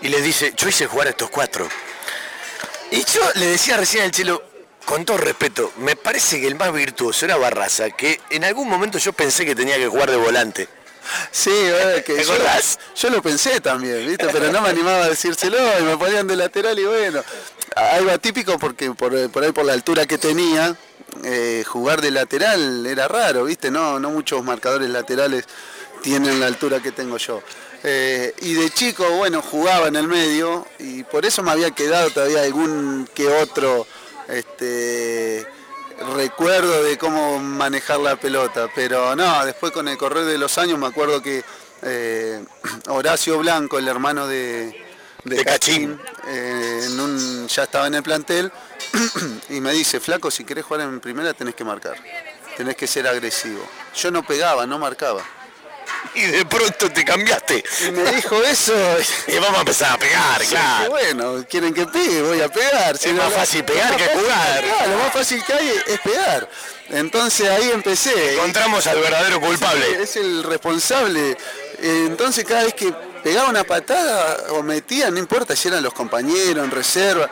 Y 0.00 0.08
le 0.08 0.22
dice, 0.22 0.54
yo 0.56 0.66
hice 0.66 0.86
jugar 0.86 1.08
a 1.08 1.10
estos 1.10 1.28
cuatro. 1.28 1.68
Y 2.90 3.04
yo 3.04 3.20
le 3.36 3.46
decía 3.46 3.76
recién 3.76 4.04
al 4.04 4.10
Chelo, 4.10 4.42
con 4.84 5.04
todo 5.04 5.18
respeto, 5.18 5.72
me 5.78 5.94
parece 5.96 6.40
que 6.40 6.48
el 6.48 6.56
más 6.56 6.72
virtuoso 6.72 7.24
era 7.24 7.36
Barraza, 7.36 7.90
que 7.90 8.20
en 8.30 8.44
algún 8.44 8.68
momento 8.68 8.98
yo 8.98 9.12
pensé 9.12 9.44
que 9.44 9.54
tenía 9.54 9.76
que 9.76 9.86
jugar 9.86 10.10
de 10.10 10.16
volante. 10.16 10.68
Sí, 11.30 11.50
que 12.06 12.24
yo, 12.24 12.34
yo, 12.96 13.10
lo 13.10 13.22
pensé 13.22 13.60
también, 13.60 14.06
¿viste? 14.06 14.26
Pero 14.32 14.50
no 14.52 14.60
me 14.60 14.70
animaba 14.70 15.04
a 15.04 15.08
decírselo 15.08 15.56
y 15.78 15.82
me 15.82 15.96
ponían 15.96 16.26
de 16.26 16.36
lateral 16.36 16.78
y 16.78 16.84
bueno, 16.84 17.22
algo 17.76 18.10
atípico 18.10 18.58
porque 18.58 18.90
por, 18.92 19.30
por 19.30 19.44
ahí 19.44 19.52
por 19.52 19.64
la 19.64 19.72
altura 19.72 20.06
que 20.06 20.18
tenía, 20.18 20.76
eh, 21.24 21.64
jugar 21.66 22.00
de 22.00 22.10
lateral 22.10 22.86
era 22.86 23.08
raro, 23.08 23.44
¿viste? 23.44 23.70
No, 23.70 23.98
no 24.00 24.10
muchos 24.10 24.42
marcadores 24.44 24.88
laterales 24.88 25.44
tienen 26.02 26.40
la 26.40 26.46
altura 26.46 26.80
que 26.80 26.92
tengo 26.92 27.16
yo. 27.18 27.42
Eh, 27.82 28.34
y 28.42 28.54
de 28.54 28.70
chico, 28.70 29.08
bueno, 29.12 29.40
jugaba 29.40 29.88
en 29.88 29.96
el 29.96 30.06
medio 30.06 30.66
y 30.78 31.02
por 31.04 31.24
eso 31.24 31.42
me 31.42 31.50
había 31.50 31.70
quedado 31.70 32.10
todavía 32.10 32.42
algún 32.42 33.08
que 33.14 33.26
otro 33.26 33.86
este, 34.28 35.46
recuerdo 36.14 36.82
de 36.84 36.98
cómo 36.98 37.38
manejar 37.38 38.00
la 38.00 38.16
pelota. 38.16 38.68
Pero 38.74 39.16
no, 39.16 39.44
después 39.46 39.72
con 39.72 39.88
el 39.88 39.96
correr 39.96 40.24
de 40.24 40.36
los 40.36 40.58
años 40.58 40.78
me 40.78 40.86
acuerdo 40.86 41.22
que 41.22 41.42
eh, 41.82 42.44
Horacio 42.88 43.38
Blanco, 43.38 43.78
el 43.78 43.88
hermano 43.88 44.26
de, 44.26 44.84
de, 45.24 45.44
Cachín, 45.44 45.98
ya 47.48 47.62
estaba 47.62 47.86
en 47.86 47.94
el 47.94 48.02
plantel 48.02 48.52
y 49.48 49.60
me 49.60 49.72
dice, 49.72 50.00
flaco, 50.00 50.30
si 50.30 50.44
querés 50.44 50.64
jugar 50.64 50.82
en 50.82 51.00
primera 51.00 51.32
tenés 51.32 51.54
que 51.54 51.64
marcar, 51.64 51.96
tenés 52.58 52.76
que 52.76 52.86
ser 52.86 53.08
agresivo. 53.08 53.62
Yo 53.96 54.10
no 54.10 54.22
pegaba, 54.22 54.66
no 54.66 54.78
marcaba. 54.78 55.24
Y 56.14 56.22
de 56.22 56.44
pronto 56.44 56.90
te 56.90 57.04
cambiaste. 57.04 57.62
Y 57.86 57.90
me 57.92 58.10
dijo 58.12 58.42
eso. 58.42 58.74
Y 59.28 59.34
vamos 59.38 59.56
a 59.56 59.60
empezar 59.60 59.92
a 59.92 59.98
pegar, 59.98 60.40
Sí, 60.42 60.48
claro. 60.48 60.82
que 60.84 60.88
bueno, 60.90 61.44
quieren 61.48 61.72
que 61.74 61.86
pegue, 61.86 62.22
voy 62.22 62.40
a 62.40 62.48
pegar. 62.48 62.96
Es 62.96 63.12
más 63.14 63.32
fácil 63.32 63.64
pegar 63.64 63.96
que 63.96 64.06
jugar. 64.06 64.64
Lo 64.88 64.96
más 64.98 65.12
fácil 65.12 65.42
que 65.44 65.52
hay 65.52 65.68
es 65.86 66.00
pegar. 66.00 66.48
Entonces 66.90 67.48
ahí 67.48 67.70
empecé. 67.72 68.34
Encontramos 68.34 68.86
al 68.86 68.98
verdadero 69.00 69.40
culpable. 69.40 70.02
Es 70.02 70.16
el 70.16 70.42
responsable. 70.42 71.36
Eh, 71.78 72.04
Entonces 72.08 72.44
cada 72.44 72.64
vez 72.64 72.74
que 72.74 72.92
pegaba 73.22 73.48
una 73.48 73.64
patada 73.64 74.36
o 74.50 74.62
metía, 74.62 75.10
no 75.10 75.18
importa 75.18 75.54
si 75.54 75.68
eran 75.68 75.82
los 75.82 75.92
compañeros 75.94 76.64
en 76.64 76.70
reserva, 76.70 77.30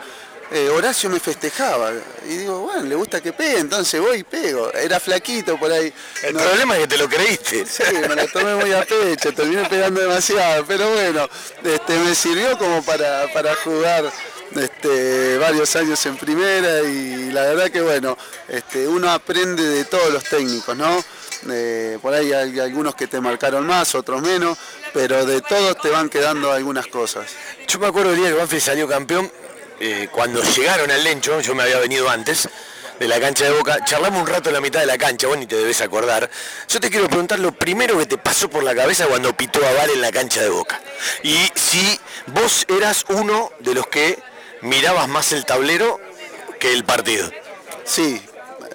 eh, 0.51 0.69
Horacio 0.69 1.09
me 1.09 1.19
festejaba. 1.19 1.91
Y 2.27 2.37
digo, 2.37 2.59
bueno, 2.61 2.83
le 2.83 2.95
gusta 2.95 3.21
que 3.21 3.33
pegue, 3.33 3.59
entonces 3.59 3.99
voy 4.01 4.19
y 4.19 4.23
pego. 4.23 4.71
Era 4.73 4.99
flaquito 4.99 5.57
por 5.57 5.71
ahí. 5.71 5.93
El 6.23 6.33
No- 6.33 6.39
problema 6.41 6.75
es 6.75 6.81
que 6.81 6.87
te 6.87 6.97
lo 6.97 7.07
creíste. 7.09 7.65
Sí, 7.65 7.83
me 8.07 8.15
lo 8.15 8.27
tomé 8.27 8.55
muy 8.55 8.71
a 8.73 8.83
pecho, 8.85 9.33
terminé 9.33 9.65
pegando 9.69 10.01
demasiado, 10.01 10.65
pero 10.65 10.89
bueno, 10.91 11.29
este, 11.63 11.99
me 11.99 12.15
sirvió 12.15 12.57
como 12.57 12.83
para, 12.83 13.31
para 13.33 13.55
jugar 13.55 14.11
este, 14.55 15.37
varios 15.37 15.75
años 15.75 16.03
en 16.05 16.17
primera 16.17 16.81
y 16.81 17.31
la 17.31 17.41
verdad 17.43 17.69
que 17.69 17.81
bueno, 17.81 18.17
este, 18.47 18.87
uno 18.87 19.11
aprende 19.11 19.63
de 19.63 19.85
todos 19.85 20.11
los 20.11 20.23
técnicos, 20.23 20.75
¿no? 20.75 21.03
Eh, 21.49 21.97
por 22.01 22.13
ahí 22.13 22.33
hay 22.33 22.59
algunos 22.59 22.95
que 22.95 23.07
te 23.07 23.21
marcaron 23.21 23.65
más, 23.65 23.95
otros 23.95 24.21
menos, 24.21 24.57
pero 24.93 25.25
de 25.25 25.41
todos 25.41 25.77
te 25.79 25.89
van 25.89 26.09
quedando 26.09 26.51
algunas 26.51 26.87
cosas. 26.87 27.27
Yo 27.67 27.79
me 27.79 27.87
acuerdo 27.87 28.11
el 28.11 28.17
día 28.17 28.29
que 28.29 28.35
Banfield 28.35 28.61
salió 28.63 28.87
campeón, 28.87 29.31
eh, 29.79 30.09
cuando 30.11 30.41
llegaron 30.43 30.91
al 30.91 31.03
Lencho, 31.03 31.39
yo 31.41 31.55
me 31.55 31.63
había 31.63 31.79
venido 31.79 32.09
antes 32.09 32.49
de 32.99 33.07
la 33.07 33.19
cancha 33.19 33.45
de 33.45 33.51
Boca, 33.51 33.83
charlamos 33.85 34.21
un 34.21 34.27
rato 34.27 34.49
en 34.49 34.55
la 34.55 34.61
mitad 34.61 34.81
de 34.81 34.85
la 34.85 34.97
cancha, 34.97 35.27
vos 35.27 35.37
ni 35.37 35.45
te 35.45 35.55
debes 35.55 35.79
acordar. 35.81 36.29
Yo 36.67 36.79
te 36.79 36.89
quiero 36.89 37.07
preguntar 37.07 37.39
lo 37.39 37.53
primero 37.53 37.97
que 37.97 38.05
te 38.05 38.17
pasó 38.17 38.49
por 38.49 38.63
la 38.63 38.75
cabeza 38.75 39.07
cuando 39.07 39.35
pitó 39.35 39.65
a 39.65 39.71
Val 39.71 39.89
en 39.91 40.01
la 40.01 40.11
cancha 40.11 40.41
de 40.41 40.49
Boca. 40.49 40.81
Y 41.23 41.37
si 41.55 41.99
vos 42.27 42.65
eras 42.67 43.05
uno 43.07 43.51
de 43.59 43.73
los 43.73 43.87
que 43.87 44.19
mirabas 44.61 45.07
más 45.07 45.31
el 45.31 45.45
tablero 45.45 45.99
que 46.59 46.73
el 46.73 46.83
partido. 46.83 47.31
Sí, 47.85 48.21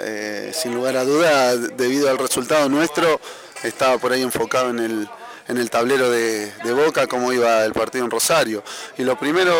eh, 0.00 0.52
sin 0.54 0.74
lugar 0.74 0.96
a 0.96 1.04
duda, 1.04 1.56
debido 1.56 2.08
al 2.08 2.18
resultado 2.18 2.68
nuestro, 2.70 3.20
estaba 3.62 3.98
por 3.98 4.12
ahí 4.12 4.22
enfocado 4.22 4.70
en 4.70 4.78
el, 4.78 5.08
en 5.48 5.58
el 5.58 5.70
tablero 5.70 6.10
de, 6.10 6.50
de 6.50 6.72
Boca, 6.72 7.06
cómo 7.06 7.32
iba 7.32 7.64
el 7.64 7.72
partido 7.72 8.04
en 8.04 8.10
Rosario. 8.10 8.62
Y 8.96 9.02
lo 9.02 9.18
primero, 9.18 9.54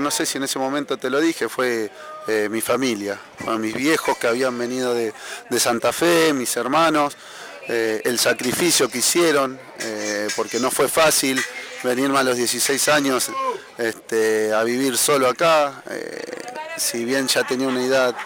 no 0.00 0.10
sé 0.10 0.24
si 0.24 0.38
en 0.38 0.44
ese 0.44 0.58
momento 0.58 0.96
te 0.96 1.10
lo 1.10 1.20
dije, 1.20 1.48
fue 1.48 1.90
eh, 2.28 2.48
mi 2.50 2.60
familia, 2.60 3.20
Fueron 3.38 3.60
mis 3.60 3.74
viejos 3.74 4.16
que 4.18 4.26
habían 4.26 4.58
venido 4.58 4.94
de, 4.94 5.12
de 5.48 5.60
Santa 5.60 5.92
Fe, 5.92 6.32
mis 6.32 6.56
hermanos, 6.56 7.16
eh, 7.68 8.00
el 8.04 8.18
sacrificio 8.18 8.88
que 8.88 8.98
hicieron, 8.98 9.58
eh, 9.78 10.28
porque 10.34 10.58
no 10.58 10.70
fue 10.70 10.88
fácil 10.88 11.40
venirme 11.84 12.18
a 12.18 12.22
los 12.22 12.36
16 12.36 12.88
años 12.88 13.30
este, 13.78 14.52
a 14.52 14.64
vivir 14.64 14.96
solo 14.96 15.28
acá, 15.28 15.84
si 16.76 17.04
bien 17.04 17.28
ya 17.28 17.46
tenía 17.46 17.68
una 17.68 17.84
edad 17.84 18.16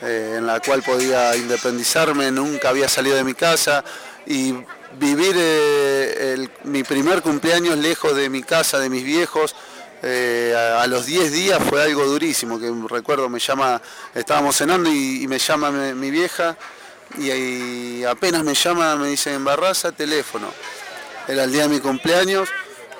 en 0.00 0.46
la 0.46 0.60
cual 0.60 0.82
podía 0.82 1.36
independizarme, 1.36 2.30
nunca 2.30 2.70
había 2.70 2.88
salido 2.88 3.16
de 3.16 3.24
mi 3.24 3.34
casa 3.34 3.84
y 4.26 4.54
vivir 4.98 5.34
eh, 5.38 6.48
mi 6.64 6.82
primer 6.82 7.22
cumpleaños 7.22 7.78
lejos 7.78 8.16
de 8.16 8.28
mi 8.28 8.42
casa, 8.42 8.78
de 8.78 8.90
mis 8.90 9.04
viejos, 9.04 9.54
eh, 10.02 10.54
a, 10.78 10.86
los 10.86 11.06
10 11.06 11.32
días 11.32 11.62
fue 11.62 11.82
algo 11.82 12.04
durísimo, 12.06 12.58
que 12.58 12.72
recuerdo 12.88 13.28
me 13.28 13.38
llama, 13.38 13.80
estábamos 14.14 14.56
cenando 14.56 14.90
y, 14.90 15.26
me 15.28 15.38
llama 15.38 15.70
mi, 15.70 16.10
vieja 16.10 16.56
y, 17.18 17.30
y 17.30 18.04
apenas 18.04 18.42
me 18.42 18.54
llama 18.54 18.96
me 18.96 19.08
dice 19.08 19.34
en 19.34 19.44
Barraza 19.44 19.92
teléfono. 19.92 20.48
Era 21.28 21.44
el 21.44 21.52
día 21.52 21.62
de 21.62 21.68
mi 21.68 21.80
cumpleaños 21.80 22.48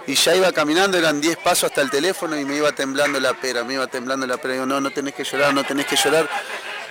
y 0.07 0.15
ya 0.15 0.35
iba 0.35 0.53
caminando, 0.53 0.99
eran 0.99 1.21
10 1.21 1.39
pasos 1.39 1.65
hasta 1.65 1.81
el 1.83 1.91
teléfono 1.91 2.39
y 2.39 2.45
me 2.45 2.57
iba 2.57 2.73
temblando 2.73 3.21
la 3.21 3.35
pera, 3.35 3.65
me 3.65 3.75
iba 3.75 3.87
temblando 3.87 4.27
la 4.27 4.37
pera. 4.37 4.55
Digo, 4.55 4.67
no, 4.67 4.81
no 4.81 4.91
tenés 4.91 5.15
que 5.15 5.25
llorar, 5.25 5.55
no 5.55 5.65
tenés 5.65 5.87
que 5.87 5.97
llorar. 5.97 6.29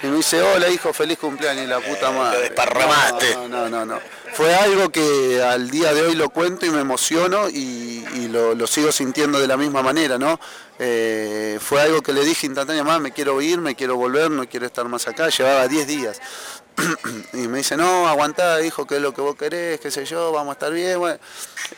Y 0.01 0.07
me 0.07 0.17
dice, 0.17 0.41
hola 0.41 0.69
hijo, 0.69 0.93
feliz 0.93 1.17
cumpleaños, 1.17 1.65
y 1.65 1.67
la 1.67 1.79
puta 1.79 2.11
madre. 2.11 2.41
desparramaste. 2.41 3.35
No, 3.35 3.47
no, 3.47 3.69
no, 3.69 3.85
no. 3.85 3.99
Fue 4.33 4.53
algo 4.55 4.89
que 4.89 5.41
al 5.43 5.69
día 5.69 5.93
de 5.93 6.03
hoy 6.03 6.15
lo 6.15 6.29
cuento 6.29 6.65
y 6.65 6.69
me 6.69 6.79
emociono 6.79 7.49
y, 7.49 8.05
y 8.15 8.27
lo, 8.29 8.55
lo 8.55 8.67
sigo 8.67 8.91
sintiendo 8.91 9.39
de 9.39 9.47
la 9.47 9.57
misma 9.57 9.81
manera, 9.81 10.17
¿no? 10.17 10.39
Eh, 10.77 11.57
fue 11.61 11.81
algo 11.81 12.01
que 12.01 12.13
le 12.13 12.23
dije 12.23 12.47
instantáneamente, 12.47 12.89
"Mamá, 12.93 13.03
me 13.03 13.11
quiero 13.11 13.41
ir, 13.41 13.59
me 13.59 13.75
quiero 13.75 13.97
volver, 13.97 14.31
no 14.31 14.47
quiero 14.47 14.65
estar 14.65 14.85
más 14.87 15.07
acá. 15.07 15.27
Llevaba 15.29 15.67
10 15.67 15.85
días. 15.87 16.21
y 17.33 17.47
me 17.49 17.57
dice, 17.57 17.75
no, 17.75 18.07
aguantá, 18.07 18.61
hijo, 18.61 18.87
que 18.87 18.95
es 18.95 19.01
lo 19.01 19.13
que 19.13 19.19
vos 19.19 19.35
querés, 19.35 19.81
qué 19.81 19.91
sé 19.91 20.05
yo, 20.05 20.31
vamos 20.31 20.51
a 20.51 20.53
estar 20.53 20.71
bien. 20.71 20.97
bueno. 20.99 21.19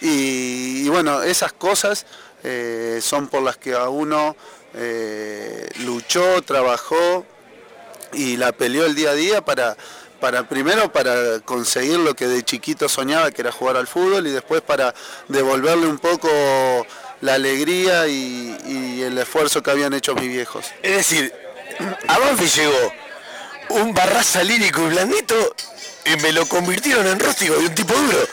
Y, 0.02 0.84
y 0.86 0.90
bueno, 0.90 1.24
esas 1.24 1.54
cosas 1.54 2.06
eh, 2.44 3.00
son 3.02 3.28
por 3.28 3.42
las 3.42 3.58
que 3.58 3.74
a 3.74 3.90
uno 3.90 4.36
eh, 4.76 5.68
luchó, 5.80 6.42
trabajó 6.44 7.26
y 8.14 8.38
la 8.38 8.52
peleó 8.52 8.86
el 8.86 8.96
día 8.96 9.12
a 9.12 9.14
día 9.14 9.42
para, 9.42 9.76
para 10.20 10.48
primero 10.48 10.92
para 10.92 11.40
conseguir 11.42 12.00
lo 12.00 12.14
que 12.14 12.28
de 12.28 12.44
chiquito 12.44 12.88
soñaba, 12.88 13.32
que 13.32 13.42
era 13.42 13.52
jugar 13.52 13.78
al 13.78 13.88
fútbol, 13.88 14.28
y 14.28 14.32
después 14.32 14.62
para 14.62 14.94
devolverle 15.28 15.88
un 15.88 15.98
poco 15.98 16.30
la 17.22 17.36
alegría 17.36 18.08
y, 18.08 19.02
el 19.02 19.18
esfuerzo 19.18 19.64
que 19.64 19.72
habían 19.72 19.94
hecho 19.94 20.14
mis 20.16 20.28
viejos. 20.30 20.66
Es 20.84 20.96
decir, 20.98 21.34
a 22.08 22.20
Banfield 22.20 22.54
llegó 22.54 22.94
un 23.70 23.94
barraza 23.94 24.44
lírico 24.44 24.82
y 24.84 24.90
blandito 24.90 25.56
y 26.06 26.22
me 26.22 26.32
lo 26.32 26.46
convirtieron 26.46 27.08
en 27.08 27.20
rústico 27.20 27.60
y 27.60 27.66
un 27.66 27.76
tipo 27.76 27.94
duro. 27.94 28.28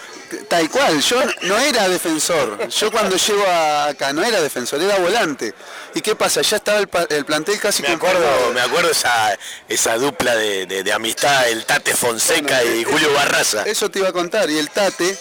Tal 0.48 0.68
cual, 0.70 1.00
yo 1.00 1.22
no 1.42 1.58
era 1.58 1.88
defensor. 1.88 2.68
Yo 2.68 2.90
cuando 2.90 3.16
llego 3.16 3.44
a- 3.46 3.86
acá 3.88 4.12
no 4.12 4.22
era 4.24 4.40
defensor, 4.40 4.80
era 4.80 4.98
volante. 4.98 5.54
¿Y 5.94 6.00
qué 6.00 6.14
pasa? 6.14 6.42
Ya 6.42 6.56
estaba 6.56 6.78
el, 6.78 7.24
plantel 7.24 7.58
casi 7.58 7.82
Me 7.82 7.88
acuerdo, 7.88 8.52
me 8.52 8.60
acuerdo 8.60 8.90
esa, 8.90 9.36
esa 9.68 9.96
dupla 9.96 10.34
de, 10.36 10.66
de- 10.66 10.82
de 10.82 10.92
amistad, 10.92 11.48
el 11.48 11.64
Tate 11.64 11.94
Fonseca 11.94 12.62
y 12.64 12.84
Julio 12.84 13.12
Barraza. 13.14 13.62
Eso 13.64 13.90
te 13.90 13.98
iba 14.00 14.08
a 14.08 14.12
contar. 14.12 14.50
Y 14.50 14.58
el 14.58 14.70
Tate 14.70 15.16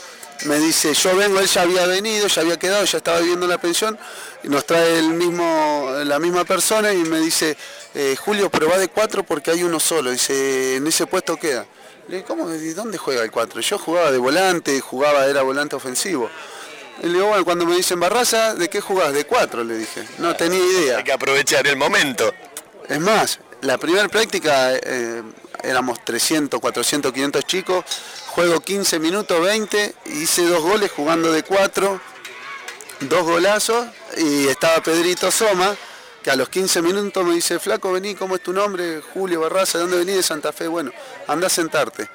me 0.45 0.59
dice, 0.59 0.93
yo 0.93 1.15
vengo, 1.15 1.39
él 1.39 1.47
ya 1.47 1.61
había 1.63 1.85
venido, 1.87 2.27
ya 2.27 2.41
había 2.41 2.57
quedado, 2.57 2.85
ya 2.85 2.97
estaba 2.97 3.19
viviendo 3.19 3.47
la 3.47 3.57
pensión, 3.57 3.97
y 4.43 4.49
nos 4.49 4.65
trae 4.65 4.99
el 4.99 5.09
mismo, 5.09 5.91
la 6.05 6.19
misma 6.19 6.45
persona 6.45 6.93
y 6.93 6.97
me 6.97 7.19
dice, 7.19 7.57
eh, 7.95 8.15
Julio, 8.19 8.49
pero 8.51 8.69
va 8.69 8.77
de 8.77 8.87
cuatro 8.87 9.23
porque 9.23 9.49
hay 9.51 9.63
uno 9.63 9.79
solo. 9.79 10.11
Dice, 10.11 10.75
en 10.75 10.85
ese 10.87 11.07
puesto 11.07 11.37
queda. 11.37 11.65
Le 12.07 12.17
digo, 12.17 12.27
¿cómo? 12.27 12.53
¿Y 12.53 12.73
dónde 12.73 12.97
juega 12.97 13.23
el 13.23 13.31
cuatro? 13.31 13.59
Yo 13.59 13.77
jugaba 13.77 14.11
de 14.11 14.17
volante, 14.17 14.79
jugaba, 14.79 15.25
era 15.25 15.41
volante 15.41 15.75
ofensivo. 15.75 16.29
Y 17.03 17.07
le 17.07 17.13
digo, 17.13 17.27
bueno, 17.27 17.45
cuando 17.45 17.65
me 17.65 17.75
dicen 17.75 17.99
Barraza, 17.99 18.55
¿de 18.55 18.69
qué 18.69 18.81
jugás? 18.81 19.13
De 19.13 19.25
cuatro, 19.25 19.63
le 19.63 19.77
dije. 19.77 20.07
No 20.19 20.35
tenía 20.35 20.59
idea. 20.59 20.97
Hay 20.97 21.03
que 21.03 21.11
aprovechar 21.11 21.67
el 21.67 21.75
momento. 21.75 22.33
Es 22.87 22.99
más, 22.99 23.39
la 23.61 23.77
primera 23.77 24.07
práctica 24.07 24.73
eh, 24.73 25.21
éramos 25.63 26.03
300, 26.05 26.59
400, 26.59 27.11
500 27.11 27.45
chicos, 27.45 27.85
juego 28.27 28.59
15 28.61 28.99
minutos, 28.99 29.41
20, 29.41 29.95
hice 30.05 30.45
dos 30.45 30.61
goles 30.61 30.91
jugando 30.91 31.31
de 31.31 31.43
cuatro, 31.43 31.99
dos 33.01 33.23
golazos 33.23 33.87
y 34.17 34.47
estaba 34.47 34.81
Pedrito 34.81 35.31
Soma, 35.31 35.75
que 36.27 36.31
a 36.31 36.35
los 36.35 36.49
15 36.49 36.81
minutos 36.81 37.23
me 37.25 37.35
dice, 37.35 37.57
flaco, 37.57 37.93
vení, 37.93 38.13
¿cómo 38.13 38.35
es 38.35 38.43
tu 38.43 38.51
nombre? 38.51 38.99
Julio 39.13 39.39
Barraza, 39.39 39.77
¿de 39.77 39.85
dónde 39.85 39.99
venís? 39.99 40.17
De 40.17 40.23
Santa 40.23 40.51
Fe. 40.51 40.67
Bueno, 40.67 40.91
anda 41.25 41.47
a 41.47 41.49
sentarte. 41.49 42.09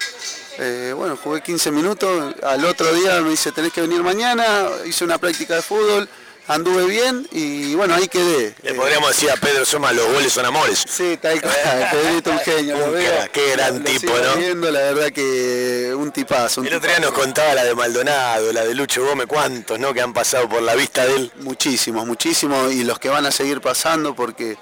Eh, 0.59 0.93
bueno, 0.95 1.17
jugué 1.17 1.41
15 1.41 1.71
minutos, 1.71 2.35
al 2.43 2.63
otro 2.67 2.93
día 2.93 3.23
me 3.23 3.31
dice, 3.31 3.53
tenés 3.53 3.73
que 3.73 3.81
venir 3.81 4.03
mañana, 4.03 4.69
hice 4.85 5.07
una 5.07 5.17
práctica 5.17 5.55
de 5.55 5.63
fútbol, 5.63 6.07
anduve 6.55 6.87
bien 6.87 7.27
y 7.33 7.75
bueno, 7.75 7.95
ahí 7.95 8.09
quedé. 8.09 8.55
Le 8.63 8.75
podríamos 8.75 9.09
decir 9.09 9.31
a 9.31 9.37
Pedro 9.37 9.65
Soma, 9.65 9.93
los 9.93 10.07
goles 10.13 10.33
son 10.33 10.45
amores. 10.47 10.85
Sí, 10.89 11.19
tal 11.21 11.41
cual, 11.41 11.55
Pedrito 11.91 12.31
un 12.33 12.39
genio, 12.41 12.79
lo 12.79 12.93
veo. 12.93 13.29
qué 13.33 13.53
gran 13.53 13.79
lo 13.79 13.85
tipo, 13.85 14.01
sigo 14.01 14.19
¿no? 14.19 14.37
viendo, 14.37 14.71
la 14.71 14.81
verdad 14.81 15.13
que 15.13 15.93
un 15.97 16.13
tipazo. 16.13 16.61
un 16.61 16.67
El 16.67 16.75
otro 16.75 16.89
día 16.89 17.01
nos 17.01 17.13
contaba 17.13 17.55
la 17.55 17.65
de 17.65 17.75
Maldonado, 17.75 18.53
la 18.53 18.65
de 18.65 18.75
Lucho 18.75 19.05
Gómez, 19.05 19.27
cuántos, 19.27 19.79
¿no? 19.79 19.93
Que 19.95 20.01
han 20.01 20.13
pasado 20.13 20.49
por 20.49 20.63
la 20.63 20.75
vista 20.75 21.07
de 21.07 21.17
él. 21.17 21.33
Muchísimos, 21.41 22.07
muchísimos, 22.07 22.73
y 22.73 22.85
los 22.85 22.99
que 22.99 23.09
van 23.09 23.27
a 23.27 23.31
seguir 23.31 23.61
pasando 23.61 24.15
porque 24.15 24.57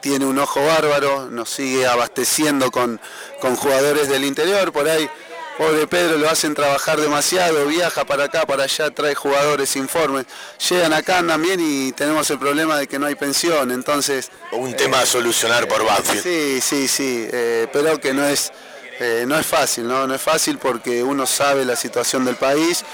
tiene 0.00 0.26
un 0.26 0.38
ojo 0.38 0.64
bárbaro, 0.64 1.30
nos 1.30 1.48
sigue 1.48 1.86
abasteciendo 1.86 2.70
con, 2.70 3.00
con 3.40 3.56
jugadores 3.56 4.08
del 4.08 4.24
interior, 4.24 4.70
por 4.70 4.86
ahí. 4.86 5.08
Pobre 5.56 5.86
Pedro 5.86 6.18
lo 6.18 6.28
hacen 6.28 6.52
trabajar 6.52 7.00
demasiado, 7.00 7.66
viaja 7.66 8.04
para 8.04 8.24
acá, 8.24 8.44
para 8.44 8.64
allá, 8.64 8.90
trae 8.90 9.14
jugadores 9.14 9.76
informes. 9.76 10.26
Llegan 10.68 10.92
acá, 10.92 11.18
andan 11.18 11.40
bien 11.42 11.60
y 11.62 11.92
tenemos 11.92 12.28
el 12.30 12.40
problema 12.40 12.76
de 12.76 12.88
que 12.88 12.98
no 12.98 13.06
hay 13.06 13.14
pensión, 13.14 13.70
entonces... 13.70 14.30
Un 14.50 14.74
tema 14.74 15.00
a 15.00 15.06
solucionar 15.06 15.68
por 15.68 15.84
Banfield. 15.84 16.22
Sí, 16.24 16.60
sí, 16.60 16.88
sí, 16.88 17.28
eh, 17.30 17.68
pero 17.72 18.00
que 18.00 18.12
no 18.12 18.26
es, 18.26 18.52
eh, 19.00 19.24
no 19.26 19.38
es 19.38 19.46
fácil, 19.46 19.86
¿no? 19.88 20.06
No 20.06 20.14
es 20.14 20.22
fácil 20.22 20.58
porque 20.58 21.02
uno 21.02 21.26
sabe 21.26 21.64
la 21.64 21.76
situación 21.76 22.24
del 22.24 22.36
país 22.36 22.84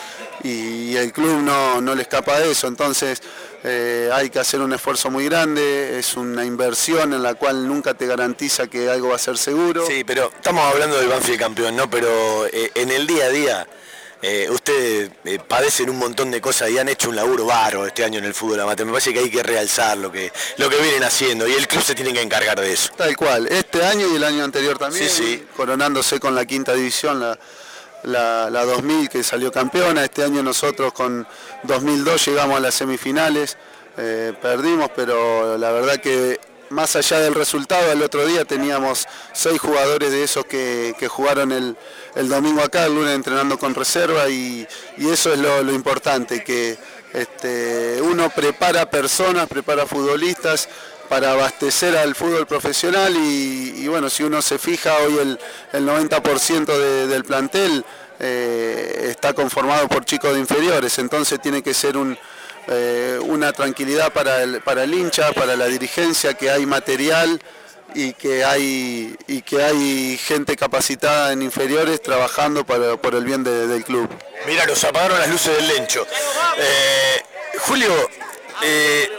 y 0.42 0.96
el 0.96 1.12
club 1.12 1.42
no, 1.42 1.80
no 1.80 1.94
le 1.94 2.02
escapa 2.02 2.38
de 2.40 2.50
eso, 2.50 2.66
entonces 2.66 3.22
eh, 3.62 4.08
hay 4.12 4.30
que 4.30 4.38
hacer 4.38 4.60
un 4.60 4.72
esfuerzo 4.72 5.10
muy 5.10 5.26
grande, 5.26 5.98
es 5.98 6.16
una 6.16 6.44
inversión 6.46 7.12
en 7.12 7.22
la 7.22 7.34
cual 7.34 7.68
nunca 7.68 7.92
te 7.92 8.06
garantiza 8.06 8.66
que 8.68 8.88
algo 8.88 9.08
va 9.08 9.16
a 9.16 9.18
ser 9.18 9.36
seguro. 9.36 9.84
Sí, 9.86 10.02
pero 10.04 10.32
estamos 10.34 10.64
hablando 10.72 10.98
del 10.98 11.08
Banfield 11.08 11.38
campeón, 11.38 11.76
¿no? 11.76 11.90
Pero 11.90 12.46
eh, 12.46 12.70
en 12.74 12.90
el 12.90 13.06
día 13.06 13.26
a 13.26 13.28
día, 13.28 13.66
eh, 14.22 14.48
ustedes 14.50 15.10
eh, 15.24 15.38
padecen 15.46 15.88
un 15.90 15.98
montón 15.98 16.30
de 16.30 16.40
cosas 16.40 16.70
y 16.70 16.78
han 16.78 16.88
hecho 16.88 17.08
un 17.08 17.16
laburo 17.16 17.46
bárbaro 17.46 17.86
este 17.86 18.04
año 18.04 18.18
en 18.18 18.24
el 18.26 18.34
fútbol 18.34 18.60
amateur. 18.60 18.86
Me 18.86 18.92
parece 18.92 19.12
que 19.12 19.20
hay 19.20 19.30
que 19.30 19.42
realzar 19.42 19.96
lo 19.96 20.12
que, 20.12 20.30
lo 20.58 20.68
que 20.68 20.76
vienen 20.76 21.04
haciendo 21.04 21.48
y 21.48 21.54
el 21.54 21.66
club 21.66 21.82
se 21.82 21.94
tiene 21.94 22.12
que 22.12 22.20
encargar 22.20 22.60
de 22.60 22.72
eso. 22.72 22.90
Tal 22.96 23.16
cual, 23.16 23.46
este 23.48 23.84
año 23.84 24.06
y 24.12 24.16
el 24.16 24.24
año 24.24 24.44
anterior 24.44 24.78
también, 24.78 25.08
Sí, 25.08 25.22
sí. 25.24 25.46
coronándose 25.56 26.20
con 26.20 26.34
la 26.34 26.44
quinta 26.44 26.74
división, 26.74 27.18
la, 27.20 27.38
la, 28.02 28.50
la 28.50 28.64
2000 28.64 29.08
que 29.08 29.22
salió 29.22 29.50
campeona, 29.50 30.04
este 30.04 30.22
año 30.22 30.42
nosotros 30.42 30.92
con 30.92 31.26
2002 31.64 32.26
llegamos 32.26 32.56
a 32.56 32.60
las 32.60 32.74
semifinales, 32.74 33.56
eh, 33.96 34.32
perdimos, 34.40 34.90
pero 34.94 35.58
la 35.58 35.70
verdad 35.72 35.96
que 36.00 36.38
más 36.70 36.94
allá 36.96 37.18
del 37.20 37.34
resultado, 37.34 37.90
el 37.92 38.02
otro 38.02 38.24
día 38.24 38.44
teníamos 38.44 39.06
seis 39.32 39.60
jugadores 39.60 40.12
de 40.12 40.22
esos 40.22 40.46
que, 40.46 40.94
jugaron 41.08 41.52
el, 41.52 41.76
domingo 42.28 42.62
acá, 42.62 42.86
el 42.86 42.94
lunes 42.94 43.14
entrenando 43.14 43.58
con 43.58 43.74
reserva 43.74 44.28
y, 44.28 44.66
eso 44.96 45.32
es 45.32 45.38
lo, 45.38 45.72
importante, 45.72 46.44
que 46.44 46.78
este, 47.12 48.00
uno 48.00 48.30
prepara 48.30 48.88
personas, 48.88 49.48
prepara 49.48 49.84
futbolistas 49.84 50.68
para 51.08 51.32
abastecer 51.32 51.96
al 51.96 52.14
fútbol 52.14 52.46
profesional 52.46 53.16
y, 53.16 53.88
bueno, 53.88 54.08
si 54.08 54.22
uno 54.22 54.40
se 54.40 54.58
fija 54.58 54.96
hoy 54.98 55.18
el, 55.18 55.38
el 55.72 55.86
90% 55.86 56.66
de- 56.66 57.06
del 57.08 57.24
plantel 57.24 57.84
eh, 58.20 59.08
está 59.10 59.32
conformado 59.32 59.88
por 59.88 60.04
chicos 60.04 60.34
de 60.34 60.38
inferiores, 60.38 60.98
entonces 61.00 61.40
tiene 61.40 61.62
que 61.62 61.74
ser 61.74 61.96
un, 61.96 62.16
eh, 62.68 63.18
una 63.22 63.52
tranquilidad 63.52 64.12
para 64.12 64.42
el, 64.42 64.60
para 64.60 64.84
el 64.84 64.94
hincha, 64.94 65.32
para 65.32 65.56
la 65.56 65.66
dirigencia, 65.66 66.34
que 66.34 66.50
hay 66.50 66.66
material 66.66 67.40
y 67.94 68.12
que 68.12 68.44
hay, 68.44 69.16
y 69.26 69.42
que 69.42 69.62
hay 69.62 70.16
gente 70.18 70.56
capacitada 70.56 71.32
en 71.32 71.42
inferiores 71.42 72.00
trabajando 72.02 72.64
para- 72.64 72.96
por 72.96 73.14
el 73.16 73.24
bien 73.24 73.42
de- 73.42 73.66
del 73.66 73.84
club. 73.84 74.08
Mira, 74.46 74.64
nos 74.66 74.82
apagaron 74.84 75.18
las 75.18 75.28
luces 75.28 75.56
del 75.56 75.66
lencho. 75.66 76.06
Eh, 76.58 77.22
Julio, 77.66 77.92
eh, 78.62 79.10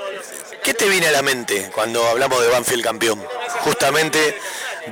¿qué 0.64 0.74
te 0.74 0.88
viene 0.88 1.08
a 1.08 1.12
la 1.12 1.22
mente 1.22 1.70
cuando 1.74 2.08
hablamos 2.08 2.42
de 2.42 2.48
Banfield 2.48 2.84
campeón? 2.84 3.22
Justamente 3.60 4.38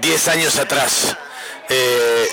10 0.01 0.27
años 0.27 0.57
atrás. 0.57 1.15
Eh, 1.71 2.27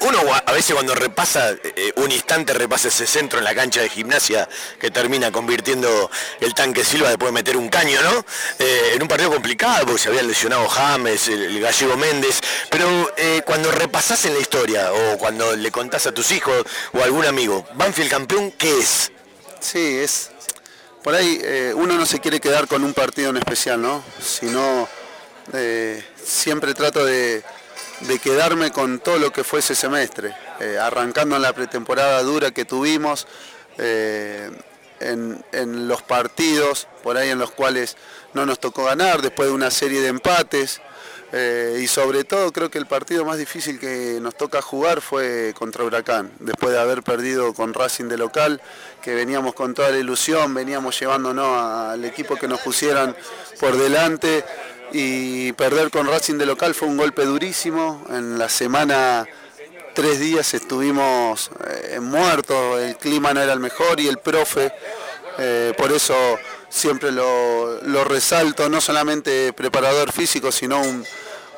uno 0.00 0.18
a 0.34 0.52
veces 0.52 0.74
cuando 0.74 0.92
repasa, 0.96 1.50
eh, 1.52 1.92
un 1.96 2.10
instante 2.10 2.52
repasa 2.52 2.88
ese 2.88 3.06
centro 3.06 3.38
en 3.38 3.44
la 3.44 3.54
cancha 3.54 3.80
de 3.80 3.88
gimnasia 3.88 4.48
que 4.80 4.90
termina 4.90 5.30
convirtiendo 5.30 6.10
el 6.40 6.52
tanque 6.52 6.84
Silva 6.84 7.08
después 7.08 7.28
de 7.28 7.32
meter 7.32 7.56
un 7.56 7.68
caño, 7.68 8.00
¿no? 8.02 8.26
Eh, 8.58 8.92
en 8.94 9.02
un 9.02 9.06
partido 9.06 9.30
complicado 9.30 9.86
porque 9.86 10.02
se 10.02 10.08
habían 10.08 10.26
lesionado 10.26 10.68
James, 10.68 11.28
el, 11.28 11.60
gallego 11.60 11.96
Méndez, 11.96 12.40
pero 12.70 13.14
cuando 13.44 13.70
repasás 13.70 14.24
en 14.24 14.34
la 14.34 14.40
historia 14.40 14.92
o 14.92 15.18
cuando 15.18 15.54
le 15.54 15.70
contás 15.70 16.08
a 16.08 16.12
tus 16.12 16.32
hijos 16.32 16.64
o 16.92 17.00
a 17.00 17.04
algún 17.04 17.24
amigo, 17.24 17.64
Banfield 17.74 18.10
campeón, 18.10 18.50
¿qué 18.52 18.78
es? 18.78 19.12
Sí, 19.60 19.98
es. 19.98 20.30
Por 21.04 21.14
ahí 21.14 21.40
uno 21.76 21.94
no 21.94 22.04
se 22.04 22.18
quiere 22.18 22.40
quedar 22.40 22.66
con 22.66 22.82
un 22.82 22.94
partido 22.94 23.30
en 23.30 23.36
especial, 23.36 23.80
¿no? 23.80 24.02
Sino 24.20 24.88
siempre 26.24 26.74
trato 26.74 27.04
de, 27.04 27.44
de 28.06 28.18
quedarme 28.18 28.70
con 28.70 28.98
todo 28.98 29.18
lo 29.18 29.32
que 29.32 29.44
fue 29.44 29.60
ese 29.60 29.74
semestre, 29.74 30.34
eh, 30.60 30.78
arrancando 30.78 31.36
en 31.36 31.42
la 31.42 31.52
pretemporada 31.52 32.22
dura 32.22 32.50
que 32.50 32.64
tuvimos, 32.64 33.26
eh, 33.78 34.50
en, 35.00 35.44
en 35.52 35.88
los 35.88 36.02
partidos, 36.02 36.88
por 37.02 37.16
ahí 37.16 37.30
en 37.30 37.38
los 37.38 37.50
cuales 37.50 37.96
no 38.34 38.46
nos 38.46 38.60
tocó 38.60 38.84
ganar, 38.84 39.22
después 39.22 39.48
de 39.48 39.54
una 39.54 39.70
serie 39.70 40.00
de 40.00 40.08
empates. 40.08 40.80
Eh, 41.34 41.80
y 41.82 41.86
sobre 41.86 42.24
todo 42.24 42.52
creo 42.52 42.70
que 42.70 42.76
el 42.76 42.84
partido 42.84 43.24
más 43.24 43.38
difícil 43.38 43.78
que 43.78 44.18
nos 44.20 44.36
toca 44.36 44.60
jugar 44.60 45.00
fue 45.00 45.54
contra 45.58 45.82
Huracán, 45.82 46.30
después 46.40 46.74
de 46.74 46.78
haber 46.78 47.02
perdido 47.02 47.54
con 47.54 47.72
Racing 47.72 48.08
de 48.08 48.18
local, 48.18 48.60
que 49.00 49.14
veníamos 49.14 49.54
con 49.54 49.72
toda 49.72 49.90
la 49.90 49.96
ilusión, 49.96 50.52
veníamos 50.52 51.00
llevándonos 51.00 51.56
al 51.56 52.04
equipo 52.04 52.36
que 52.36 52.48
nos 52.48 52.60
pusieran 52.60 53.16
por 53.58 53.78
delante 53.78 54.44
y 54.92 55.52
perder 55.52 55.90
con 55.90 56.06
Racing 56.06 56.36
de 56.38 56.46
local 56.46 56.74
fue 56.74 56.88
un 56.88 56.96
golpe 56.96 57.24
durísimo. 57.24 58.04
En 58.10 58.38
la 58.38 58.48
semana 58.48 59.26
tres 59.94 60.20
días 60.20 60.54
estuvimos 60.54 61.50
eh, 61.68 62.00
muertos, 62.00 62.80
el 62.80 62.96
clima 62.96 63.32
no 63.34 63.40
era 63.42 63.52
el 63.52 63.60
mejor 63.60 64.00
y 64.00 64.08
el 64.08 64.18
profe, 64.18 64.72
eh, 65.38 65.72
por 65.76 65.92
eso 65.92 66.14
siempre 66.68 67.10
lo, 67.12 67.80
resalto, 68.04 68.68
no 68.68 68.80
solamente 68.80 69.52
preparador 69.52 70.12
físico, 70.12 70.50
sino 70.52 70.80
un, 70.80 71.04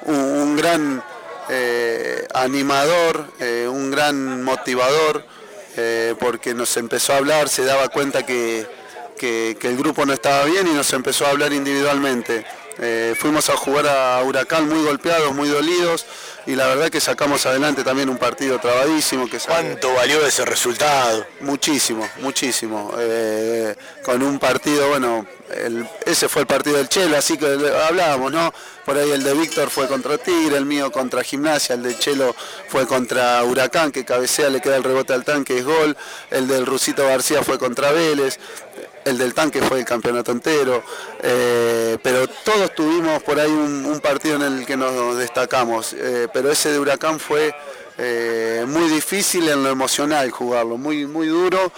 un- 0.06 0.56
gran 0.56 1.02
eh, 1.48 2.26
animador, 2.34 3.26
un 3.68 3.90
gran 3.90 4.42
motivador, 4.42 5.24
porque 6.20 6.54
nos 6.54 6.76
empezó 6.76 7.12
a 7.14 7.16
hablar, 7.16 7.48
se 7.48 7.64
daba 7.64 7.88
cuenta 7.88 8.24
que- 8.24 8.66
que 9.18 9.56
el 9.62 9.76
grupo 9.76 10.04
no 10.06 10.12
estaba 10.12 10.44
bien 10.44 10.66
y 10.66 10.72
nos 10.72 10.92
empezó 10.92 11.26
a 11.26 11.30
hablar 11.30 11.52
individualmente. 11.52 12.44
Eh, 12.78 13.14
fuimos 13.18 13.48
a 13.50 13.56
jugar 13.56 13.86
a 13.86 14.22
Huracán 14.24 14.68
muy 14.68 14.84
golpeados, 14.84 15.32
muy 15.34 15.48
dolidos 15.48 16.04
y 16.46 16.56
la 16.56 16.66
verdad 16.66 16.90
que 16.90 17.00
sacamos 17.00 17.46
adelante 17.46 17.84
también 17.84 18.08
un 18.10 18.18
partido 18.18 18.58
trabadísimo. 18.58 19.28
Que 19.28 19.38
¿Cuánto 19.38 19.94
valió 19.94 20.24
ese 20.26 20.44
resultado? 20.44 21.24
Muchísimo, 21.40 22.06
muchísimo. 22.20 22.92
Eh, 22.98 23.76
con 24.04 24.22
un 24.22 24.38
partido, 24.38 24.88
bueno, 24.88 25.24
el- 25.50 25.88
ese 26.04 26.28
fue 26.28 26.42
el 26.42 26.46
partido 26.48 26.76
del 26.76 26.88
Chelo, 26.88 27.16
así 27.16 27.38
que 27.38 27.46
hablábamos, 27.86 28.32
¿no? 28.32 28.52
Por 28.84 28.98
ahí 28.98 29.10
el 29.12 29.22
de 29.22 29.32
Víctor 29.34 29.70
fue 29.70 29.86
contra 29.88 30.18
Tigre, 30.18 30.56
el 30.58 30.66
mío 30.66 30.90
contra 30.92 31.22
Gimnasia, 31.22 31.76
el 31.76 31.82
de 31.82 31.96
Chelo 31.98 32.34
fue 32.68 32.86
contra 32.86 33.42
Huracán, 33.44 33.92
que 33.92 34.04
cabecea, 34.04 34.50
le 34.50 34.60
queda 34.60 34.76
el 34.76 34.84
rebote 34.84 35.14
al 35.14 35.24
tanque, 35.24 35.58
es 35.58 35.64
gol. 35.64 35.96
El 36.30 36.48
del 36.48 36.66
Rusito 36.66 37.06
García 37.06 37.42
fue 37.42 37.58
contra 37.58 37.92
Vélez. 37.92 38.38
El 39.04 39.18
del 39.18 39.34
tanque 39.34 39.60
fue 39.60 39.80
el 39.80 39.84
campeonato 39.84 40.32
entero. 40.32 40.82
Eh, 41.22 41.98
pero 42.02 42.26
todos 42.26 42.74
tuvimos 42.74 43.22
por 43.22 43.38
ahí 43.38 43.50
un, 43.50 44.00
partido 44.00 44.36
en 44.36 44.42
el 44.42 44.66
que 44.66 44.76
nos 44.76 45.16
destacamos. 45.16 45.94
Eh, 45.94 46.28
pero 46.32 46.50
ese 46.50 46.72
de 46.72 46.78
Huracán 46.78 47.20
fue 47.20 47.54
eh, 47.98 48.64
muy 48.66 48.88
difícil 48.88 49.48
en 49.48 49.62
lo 49.62 49.70
emocional 49.70 50.30
jugarlo, 50.30 50.76
muy, 50.78 51.06
muy 51.06 51.26
duro 51.28 51.72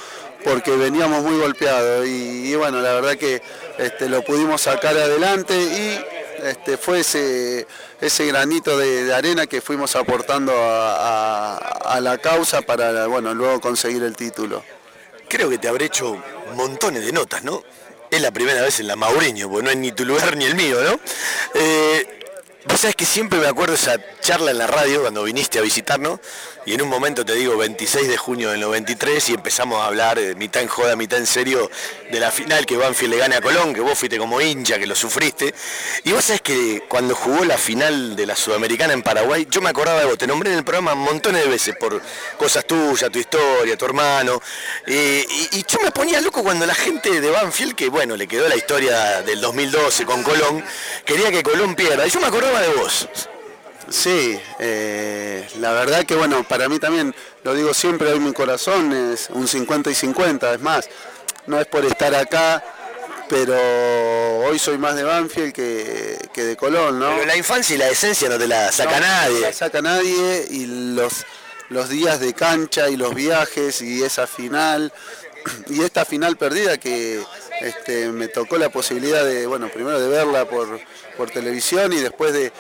porque 0.45 0.71
veníamos 0.77 1.25
muy 1.25 1.39
golpeados 1.41 2.07
y, 2.07 2.55
bueno, 2.55 2.81
la 2.81 2.93
verdad 2.93 3.17
que 3.17 3.43
este, 3.79 4.09
lo 4.09 4.23
pudimos 4.23 4.63
sacar 4.63 4.97
adelante 4.97 5.61
y 5.61 6.47
este, 6.47 6.77
fue 6.77 7.01
ese, 7.01 7.67
ese 8.01 8.27
granito 8.27 8.79
de, 8.79 9.13
arena 9.13 9.49
que 9.49 9.61
fuimos 9.61 9.97
aportando 9.97 10.53
a, 10.53 11.57
a- 11.57 11.57
a 11.97 12.01
la 12.01 12.19
causa 12.19 12.63
para 12.63 13.07
bueno, 13.09 13.35
luego 13.35 13.61
conseguir 13.61 14.05
el 14.05 14.15
título. 14.15 14.63
Creo 15.29 15.51
que 15.51 15.59
te 15.59 15.69
habré 15.69 15.87
hecho 15.87 16.23
montones 16.55 17.05
de 17.05 17.13
notas, 17.13 17.43
¿no? 17.43 17.63
Es 18.11 18.21
la 18.21 18.31
primera 18.31 18.63
vez 18.63 18.79
en 18.81 18.87
la 18.87 18.97
Maureño, 18.97 19.51
porque 19.51 19.65
no 19.65 19.71
es 19.71 19.77
ni 19.77 19.93
tu 19.93 20.05
lugar 20.05 20.37
ni 20.37 20.45
el 20.45 20.55
mío, 20.55 20.81
¿no? 20.83 21.01
Eh, 21.55 22.26
Vos 22.69 22.81
sabés 22.81 22.97
que 22.97 23.07
siempre 23.07 23.39
me 23.39 23.47
acuerdo 23.47 23.75
esa 23.75 23.97
charla 24.21 24.51
en 24.51 24.59
la 24.59 24.67
radio 24.67 25.03
cuando 25.03 25.23
viniste 25.23 25.59
a 25.59 25.63
visitarnos 25.63 26.19
y 26.67 26.75
en 26.75 26.83
un 26.83 26.89
momento 26.89 27.25
te 27.25 27.33
digo 27.35 27.57
26 27.57 28.09
de 28.09 28.17
junio 28.17 28.51
del 28.51 28.59
93 28.61 29.29
y 29.29 29.35
empezamos 29.35 29.81
a 29.81 29.87
hablar 29.87 30.19
eh, 30.19 30.35
mitad 30.35 30.63
en 30.63 30.69
joda, 30.69 30.97
mitad 30.97 31.21
en 31.21 31.27
serio 31.27 31.71
de 32.11 32.19
la 32.19 32.33
final 32.33 32.67
que 32.67 32.77
Banfield 32.77 33.15
le 33.15 33.21
gane 33.21 33.37
a 33.37 33.41
Colón, 33.41 33.73
que 33.73 33.81
vos 33.81 33.97
fuiste 33.97 34.19
como 34.19 34.41
hincha, 34.41 34.77
que 34.77 34.87
lo 34.89 34.97
sufriste. 34.97 35.55
Y 36.03 36.11
vos 36.11 36.25
sabés 36.25 36.43
que 36.43 36.83
cuando 36.89 37.15
jugó 37.15 37.45
la 37.45 37.57
final 37.57 38.17
de 38.17 38.27
la 38.27 38.35
Sudamericana 38.35 38.95
en 38.95 39.05
Paraguay, 39.05 39.47
yo 39.49 39.61
me 39.61 39.71
acordaba 39.71 40.01
de 40.01 40.07
vos, 40.07 40.19
te 40.19 40.27
nombré 40.27 40.51
en 40.51 40.59
el 40.59 40.65
programa 40.65 40.97
montones 40.97 41.45
de 41.45 41.49
veces 41.49 41.77
por 41.77 42.03
cosas 42.37 42.67
tuyas, 42.67 43.13
tu 43.13 43.21
historia, 43.21 43.77
tu 43.77 43.85
hermano. 43.85 44.43
Eh, 44.89 45.25
y, 45.53 45.59
y 45.59 45.65
yo 45.69 45.79
me 45.85 45.93
ponía 45.93 46.21
loco 46.21 46.43
cuando 46.43 46.67
la 46.67 46.75
gente 46.75 47.21
de 47.21 47.31
Banfield, 47.31 47.77
que 47.77 47.89
bueno, 47.89 48.17
le 48.17 48.27
quedó 48.27 48.49
la 48.49 48.57
historia 48.57 49.23
del 49.23 49.41
2012 49.41 50.05
con 50.05 50.25
Colón, 50.25 50.65
quería 51.05 51.31
que 51.31 51.45
Colón 51.45 51.77
pierda. 51.77 52.05
Y 52.05 52.11
yo 52.11 52.19
me 52.19 52.27
acordaba 52.27 52.56
de 52.61 52.69
vos. 52.75 53.09
Sí, 53.89 54.39
eh, 54.59 55.47
la 55.61 55.73
verdad 55.73 56.05
que 56.05 56.17
bueno, 56.17 56.43
para 56.43 56.69
mí 56.69 56.79
también, 56.79 57.15
lo 57.45 57.55
digo 57.55 57.73
siempre, 57.73 58.11
hoy 58.11 58.19
mi 58.19 58.33
corazón 58.33 58.93
es 58.93 59.31
un 59.31 59.47
50 59.47 59.91
y 59.91 59.95
50, 59.95 60.55
es 60.55 60.61
más, 60.61 60.89
no 61.47 61.61
es 61.61 61.67
por 61.67 61.85
estar 61.85 62.13
acá, 62.15 62.65
pero 63.29 63.57
hoy 64.41 64.59
soy 64.59 64.79
más 64.79 64.97
de 64.97 65.05
Banfield 65.05 65.53
que, 65.53 66.19
que 66.33 66.45
de 66.45 66.57
Colón, 66.57 66.99
¿no? 66.99 67.11
Pero 67.15 67.27
la 67.27 67.37
infancia 67.37 67.75
y 67.75 67.79
la 67.79 67.89
esencia 67.89 68.29
no 68.29 68.39
te 68.39 68.49
la 68.49 68.73
saca 68.73 68.99
No, 68.99 69.07
nadie. 69.07 69.35
No 69.35 69.47
la 69.47 69.53
saca 69.53 69.83
nadie 69.83 70.47
y 70.51 70.95
los, 70.95 71.25
los 71.69 71.89
días 71.89 72.19
de 72.19 72.35
cancha 72.35 72.89
y 72.89 72.97
los 72.97 73.15
viajes 73.15 73.83
y 73.83 74.03
esa 74.03 74.27
final 74.27 74.93
y 75.69 75.83
esta 75.83 76.05
final 76.05 76.37
perdida 76.37 76.79
que 76.79 77.23
este, 77.61 78.09
me 78.09 78.29
tocó 78.29 78.59
la 78.59 78.69
posibilidad 78.69 79.25
de, 79.25 79.47
bueno, 79.47 79.69
primero 79.69 80.01
de 80.01 80.09
verla 80.09 80.45
por, 80.45 80.81
por 81.17 81.31
televisión 81.31 81.93
y 81.93 81.97
después 81.97 82.33
de, 82.33 82.53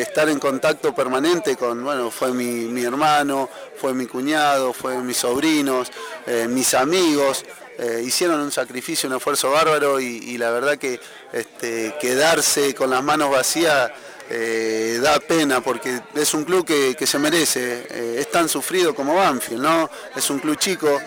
estar 0.00 0.28
en 0.28 0.38
contacto 0.38 0.94
permanente 0.94 1.56
con, 1.56 1.82
bueno, 1.82 2.10
fue 2.10 2.32
mi, 2.32 2.66
mi 2.66 2.82
hermano, 2.82 3.48
fue 3.76 3.92
mi 3.92 4.06
cuñado, 4.06 4.72
fue 4.72 4.98
mis 4.98 5.16
sobrinos, 5.16 5.90
eh, 6.26 6.46
mis 6.48 6.72
amigos, 6.74 7.44
eh, 7.78 8.02
hicieron 8.04 8.40
un 8.40 8.52
sacrificio, 8.52 9.08
un 9.08 9.16
esfuerzo 9.16 9.50
bárbaro 9.50 9.98
y, 9.98 10.36
la 10.36 10.50
verdad 10.50 10.76
que 10.76 11.00
este, 11.32 11.94
quedarse 12.00 12.74
con 12.74 12.90
las 12.90 13.02
manos 13.02 13.30
vacías 13.30 13.90
eh, 14.28 15.00
da 15.02 15.18
pena 15.20 15.60
porque 15.62 16.00
es 16.14 16.34
un 16.34 16.44
club 16.44 16.66
que, 16.66 16.94
que 16.94 17.06
se 17.06 17.18
merece, 17.18 17.86
eh, 17.90 18.16
es 18.18 18.30
tan 18.30 18.48
sufrido 18.48 18.94
como 18.94 19.14
Banfield, 19.14 19.62
¿no? 19.62 19.90
Es 20.14 20.28
un 20.30 20.38
club 20.38 20.56
chico, 20.58 21.00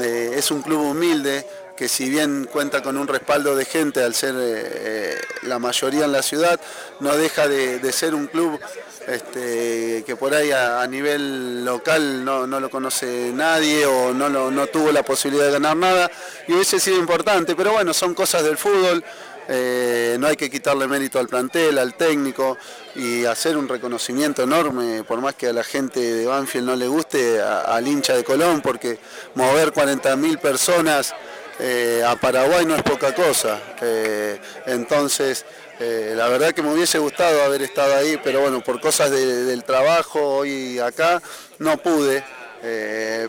es 0.00 0.50
un 0.50 0.62
club 0.62 0.80
humilde, 0.80 1.46
que 1.76 1.88
si 1.88 2.08
bien 2.08 2.48
cuenta 2.50 2.82
con 2.82 2.96
un 2.96 3.08
respaldo 3.08 3.56
de 3.56 3.64
gente 3.64 4.02
al 4.02 4.14
ser 4.14 4.34
eh, 4.38 5.20
la 5.42 5.58
mayoría 5.58 6.04
en 6.04 6.12
la 6.12 6.22
ciudad, 6.22 6.60
no 7.00 7.16
deja 7.16 7.48
de, 7.48 7.92
ser 7.92 8.14
un 8.14 8.26
club 8.28 8.60
este, 9.08 10.04
que 10.06 10.16
por 10.16 10.34
ahí 10.34 10.52
a, 10.52 10.86
nivel 10.86 11.64
local 11.64 12.24
no, 12.24 12.46
no 12.46 12.60
lo 12.60 12.70
conoce 12.70 13.32
nadie 13.34 13.86
o 13.86 14.14
no, 14.14 14.28
no 14.28 14.66
tuvo 14.68 14.92
la 14.92 15.02
posibilidad 15.02 15.46
de 15.46 15.52
ganar 15.52 15.76
nada 15.76 16.10
y 16.46 16.52
hubiese 16.52 16.78
sido 16.78 16.98
importante, 16.98 17.56
pero 17.56 17.72
bueno, 17.72 17.92
son 17.92 18.14
cosas 18.14 18.44
del 18.44 18.56
fútbol. 18.56 19.04
eh, 19.46 20.16
no 20.18 20.26
hay 20.26 20.36
que 20.36 20.48
quitarle 20.48 20.88
mérito 20.88 21.18
al 21.18 21.28
plantel, 21.28 21.76
al 21.76 21.94
técnico 21.94 22.56
y 22.94 23.26
hacer 23.26 23.56
un 23.56 23.68
reconocimiento 23.68 24.42
enorme, 24.42 25.04
por 25.04 25.20
más 25.20 25.34
que 25.34 25.48
a 25.48 25.52
la 25.52 25.64
gente 25.64 26.00
de 26.00 26.26
Banfield 26.26 26.66
no 26.66 26.76
le 26.76 26.88
guste, 26.88 27.42
al 27.42 27.86
hincha 27.86 28.14
de 28.14 28.24
Colón, 28.24 28.62
porque 28.62 28.98
mover 29.34 29.72
40.000 29.72 30.38
personas 30.38 31.14
eh, 31.58 32.02
a 32.06 32.16
Paraguay 32.16 32.66
no 32.66 32.74
es 32.76 32.82
poca 32.82 33.14
cosa. 33.14 33.60
Eh, 33.80 34.38
entonces, 34.66 35.44
eh, 35.80 36.14
la 36.16 36.28
verdad 36.28 36.52
que 36.52 36.62
me 36.62 36.72
hubiese 36.72 36.98
gustado 36.98 37.42
haber 37.42 37.62
estado 37.62 37.94
ahí, 37.96 38.18
pero 38.22 38.40
bueno, 38.40 38.62
por 38.62 38.80
cosas 38.80 39.10
de- 39.10 39.44
del 39.44 39.64
trabajo 39.64 40.20
hoy 40.38 40.78
acá 40.78 41.20
no 41.58 41.76
pude. 41.78 42.24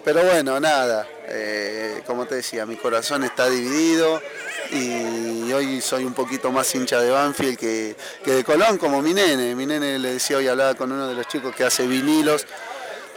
Pero 0.03 0.23
bueno, 0.23 0.57
nada, 0.61 1.05
como 2.05 2.25
te 2.25 2.35
decía, 2.35 2.65
mi 2.65 2.77
corazón 2.77 3.25
está 3.25 3.49
dividido 3.49 4.21
y 4.71 5.51
hoy 5.51 5.81
soy 5.81 6.05
un 6.05 6.13
poquito 6.13 6.53
más 6.53 6.73
hincha 6.73 7.01
de 7.01 7.11
Banfield 7.11 7.57
que, 7.57 7.95
que 8.23 8.31
de 8.31 8.43
Colón, 8.45 8.77
como 8.77 9.01
mi 9.01 9.13
nene. 9.13 9.53
Mi 9.53 9.65
nene 9.65 9.99
le 9.99 10.13
decía 10.13 10.37
hoy, 10.37 10.47
hablaba 10.47 10.75
con 10.75 10.89
uno 10.89 11.05
de 11.09 11.15
los 11.15 11.27
chicos 11.27 11.53
que 11.53 11.65
hace 11.65 11.85
vinilos, 11.85 12.45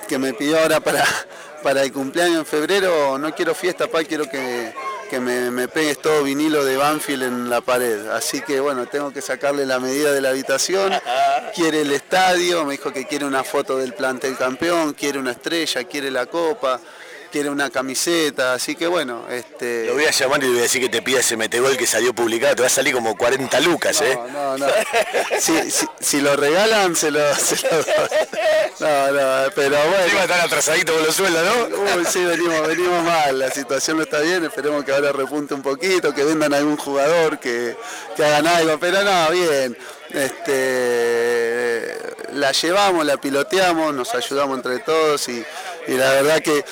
que 0.09 0.19
me 0.19 0.35
pidió 0.35 0.59
ahora 0.59 0.81
para, 0.81 1.05
para 1.63 1.85
el 1.85 1.93
cumpleaños 1.93 2.39
en 2.39 2.47
febrero, 2.47 3.17
no 3.17 3.33
quiero 3.33 3.55
fiesta, 3.55 3.87
pa, 3.87 4.03
quiero 4.03 4.29
que, 4.29 4.75
que 5.09 5.21
me, 5.21 5.51
me 5.51 5.69
pegues 5.69 6.01
todo 6.01 6.23
vinilo 6.23 6.65
de 6.65 6.77
Banfield 6.77 7.23
en 7.25 7.51
la 7.51 7.61
pared. 7.61 8.07
Así 8.09 8.41
que 8.43 8.61
bueno, 8.61 8.87
tengo 8.87 9.13
que 9.13 9.21
sacarle 9.21 9.67
la 9.67 9.81
medida 9.81 10.13
de 10.13 10.21
la 10.21 10.31
habitación, 10.31 10.93
quiere 11.55 11.81
el 11.81 11.93
estadio, 11.93 12.65
me 12.65 12.73
dijo 12.73 12.93
que 12.93 13.07
quiere 13.07 13.25
una 13.25 13.43
foto 13.43 13.79
del 13.79 13.95
plantel 13.95 14.37
campeón, 14.37 14.93
quiere 14.93 15.19
una 15.19 15.33
estrella, 15.33 15.85
quiere 15.85 16.11
la 16.11 16.27
copa, 16.27 16.81
quiere 17.31 17.51
una 17.51 17.71
camiseta, 17.71 18.55
así 18.55 18.75
que 18.75 18.87
bueno, 18.87 19.27
este... 19.31 19.87
Lo 19.87 19.95
voy 19.95 20.05
a 20.07 20.11
llamar 20.11 20.41
y 20.43 20.47
le 20.47 20.51
voy 20.51 20.59
a 20.61 20.63
decir 20.63 20.81
que 20.83 20.89
te 20.89 21.03
pida 21.03 21.21
ese 21.21 21.37
metegol 21.37 21.77
que 21.77 21.87
salió 21.87 22.15
publicado, 22.15 22.55
te 22.57 22.63
va 22.63 22.67
a 22.67 22.71
salir 22.71 22.95
como 22.95 23.17
40 23.17 23.61
lucas, 23.61 24.01
¿eh? 24.01 24.19
No, 24.33 24.57
no. 24.59 24.67
Si, 25.39 25.71
si- 25.71 25.87
si 26.01 26.21
lo 26.21 26.37
regalan, 26.37 26.95
se 26.97 27.11
lo, 27.11 27.35
se 27.35 27.57
lo. 27.67 27.79
No, 28.81 29.13
no, 29.13 29.51
pero 29.55 29.77
bueno. 29.77 30.05
Encima 30.05 30.23
están 30.23 30.41
atrasaditos 30.41 30.95
con 30.97 31.05
los 31.05 31.15
sueldos, 31.15 31.45
¿no? 31.71 31.77
Uy, 31.97 32.05
sí, 32.11 32.25
venimos, 32.25 32.67
venimos 32.67 33.03
mal, 33.05 33.39
la 33.39 33.51
situación 33.51 33.97
no 33.99 34.03
está 34.05 34.21
bien, 34.21 34.45
esperemos 34.45 34.85
que 34.85 34.93
ahora 34.93 35.13
repunte 35.13 35.55
un 35.55 35.63
poquito, 35.63 36.15
que 36.15 36.25
vendan 36.25 36.55
algún 36.55 36.77
jugador 36.77 37.39
que, 37.39 37.77
que 38.17 38.25
hagan 38.25 38.47
algo, 38.47 38.79
pero 38.79 39.03
no, 39.03 39.31
bien. 39.31 39.77
Este, 40.79 41.97
la 42.33 42.53
llevamos, 42.53 43.05
la 43.05 43.17
piloteamos, 43.19 43.95
nos 43.95 44.15
ayudamos 44.15 44.57
entre 44.57 44.79
todos 44.81 45.29
y, 45.29 45.45
y 45.87 45.93
la 45.93 46.11
verdad 46.13 46.41
que 46.41 46.65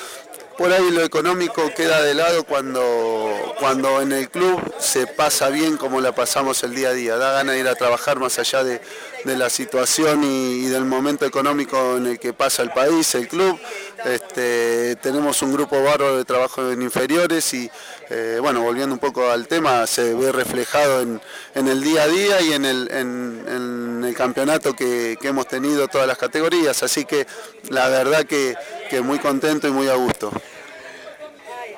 por 0.57 0.71
ahí 0.71 0.89
lo 0.91 1.03
económico 1.03 1.71
queda 1.75 2.01
de 2.01 2.13
lado 2.13 2.43
cuando, 2.43 3.55
cuando 3.59 4.01
en 4.01 4.11
el 4.11 4.29
club 4.29 4.59
se 4.79 5.05
pasa 5.07 5.49
bien 5.49 5.77
como 5.77 6.01
la 6.01 6.13
pasamos 6.13 6.63
el 6.63 6.73
día 6.73 6.89
a 6.89 6.93
día. 6.93 7.17
Da 7.17 7.31
ganas 7.33 7.53
de 7.55 7.61
ir 7.61 7.67
a 7.67 7.75
trabajar 7.75 8.19
más 8.19 8.39
allá 8.39 8.63
de, 8.63 8.81
de 9.23 9.35
la 9.37 9.49
situación 9.49 10.23
y, 10.23 10.65
del 10.67 10.85
momento 10.85 11.25
económico 11.25 11.97
en 11.97 12.07
el 12.07 12.19
que 12.19 12.33
pasa 12.33 12.63
el 12.63 12.71
país, 12.71 13.13
el 13.15 13.27
club. 13.27 13.59
Este, 14.05 14.95
tenemos 14.97 15.41
un 15.41 15.53
grupo 15.53 15.81
bárbaro 15.83 16.17
de 16.17 16.25
trabajo 16.25 16.71
en 16.71 16.81
inferiores 16.81 17.53
y 17.53 17.69
eh, 18.09 18.37
bueno, 18.41 18.61
volviendo 18.61 18.93
un 18.93 18.99
poco 18.99 19.29
al 19.29 19.47
tema, 19.47 19.85
se 19.85 20.13
ve 20.13 20.31
reflejado 20.31 21.01
en, 21.01 21.21
en 21.55 21.67
el 21.67 21.83
día 21.83 22.03
a 22.03 22.07
día 22.07 22.41
y 22.41 22.53
en 22.53 22.65
el, 22.65 22.89
en- 22.91 24.03
el 24.07 24.15
campeonato 24.15 24.73
que 24.73 25.17
hemos 25.21 25.47
tenido 25.47 25.87
todas 25.89 26.07
las 26.07 26.17
categorías. 26.17 26.81
Así 26.81 27.03
que 27.03 27.27
la 27.69 27.89
verdad 27.89 28.25
que, 28.25 28.55
que 28.87 29.01
muy 29.01 29.19
contento 29.19 29.67
y 29.67 29.71
muy 29.71 29.87
a 29.89 29.95
gusto. 29.95 30.31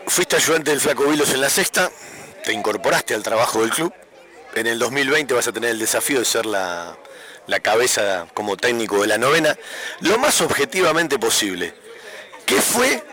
Fuiste 0.08 0.36
ayudante 0.36 0.72
del 0.72 0.80
Flaco 0.80 1.06
Vilos 1.06 1.34
en 1.34 1.42
la 1.42 1.50
sexta, 1.50 1.92
te 2.44 2.54
incorporaste 2.54 3.14
al 3.14 3.24
trabajo 3.24 3.62
del 3.62 3.72
club. 3.72 3.94
En 4.56 4.68
el 4.68 4.80
2020 4.80 5.34
vas 5.34 5.48
a 5.48 5.52
tener 5.52 5.72
el 5.72 5.80
desafío 5.80 6.20
de 6.20 6.26
ser 6.26 6.46
la, 6.46 6.98
la 7.48 7.60
cabeza 7.60 8.28
como 8.34 8.58
técnico 8.58 9.02
de 9.02 9.08
la 9.08 9.18
novena. 9.18 9.58
Lo 10.02 10.18
más 10.18 10.42
objetivamente 10.42 11.20
posible, 11.20 11.74
¿qué 12.46 12.62
fue 12.62 13.04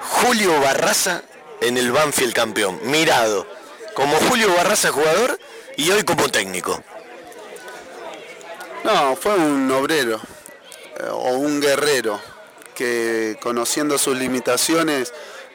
Julio 0.00 0.60
Barraza 0.60 1.22
en 1.60 1.78
el 1.78 1.90
Banfield 1.90 2.34
campeón? 2.34 2.78
Mirado, 2.84 3.46
como 3.94 4.16
Julio 4.28 4.54
Barraza 4.54 4.90
jugador 4.90 5.38
y 5.76 5.90
hoy 5.90 6.04
como 6.04 6.28
técnico. 6.28 6.82
No, 8.84 9.16
fue 9.16 9.34
un 9.34 9.70
obrero 9.72 10.20
eh, 10.98 11.08
o 11.10 11.32
un 11.34 11.60
guerrero 11.60 12.20
que 12.80 13.36
conociendo 13.42 13.98
sus 13.98 14.16
limitaciones 14.16 15.12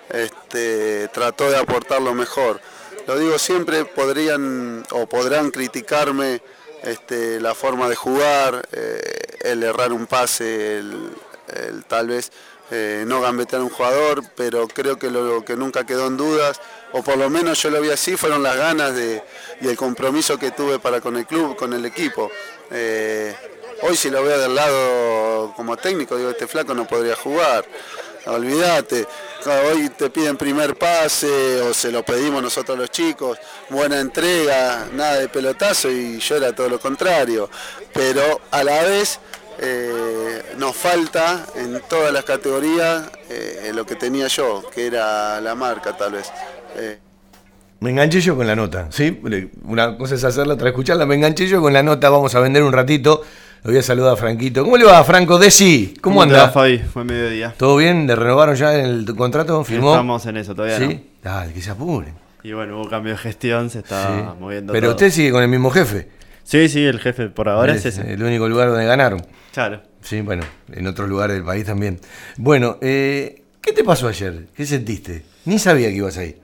este, 0.10 1.08
trató 1.08 1.50
de 1.50 1.58
aportar 1.58 2.00
lo 2.00 2.14
mejor. 2.14 2.62
Lo 3.08 3.18
digo 3.18 3.40
siempre, 3.40 3.84
podrían 3.84 4.86
o 4.92 5.08
podrán 5.08 5.50
criticarme 5.50 6.44
este, 6.84 7.40
la 7.40 7.56
forma 7.56 7.90
de 7.90 7.96
jugar, 7.96 8.70
eh, 8.72 9.00
el 9.40 9.64
errar 9.64 9.92
un 9.92 10.06
pase, 10.06 10.78
el, 10.78 11.10
tal 11.88 12.10
vez 12.10 12.32
eh, 12.70 13.06
no 13.08 13.22
gambetear 13.22 13.64
un 13.64 13.70
jugador, 13.70 14.22
pero 14.36 14.68
creo 14.68 15.00
que 15.00 15.10
lo 15.10 15.44
que 15.44 15.56
nunca 15.56 15.84
quedó 15.84 16.06
en 16.06 16.18
dudas, 16.18 16.62
o 16.92 17.02
por 17.02 17.18
lo 17.18 17.28
menos 17.32 17.60
yo 17.60 17.72
lo 17.72 17.82
vi 17.82 17.90
así, 17.90 18.16
fueron 18.18 18.44
las 18.44 18.56
ganas 18.56 18.94
de, 18.94 19.24
y 19.62 19.68
el 19.68 19.76
compromiso 19.76 20.38
que 20.38 20.52
tuve 20.52 20.78
para 20.78 21.02
con 21.02 21.18
el 21.18 21.26
club, 21.26 21.56
con 21.56 21.74
el 21.74 21.86
equipo. 21.86 22.30
Eh, 22.70 23.36
hoy 23.82 23.96
si 23.96 24.10
lo 24.10 24.24
veo 24.24 24.40
del 24.40 24.56
lado 24.56 25.54
como 25.56 25.78
técnico, 25.78 26.18
digo, 26.18 26.30
este 26.30 26.48
flaco 26.48 26.74
no 26.74 26.88
podría 26.88 27.16
jugar. 27.16 27.66
Olvídate, 28.28 29.06
hoy 29.68 29.90
te 29.90 30.10
piden 30.10 30.36
primer 30.36 30.76
pase 30.76 31.62
o 31.62 31.74
se 31.74 31.92
lo 31.92 32.04
pedimos 32.04 32.42
nosotros 32.42 32.76
los 32.76 32.90
chicos, 32.90 33.38
buena 33.70 34.00
entrega, 34.00 34.88
nada 34.94 35.20
de 35.20 35.30
pelotazo 35.30 35.92
y 35.92 36.18
yo 36.18 36.38
era 36.38 36.52
todo 36.54 36.68
lo 36.68 36.80
contrario. 36.80 37.50
Pero 37.94 38.42
a 38.50 38.64
la 38.64 38.82
vez 38.82 39.20
eh, 39.60 40.42
nos 40.58 40.76
falta 40.76 41.46
en 41.56 41.82
todas 41.88 42.12
las 42.12 42.26
categorías 42.26 43.10
eh, 43.30 43.72
lo 43.76 43.86
que 43.86 43.96
tenía 43.96 44.28
yo, 44.28 44.64
que 44.74 44.88
era 44.88 45.40
la 45.40 45.54
marca 45.54 45.96
tal 45.96 46.14
vez. 46.14 46.32
Eh, 46.76 46.98
Me 47.80 47.92
enganché 47.92 48.22
yo 48.22 48.36
con 48.36 48.48
la 48.48 48.56
nota, 48.56 48.88
¿sí? 48.90 49.22
Una 49.66 49.98
cosa 49.98 50.16
es 50.16 50.24
hacerla, 50.24 50.56
otra 50.56 50.70
escucharla. 50.70 51.06
Me 51.06 51.14
enganché 51.14 51.48
yo 51.48 51.62
con 51.62 51.74
la 51.74 51.84
nota, 51.84 52.10
vamos 52.10 52.34
a 52.34 52.40
vender 52.40 52.64
un 52.64 52.74
ratito. 52.74 53.22
Le 53.66 53.72
voy 53.72 53.80
a 53.80 53.84
saludar 53.84 54.14
a 54.14 54.16
Franquito. 54.16 54.64
¿Cómo 54.64 54.78
le 54.78 54.86
va, 54.86 55.04
Franco 55.04 55.40
Desi? 55.40 55.96
¿Cómo, 56.00 56.20
te 56.22 56.28
anda? 56.30 56.44
va, 56.46 56.50
Fabi? 56.52 56.78
Fue 56.78 57.04
mediodía. 57.04 57.54
¿Todo 57.58 57.78
bien? 57.78 58.06
¿Le 58.06 58.16
renovaron 58.16 58.56
ya 58.56 58.76
el 58.76 59.06
contrato? 59.16 59.64
¿Firmó? 59.64 59.92
Estamos 59.94 60.24
en 60.28 60.38
eso, 60.38 60.54
todavía 60.54 60.78
¿Sí? 60.78 60.88
no. 60.88 61.00
Dale, 61.24 61.52
que 61.52 61.62
se 61.64 61.72
apure. 61.72 62.14
Y 62.44 62.54
bueno, 62.54 62.80
hubo 62.80 62.88
cambio 62.88 63.14
de 63.14 63.18
gestión, 63.18 63.72
se 63.72 63.80
está 63.80 64.08
Sí. 64.08 64.40
moviendo 64.40 64.72
Pero 64.72 64.86
todo. 64.90 64.96
usted 64.98 65.10
sigue 65.10 65.32
con 65.32 65.42
el 65.42 65.50
mismo 65.50 65.72
jefe. 65.72 66.10
Sí, 66.44 66.70
sí, 66.70 66.86
el 66.86 67.00
jefe 67.00 67.30
por 67.30 67.50
ahora 67.50 67.74
es, 67.74 67.84
ese. 67.88 68.14
el 68.14 68.22
único 68.22 68.48
lugar 68.48 68.70
donde 68.70 68.86
ganaron. 68.86 69.26
Claro. 69.52 69.82
Sí, 70.02 70.22
bueno, 70.22 70.44
en 70.72 70.86
otros 70.86 71.10
lugares 71.10 71.36
del 71.36 71.44
país 71.44 71.66
también. 71.66 72.00
Bueno, 72.38 72.78
eh, 72.82 73.42
¿qué 73.62 73.74
te 73.74 73.84
pasó 73.84 74.08
ayer? 74.08 74.46
¿Qué 74.56 74.68
sentiste? 74.68 75.26
Ni 75.46 75.58
sabía 75.58 75.90
que 75.90 75.96
ibas 75.96 76.18
ahí. 76.20 76.36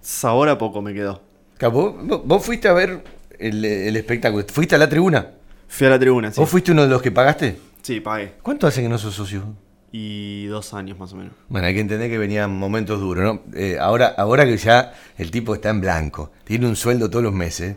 Sabor 0.00 0.48
a 0.48 0.56
poco 0.56 0.80
me 0.80 0.94
quedó. 0.94 1.20
¿Vos, 1.60 1.94
vos- 2.04 2.22
vos 2.24 2.42
fuiste 2.42 2.68
a 2.68 2.72
ver 2.72 3.04
el, 3.38 3.62
el 3.66 3.94
espectáculo? 3.96 4.46
¿Fuiste 4.50 4.76
a 4.76 4.78
la 4.78 4.88
tribuna? 4.88 5.26
Fui 5.70 5.86
a 5.86 5.90
la 5.90 5.98
tribuna, 6.00 6.32
sí. 6.32 6.40
¿Vos 6.40 6.50
fuiste 6.50 6.72
uno 6.72 6.82
de 6.82 6.88
los 6.88 7.00
que 7.00 7.12
pagaste? 7.12 7.56
Sí, 7.80 8.00
pagué. 8.00 8.34
¿Cuánto 8.42 8.66
hace 8.66 8.82
que 8.82 8.88
no 8.88 8.98
sos 8.98 9.14
socio? 9.14 9.54
Y 9.92 10.46
dos 10.46 10.74
años 10.74 10.98
más 10.98 11.12
o 11.12 11.16
menos. 11.16 11.32
Bueno, 11.48 11.68
hay 11.68 11.74
que 11.74 11.80
entender 11.80 12.10
que 12.10 12.18
venían 12.18 12.50
momentos 12.50 13.00
duros, 13.00 13.24
¿no? 13.24 13.42
Eh, 13.54 13.78
ahora, 13.80 14.08
ahora 14.18 14.44
que 14.44 14.56
ya 14.56 14.92
el 15.16 15.30
tipo 15.30 15.54
está 15.54 15.70
en 15.70 15.80
blanco, 15.80 16.32
tiene 16.42 16.66
un 16.66 16.74
sueldo 16.74 17.08
todos 17.08 17.22
los 17.22 17.32
meses, 17.32 17.76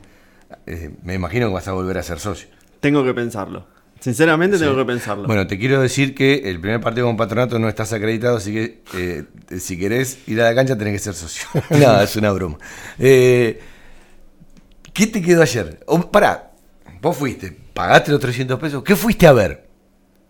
eh, 0.66 0.90
me 1.04 1.14
imagino 1.14 1.48
que 1.48 1.54
vas 1.54 1.68
a 1.68 1.74
volver 1.74 2.00
a 2.00 2.04
ser 2.04 2.20
socio. 2.20 2.50
Tengo 2.80 3.04
que 3.04 3.14
pensarlo. 3.14 3.68
Sinceramente 4.00 4.58
tengo 4.58 4.76
que 4.76 4.86
pensarlo. 4.86 5.28
Bueno, 5.28 5.46
te 5.46 5.60
quiero 5.60 5.80
decir 5.80 6.16
que 6.16 6.50
el 6.50 6.60
primer 6.60 6.82
partido 6.82 7.06
con 7.06 7.16
patronato 7.16 7.60
no 7.60 7.70
estás 7.70 7.94
acreditado, 7.94 8.38
así 8.38 8.54
que 8.54 8.82
eh, 8.96 9.24
si 9.60 9.78
querés 9.78 10.28
ir 10.28 10.42
a 10.42 10.46
la 10.46 10.56
cancha 10.56 10.76
tenés 10.76 10.94
que 10.94 11.00
ser 11.00 11.14
socio. 11.14 11.48
no, 11.70 12.02
es 12.02 12.16
una 12.16 12.32
broma. 12.32 12.58
¿Qué 12.98 13.60
te 14.94 15.22
quedó 15.22 15.44
ayer? 15.44 15.80
O, 15.86 16.12
pará, 16.12 16.52
vos 17.02 17.16
fuiste, 17.16 17.63
pagaste 17.74 18.12
los 18.12 18.20
300 18.20 18.60
pesos, 18.60 18.84
¿qué 18.84 18.96
fuiste 18.96 19.28
a 19.28 19.34
ver? 19.34 19.68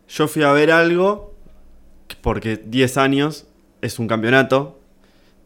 Yo 0.07 0.27
fui 0.27 0.43
a 0.43 0.51
ver 0.51 0.71
algo 0.71 1.33
porque 2.21 2.57
10 2.63 2.97
años 2.97 3.45
es 3.81 3.99
un 3.99 4.07
campeonato. 4.07 4.79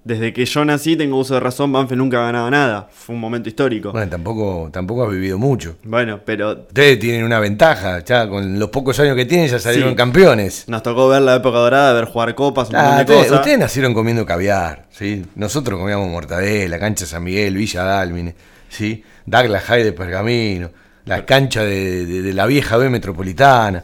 desde 0.04 0.32
que 0.32 0.46
yo 0.46 0.64
nací, 0.64 0.96
tengo 0.96 1.18
uso 1.18 1.34
de 1.34 1.42
razón, 1.42 1.70
Banfield 1.74 2.00
nunca 2.02 2.20
ha 2.22 2.28
ganado 2.28 2.50
nada. 2.50 2.88
Fue 2.94 3.14
un 3.14 3.20
momento 3.20 3.50
histórico. 3.50 3.92
Bueno, 3.92 4.10
tampoco, 4.10 4.70
tampoco 4.72 5.04
has 5.04 5.12
vivido 5.12 5.38
mucho. 5.38 5.76
Bueno, 5.84 6.22
pero 6.24 6.52
Ustedes 6.52 6.98
tienen 6.98 7.26
una 7.26 7.42
ventaja, 7.42 8.00
ya 8.06 8.26
con 8.30 8.58
los 8.58 8.70
pocos 8.70 8.98
años 9.02 9.18
que 9.18 9.26
tienen 9.26 9.50
ya 9.50 9.60
salieron 9.60 9.90
Sí. 9.90 9.96
campeones. 9.98 10.64
nos 10.70 10.82
tocó 10.82 11.10
ver 11.10 11.24
la 11.24 11.36
época 11.36 11.58
dorada, 11.58 11.92
ver 11.92 12.06
jugar 12.06 12.34
copas, 12.36 12.70
un 12.70 12.78
Ah, 12.78 12.84
montón 12.84 12.96
de 12.96 13.02
ustedes, 13.04 13.22
cosas. 13.28 13.40
ustedes 13.42 13.60
nacieron 13.60 13.94
comiendo 13.94 14.26
caviar, 14.26 14.86
¿sí? 14.92 15.26
Nosotros 15.36 15.78
comíamos 15.78 16.08
mortadela, 16.10 16.80
cancha 16.80 17.06
San 17.06 17.26
Miguel, 17.26 17.58
Villa 17.58 17.84
Dálmine, 17.84 18.34
¿sí? 18.70 19.04
Douglas 19.26 19.64
High 19.66 19.84
de 19.84 19.92
Pergamino, 19.92 20.70
la 21.08 21.26
cancha 21.26 21.64
de, 21.64 22.06
de- 22.06 22.22
de 22.22 22.34
la 22.34 22.46
vieja 22.46 22.78
B 22.78 22.90
metropolitana. 22.90 23.84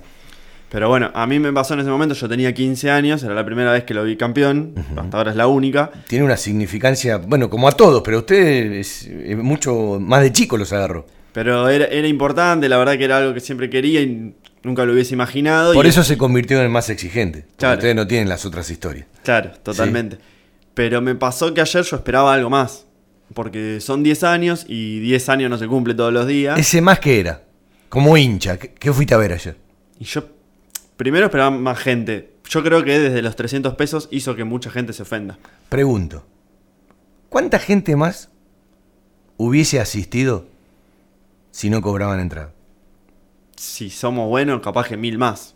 Pero 0.70 0.90
bueno, 0.90 1.12
a 1.14 1.28
mí 1.28 1.38
me 1.40 1.54
pasó 1.54 1.76
en 1.76 1.82
ese 1.82 1.90
momento, 1.90 2.16
yo 2.16 2.28
tenía 2.28 2.52
15 2.54 2.90
años, 2.90 3.22
era 3.22 3.36
la 3.36 3.45
primera 3.45 3.72
vez 3.72 3.84
que 3.84 3.94
lo 3.94 4.04
vi 4.04 4.18
campeón, 4.18 4.74
hasta 4.98 5.18
ahora 5.18 5.30
es 5.32 5.38
la 5.38 5.45
única. 5.45 5.91
Tiene 6.08 6.26
una 6.26 6.36
significancia, 6.36 7.18
bueno, 7.18 7.48
como 7.50 7.68
a 7.68 7.74
todos, 7.74 8.02
pero 8.04 8.18
a 8.18 8.20
ustedes 8.22 9.08
es- 9.08 9.38
mucho 9.38 10.00
más 10.00 10.22
de 10.24 10.32
chico 10.32 10.58
los 10.58 10.74
agarró. 10.74 11.06
Pero 11.32 11.70
era, 11.70 11.86
era 11.86 12.08
importante, 12.08 12.68
la 12.70 12.78
verdad 12.78 12.98
que 12.98 13.06
era 13.06 13.18
algo 13.18 13.34
que 13.36 13.40
siempre 13.40 13.70
quería 13.70 14.02
y 14.02 14.34
nunca 14.64 14.84
lo 14.86 14.94
hubiese 14.94 15.14
imaginado. 15.14 15.74
Por 15.74 15.86
y- 15.86 15.90
eso 15.90 16.04
se 16.04 16.18
convirtió 16.18 16.58
en 16.58 16.64
el 16.64 16.70
más 16.72 16.90
exigente. 16.90 17.45
Claro. 17.58 17.76
Ustedes 17.76 17.95
no 17.95 18.08
tienen 18.08 18.28
las 18.30 18.44
otras 18.45 18.70
historias. 18.72 19.06
Claro, 19.24 19.52
totalmente. 19.62 20.18
Pero 20.74 21.02
me 21.02 21.14
pasó 21.14 21.54
que 21.54 21.62
ayer 21.62 21.84
yo 21.84 21.95
esperaba 21.98 22.34
algo 22.34 22.50
más. 22.50 22.88
Porque 23.34 23.80
son 23.81 24.03
10 24.03 24.23
años 24.23 24.65
y 24.68 24.99
10 24.99 25.30
años 25.30 25.49
no 25.49 25.57
se 25.57 25.68
cumple 25.68 25.93
todos 25.93 26.14
los 26.14 26.27
días. 26.27 26.60
Ese 26.60 26.81
más 26.81 26.99
que 26.99 27.19
era, 27.19 27.43
como 27.89 28.18
hincha, 28.18 28.57
¿qué, 28.57 28.73
qué 28.73 28.93
fuiste 28.93 29.14
a 29.14 29.18
ver 29.18 29.34
ayer? 29.34 29.57
Y 29.99 30.05
yo 30.05 30.26
primero 30.97 31.26
esperaba 31.26 31.51
más 31.51 31.80
gente. 31.80 32.34
Yo 32.49 32.64
creo 32.64 32.84
que 32.84 32.99
desde 32.99 33.22
los 33.22 33.35
300 33.35 33.76
pesos 33.76 34.07
hizo 34.11 34.35
que 34.35 34.43
mucha 34.43 34.69
gente 34.69 34.93
se 34.93 35.03
ofenda. 35.03 35.38
Pregunto, 35.69 36.26
¿cuánta 37.30 37.60
gente 37.60 37.95
más 37.95 38.30
hubiese 39.38 39.80
asistido 39.80 40.45
si 41.51 41.69
no 41.69 41.81
cobraban 41.81 42.19
entrada? 42.19 42.51
Si 43.55 43.89
somos 43.89 44.27
buenos, 44.27 44.61
capaz 44.61 44.88
que 44.88 44.97
mil 44.97 45.18
más. 45.18 45.55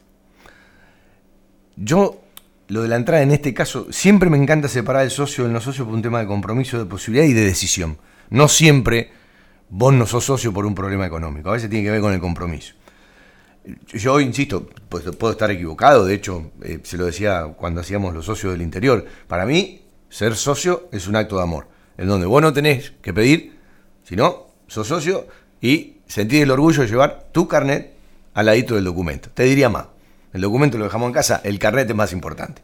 Yo, 1.75 2.21
lo 2.67 2.81
de 2.81 2.87
la 2.87 2.97
entrada 2.97 3.23
en 3.23 3.31
este 3.31 3.53
caso, 3.53 3.87
siempre 3.91 4.29
me 4.29 4.37
encanta 4.37 4.67
separar 4.67 5.03
el 5.03 5.11
socio 5.11 5.43
del 5.45 5.53
no 5.53 5.61
socio 5.61 5.85
por 5.85 5.93
un 5.93 6.01
tema 6.01 6.19
de 6.19 6.27
compromiso, 6.27 6.77
de 6.77 6.85
posibilidad 6.85 7.25
y 7.25 7.33
de 7.33 7.45
decisión. 7.45 7.97
No 8.29 8.47
siempre 8.47 9.11
vos 9.69 9.93
no 9.93 10.05
sos 10.05 10.25
socio 10.25 10.53
por 10.53 10.65
un 10.65 10.75
problema 10.75 11.05
económico, 11.05 11.49
a 11.49 11.53
veces 11.53 11.69
tiene 11.69 11.85
que 11.85 11.91
ver 11.91 12.01
con 12.01 12.13
el 12.13 12.19
compromiso. 12.19 12.73
Yo 13.87 14.19
insisto, 14.21 14.69
pues, 14.87 15.03
puedo 15.17 15.33
estar 15.33 15.51
equivocado, 15.51 16.05
de 16.05 16.13
hecho, 16.13 16.51
eh, 16.61 16.79
se 16.83 16.97
lo 16.97 17.05
decía 17.05 17.53
cuando 17.57 17.81
hacíamos 17.81 18.13
los 18.13 18.25
socios 18.25 18.53
del 18.53 18.61
interior. 18.61 19.05
Para 19.27 19.45
mí, 19.45 19.81
ser 20.09 20.35
socio 20.35 20.87
es 20.91 21.07
un 21.07 21.17
acto 21.17 21.35
de 21.35 21.43
amor, 21.43 21.67
en 21.97 22.07
donde 22.07 22.27
vos 22.27 22.41
no 22.41 22.53
tenés 22.53 22.93
que 23.01 23.13
pedir, 23.13 23.57
sino 24.03 24.47
sos 24.67 24.87
socio 24.87 25.27
y 25.59 25.97
sentís 26.07 26.43
el 26.43 26.51
orgullo 26.51 26.83
de 26.83 26.87
llevar 26.87 27.27
tu 27.33 27.47
carnet 27.47 27.93
al 28.33 28.45
ladito 28.45 28.75
del 28.75 28.85
documento. 28.85 29.29
Te 29.33 29.43
diría 29.43 29.67
más, 29.67 29.87
el 30.33 30.41
documento 30.41 30.77
lo 30.77 30.85
dejamos 30.85 31.07
en 31.07 31.13
casa, 31.13 31.41
el 31.43 31.59
carnet 31.59 31.89
es 31.89 31.95
más 31.95 32.13
importante. 32.13 32.61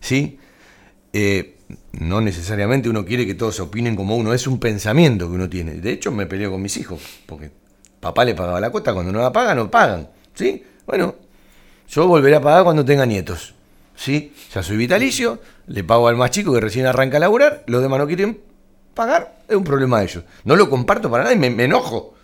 ¿Sí? 0.00 0.38
Eh, 1.12 1.56
no 1.92 2.20
necesariamente 2.20 2.88
uno 2.88 3.04
quiere 3.04 3.26
que 3.26 3.34
todos 3.34 3.58
opinen 3.60 3.96
como 3.96 4.16
uno, 4.16 4.34
es 4.34 4.46
un 4.46 4.60
pensamiento 4.60 5.28
que 5.28 5.34
uno 5.34 5.48
tiene. 5.48 5.74
De 5.74 5.92
hecho, 5.92 6.12
me 6.12 6.26
peleo 6.26 6.50
con 6.50 6.62
mis 6.62 6.76
hijos, 6.76 7.00
porque 7.26 7.50
papá 8.00 8.24
le 8.24 8.34
pagaba 8.34 8.60
la 8.60 8.70
cuota, 8.70 8.92
cuando 8.92 9.12
no 9.12 9.20
la 9.20 9.32
pagan, 9.32 9.56
no 9.56 9.70
pagan. 9.70 10.08
¿Sí? 10.34 10.62
Bueno, 10.86 11.14
yo 11.88 12.06
volveré 12.06 12.36
a 12.36 12.40
pagar 12.40 12.64
cuando 12.64 12.84
tenga 12.84 13.06
nietos. 13.06 13.54
¿Sí? 13.94 14.34
Ya 14.52 14.62
soy 14.62 14.76
vitalicio, 14.76 15.40
le 15.68 15.82
pago 15.82 16.08
al 16.08 16.16
más 16.16 16.30
chico 16.30 16.52
que 16.52 16.60
recién 16.60 16.86
arranca 16.86 17.16
a 17.16 17.20
laburar, 17.20 17.64
los 17.66 17.80
demás 17.80 17.98
no 17.98 18.06
quieren 18.06 18.40
pagar, 18.94 19.38
es 19.48 19.56
un 19.56 19.64
problema 19.64 20.00
de 20.00 20.04
ellos. 20.04 20.24
No 20.44 20.54
lo 20.54 20.68
comparto 20.68 21.10
para 21.10 21.24
nada 21.24 21.34
y 21.34 21.38
me, 21.38 21.50
me 21.50 21.64
enojo. 21.64 22.14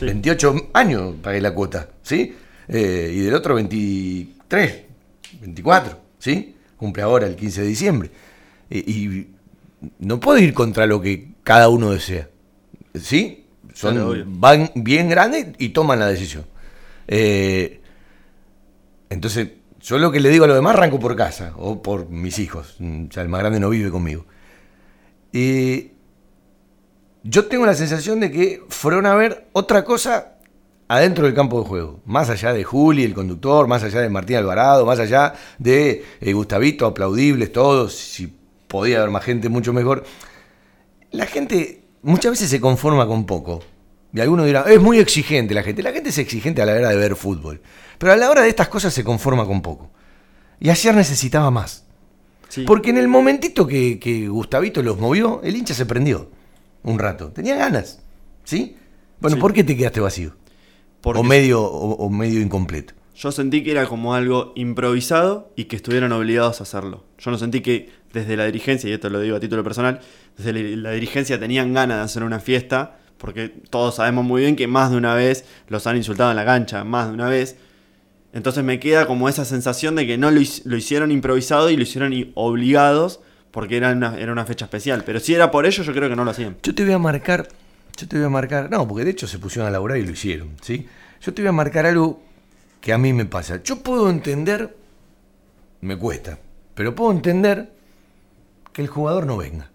28 0.00 0.70
años 0.74 1.14
pagué 1.22 1.40
la 1.40 1.52
cuota, 1.52 1.88
¿sí? 2.02 2.36
Eh, 2.68 3.12
y 3.14 3.20
del 3.20 3.34
otro 3.34 3.54
23, 3.54 4.82
24, 5.40 5.98
¿sí? 6.18 6.54
Cumple 6.76 7.02
ahora 7.02 7.26
el 7.26 7.36
15 7.36 7.62
de 7.62 7.66
diciembre. 7.66 8.10
Eh, 8.70 8.84
y 8.86 9.28
no 10.00 10.20
puedo 10.20 10.38
ir 10.38 10.52
contra 10.54 10.86
lo 10.86 11.00
que 11.00 11.28
cada 11.42 11.68
uno 11.68 11.90
desea, 11.90 12.28
¿sí? 12.94 13.46
Son, 13.74 13.94
Claro, 13.94 14.24
van 14.26 14.70
bien 14.74 15.08
grandes 15.08 15.46
y 15.58 15.70
toman 15.70 15.98
la 16.00 16.08
decisión. 16.08 16.44
Eh, 17.06 17.80
entonces, 19.08 19.48
yo 19.80 19.98
lo 19.98 20.10
que 20.10 20.20
le 20.20 20.28
digo 20.30 20.44
a 20.44 20.48
los 20.48 20.56
demás 20.56 20.74
arranco 20.74 20.98
por 20.98 21.16
casa 21.16 21.54
o 21.56 21.80
por 21.82 22.10
mis 22.10 22.38
hijos. 22.38 22.76
Mm, 22.78 23.06
Ya 23.08 23.22
el 23.22 23.28
más 23.28 23.40
grande 23.40 23.60
no 23.60 23.70
vive 23.70 23.90
conmigo. 23.90 24.26
Eh, 25.32 25.92
yo 27.22 27.46
tengo 27.46 27.66
la 27.66 27.74
sensación 27.74 28.20
de 28.20 28.30
que 28.30 28.62
fueron 28.68 29.06
a 29.06 29.14
ver 29.14 29.46
otra 29.52 29.84
cosa 29.84 30.37
adentro 30.88 31.26
del 31.26 31.34
campo 31.34 31.60
de 31.62 31.68
juego. 31.68 32.00
Más 32.06 32.30
allá 32.30 32.52
de 32.52 32.64
Juli, 32.64 33.04
el 33.04 33.14
conductor, 33.14 33.68
más 33.68 33.82
allá 33.84 34.00
de 34.00 34.08
Martín 34.08 34.36
Alvarado, 34.36 34.84
más 34.86 34.98
allá 34.98 35.34
de 35.58 36.04
eh, 36.20 36.32
Gustavito, 36.32 36.86
aplaudibles 36.86 37.52
todos. 37.52 37.94
Si 37.94 38.32
podía 38.66 38.98
haber 38.98 39.10
más 39.10 39.24
gente, 39.24 39.48
mucho 39.48 39.72
mejor. 39.72 40.04
La 41.10 41.26
gente 41.26 41.84
muchas 42.02 42.32
veces 42.32 42.50
se 42.50 42.60
conforma 42.60 43.06
con 43.06 43.24
poco. 43.26 43.62
Y 44.12 44.20
algunos 44.20 44.46
dirán, 44.46 44.64
es 44.66 44.80
muy 44.80 44.98
exigente 44.98 45.54
la 45.54 45.62
gente. 45.62 45.82
La 45.82 45.92
gente 45.92 46.08
es 46.08 46.18
exigente 46.18 46.62
a 46.62 46.66
la 46.66 46.72
hora 46.72 46.88
de 46.88 46.96
ver 46.96 47.14
fútbol. 47.14 47.60
Pero 47.98 48.12
a 48.12 48.16
la 48.16 48.30
hora 48.30 48.42
de 48.42 48.48
estas 48.48 48.68
cosas 48.68 48.94
se 48.94 49.04
conforma 49.04 49.44
con 49.44 49.60
poco. 49.60 49.90
Y 50.60 50.70
ayer 50.70 50.94
necesitaba 50.94 51.50
más. 51.50 51.84
Porque 52.66 52.90
en 52.90 52.96
el 52.96 53.08
momentito 53.08 53.66
que, 53.66 53.98
que 54.00 54.26
Gustavito 54.28 54.82
los 54.82 54.98
movió, 54.98 55.40
el 55.44 55.54
hincha 55.54 55.74
se 55.74 55.84
prendió. 55.84 56.30
Un 56.82 56.98
rato. 56.98 57.28
Tenía 57.28 57.56
ganas. 57.56 58.00
¿Sí? 58.44 58.76
Bueno, 59.20 59.36
Sí. 59.36 59.40
¿por 59.40 59.52
qué 59.52 59.62
te 59.64 59.76
quedaste 59.76 60.00
vacío? 60.00 60.34
Porque 61.14 61.20
o 61.20 61.24
medio, 61.24 61.62
o, 61.62 61.92
o 61.94 62.10
medio 62.10 62.40
incompleto. 62.40 62.94
Yo 63.16 63.32
sentí 63.32 63.64
que 63.64 63.72
era 63.72 63.86
como 63.86 64.14
algo 64.14 64.52
improvisado 64.54 65.52
y 65.56 65.64
que 65.64 65.76
estuvieran 65.76 66.12
obligados 66.12 66.60
a 66.60 66.62
hacerlo. 66.62 67.04
Yo 67.18 67.30
no 67.30 67.38
sentí 67.38 67.60
que 67.62 67.90
desde 68.12 68.36
la 68.36 68.44
dirigencia, 68.46 68.88
y 68.88 68.92
esto 68.92 69.10
lo 69.10 69.20
digo 69.20 69.36
a 69.36 69.40
título 69.40 69.64
personal, 69.64 70.00
desde 70.36 70.52
la 70.52 70.90
la 70.90 70.90
dirigencia 70.92 71.38
tenían 71.40 71.74
ganas 71.74 71.98
de 71.98 72.04
hacer 72.04 72.22
una 72.22 72.38
fiesta, 72.40 72.98
porque 73.18 73.48
todos 73.70 73.96
sabemos 73.96 74.24
muy 74.24 74.42
bien 74.42 74.54
que 74.54 74.68
más 74.68 74.90
de 74.92 74.96
una 74.96 75.14
vez 75.14 75.44
los 75.68 75.86
han 75.88 75.96
insultado 75.96 76.30
en 76.30 76.36
la 76.36 76.44
cancha, 76.44 76.84
más 76.84 77.08
de 77.08 77.14
una 77.14 77.28
vez. 77.28 77.56
Entonces 78.32 78.62
me 78.62 78.78
queda 78.78 79.06
como 79.06 79.28
esa 79.28 79.44
sensación 79.44 79.96
de 79.96 80.06
que 80.06 80.16
no 80.18 80.30
lo, 80.30 80.40
hic- 80.40 80.62
lo 80.64 80.76
hicieron 80.76 81.10
improvisado 81.10 81.70
y 81.70 81.76
lo 81.76 81.82
hicieron 81.82 82.12
obligados 82.34 83.20
porque 83.50 83.76
era 83.78 83.90
una, 83.92 84.16
era 84.18 84.30
una 84.30 84.44
fecha 84.44 84.66
especial. 84.66 85.02
Pero 85.04 85.18
si 85.18 85.34
era 85.34 85.50
por 85.50 85.66
ello, 85.66 85.82
yo 85.82 85.92
creo 85.92 86.08
que 86.08 86.14
no 86.16 86.24
lo 86.24 86.30
hacían. 86.30 86.56
Yo 86.62 86.74
te 86.74 86.84
voy 86.84 86.92
a 86.92 86.98
marcar, 86.98 87.48
yo 87.98 88.06
te 88.06 88.16
voy 88.16 88.26
a 88.26 88.28
marcar, 88.28 88.70
no, 88.70 88.86
porque 88.86 89.04
de 89.04 89.10
hecho 89.10 89.26
se 89.26 89.40
pusieron 89.40 89.66
a 89.66 89.72
laburar 89.72 89.98
y 89.98 90.06
lo 90.06 90.12
hicieron, 90.12 90.50
¿sí? 90.62 90.86
Yo 91.20 91.34
te 91.34 91.42
voy 91.42 91.48
a 91.48 91.52
marcar 91.52 91.84
algo 91.84 92.20
que 92.80 92.92
a 92.92 92.98
mí 92.98 93.12
me 93.12 93.24
pasa. 93.24 93.60
Yo 93.64 93.82
puedo 93.82 94.08
entender, 94.08 94.76
me 95.80 95.96
cuesta, 95.98 96.38
pero 96.76 96.94
puedo 96.94 97.10
entender 97.10 97.72
que 98.72 98.82
el 98.82 98.88
jugador 98.88 99.26
no 99.26 99.36
venga. 99.36 99.70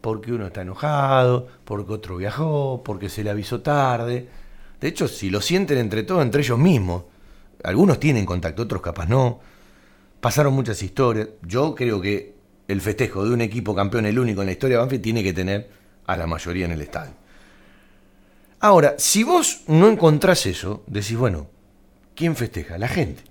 Porque 0.00 0.32
uno 0.32 0.46
está 0.46 0.62
enojado, 0.62 1.46
porque 1.64 1.92
otro 1.92 2.16
viajó, 2.16 2.82
porque 2.82 3.10
se 3.10 3.22
le 3.22 3.28
avisó 3.28 3.60
tarde. 3.60 4.28
De 4.80 4.88
hecho, 4.88 5.06
si 5.06 5.28
lo 5.28 5.42
sienten 5.42 5.76
entre 5.76 6.04
todos, 6.04 6.22
entre 6.22 6.40
ellos 6.40 6.58
mismos, 6.58 7.04
algunos 7.62 8.00
tienen 8.00 8.24
contacto, 8.24 8.62
otros 8.62 8.80
capaz 8.80 9.06
no. 9.06 9.40
Pasaron 10.20 10.54
muchas 10.54 10.82
historias. 10.82 11.28
Yo 11.42 11.74
creo 11.74 12.00
que 12.00 12.34
el 12.66 12.80
festejo 12.80 13.24
de 13.24 13.34
un 13.34 13.42
equipo 13.42 13.74
campeón, 13.74 14.06
el 14.06 14.18
único 14.18 14.40
en 14.40 14.46
la 14.46 14.52
historia 14.52 14.78
de 14.78 14.80
Banfield, 14.80 15.02
tiene 15.02 15.22
que 15.22 15.34
tener 15.34 15.70
a 16.06 16.16
la 16.16 16.26
mayoría 16.26 16.64
en 16.64 16.72
el 16.72 16.80
estadio. 16.80 17.21
Ahora, 18.62 18.94
si 18.96 19.24
vos 19.24 19.62
no 19.66 19.88
encontrás 19.88 20.46
eso, 20.46 20.84
decís, 20.86 21.16
bueno, 21.16 21.48
¿quién 22.14 22.36
festeja? 22.36 22.78
La 22.78 22.86
gente. 22.86 23.24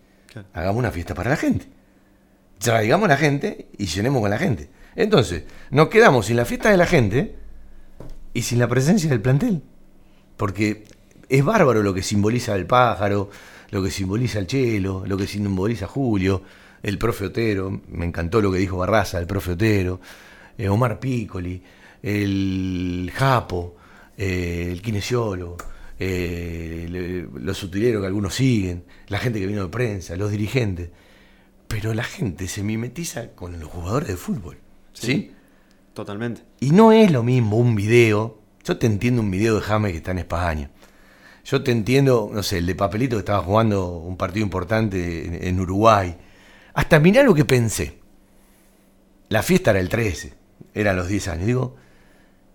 Hagamos 0.51 0.79
una 0.79 0.91
fiesta 0.91 1.15
para 1.15 1.29
la 1.29 1.37
gente. 1.37 1.67
Traigamos 2.57 3.05
a 3.05 3.13
la 3.13 3.17
gente 3.17 3.69
y 3.77 3.85
llenemos 3.85 4.21
con 4.21 4.29
la 4.29 4.37
gente. 4.37 4.69
Entonces, 4.93 5.45
nos 5.69 5.87
quedamos 5.87 6.25
sin 6.25 6.35
la 6.35 6.43
fiesta 6.43 6.69
de 6.69 6.75
la 6.75 6.85
gente 6.85 7.37
y 8.33 8.41
sin 8.41 8.59
la 8.59 8.67
presencia 8.67 9.09
del 9.09 9.21
plantel. 9.21 9.63
Porque 10.35 10.83
es 11.29 11.45
bárbaro 11.45 11.81
lo 11.81 11.93
que 11.93 12.03
simboliza 12.03 12.53
el 12.53 12.65
pájaro, 12.65 13.29
lo 13.69 13.81
que 13.81 13.89
simboliza 13.89 14.37
el 14.37 14.47
chelo, 14.47 15.05
lo 15.05 15.15
que 15.15 15.27
simboliza 15.27 15.87
Julio, 15.87 16.43
el 16.83 16.97
profe 16.97 17.27
Otero. 17.27 17.79
Me 17.87 18.05
encantó 18.05 18.41
lo 18.41 18.51
que 18.51 18.57
dijo 18.57 18.75
Barraza, 18.75 19.17
el 19.17 19.27
profe 19.27 19.53
Otero, 19.53 20.01
eh, 20.57 20.67
Omar 20.67 20.99
Piccoli, 20.99 21.63
el 22.03 23.09
Japo, 23.15 23.77
eh, 24.21 24.69
el 24.71 24.81
kinesiólogo, 24.81 25.57
eh, 25.99 26.87
le- 26.89 27.41
los 27.43 27.61
utileros 27.63 28.01
que 28.01 28.07
algunos 28.07 28.35
siguen, 28.35 28.83
la 29.07 29.17
gente 29.19 29.39
que 29.39 29.47
vino 29.47 29.63
de 29.63 29.69
prensa, 29.69 30.15
los 30.15 30.29
dirigentes. 30.31 30.89
Pero 31.67 31.93
la 31.93 32.03
gente 32.03 32.47
se 32.47 32.63
mimetiza 32.63 33.31
con 33.31 33.59
los 33.59 33.69
jugadores 33.69 34.09
de 34.09 34.17
fútbol. 34.17 34.57
¿sí? 34.93 35.31
Totalmente. 35.93 36.41
Y 36.59 36.71
no 36.71 36.91
es 36.91 37.11
lo 37.11 37.23
mismo 37.23 37.57
un 37.57 37.75
video. 37.75 38.39
Yo 38.63 38.77
te 38.77 38.87
entiendo 38.87 39.21
un 39.21 39.31
video 39.31 39.55
de 39.55 39.61
James 39.61 39.91
que 39.91 39.97
está 39.97 40.11
en 40.11 40.19
España. 40.19 40.69
Yo 41.45 41.63
te 41.63 41.71
entiendo, 41.71 42.29
no 42.31 42.43
sé, 42.43 42.59
el 42.59 42.67
de 42.67 42.75
Papelito 42.75 43.15
que 43.15 43.19
estaba 43.21 43.41
jugando 43.43 43.97
un 43.97 44.15
partido 44.17 44.43
importante 44.45 45.25
en, 45.25 45.43
en 45.47 45.59
Uruguay. 45.59 46.15
Hasta 46.73 46.99
mirá 46.99 47.23
lo 47.23 47.33
que 47.33 47.45
pensé. 47.45 47.99
la 49.29 49.41
fiesta 49.43 49.71
era 49.71 49.79
el 49.79 49.89
13, 49.89 50.33
eran 50.73 50.95
los 50.97 51.07
10 51.07 51.27
años. 51.29 51.45
Digo, 51.47 51.75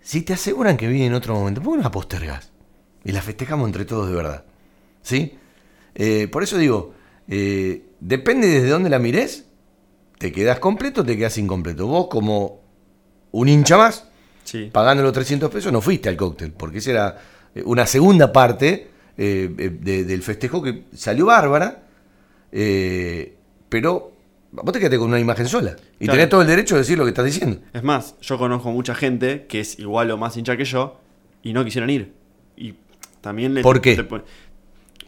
si 0.07 0.21
te 0.21 0.31
aseguran 0.31 0.77
que 0.77 0.87
viene 0.87 1.07
en 1.07 1.13
otro 1.15 1.35
momento, 1.35 1.61
¿por 1.61 1.73
qué 1.73 1.77
no 1.79 1.83
la 1.83 1.91
postergas? 1.91 2.49
Y 3.03 3.11
la 3.11 3.21
festejamos 3.21 3.67
entre 3.67 3.83
todos 3.83 4.07
de 4.07 4.15
verdad. 4.15 4.45
¿Sí? 5.01 5.37
Eh, 5.95 6.29
por 6.31 6.43
eso 6.43 6.57
digo, 6.57 6.93
eh, 7.27 7.83
depende 7.99 8.47
desde 8.47 8.69
dónde 8.69 8.89
la 8.89 8.99
mires, 8.99 9.43
te 10.17 10.31
quedas 10.31 10.59
completo 10.59 11.01
o 11.01 11.03
te 11.03 11.17
quedas 11.17 11.37
incompleto. 11.37 11.87
Vos 11.87 12.07
como 12.07 12.61
un 13.33 13.49
hincha 13.49 13.75
más, 13.75 14.07
pagando 14.71 15.03
los 15.03 15.11
300 15.11 15.51
pesos, 15.51 15.73
no 15.73 15.81
fuiste 15.81 16.07
al 16.07 16.15
cóctel, 16.15 16.53
porque 16.53 16.77
esa 16.77 16.91
era 16.91 17.21
eh, 17.53 17.63
una 17.65 17.85
segunda 17.85 18.31
parte 18.31 18.87
del 19.17 20.21
festejo 20.23 20.63
que 20.63 20.85
salió 20.95 21.25
bárbara, 21.25 21.83
pero 22.49 24.13
vos 24.51 24.71
te 24.73 24.79
quedaste 24.79 24.97
con 24.97 25.09
una 25.09 25.19
imagen 25.19 25.47
sola. 25.47 25.75
Y 25.99 26.07
tenés 26.07 26.29
todo 26.29 26.41
el 26.41 26.47
derecho 26.47 26.75
de 26.75 26.81
decir 26.81 26.97
lo 26.97 27.03
que 27.03 27.09
estás 27.09 27.25
diciendo. 27.25 27.59
Es 27.73 27.83
más, 27.83 28.15
yo 28.21 28.37
conozco 28.37 28.71
mucha 28.71 28.95
gente 28.95 29.45
que 29.47 29.59
es 29.59 29.79
igual 29.79 30.11
o 30.11 30.17
más 30.17 30.35
hincha 30.37 30.57
que 30.57 30.65
yo 30.65 30.99
y 31.43 31.53
no 31.53 31.63
quisieron 31.63 31.89
ir. 31.89 32.13
Y 32.55 32.73
también 33.21 33.53
le, 33.53 33.61
¿Por 33.61 33.81
qué? 33.81 34.05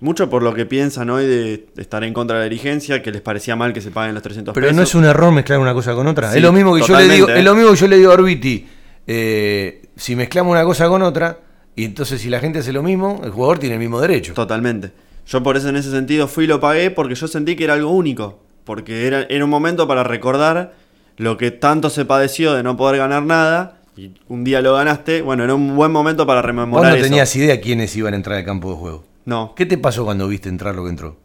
mucho 0.01 0.29
por 0.29 0.43
lo 0.43 0.53
que 0.53 0.65
piensan 0.65 1.09
hoy 1.09 1.25
de 1.25 1.67
estar 1.77 2.03
en 2.03 2.13
contra 2.13 2.37
de 2.37 2.43
la 2.43 2.49
dirigencia, 2.49 3.01
que 3.01 3.11
les 3.11 3.21
parecía 3.21 3.55
mal 3.55 3.73
que 3.73 3.81
se 3.81 3.91
paguen 3.91 4.13
los 4.13 4.23
300 4.23 4.53
Pero 4.53 4.67
pesos. 4.67 4.77
no 4.77 4.83
es 4.83 4.95
un 4.95 5.05
error 5.05 5.31
mezclar 5.33 5.59
una 5.59 5.73
cosa 5.73 5.93
con 5.93 6.07
otra. 6.07 6.33
es 6.35 6.41
lo 6.41 6.53
mismo 6.53 6.75
que 6.75 6.81
yo 6.81 6.97
le 6.97 7.07
digo, 7.09 7.29
es 7.29 7.43
lo 7.43 7.55
mismo 7.55 7.71
que 7.71 7.77
yo 7.77 7.87
le 7.87 7.97
digo 7.97 8.11
a 8.11 8.13
Orbiti. 8.13 8.67
Eh, 9.07 9.81
si 9.95 10.15
mezclamos 10.15 10.51
una 10.51 10.63
cosa 10.63 10.87
con 10.87 11.01
otra, 11.01 11.39
y 11.75 11.83
entonces 11.85 12.21
si 12.21 12.29
la 12.29 12.39
gente 12.39 12.59
hace 12.59 12.71
lo 12.71 12.83
mismo, 12.83 13.21
el 13.23 13.31
jugador 13.31 13.59
tiene 13.59 13.75
el 13.75 13.79
mismo 13.79 13.99
derecho. 13.99 14.33
Totalmente. 14.33 14.91
Yo 15.27 15.43
por 15.43 15.57
eso 15.57 15.69
en 15.69 15.75
ese 15.75 15.91
sentido 15.91 16.27
fui 16.27 16.45
y 16.45 16.47
lo 16.47 16.59
pagué 16.59 16.91
porque 16.91 17.15
yo 17.15 17.27
sentí 17.27 17.55
que 17.55 17.65
era 17.65 17.73
algo 17.73 17.91
único 17.91 18.39
porque 18.63 19.07
era, 19.07 19.23
era 19.23 19.43
un 19.43 19.49
momento 19.49 19.87
para 19.87 20.03
recordar 20.03 20.73
lo 21.17 21.37
que 21.37 21.51
tanto 21.51 21.89
se 21.89 22.05
padeció 22.05 22.53
de 22.53 22.63
no 22.63 22.77
poder 22.77 22.97
ganar 22.97 23.23
nada 23.23 23.81
y 23.97 24.13
un 24.29 24.45
día 24.45 24.61
lo 24.61 24.75
ganaste, 24.75 25.21
bueno, 25.21 25.43
era 25.43 25.53
un 25.53 25.75
buen 25.75 25.91
momento 25.91 26.25
para 26.25 26.41
rememorar 26.41 26.93
¿Vos 26.93 26.99
no 26.99 27.03
tenías 27.03 27.35
idea 27.35 27.59
quiénes 27.59 27.93
iban 27.97 28.13
a 28.13 28.17
entrar 28.17 28.37
al 28.37 28.45
campo 28.45 28.69
de 28.71 28.77
juego? 28.77 29.03
No. 29.25 29.53
¿Qué 29.55 29.65
te 29.65 29.77
pasó 29.77 30.05
cuando 30.05 30.27
viste 30.29 30.47
entrar 30.47 30.75
lo 30.75 30.83
que 30.85 30.89
entró? 30.89 31.17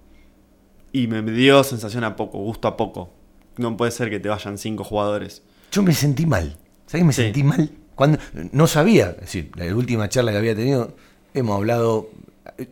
Y 0.90 1.06
me 1.06 1.22
dio 1.22 1.62
sensación 1.62 2.02
a 2.02 2.16
poco, 2.16 2.38
gusto 2.38 2.66
a 2.66 2.76
poco. 2.76 3.12
No 3.56 3.76
puede 3.76 3.92
ser 3.92 4.10
que 4.10 4.18
te 4.18 4.28
vayan 4.28 4.58
cinco 4.58 4.82
jugadores. 4.82 5.42
Yo 5.70 5.82
me 5.82 5.94
sentí 5.94 6.26
mal. 6.26 6.56
¿Sabes? 6.86 7.06
Me 7.06 7.12
sentí 7.12 7.44
mal. 7.44 7.70
Cuando 7.94 8.18
no 8.50 8.66
sabía, 8.66 9.10
es 9.10 9.20
decir, 9.20 9.52
la 9.54 9.72
última 9.74 10.08
charla 10.08 10.32
que 10.32 10.38
había 10.38 10.56
tenido, 10.56 10.96
hemos 11.32 11.56
hablado. 11.56 12.10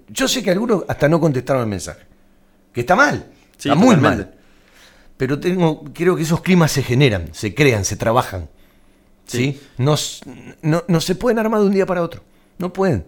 Yo 0.09 0.27
sé 0.27 0.43
que 0.43 0.51
algunos 0.51 0.85
hasta 0.89 1.09
no 1.09 1.21
contestaron 1.21 1.63
el 1.63 1.69
mensaje. 1.69 2.03
Que 2.73 2.81
está 2.81 2.97
mal. 2.97 3.27
está 3.57 3.77
muy 3.77 3.97
mal 3.97 4.35
pero 5.23 5.39
tengo, 5.39 5.85
creo 5.95 6.17
que 6.17 6.25
esos 6.25 6.41
climas 6.41 6.73
se 6.73 6.83
generan, 6.83 7.33
se 7.33 7.55
crean, 7.55 7.85
se 7.85 7.95
trabajan. 7.95 8.49
¿sí? 9.25 9.61
No, 9.79 9.95
no, 10.63 11.01
se 11.01 11.15
pueden 11.15 11.39
armar 11.39 11.61
de 11.61 11.67
un 11.69 11.73
día 11.73 11.87
para 11.87 12.03
otro. 12.03 12.25
No 12.59 12.73
pueden. 12.73 13.07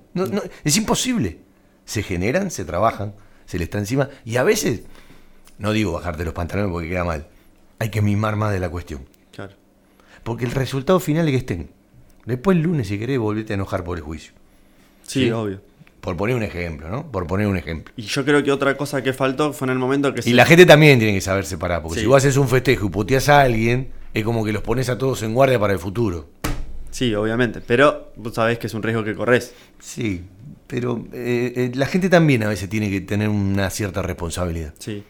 es 0.63 0.77
imposible. 0.77 1.41
Se 1.85 2.05
generan, 2.05 2.53
se 2.53 2.65
trabajan, 2.65 3.17
se 3.47 3.59
le 3.59 3.65
está 3.65 3.79
encima. 3.79 4.11
Y 4.25 4.37
a 4.37 4.45
veces, 4.45 4.83
no 5.59 5.73
digo 5.73 5.91
bajarte 5.91 6.25
los 6.25 6.35
pantalones 6.35 6.71
porque 6.71 6.89
queda 6.89 7.03
mal, 7.03 7.27
hay 7.81 7.91
que 7.91 8.01
mimar 8.01 8.37
más 8.37 8.53
de 8.53 8.61
la 8.61 8.69
cuestión. 8.69 9.09
Claro. 9.33 9.55
Porque 10.23 10.45
el 10.45 10.53
resultado 10.53 11.01
final 11.01 11.27
es 11.27 11.33
que 11.33 11.39
estén. 11.39 11.71
Después 12.27 12.57
el 12.57 12.63
lunes, 12.63 12.87
si 12.87 12.97
querés, 12.97 13.19
volvete 13.19 13.55
a 13.55 13.57
enojar 13.57 13.83
por 13.83 13.99
el 13.99 14.05
juicio. 14.05 14.35
sí, 15.03 15.33
obvio. 15.33 15.63
Por 16.05 16.19
poner 16.19 16.37
un 16.37 16.43
ejemplo, 16.43 16.91
¿no? 16.91 17.11
Por 17.11 17.27
poner 17.27 17.47
un 17.47 17.57
ejemplo. 17.57 17.95
Y 17.97 18.03
yo 18.03 18.27
creo 18.27 18.45
que 18.45 18.53
otra 18.53 18.77
cosa 18.77 19.03
que 19.03 19.15
faltó 19.15 19.55
fue 19.55 19.69
en 19.69 19.73
el 19.73 19.79
momento 19.79 20.13
que... 20.13 20.21
Y 20.29 20.35
la 20.35 20.45
gente 20.45 20.67
también 20.67 20.99
tiene 20.99 21.15
que 21.15 21.23
saber 21.23 21.47
separar, 21.47 21.81
porque 21.81 22.01
si 22.01 22.07
vos 22.07 22.19
haces 22.19 22.37
un 22.37 22.47
festejo 22.47 22.87
y 22.87 22.91
puteas 22.91 23.31
a 23.31 23.41
alguien, 23.41 23.89
es 24.13 24.23
como 24.23 24.45
que 24.45 24.53
los 24.53 24.63
pones 24.63 24.91
a 24.91 24.99
todos 24.99 25.23
en 25.23 25.33
guardia 25.33 25.59
para 25.59 25.73
el 25.73 25.79
futuro. 25.79 26.29
Sí, 26.91 27.15
obviamente, 27.15 27.63
pero 27.67 28.13
vos 28.17 28.35
sabés 28.35 28.59
que 28.59 28.67
es 28.67 28.75
un 28.75 28.83
riesgo 28.83 29.03
que 29.03 29.15
corres. 29.15 29.55
Sí, 29.81 30.25
pero 30.67 31.07
eh, 31.15 31.55
eh, 31.57 31.73
la 31.75 31.87
gente 31.87 32.11
también 32.11 32.43
a 32.43 32.49
veces 32.49 32.69
tiene 32.69 32.91
que 32.91 33.01
tener 33.01 33.31
una 33.31 33.71
cierta 33.71 34.03
responsabilidad. 34.03 34.75
Sí. 34.79 35.05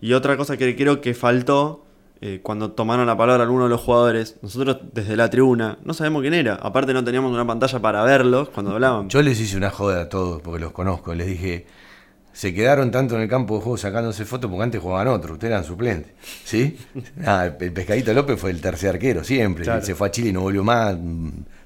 Y 0.00 0.14
otra 0.14 0.36
cosa 0.36 0.56
que 0.56 0.74
creo 0.74 1.00
que 1.00 1.14
faltó 1.14 1.83
eh, 2.26 2.40
cuando 2.42 2.72
tomaron 2.72 3.06
la 3.06 3.18
palabra 3.18 3.42
algunos 3.42 3.66
de 3.66 3.68
los 3.68 3.82
jugadores, 3.82 4.36
nosotros 4.40 4.78
desde 4.94 5.14
la 5.14 5.28
tribuna 5.28 5.76
no 5.84 5.92
sabemos 5.92 6.22
quién 6.22 6.32
era. 6.32 6.54
Aparte 6.54 6.94
no 6.94 7.04
teníamos 7.04 7.30
una 7.30 7.46
pantalla 7.46 7.78
para 7.80 8.02
verlos 8.02 8.48
cuando 8.48 8.72
hablaban. 8.72 9.10
Yo 9.10 9.20
les 9.20 9.38
hice 9.38 9.58
una 9.58 9.68
joda 9.68 10.00
a 10.00 10.08
todos 10.08 10.40
porque 10.40 10.58
los 10.58 10.72
conozco. 10.72 11.14
Les 11.14 11.26
dije, 11.26 11.66
se 12.32 12.54
quedaron 12.54 12.90
tanto 12.90 13.16
en 13.16 13.20
el 13.20 13.28
campo 13.28 13.56
de 13.56 13.60
juego 13.60 13.76
sacándose 13.76 14.24
fotos 14.24 14.50
porque 14.50 14.64
antes 14.64 14.80
jugaban 14.80 15.08
otros, 15.08 15.32
ustedes 15.32 15.50
eran 15.50 15.64
suplentes. 15.64 16.12
¿Sí? 16.44 16.78
Ah, 17.26 17.50
el 17.60 17.72
pescadito 17.74 18.14
López 18.14 18.40
fue 18.40 18.52
el 18.52 18.62
tercer 18.62 18.94
arquero, 18.94 19.22
siempre. 19.22 19.66
Se 19.82 19.94
fue 19.94 20.08
a 20.08 20.10
Chile 20.10 20.30
y 20.30 20.32
no 20.32 20.40
volvió 20.40 20.64
más. 20.64 20.96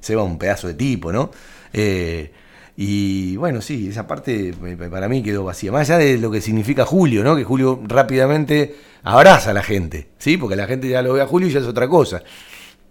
Se 0.01 0.17
va 0.17 0.25
un 0.25 0.39
pedazo 0.39 0.67
de 0.67 0.75
tipo, 0.75 1.13
¿no? 1.13 1.31
Eh, 1.73 2.33
y 2.81 3.37
bueno, 3.37 3.61
sí, 3.61 3.89
esa 3.89 4.07
parte 4.07 4.55
para 4.89 5.09
mí 5.09 5.21
quedó 5.21 5.43
vacía. 5.43 5.73
Más 5.73 5.91
allá 5.91 5.99
de 5.99 6.17
lo 6.17 6.31
que 6.31 6.41
significa 6.41 6.87
Julio, 6.87 7.25
¿no? 7.25 7.35
Que 7.35 7.43
Julio 7.43 7.83
rápidamente 7.85 8.77
abraza 9.03 9.51
a 9.51 9.53
la 9.53 9.65
gente, 9.65 10.11
¿sí? 10.17 10.37
Porque 10.37 10.55
la 10.55 10.69
gente 10.69 10.89
ya 10.89 11.03
lo 11.03 11.15
ve 11.15 11.21
a 11.21 11.27
Julio 11.27 11.49
y 11.49 11.51
ya 11.51 11.59
es 11.59 11.67
otra 11.67 11.89
cosa. 11.89 12.23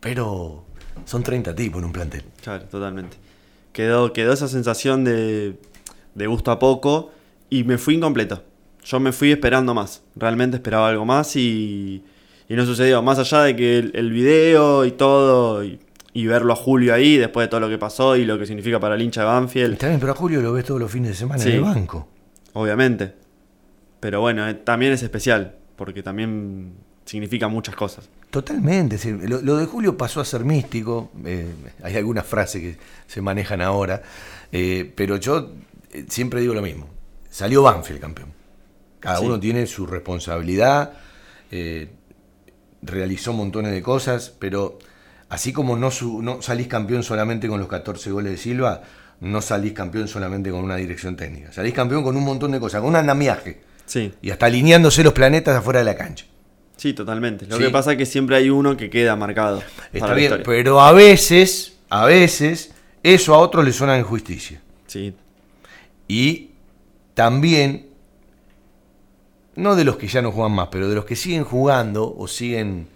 Pero 0.02 0.66
son 1.06 1.24
30 1.24 1.56
tipos 1.56 1.80
en 1.80 1.86
un 1.86 1.94
plantel. 1.94 2.24
Claro, 2.44 2.66
totalmente. 2.66 3.16
Quedó, 3.72 4.12
quedó 4.12 4.34
esa 4.34 4.50
sensación 4.50 5.06
de, 5.06 5.58
de 6.16 6.28
gusto 6.28 6.52
a 6.52 6.60
poco 6.60 7.14
y 7.50 7.64
me 7.64 7.78
fui 7.78 7.96
incompleto. 7.96 8.44
Yo 8.84 9.00
me 9.00 9.14
fui 9.14 9.32
esperando 9.32 9.74
más. 9.74 10.04
Realmente 10.18 10.58
esperaba 10.58 10.90
algo 10.90 11.06
más 11.06 11.34
y, 11.38 12.04
y 12.50 12.56
no 12.56 12.66
sucedió. 12.66 13.02
Más 13.02 13.20
allá 13.20 13.44
de 13.44 13.56
que 13.56 13.78
el, 13.78 14.12
video 14.12 14.84
y 14.86 14.92
todo, 14.92 15.64
verlo 16.26 16.54
a 16.54 16.56
Julio 16.56 16.94
ahí, 16.94 17.18
después 17.18 17.46
de 17.46 17.50
todo 17.50 17.60
lo 17.60 17.70
que 17.70 17.78
pasó 17.78 18.16
y 18.16 18.26
lo 18.26 18.40
que 18.40 18.46
significa 18.46 18.80
para 18.80 18.96
el 18.96 19.02
hincha 19.02 19.22
de 19.22 19.28
Banfield. 19.28 19.74
Está 19.74 19.88
bien, 19.88 20.00
pero 20.00 20.14
a 20.14 20.16
Julio 20.16 20.42
lo 20.42 20.54
ves 20.54 20.66
todos 20.66 20.80
los 20.80 20.92
fines 20.92 21.12
de 21.12 21.16
semana 21.16 21.44
en 21.44 21.52
el 21.52 21.62
banco. 21.62 22.08
Obviamente. 22.54 23.14
Pero 24.00 24.22
bueno, 24.22 24.48
eh, 24.48 24.56
también 24.56 24.94
es 24.94 25.04
especial 25.04 25.56
porque 25.76 26.02
también 26.02 26.74
significa 27.06 27.48
muchas 27.48 27.76
cosas. 27.76 28.10
Totalmente. 28.32 28.98
Lo, 29.28 29.58
de 29.58 29.66
Julio 29.66 29.96
pasó 29.96 30.20
a 30.22 30.26
ser 30.26 30.44
místico. 30.44 31.12
Eh, 31.24 31.54
hay 31.84 31.96
algunas 31.96 32.26
frases 32.26 32.62
que 32.62 32.78
se 33.06 33.22
manejan 33.22 33.62
ahora. 33.62 34.02
Eh, 34.52 34.92
pero 34.96 35.18
yo 35.18 35.52
siempre 36.08 36.42
digo 36.42 36.54
lo 36.54 36.62
mismo. 36.62 36.88
Salió 37.30 37.62
Banfield 37.64 38.02
campeón. 38.02 38.34
Cada 39.00 39.20
uno 39.20 39.40
tiene 39.40 39.68
su 39.68 39.86
responsabilidad. 39.86 40.94
realizó 42.82 43.34
montones 43.34 43.72
de 43.72 43.82
cosas. 43.82 44.34
Pero 44.40 44.80
así 45.30 45.54
como 45.54 45.76
no, 45.76 45.90
no 46.22 46.42
salís 46.42 46.68
campeón 46.68 47.04
solamente 47.04 47.48
con 47.48 47.60
los 47.60 47.68
14 47.68 48.12
goles 48.12 48.32
de 48.32 48.38
Silva, 48.38 48.82
no 49.20 49.42
salís 49.42 49.74
campeón 49.74 50.08
solamente 50.08 50.52
con 50.52 50.64
una 50.64 50.76
dirección 50.76 51.16
técnica. 51.16 51.52
Salís 51.52 51.74
campeón 51.74 52.04
con 52.04 52.16
un 52.16 52.24
montón 52.24 52.52
de 52.52 52.60
cosas. 52.60 52.82
Con 52.82 52.90
un 52.90 52.96
andamiaje 52.96 53.62
y 54.22 54.32
hasta 54.32 54.48
alineándose 54.48 55.04
los 55.04 55.14
planetas 55.14 55.56
afuera 55.56 55.80
de 55.80 55.86
la 55.86 55.96
cancha. 55.96 56.26
Sí, 56.76 56.94
totalmente. 56.94 57.48
Lo 57.48 57.58
que 57.58 57.70
pasa 57.70 57.94
es 57.94 57.98
que 57.98 58.06
siempre 58.06 58.36
hay 58.36 58.50
uno 58.50 58.78
que 58.78 58.90
queda 58.90 59.16
marcado. 59.16 59.64
Está 59.92 60.14
bien, 60.14 60.42
pero 60.46 60.80
a 60.80 60.92
veces, 60.92 61.78
a 61.90 62.06
veces, 62.06 62.72
eso 63.02 63.34
a 63.34 63.40
otros 63.40 63.66
le 63.66 63.72
suena 63.72 63.98
en 63.98 64.04
justicia. 64.04 64.62
Sí. 64.86 65.16
Y 66.08 66.52
también, 67.16 67.88
no 69.56 69.76
de 69.76 69.86
los 69.86 69.98
que 69.98 70.08
ya 70.08 70.22
no 70.22 70.32
juegan 70.32 70.52
más, 70.52 70.68
pero 70.72 70.88
de 70.88 70.96
los 70.96 71.06
que 71.06 71.16
siguen 71.16 71.44
jugando 71.44 72.14
o 72.16 72.28
siguen 72.28 72.88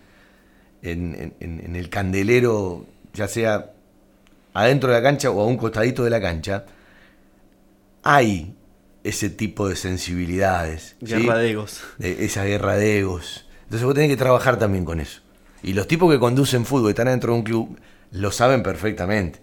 en, 0.81 1.33
en 1.39 1.75
el 1.75 1.89
candelero, 1.89 2.85
ya 3.13 3.27
sea 3.27 3.71
adentro 4.53 4.89
de 4.89 4.97
la 4.97 5.03
cancha 5.03 5.31
o 5.31 5.41
a 5.41 5.45
un 5.45 5.57
costadito 5.57 6.03
de 6.03 6.09
la 6.09 6.21
cancha, 6.21 6.65
hay 8.03 8.55
ese 9.03 9.29
tipo 9.29 9.67
de 9.67 9.75
sensibilidades. 9.75 10.95
Guerra 11.01 11.37
de 11.37 11.51
egos. 11.51 11.81
esa 11.99 12.43
guerra 12.45 12.75
de 12.75 12.99
egos. 12.99 13.47
Entonces 13.63 13.85
vos 13.85 13.93
tenés 13.93 14.09
que 14.09 14.17
trabajar 14.17 14.59
también 14.59 14.85
con 14.85 14.99
eso. 14.99 15.21
Y 15.63 15.73
los 15.73 15.87
tipos 15.87 16.11
que 16.11 16.19
conducen 16.19 16.65
fútbol 16.65 16.89
están 16.89 17.07
dentro 17.07 17.33
de 17.33 17.39
un 17.39 17.43
club 17.43 17.79
lo 18.11 18.31
saben 18.31 18.61
perfectamente. 18.61 19.39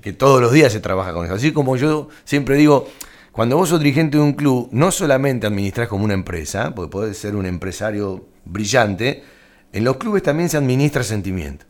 Que 0.00 0.12
todos 0.12 0.40
los 0.40 0.52
días 0.52 0.72
se 0.72 0.80
trabaja 0.80 1.12
con 1.12 1.26
eso. 1.26 1.34
Así 1.34 1.52
como 1.52 1.76
yo 1.76 2.08
siempre 2.24 2.56
digo, 2.56 2.88
cuando 3.30 3.56
vos 3.56 3.68
sos 3.68 3.78
dirigente 3.78 4.16
de 4.16 4.22
un 4.22 4.32
club, 4.32 4.68
no 4.72 4.90
solamente 4.90 5.46
administras 5.46 5.86
como 5.88 6.04
una 6.04 6.14
empresa, 6.14 6.74
porque 6.74 6.90
podés 6.90 7.18
ser 7.18 7.36
un 7.36 7.44
empresario 7.44 8.26
brillante, 8.44 9.22
en 9.72 9.84
los 9.84 9.96
clubes 9.96 10.22
también 10.22 10.48
se 10.48 10.56
administra 10.56 11.02
sentimiento. 11.02 11.64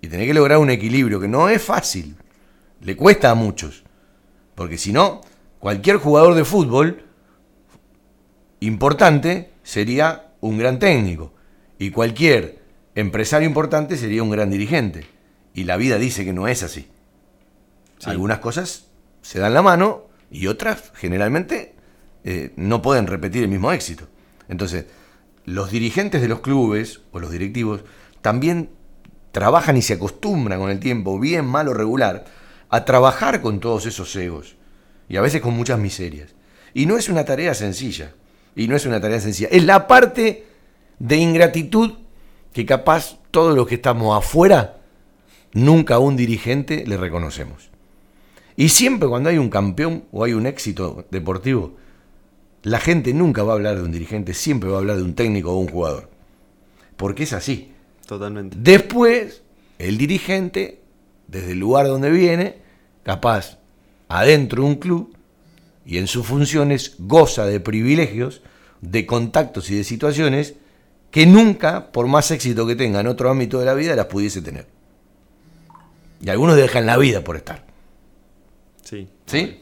Y 0.00 0.08
tenés 0.08 0.26
que 0.26 0.34
lograr 0.34 0.58
un 0.58 0.70
equilibrio 0.70 1.20
que 1.20 1.28
no 1.28 1.48
es 1.48 1.62
fácil. 1.62 2.16
Le 2.80 2.96
cuesta 2.96 3.30
a 3.30 3.34
muchos. 3.34 3.82
Porque 4.54 4.78
si 4.78 4.92
no, 4.92 5.20
cualquier 5.58 5.96
jugador 5.96 6.34
de 6.34 6.44
fútbol 6.44 7.04
importante 8.60 9.50
sería 9.62 10.32
un 10.40 10.58
gran 10.58 10.78
técnico 10.78 11.32
y 11.78 11.90
cualquier 11.90 12.60
empresario 12.94 13.48
importante 13.48 13.96
sería 13.96 14.22
un 14.22 14.30
gran 14.30 14.50
dirigente. 14.50 15.06
Y 15.52 15.64
la 15.64 15.76
vida 15.76 15.98
dice 15.98 16.24
que 16.24 16.32
no 16.32 16.48
es 16.48 16.62
así. 16.62 16.88
Algunas 18.04 18.38
cosas 18.38 18.86
se 19.20 19.40
dan 19.40 19.52
la 19.52 19.62
mano 19.62 20.04
y 20.30 20.46
otras 20.46 20.92
generalmente 20.94 21.74
eh, 22.24 22.52
no 22.56 22.80
pueden 22.80 23.06
repetir 23.06 23.42
el 23.42 23.48
mismo 23.48 23.72
éxito. 23.72 24.06
Entonces, 24.48 24.86
los 25.50 25.70
dirigentes 25.70 26.22
de 26.22 26.28
los 26.28 26.40
clubes 26.40 27.00
o 27.12 27.18
los 27.18 27.30
directivos 27.30 27.82
también 28.22 28.70
trabajan 29.32 29.76
y 29.76 29.82
se 29.82 29.94
acostumbran 29.94 30.60
con 30.60 30.70
el 30.70 30.78
tiempo, 30.80 31.18
bien, 31.18 31.44
mal 31.44 31.68
o 31.68 31.74
regular, 31.74 32.24
a 32.68 32.84
trabajar 32.84 33.40
con 33.42 33.58
todos 33.58 33.86
esos 33.86 34.14
egos. 34.16 34.56
Y 35.08 35.16
a 35.16 35.20
veces 35.20 35.40
con 35.40 35.54
muchas 35.54 35.78
miserias. 35.78 36.34
Y 36.72 36.86
no 36.86 36.96
es 36.96 37.08
una 37.08 37.24
tarea 37.24 37.54
sencilla. 37.54 38.14
Y 38.54 38.68
no 38.68 38.76
es 38.76 38.86
una 38.86 39.00
tarea 39.00 39.20
sencilla. 39.20 39.48
Es 39.50 39.64
la 39.64 39.88
parte 39.88 40.46
de 41.00 41.16
ingratitud 41.16 41.94
que 42.52 42.64
capaz 42.64 43.18
todos 43.32 43.56
los 43.56 43.66
que 43.66 43.76
estamos 43.76 44.16
afuera, 44.16 44.78
nunca 45.52 45.96
a 45.96 45.98
un 45.98 46.16
dirigente 46.16 46.84
le 46.86 46.96
reconocemos. 46.96 47.70
Y 48.56 48.68
siempre 48.68 49.08
cuando 49.08 49.30
hay 49.30 49.38
un 49.38 49.50
campeón 49.50 50.04
o 50.12 50.22
hay 50.22 50.32
un 50.32 50.46
éxito 50.46 51.06
deportivo, 51.10 51.76
la 52.62 52.78
gente 52.78 53.14
nunca 53.14 53.42
va 53.42 53.52
a 53.52 53.56
hablar 53.56 53.76
de 53.76 53.82
un 53.82 53.92
dirigente, 53.92 54.34
siempre 54.34 54.68
va 54.68 54.76
a 54.76 54.80
hablar 54.80 54.96
de 54.96 55.02
un 55.02 55.14
técnico 55.14 55.52
o 55.52 55.58
un 55.58 55.68
jugador. 55.68 56.08
Porque 56.96 57.22
es 57.22 57.32
así. 57.32 57.72
Totalmente. 58.06 58.56
Después, 58.60 59.42
el 59.78 59.96
dirigente, 59.96 60.80
desde 61.26 61.52
el 61.52 61.58
lugar 61.58 61.86
donde 61.86 62.10
viene, 62.10 62.56
capaz, 63.02 63.58
adentro 64.08 64.62
de 64.62 64.68
un 64.68 64.76
club, 64.76 65.14
y 65.86 65.98
en 65.98 66.06
sus 66.06 66.26
funciones 66.26 66.96
goza 66.98 67.46
de 67.46 67.60
privilegios, 67.60 68.42
de 68.80 69.06
contactos 69.06 69.70
y 69.70 69.76
de 69.76 69.84
situaciones 69.84 70.54
que 71.10 71.26
nunca, 71.26 71.90
por 71.90 72.06
más 72.06 72.30
éxito 72.30 72.66
que 72.66 72.76
tenga 72.76 73.00
en 73.00 73.06
otro 73.06 73.30
ámbito 73.30 73.58
de 73.58 73.66
la 73.66 73.74
vida, 73.74 73.96
las 73.96 74.06
pudiese 74.06 74.42
tener. 74.42 74.66
Y 76.22 76.28
algunos 76.28 76.56
dejan 76.56 76.86
la 76.86 76.98
vida 76.98 77.24
por 77.24 77.36
estar. 77.36 77.64
Sí. 78.82 79.08
¿Sí? 79.26 79.60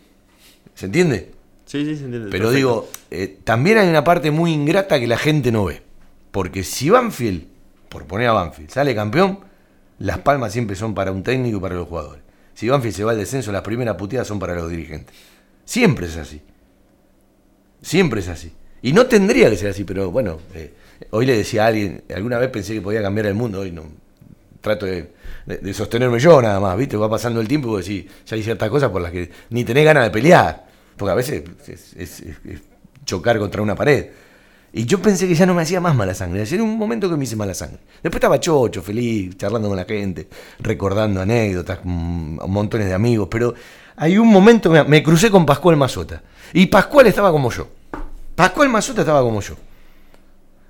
¿Se 0.75 0.87
entiende? 0.87 1.38
Sí, 1.69 1.85
sí, 1.85 1.97
se 1.97 2.05
entiende. 2.07 2.31
Pero 2.31 2.45
Perfecto. 2.49 2.51
digo, 2.53 2.89
eh, 3.11 3.39
también 3.45 3.77
hay 3.77 3.89
una 3.89 4.03
parte 4.03 4.31
muy 4.31 4.53
ingrata 4.53 4.99
que 4.99 5.07
la 5.07 5.19
gente 5.19 5.53
no 5.53 5.66
ve. 5.66 5.82
Porque 6.31 6.65
si 6.65 6.89
Banfield, 6.89 7.45
por 7.90 8.07
poner 8.07 8.28
a 8.28 8.32
Banfield, 8.32 8.70
sale 8.70 8.95
campeón, 8.95 9.40
las 9.99 10.19
palmas 10.19 10.53
siempre 10.53 10.77
son 10.77 10.95
para 10.95 11.12
un 11.12 11.23
técnico 11.23 11.59
y 11.59 11.61
para 11.61 11.74
los 11.74 11.86
jugadores. 11.86 12.23
Si 12.55 12.69
Banfield 12.69 12.95
se 12.97 13.05
va 13.05 13.12
al 13.12 13.19
descenso, 13.19 13.53
las 13.53 13.62
primeras 13.62 13.97
puteadas 13.97 14.27
son 14.27 14.39
para 14.39 14.55
los 14.55 14.70
dirigentes. 14.70 15.15
Siempre 15.65 16.07
es 16.07 16.16
así. 16.16 16.40
Siempre 17.82 18.20
es 18.20 18.28
así. 18.28 18.53
Y 18.82 18.93
no 18.93 19.07
tendría 19.07 19.51
que 19.51 19.57
ser 19.57 19.70
así, 19.70 19.85
pero 19.85 20.11
bueno, 20.11 20.39
eh, 20.55 20.73
hoy 21.11 21.27
le 21.27 21.36
decía 21.36 21.65
a 21.65 21.66
alguien, 21.69 22.03
alguna 22.15 22.39
vez 22.39 22.49
pensé 22.51 22.74
que 22.74 22.81
podía 22.81 23.03
cambiar 23.03 23.27
el 23.27 23.35
mundo, 23.35 23.61
hoy 23.61 23.73
no. 23.73 23.82
Trato 24.61 24.86
de, 24.86 25.12
de- 25.47 25.59
de 25.59 25.74
sostenerme 25.74 26.19
yo 26.19 26.40
nada 26.43 26.59
más, 26.61 26.77
¿viste? 26.77 26.97
Va 26.97 27.09
pasando 27.11 27.40
el 27.40 27.49
tiempo 27.49 27.78
y 27.78 27.82
decís, 27.82 28.05
ya 28.27 28.36
hay 28.36 28.43
ciertas 28.43 28.70
cosas 28.70 28.90
por 28.90 29.03
las 29.03 29.12
que 29.12 29.31
ni 29.51 29.65
tenés 29.65 29.85
ganas 29.85 30.05
de 30.05 30.11
pelear. 30.11 30.68
Porque 30.99 31.12
a 31.12 31.15
veces 31.15 31.45
es, 31.97 32.25
chocar 33.05 33.39
contra 33.39 33.62
una 33.62 33.75
pared. 33.75 34.09
Y 34.73 34.85
yo 34.85 35.01
pensé 35.01 35.27
que 35.27 35.35
ya 35.35 35.47
no 35.47 35.55
me 35.55 35.62
hacía 35.62 35.81
más 35.81 35.97
mala 35.97 36.15
sangre. 36.15 36.43
Ayer 36.43 36.61
un 36.61 36.77
momento 36.77 37.09
que 37.09 37.16
me 37.16 37.25
hice 37.25 37.37
mala 37.37 37.55
sangre. 37.55 37.79
Después 38.03 38.16
estaba 38.16 38.39
chocho, 38.39 38.83
feliz, 38.83 39.37
charlando 39.39 39.69
con 39.69 39.77
la 39.77 39.85
gente, 39.85 40.29
recordando 40.59 41.23
anécdotas, 41.23 41.79
mm, 41.83 42.41
montones 42.47 42.89
de 42.89 42.95
amigos. 42.95 43.29
Pero 43.31 43.55
hay 43.97 44.19
un 44.19 44.29
momento, 44.29 44.70
me, 44.70 44.85
me 44.85 45.03
crucé 45.03 45.31
con 45.31 45.47
Pascual 45.47 45.77
Mazota. 45.77 46.23
Y 46.53 46.66
Pascual 46.66 47.07
estaba 47.07 47.33
como 47.33 47.51
yo. 47.51 47.66
Pascual 48.35 48.69
Mazota 48.69 49.01
estaba 49.01 49.23
como 49.23 49.41
yo. 49.41 49.57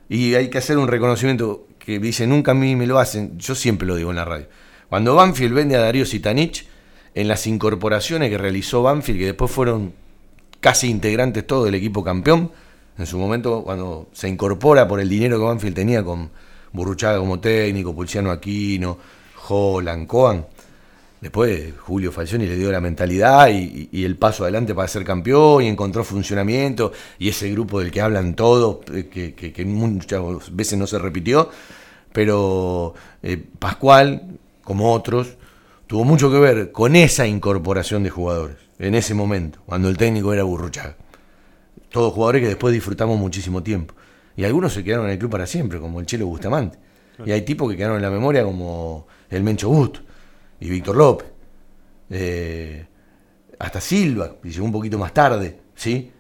Y 0.09 0.35
hay 0.35 0.49
que 0.49 0.59
hacer 0.59 0.79
un 0.79 0.89
reconocimiento 0.89 1.67
que 1.79 1.99
dice, 1.99 2.27
nunca 2.27 2.53
a 2.53 2.55
mí 2.55 2.77
me 2.77 2.87
lo 2.87 2.99
hacen, 2.99 3.39
yo 3.39 3.55
siempre 3.55 3.87
lo 3.87 3.97
digo 3.97 4.11
en 4.11 4.17
la 4.17 4.25
radio. 4.25 4.47
Cuando 4.89 5.15
Banfield 5.15 5.55
vende 5.55 5.77
a 5.77 5.81
Darío 5.81 6.07
Sitanich, 6.07 6.67
en 7.15 7.29
las 7.29 7.47
incorporaciones 7.47 8.31
que 8.31 8.39
realizó 8.39 8.83
Banfield, 8.83 9.19
que 9.19 9.27
después 9.27 9.51
fueron 9.51 9.93
casi 10.61 10.89
integrantes 10.89 11.47
todo 11.47 11.65
del 11.65 11.75
equipo 11.75 12.03
campeón, 12.03 12.51
en 12.99 13.07
su 13.07 13.19
momento 13.19 13.63
cuando 13.63 14.09
se 14.13 14.29
incorpora 14.29 14.89
por 14.89 15.01
el 15.01 15.09
dinero 15.09 15.39
que 15.39 15.45
Banfield 15.45 15.75
tenía 15.75 16.03
con 16.03 16.31
Burruchaga 16.73 17.19
como 17.19 17.39
técnico, 17.41 17.95
Pulciano 17.95 18.31
Aquino, 18.31 18.99
Holland, 19.49 20.07
Coan, 20.07 20.47
Después 21.21 21.75
Julio 21.81 22.13
Falcioni 22.13 22.47
le 22.47 22.57
dio 22.57 22.71
la 22.71 22.81
mentalidad 22.81 23.49
y, 23.51 24.05
el 24.05 24.17
paso 24.17 24.45
adelante 24.45 24.73
para 24.73 24.87
ser 24.87 25.03
campeón 25.03 25.65
y 25.65 25.67
encontró 25.67 26.05
funcionamiento. 26.05 26.93
Y 27.19 27.29
ese 27.29 27.51
grupo 27.51 27.81
del 27.81 27.91
que 27.91 28.01
hablan 28.01 28.35
todos, 28.35 28.79
eh, 28.95 29.09
que 29.09 29.65
muchas 29.65 30.23
veces 30.53 30.79
no 30.79 30.87
se 30.87 30.99
repitió, 31.01 31.51
pero 32.13 32.95
eh, 33.25 33.43
Pascual, 33.59 34.39
como 34.63 34.93
otros, 34.93 35.37
tuvo 35.89 36.05
mucho 36.05 36.31
que 36.31 36.39
ver 36.39 36.71
con 36.71 36.95
esa 36.95 37.27
incorporación 37.27 38.05
de 38.05 38.11
jugadores 38.11 38.68
en 38.79 38.95
ese 38.95 39.15
momento, 39.15 39.61
cuando 39.67 39.89
el 39.89 39.97
técnico 39.97 40.33
era 40.33 40.45
Burruchaga. 40.45 40.97
Todos 41.91 42.13
jugadores 42.13 42.43
que 42.43 42.49
después 42.49 42.73
disfrutamos 42.73 43.19
muchísimo 43.19 43.63
tiempo. 43.63 43.95
Y 44.37 44.45
algunos 44.45 44.73
se 44.73 44.85
quedaron 44.85 45.07
en 45.07 45.13
el 45.13 45.19
club 45.19 45.31
para 45.31 45.47
siempre, 45.47 45.81
como 45.81 46.01
el 46.01 46.07
Chelo 46.07 46.27
Bustamante. 46.27 46.79
Y 47.25 47.33
hay 47.33 47.43
tipos 47.43 47.69
que 47.69 47.77
quedaron 47.77 47.97
en 47.97 48.03
la 48.03 48.11
memoria 48.11 48.45
como 48.45 49.09
el 49.29 49.43
Mencho 49.43 49.69
Busto 49.69 50.01
y 50.61 50.71
Víctor 50.71 50.97
López. 50.97 51.29
Eh, 52.11 52.87
hasta 53.59 53.81
Silva, 53.81 54.37
que 54.41 54.51
llegó 54.51 54.65
un 54.65 54.73
poquito 54.73 54.99
más 54.99 55.13
tarde, 55.13 55.59
¿sí? 55.75 56.13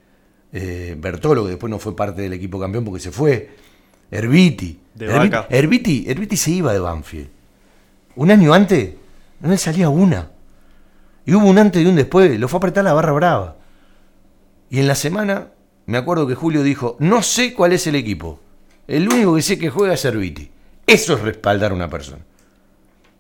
Eh, 0.52 0.96
Bertolo, 0.98 1.44
que 1.44 1.50
después 1.50 1.70
no 1.70 1.78
fue 1.78 1.94
parte 1.94 2.22
del 2.22 2.32
equipo 2.32 2.58
campeón 2.58 2.84
porque 2.84 3.00
se 3.00 3.12
fue. 3.12 3.50
Herbiti. 4.10 4.80
De 4.94 5.06
Herbiti. 5.06 5.36
Herbiti, 5.50 6.04
Herbiti 6.08 6.36
se 6.36 6.50
iba 6.50 6.72
de 6.72 6.80
Banfield. 6.80 7.28
Un 8.16 8.30
año 8.32 8.52
antes, 8.52 8.94
no 9.40 9.50
le 9.50 9.58
salía 9.58 9.88
una. 9.88 10.30
Y 11.28 11.34
hubo 11.34 11.46
un 11.46 11.58
antes 11.58 11.82
y 11.82 11.84
un 11.84 11.94
después, 11.94 12.40
lo 12.40 12.48
fue 12.48 12.56
a 12.56 12.60
apretar 12.60 12.82
la 12.84 12.94
barra 12.94 13.12
brava. 13.12 13.56
Y 14.70 14.78
en 14.78 14.88
la 14.88 14.94
semana, 14.94 15.48
me 15.84 15.98
acuerdo 15.98 16.26
que 16.26 16.34
Julio 16.34 16.62
dijo, 16.62 16.96
no 17.00 17.22
sé 17.22 17.52
cuál 17.52 17.74
es 17.74 17.86
el 17.86 17.96
equipo. 17.96 18.40
El 18.86 19.06
único 19.06 19.34
que 19.34 19.42
sé 19.42 19.58
que 19.58 19.68
juega 19.68 19.92
es 19.92 20.02
Herbiti. 20.06 20.50
Eso 20.86 21.12
es 21.16 21.20
respaldar 21.20 21.72
a 21.72 21.74
una 21.74 21.90
persona. 21.90 22.24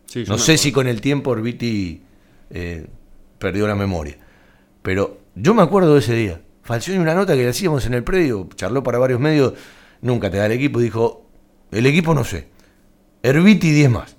Sí, 0.06 0.24
No 0.26 0.38
sé 0.38 0.56
si 0.56 0.72
con 0.72 0.88
el 0.88 1.02
tiempo 1.02 1.34
Herbiti 1.34 2.00
eh, 2.48 2.86
perdió 3.38 3.68
la 3.68 3.74
memoria. 3.74 4.16
Pero 4.80 5.18
yo 5.34 5.52
me 5.52 5.60
acuerdo 5.60 5.92
de 5.92 6.00
ese 6.00 6.14
día. 6.14 6.40
Falcioni 6.62 6.98
una 6.98 7.14
nota 7.14 7.34
que 7.34 7.42
le 7.42 7.50
hacíamos 7.50 7.84
en 7.84 7.92
el 7.92 8.04
predio, 8.04 8.48
charló 8.54 8.82
para 8.82 8.96
varios 8.96 9.20
medios, 9.20 9.52
nunca 10.00 10.30
te 10.30 10.38
da 10.38 10.46
el 10.46 10.52
equipo, 10.52 10.80
dijo, 10.80 11.26
el 11.72 11.84
equipo 11.84 12.14
no 12.14 12.24
sé. 12.24 12.48
Herbiti 13.22 13.70
10 13.70 13.90
más. 13.90 14.17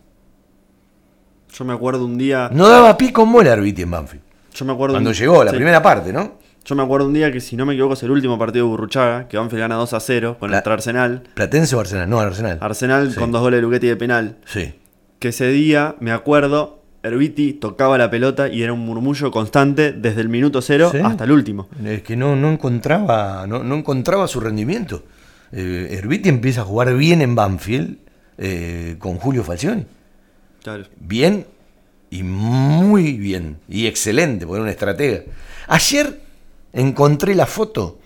Yo 1.53 1.65
me 1.65 1.73
acuerdo 1.73 2.05
un 2.05 2.17
día. 2.17 2.49
No 2.53 2.67
daba 2.69 2.97
pie 2.97 3.11
con 3.11 3.31
bola 3.31 3.51
Herbiti 3.53 3.81
en 3.83 3.91
Banfield. 3.91 4.23
Yo 4.53 4.65
me 4.65 4.73
acuerdo 4.73 4.95
Cuando 4.95 5.09
un- 5.11 5.15
llegó, 5.15 5.43
la 5.43 5.51
sí. 5.51 5.57
primera 5.57 5.81
parte, 5.81 6.11
¿no? 6.13 6.39
Yo 6.65 6.75
me 6.75 6.83
acuerdo 6.83 7.07
un 7.07 7.13
día 7.13 7.31
que, 7.31 7.39
si 7.39 7.55
no 7.55 7.65
me 7.65 7.73
equivoco, 7.73 7.93
es 7.93 8.03
el 8.03 8.11
último 8.11 8.37
partido 8.37 8.65
de 8.65 8.69
Burruchaga, 8.71 9.27
que 9.27 9.37
Banfield 9.37 9.61
gana 9.61 9.75
2 9.75 9.93
a 9.93 9.99
0 9.99 10.37
con 10.39 10.51
La- 10.51 10.57
nuestro 10.57 10.73
Arsenal. 10.73 11.23
¿Platense 11.33 11.75
o 11.75 11.79
Arsenal? 11.79 12.09
No, 12.09 12.19
Arsenal. 12.19 12.57
Arsenal 12.61 13.11
Sí. 13.11 13.17
con 13.19 13.31
dos 13.31 13.41
goles 13.41 13.57
de 13.57 13.61
Luchetti 13.63 13.87
de 13.87 13.95
penal. 13.95 14.37
Sí. 14.45 14.73
Que 15.19 15.29
ese 15.29 15.47
día, 15.49 15.95
me 15.99 16.11
acuerdo, 16.11 16.83
Herbiti 17.01 17.53
tocaba 17.53 17.97
la 17.97 18.09
pelota 18.11 18.49
y 18.49 18.61
era 18.61 18.73
un 18.73 18.81
murmullo 18.81 19.31
constante 19.31 19.93
desde 19.93 20.21
el 20.21 20.29
minuto 20.29 20.61
cero 20.61 20.89
Sí. 20.91 20.99
hasta 21.03 21.23
el 21.23 21.31
último. 21.31 21.69
Es 21.83 22.03
que 22.03 22.15
no, 22.17 22.35
no 22.35 22.51
encontraba, 22.51 23.47
no, 23.47 23.63
no 23.63 23.75
encontraba 23.75 24.27
su 24.27 24.39
rendimiento. 24.39 25.03
Eh, 25.51 25.87
Herbiti 25.97 26.29
empieza 26.29 26.61
a 26.61 26.65
jugar 26.65 26.93
bien 26.95 27.21
en 27.21 27.35
Banfield 27.35 27.97
eh, 28.37 28.95
con 28.99 29.15
Julio 29.15 29.43
Falcioni. 29.43 29.85
Claro. 30.63 30.85
Bien 30.99 31.45
y 32.09 32.23
muy 32.23 33.13
bien. 33.13 33.59
Y 33.67 33.87
excelente, 33.87 34.45
porque 34.45 34.57
era 34.57 34.63
un 34.63 34.69
estratega. 34.69 35.21
Ayer 35.67 36.19
encontré 36.73 37.35
la 37.35 37.45
foto. 37.45 37.99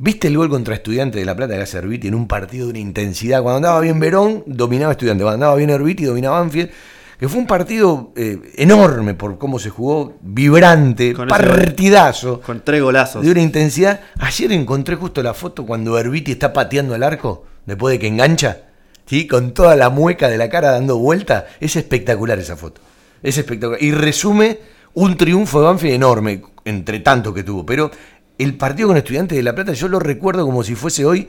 ¿Viste 0.00 0.28
el 0.28 0.36
gol 0.36 0.48
contra 0.48 0.74
Estudiante 0.74 1.18
de 1.18 1.24
La 1.24 1.34
Plata 1.34 1.60
hace 1.60 1.78
Herbiti 1.78 2.06
en 2.06 2.14
un 2.14 2.28
partido 2.28 2.66
de 2.66 2.70
una 2.70 2.78
intensidad? 2.78 3.42
Cuando 3.42 3.56
andaba 3.56 3.80
bien 3.80 3.98
Verón, 3.98 4.44
dominaba 4.46 4.92
Estudiante. 4.92 5.24
Cuando 5.24 5.34
andaba 5.34 5.56
bien 5.56 5.70
Herbiti, 5.70 6.04
dominaba 6.04 6.38
Banfield. 6.40 6.70
Que 7.18 7.28
fue 7.28 7.40
un 7.40 7.48
partido 7.48 8.12
eh, 8.14 8.38
enorme 8.54 9.14
por 9.14 9.38
cómo 9.38 9.58
se 9.58 9.70
jugó, 9.70 10.16
vibrante, 10.20 11.14
Con 11.14 11.28
ese 11.28 11.36
partidazo. 11.36 12.40
Con 12.40 12.62
tres 12.64 12.80
golazos. 12.80 13.24
De 13.24 13.30
una 13.32 13.42
intensidad. 13.42 14.00
Ayer 14.20 14.52
encontré 14.52 14.94
justo 14.94 15.20
la 15.20 15.34
foto 15.34 15.66
cuando 15.66 15.98
Herbiti 15.98 16.30
está 16.30 16.52
pateando 16.52 16.94
el 16.94 17.02
arco, 17.02 17.44
después 17.66 17.92
de 17.92 17.98
que 17.98 18.06
engancha, 18.06 18.67
¿sí? 19.08 19.26
con 19.26 19.52
toda 19.52 19.76
la 19.76 19.90
mueca 19.90 20.28
de 20.28 20.38
la 20.38 20.48
cara 20.48 20.72
dando 20.72 20.98
vuelta. 20.98 21.46
Es 21.60 21.76
espectacular 21.76 22.38
esa 22.38 22.56
foto. 22.56 22.80
Es 23.22 23.38
espectacular. 23.38 23.82
Y 23.82 23.92
resume 23.92 24.58
un 24.94 25.16
triunfo 25.16 25.60
de 25.60 25.66
Banfield 25.66 25.94
enorme, 25.94 26.42
entre 26.64 27.00
tanto 27.00 27.32
que 27.32 27.42
tuvo. 27.42 27.64
Pero 27.64 27.90
el 28.36 28.54
partido 28.56 28.88
con 28.88 28.96
Estudiantes 28.96 29.36
de 29.36 29.42
La 29.42 29.54
Plata 29.54 29.72
yo 29.72 29.88
lo 29.88 29.98
recuerdo 29.98 30.44
como 30.44 30.62
si 30.62 30.74
fuese 30.74 31.04
hoy 31.04 31.28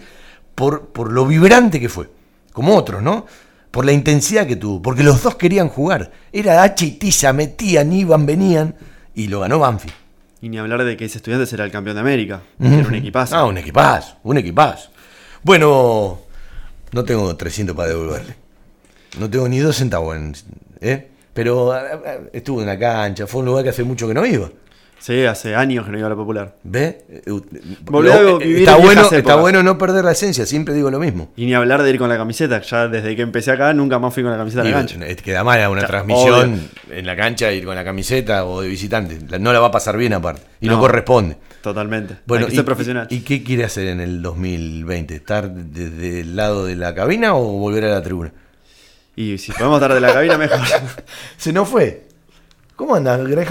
por, 0.56 0.90
por 0.90 1.12
lo 1.12 1.26
vibrante 1.26 1.80
que 1.80 1.90
fue. 1.90 2.10
Como 2.54 2.76
otros, 2.76 3.02
¿no? 3.02 3.26
Por 3.72 3.86
la 3.86 3.92
intensidad 3.92 4.48
que 4.48 4.56
tuvo. 4.56 4.82
Porque 4.82 5.04
los 5.04 5.24
dos 5.24 5.36
querían 5.36 5.70
jugar. 5.70 6.12
Era 6.34 6.64
H 6.64 6.86
y 6.86 6.92
Tiza, 6.92 7.34
metían, 7.34 7.94
iban, 7.94 8.26
venían. 8.26 8.76
Y 9.16 9.28
lo 9.28 9.42
ganó 9.42 9.60
Banfield. 9.60 9.96
Y 10.42 10.50
ni 10.50 10.58
hablar 10.58 10.84
de 10.84 10.96
que 10.96 11.06
ese 11.06 11.18
estudiante 11.18 11.46
será 11.46 11.66
el 11.66 11.72
campeón 11.72 11.96
de 11.96 12.02
América. 12.02 12.42
Era 12.60 12.88
un 12.88 12.96
equipazo. 12.96 13.36
Ah, 13.36 13.46
un 13.46 13.58
equipazo, 13.58 14.16
un 14.24 14.38
equipazo. 14.38 14.90
Bueno, 15.44 16.20
no 16.92 17.04
tengo 17.04 17.36
300 17.36 17.76
para 17.76 17.90
devolverle. 17.90 18.36
No 19.20 19.30
tengo 19.30 19.48
ni 19.48 19.60
dos 19.60 19.76
centavos. 19.78 20.16
En, 20.16 20.36
¿eh? 20.82 21.08
Pero 21.34 21.72
ah, 21.72 21.84
ah, 22.06 22.18
estuvo 22.34 22.62
en 22.62 22.68
la 22.68 22.78
cancha, 22.78 23.28
fue 23.28 23.40
un 23.40 23.48
lugar 23.48 23.64
que 23.64 23.70
hace 23.70 23.84
mucho 23.84 24.08
que 24.08 24.14
no 24.14 24.26
iba. 24.26 24.50
Sí, 25.00 25.26
hace 25.26 25.56
años 25.56 25.86
que 25.86 25.92
no 25.92 25.98
iba 25.98 26.08
a 26.08 26.10
la 26.10 26.16
popular. 26.18 26.56
¿Ve? 26.64 27.06
Eh, 27.10 27.22
vivir 27.26 28.60
está 28.60 28.76
en 28.78 28.82
bueno, 28.84 29.10
está 29.10 29.36
bueno 29.36 29.64
no 29.64 29.78
perder 29.78 30.04
la 30.04 30.12
esencia, 30.12 30.46
siempre 30.46 30.74
digo 30.74 30.92
lo 30.92 31.00
mismo. 31.00 31.32
Y 31.38 31.46
ni 31.46 31.54
hablar 31.54 31.84
de 31.84 31.90
ir 31.90 31.98
con 31.98 32.10
la 32.10 32.18
camiseta. 32.18 32.60
Ya 32.62 32.88
desde 32.90 33.16
que 33.16 33.22
empecé 33.22 33.52
acá 33.52 33.74
nunca 33.74 33.98
más 33.98 34.14
fui 34.14 34.24
con 34.24 34.32
la 34.34 34.38
camiseta 34.38 34.64
a 34.64 34.66
Y 34.66 34.72
la 34.72 34.78
cancha. 34.78 34.98
eh, 35.08 35.16
Queda 35.16 35.44
mal 35.44 35.66
una 35.70 35.82
Ya, 35.82 35.88
transmisión 35.88 36.54
obvio. 36.54 36.98
en 36.98 37.06
la 37.06 37.16
cancha 37.16 37.52
ir 37.52 37.64
con 37.66 37.76
la 37.76 37.84
camiseta 37.86 38.46
o 38.46 38.62
de 38.62 38.68
visitante. 38.68 39.18
No 39.40 39.54
la 39.54 39.60
va 39.60 39.68
a 39.68 39.72
pasar 39.72 39.96
bien 39.98 40.14
aparte. 40.14 40.42
Y 40.60 40.68
no, 40.68 40.74
No, 40.74 40.80
corresponde. 40.82 41.38
Totalmente. 41.62 42.16
Bueno, 42.26 42.46
Hay 42.46 42.50
que 42.52 42.56
ser 42.58 42.64
y- 42.64 42.66
profesional. 42.66 43.08
¿Y 43.10 43.22
qué 43.22 43.42
quiere 43.44 43.64
hacer 43.64 43.88
en 43.88 44.02
el 44.02 44.22
2020? 44.22 45.16
¿Estar 45.16 45.50
desde 45.52 46.22
el 46.22 46.36
lado 46.36 46.66
de 46.66 46.76
la 46.76 46.94
cabina 46.94 47.36
o 47.36 47.44
volver 47.44 47.86
a 47.86 47.90
la 47.90 48.02
tribuna? 48.04 48.32
Y 49.16 49.38
si 49.38 49.52
podemos 49.54 49.78
estar 49.82 49.94
de 49.94 50.00
la 50.02 50.14
cabina, 50.14 50.38
mejor. 50.38 50.60
Se 51.38 51.52
nos 51.54 51.68
fue. 51.70 52.04
¿Cómo 52.76 52.96
andas, 52.96 53.26
Greg 53.28 53.48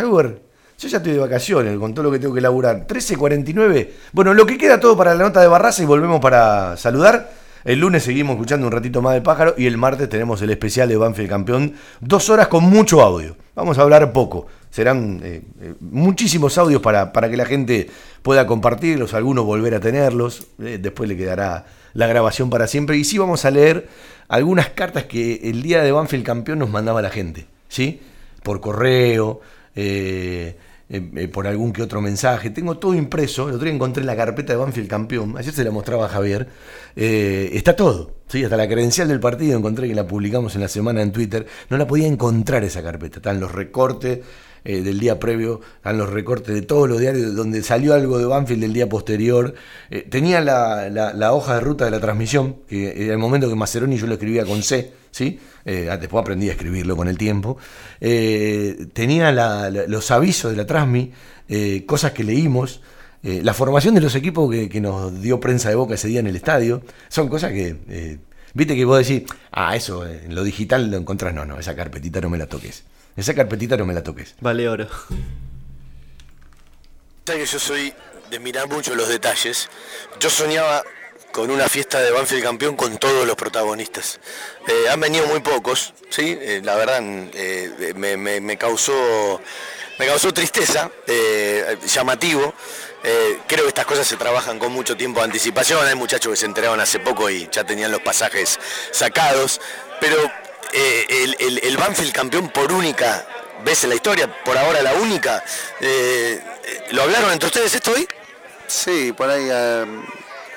Yo 0.78 0.86
ya 0.86 0.98
estoy 0.98 1.12
de 1.14 1.18
vacaciones 1.18 1.76
con 1.76 1.92
todo 1.92 2.04
lo 2.04 2.12
que 2.12 2.20
tengo 2.20 2.32
que 2.32 2.40
laburar. 2.40 2.86
13.49. 2.86 3.88
Bueno, 4.12 4.32
lo 4.32 4.46
que 4.46 4.56
queda 4.56 4.78
todo 4.78 4.96
para 4.96 5.12
la 5.12 5.24
nota 5.24 5.40
de 5.40 5.48
Barraza 5.48 5.82
y 5.82 5.86
volvemos 5.86 6.20
para 6.20 6.76
saludar. 6.76 7.32
El 7.64 7.80
lunes 7.80 8.04
seguimos 8.04 8.34
escuchando 8.34 8.64
un 8.64 8.72
ratito 8.72 9.02
más 9.02 9.14
de 9.14 9.20
pájaro 9.20 9.56
y 9.58 9.66
el 9.66 9.76
martes 9.76 10.08
tenemos 10.08 10.40
el 10.40 10.50
especial 10.50 10.88
de 10.88 10.96
Banfield 10.96 11.28
Campeón. 11.28 11.74
Dos 12.00 12.30
horas 12.30 12.46
con 12.46 12.62
mucho 12.62 13.02
audio. 13.02 13.36
Vamos 13.56 13.76
a 13.76 13.82
hablar 13.82 14.12
poco. 14.12 14.46
Serán 14.70 15.20
eh, 15.24 15.42
eh, 15.60 15.74
muchísimos 15.80 16.56
audios 16.58 16.80
para, 16.80 17.12
para 17.12 17.28
que 17.28 17.36
la 17.36 17.44
gente 17.44 17.90
pueda 18.22 18.46
compartirlos, 18.46 19.14
algunos 19.14 19.44
volver 19.44 19.74
a 19.74 19.80
tenerlos. 19.80 20.46
Eh, 20.60 20.78
después 20.80 21.08
le 21.08 21.16
quedará 21.16 21.66
la 21.92 22.06
grabación 22.06 22.50
para 22.50 22.68
siempre. 22.68 22.96
Y 22.96 23.02
sí 23.02 23.18
vamos 23.18 23.44
a 23.44 23.50
leer 23.50 23.88
algunas 24.28 24.68
cartas 24.68 25.06
que 25.06 25.40
el 25.42 25.60
día 25.60 25.82
de 25.82 25.90
Banfield 25.90 26.24
Campeón 26.24 26.60
nos 26.60 26.70
mandaba 26.70 27.02
la 27.02 27.10
gente. 27.10 27.46
¿Sí? 27.66 28.00
Por 28.44 28.60
correo. 28.60 29.40
eh, 29.74 30.56
eh, 30.90 31.10
eh, 31.16 31.28
por 31.28 31.46
algún 31.46 31.72
que 31.72 31.82
otro 31.82 32.00
mensaje. 32.00 32.50
Tengo 32.50 32.78
todo 32.78 32.94
impreso. 32.94 33.48
El 33.48 33.54
otro 33.56 33.64
día 33.66 33.74
encontré 33.74 34.04
la 34.04 34.16
carpeta 34.16 34.52
de 34.52 34.58
Banfield 34.58 34.88
campeón. 34.88 35.36
Ayer 35.38 35.52
se 35.52 35.64
la 35.64 35.70
mostraba 35.70 36.06
a 36.06 36.08
Javier. 36.08 36.48
Eh, 36.96 37.50
está 37.54 37.76
todo. 37.76 38.12
¿sí? 38.28 38.44
Hasta 38.44 38.56
la 38.56 38.68
credencial 38.68 39.08
del 39.08 39.20
partido 39.20 39.56
encontré 39.58 39.88
que 39.88 39.94
la 39.94 40.06
publicamos 40.06 40.54
en 40.54 40.60
la 40.62 40.68
semana 40.68 41.02
en 41.02 41.12
Twitter. 41.12 41.46
No 41.70 41.76
la 41.76 41.86
podía 41.86 42.06
encontrar 42.06 42.64
esa 42.64 42.82
carpeta. 42.82 43.18
Están 43.18 43.40
los 43.40 43.52
recortes 43.52 44.20
eh, 44.64 44.80
del 44.82 44.98
día 44.98 45.18
previo, 45.20 45.60
están 45.76 45.98
los 45.98 46.10
recortes 46.10 46.52
de 46.54 46.62
todos 46.62 46.88
los 46.88 46.98
diarios 46.98 47.34
donde 47.36 47.62
salió 47.62 47.94
algo 47.94 48.18
de 48.18 48.24
Banfield 48.26 48.60
del 48.62 48.72
día 48.72 48.88
posterior. 48.88 49.54
Eh, 49.90 50.06
tenía 50.10 50.40
la, 50.40 50.88
la- 50.90 51.12
la 51.14 51.32
hoja 51.32 51.54
de 51.54 51.60
ruta 51.60 51.84
de 51.84 51.90
la 51.92 52.00
transmisión, 52.00 52.56
que 52.66 53.04
era 53.04 53.12
el 53.12 53.18
momento 53.18 53.48
que 53.48 53.54
Maceroni 53.54 53.96
yo 53.96 54.06
lo 54.06 54.14
escribía 54.14 54.44
con 54.44 54.62
C. 54.62 54.92
¿sí? 55.10 55.38
Eh, 55.64 55.88
después 56.00 56.22
aprendí 56.22 56.48
a 56.48 56.52
escribirlo 56.52 56.96
con 56.96 57.08
el 57.08 57.18
tiempo. 57.18 57.58
Eh, 58.00 58.86
tenía 58.92 59.32
la- 59.32 59.70
la- 59.70 59.86
los 59.86 60.10
avisos 60.10 60.50
de 60.50 60.56
la 60.56 60.66
Transmi, 60.66 61.12
eh, 61.48 61.84
cosas 61.86 62.12
que 62.12 62.24
leímos, 62.24 62.80
eh, 63.22 63.40
la 63.42 63.52
formación 63.54 63.94
de 63.94 64.00
los 64.00 64.14
equipos 64.14 64.50
que, 64.50 64.68
que 64.68 64.80
nos 64.80 65.20
dio 65.20 65.40
prensa 65.40 65.68
de 65.68 65.74
boca 65.74 65.94
ese 65.94 66.08
día 66.08 66.20
en 66.20 66.26
el 66.28 66.36
estadio. 66.36 66.82
Son 67.08 67.28
cosas 67.28 67.52
que, 67.52 67.76
eh, 67.88 68.18
viste 68.54 68.76
que 68.76 68.84
vos 68.84 68.98
decís, 69.06 69.28
ah, 69.50 69.74
eso 69.76 70.06
en 70.06 70.34
lo 70.34 70.44
digital 70.44 70.90
lo 70.90 70.96
encontrás. 70.96 71.34
No, 71.34 71.44
no, 71.44 71.58
esa 71.58 71.74
carpetita 71.74 72.20
no 72.20 72.30
me 72.30 72.38
la 72.38 72.46
toques. 72.46 72.84
Esa 73.16 73.34
carpetita 73.34 73.76
no 73.76 73.84
me 73.86 73.94
la 73.94 74.02
toques. 74.02 74.36
Vale 74.40 74.68
oro. 74.68 74.86
Sabes 77.26 77.42
que 77.42 77.52
yo 77.52 77.58
soy 77.58 77.92
de 78.30 78.38
mirar 78.38 78.68
mucho 78.68 78.94
los 78.94 79.08
detalles. 79.08 79.68
Yo 80.20 80.30
soñaba 80.30 80.82
con 81.38 81.52
una 81.52 81.68
fiesta 81.68 82.00
de 82.00 82.10
Banfield 82.10 82.42
campeón 82.42 82.74
con 82.74 82.98
todos 82.98 83.24
los 83.24 83.36
protagonistas. 83.36 84.18
Eh, 84.66 84.88
han 84.90 84.98
venido 84.98 85.24
muy 85.28 85.38
pocos, 85.38 85.94
¿sí? 86.10 86.36
Eh, 86.40 86.60
la 86.64 86.74
verdad 86.74 86.98
eh, 87.00 87.92
me, 87.94 88.58
causó, 88.58 89.40
me 90.00 90.06
causó 90.08 90.34
tristeza, 90.34 90.90
llamativo. 91.86 92.52
Creo 93.46 93.62
que 93.62 93.68
estas 93.68 93.86
cosas 93.86 94.04
se 94.08 94.16
trabajan 94.16 94.58
con 94.58 94.72
mucho 94.72 94.96
tiempo 94.96 95.20
de 95.20 95.26
anticipación. 95.26 95.86
Hay 95.86 95.94
muchachos 95.94 96.32
que 96.32 96.36
se 96.36 96.46
enteraron 96.46 96.80
hace 96.80 96.98
poco 96.98 97.30
y 97.30 97.48
ya 97.52 97.62
tenían 97.62 97.92
los 97.92 98.00
pasajes 98.00 98.58
sacados. 98.90 99.60
Pero 100.00 100.16
el, 100.72 101.36
el- 101.38 101.58
el 101.62 101.76
Banfield 101.76 102.12
campeón 102.12 102.48
por 102.48 102.72
única 102.72 103.28
vez 103.64 103.84
en 103.84 103.90
la 103.90 103.94
historia, 103.94 104.42
por 104.42 104.58
ahora 104.58 104.82
la 104.82 104.94
única, 104.94 105.44
¿lo 106.90 107.02
hablaron 107.02 107.30
entre 107.30 107.46
ustedes 107.46 107.72
esto 107.76 107.92
hoy? 107.92 108.08
Sí, 108.66 109.12
por 109.12 109.30
ahí 109.30 109.48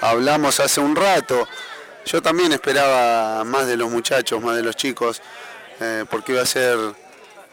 hablamos 0.02 0.60
hace 0.60 0.82
un 0.82 0.96
rato. 0.96 1.48
Yo 2.06 2.22
también 2.22 2.52
esperaba 2.52 3.44
más 3.44 3.68
de 3.68 3.78
los 3.78 3.90
muchachos, 3.90 4.42
más 4.42 4.58
de 4.58 4.64
los 4.64 4.76
chicos, 4.76 5.22
eh, 5.80 6.06
porque 6.10 6.34
iba 6.34 6.42
a 6.42 6.46
ser 6.46 6.78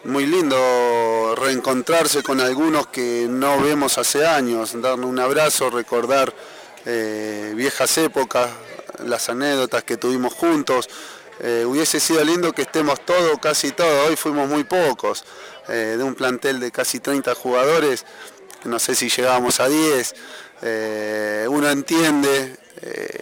muy 0.05 0.27
lindo 0.27 1.35
reencontrarse 1.37 2.23
con 2.23 2.41
algunos 2.41 2.87
que 2.87 3.27
no 3.29 3.61
vemos 3.61 3.99
hace 3.99 4.27
años, 4.27 4.81
darle 4.81 5.07
un 5.07 5.19
abrazo, 5.19 5.71
recordar 5.71 6.33
eh, 6.87 7.53
viejas 7.55 7.99
épocas, 7.99 8.51
las 9.05 9.29
anécdotas 9.29 9.85
que 9.85 9.97
tuvimos 9.97 10.33
juntos. 10.33 10.89
Eh, 11.41 11.65
hubiese 11.67 12.01
sido 12.01 12.25
lindo 12.25 12.53
que 12.53 12.63
estemos 12.63 13.05
todos, 13.05 13.39
casi 13.41 13.71
todos, 13.71 14.09
hoy 14.09 14.17
fuimos 14.17 14.49
muy 14.49 14.65
pocos, 14.65 15.25
de 15.69 16.03
un 16.03 16.15
plantel 16.15 16.61
de 16.61 16.71
casi 16.73 16.99
30 16.99 17.35
jugadores, 17.35 18.07
no 18.65 18.79
sé 18.79 18.95
si 18.95 19.11
llegábamos 19.11 19.61
a 19.61 19.69
10, 19.69 20.15
eh, 20.63 21.47
uno 21.49 21.71
entiende 21.71 22.57
eh, 22.83 23.21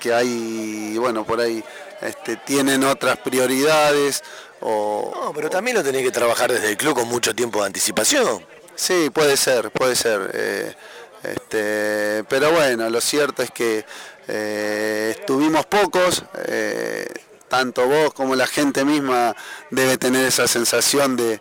que 0.00 0.12
hay, 0.12 0.96
bueno, 0.98 1.24
por 1.24 1.40
ahí 1.40 1.62
este, 2.00 2.36
tienen 2.36 2.84
otras 2.84 3.18
prioridades 3.18 4.22
o... 4.60 5.12
No, 5.14 5.32
pero 5.32 5.50
también 5.50 5.76
lo 5.76 5.82
tenés 5.82 6.02
que 6.02 6.10
trabajar 6.10 6.52
desde 6.52 6.70
el 6.70 6.76
club 6.76 6.94
con 6.94 7.08
mucho 7.08 7.34
tiempo 7.34 7.60
de 7.60 7.66
anticipación. 7.66 8.44
Sí, 8.74 9.10
puede 9.10 9.36
ser, 9.36 9.70
puede 9.70 9.96
ser. 9.96 10.30
eh, 10.34 10.74
este, 11.22 12.24
pero 12.28 12.50
bueno, 12.52 12.90
lo 12.90 13.00
cierto 13.00 13.42
es 13.42 13.50
que 13.50 13.84
estuvimos 15.10 15.64
pocos, 15.66 16.22
tanto 17.48 17.86
vos 17.86 18.12
como 18.12 18.34
la 18.36 18.46
gente 18.46 18.84
misma 18.84 19.34
debe 19.70 19.96
tener 19.96 20.26
esa 20.26 20.46
sensación 20.46 21.16
de, 21.16 21.40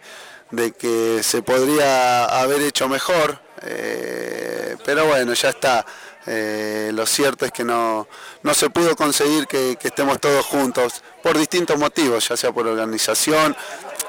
de 0.51 0.71
que 0.71 1.21
se 1.23 1.41
podría 1.41 2.25
haber 2.25 2.61
hecho 2.61 2.87
mejor, 2.87 3.42
eh, 3.65 4.75
pero 4.85 5.05
bueno, 5.05 5.33
ya 5.33 5.49
está. 5.49 5.85
Eh, 6.25 6.91
lo 6.93 7.05
cierto 7.05 7.45
es 7.45 7.51
que 7.51 7.65
no, 7.65 8.07
no 8.43 8.53
se 8.53 8.69
pudo 8.69 8.95
conseguir 8.95 9.45
que, 9.45 9.77
estemos 9.81 10.19
todos 10.21 10.45
juntos 10.45 11.01
por 11.21 11.37
distintos 11.37 11.77
motivos, 11.77 12.27
ya 12.29 12.37
sea 12.37 12.51
por 12.53 12.65
organización 12.65 13.55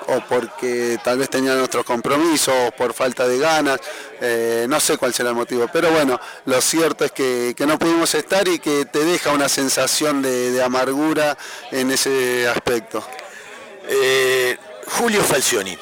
o 0.06 0.20
porque 0.28 0.98
tal 1.02 1.18
vez 1.18 1.31
tenían 1.31 1.60
otros 1.60 1.85
compromisos, 1.85 2.72
por 2.76 2.93
falta 2.93 3.26
de 3.26 3.39
ganas, 3.39 3.81
eh, 4.20 4.66
no 4.68 4.78
sé 4.78 4.98
cuál 4.98 5.14
será 5.14 5.31
el 5.31 5.35
motivo, 5.35 5.66
pero 5.72 5.90
bueno, 5.90 6.20
lo 6.44 6.60
cierto 6.60 7.06
es 7.06 7.12
que, 7.12 7.55
que 7.56 7.66
no 7.66 7.78
pudimos 7.78 8.14
estar 8.14 8.47
y 8.47 8.59
que 8.59 8.85
te 8.85 9.02
deja 9.02 9.32
una 9.32 9.48
sensación 9.48 10.20
de, 10.20 10.62
amargura 10.62 11.36
en 11.72 11.90
ese 11.90 12.47
aspecto. 12.48 13.02
Julio 14.86 15.22
Falcioni, 15.22 15.76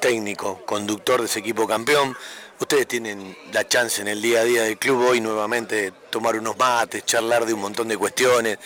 técnico, 0.00 0.60
conductor 0.66 1.20
de 1.20 1.26
ese 1.26 1.40
equipo 1.40 1.66
campeón. 1.66 2.16
Ustedes 2.60 2.86
tienen 2.86 3.36
la 3.52 3.66
chance 3.66 4.00
en 4.00 4.06
el 4.06 4.22
día 4.22 4.40
a 4.40 4.44
día 4.44 4.62
del 4.62 4.78
club 4.78 5.08
hoy 5.08 5.20
nuevamente 5.20 5.74
de 5.74 5.90
tomar 6.10 6.36
unos 6.36 6.56
mates, 6.56 7.04
charlar 7.04 7.46
de 7.46 7.52
un 7.52 7.60
montón 7.60 7.88
de 7.88 7.96
cuestiones. 7.96 8.58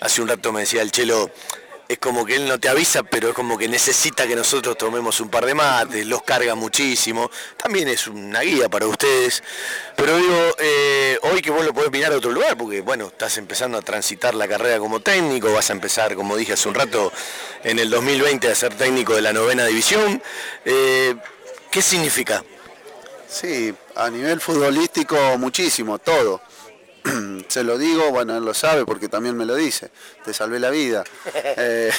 Hace 0.00 0.20
un 0.20 0.28
rato 0.28 0.52
me 0.52 0.60
decía 0.60 0.82
el 0.82 0.92
Chelo, 0.92 1.30
es 1.88 1.98
como 1.98 2.26
que 2.26 2.36
él 2.36 2.46
no 2.46 2.60
te 2.60 2.68
avisa, 2.68 3.02
pero 3.02 3.30
es 3.30 3.34
como 3.34 3.56
que 3.56 3.66
necesita 3.66 4.26
que 4.26 4.36
nosotros 4.36 4.76
tomemos 4.76 5.18
un 5.20 5.30
par 5.30 5.46
de 5.46 5.54
mates, 5.54 6.06
los 6.06 6.22
carga 6.22 6.54
muchísimo. 6.54 7.30
También 7.56 7.88
es 7.88 8.06
una 8.06 8.42
guía 8.42 8.68
para 8.68 8.86
ustedes. 8.86 9.42
Pero 9.96 10.18
digo, 10.18 10.54
eh, 10.58 11.18
hoy 11.22 11.40
que 11.40 11.50
vos 11.50 11.64
lo 11.64 11.72
podés 11.72 11.90
mirar 11.90 12.12
a 12.12 12.18
otro 12.18 12.30
lugar, 12.30 12.58
porque 12.58 12.82
bueno, 12.82 13.06
estás 13.06 13.38
empezando 13.38 13.78
a 13.78 13.82
transitar 13.82 14.34
la 14.34 14.46
carrera 14.46 14.78
como 14.78 15.00
técnico, 15.00 15.50
vas 15.52 15.70
a 15.70 15.72
empezar, 15.72 16.14
como 16.14 16.36
dije 16.36 16.52
hace 16.52 16.68
un 16.68 16.74
rato, 16.74 17.10
en 17.64 17.78
el 17.78 17.88
2020 17.88 18.48
a 18.48 18.54
ser 18.54 18.74
técnico 18.74 19.14
de 19.14 19.22
la 19.22 19.32
novena 19.32 19.64
división. 19.64 20.22
Eh, 20.66 21.16
¿Qué 21.70 21.80
significa? 21.80 22.44
Sí, 23.30 23.72
a 23.94 24.10
nivel 24.10 24.40
futbolístico 24.40 25.16
muchísimo, 25.38 25.98
todo. 25.98 26.40
Se 27.48 27.62
lo 27.62 27.78
digo, 27.78 28.10
bueno, 28.10 28.36
él 28.36 28.44
lo 28.44 28.52
sabe 28.54 28.84
porque 28.84 29.08
también 29.08 29.36
me 29.36 29.46
lo 29.46 29.54
dice, 29.54 29.90
te 30.24 30.34
salvé 30.34 30.58
la 30.58 30.70
vida. 30.70 31.04
Eh, 31.56 31.92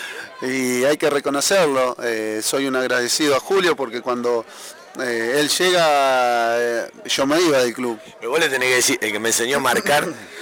y 0.42 0.84
hay 0.84 0.96
que 0.96 1.10
reconocerlo, 1.10 1.96
eh, 2.02 2.40
soy 2.42 2.66
un 2.66 2.76
agradecido 2.76 3.36
a 3.36 3.40
Julio 3.40 3.76
porque 3.76 4.00
cuando 4.00 4.46
eh, 5.00 5.36
él 5.38 5.48
llega, 5.48 6.58
eh, 6.58 6.90
yo 7.04 7.26
me 7.26 7.40
iba 7.40 7.58
del 7.58 7.74
club. 7.74 7.98
Pero 8.18 8.30
vos 8.30 8.40
le 8.40 8.48
tenés 8.48 8.68
que 8.68 8.74
decir, 8.76 8.98
el 9.00 9.12
que 9.12 9.18
me 9.18 9.28
enseñó 9.28 9.58
a 9.58 9.60
marcar 9.60 10.06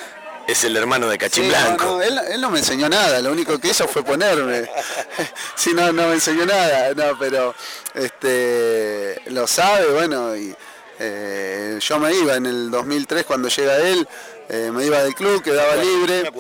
es 0.47 0.65
el 0.65 0.77
hermano 0.77 1.09
de 1.09 1.19
Cachín 1.19 1.45
Sí, 1.45 1.49
Blanco. 1.51 1.85
no, 1.85 1.91
no, 1.97 2.03
él, 2.03 2.21
él 2.31 2.41
no 2.41 2.51
me 2.51 2.59
enseñó 2.61 2.89
nada, 2.89 3.21
lo 3.21 3.33
único 3.33 3.59
que 3.59 3.69
hizo 3.69 3.87
fue 3.89 4.03
ponerme. 4.03 4.69
sí, 5.57 5.73
no, 5.75 5.93
no 5.93 6.09
me 6.09 6.15
enseñó 6.15 6.47
nada, 6.47 6.95
no, 6.95 7.19
pero 7.19 7.55
este, 7.95 9.21
lo 9.27 9.47
sabe, 9.47 9.93
bueno, 9.93 10.37
y 10.37 10.55
eh, 10.99 11.79
yo 11.81 11.99
me 11.99 12.15
iba 12.15 12.37
en 12.37 12.47
el 12.47 12.71
2003 12.71 13.25
cuando 13.27 13.49
llega 13.49 13.77
él, 13.79 14.07
eh, 14.49 14.71
me 14.73 14.85
iba 14.87 15.03
del 15.03 15.15
club, 15.15 15.43
quedaba 15.43 15.77
libre. 15.77 16.31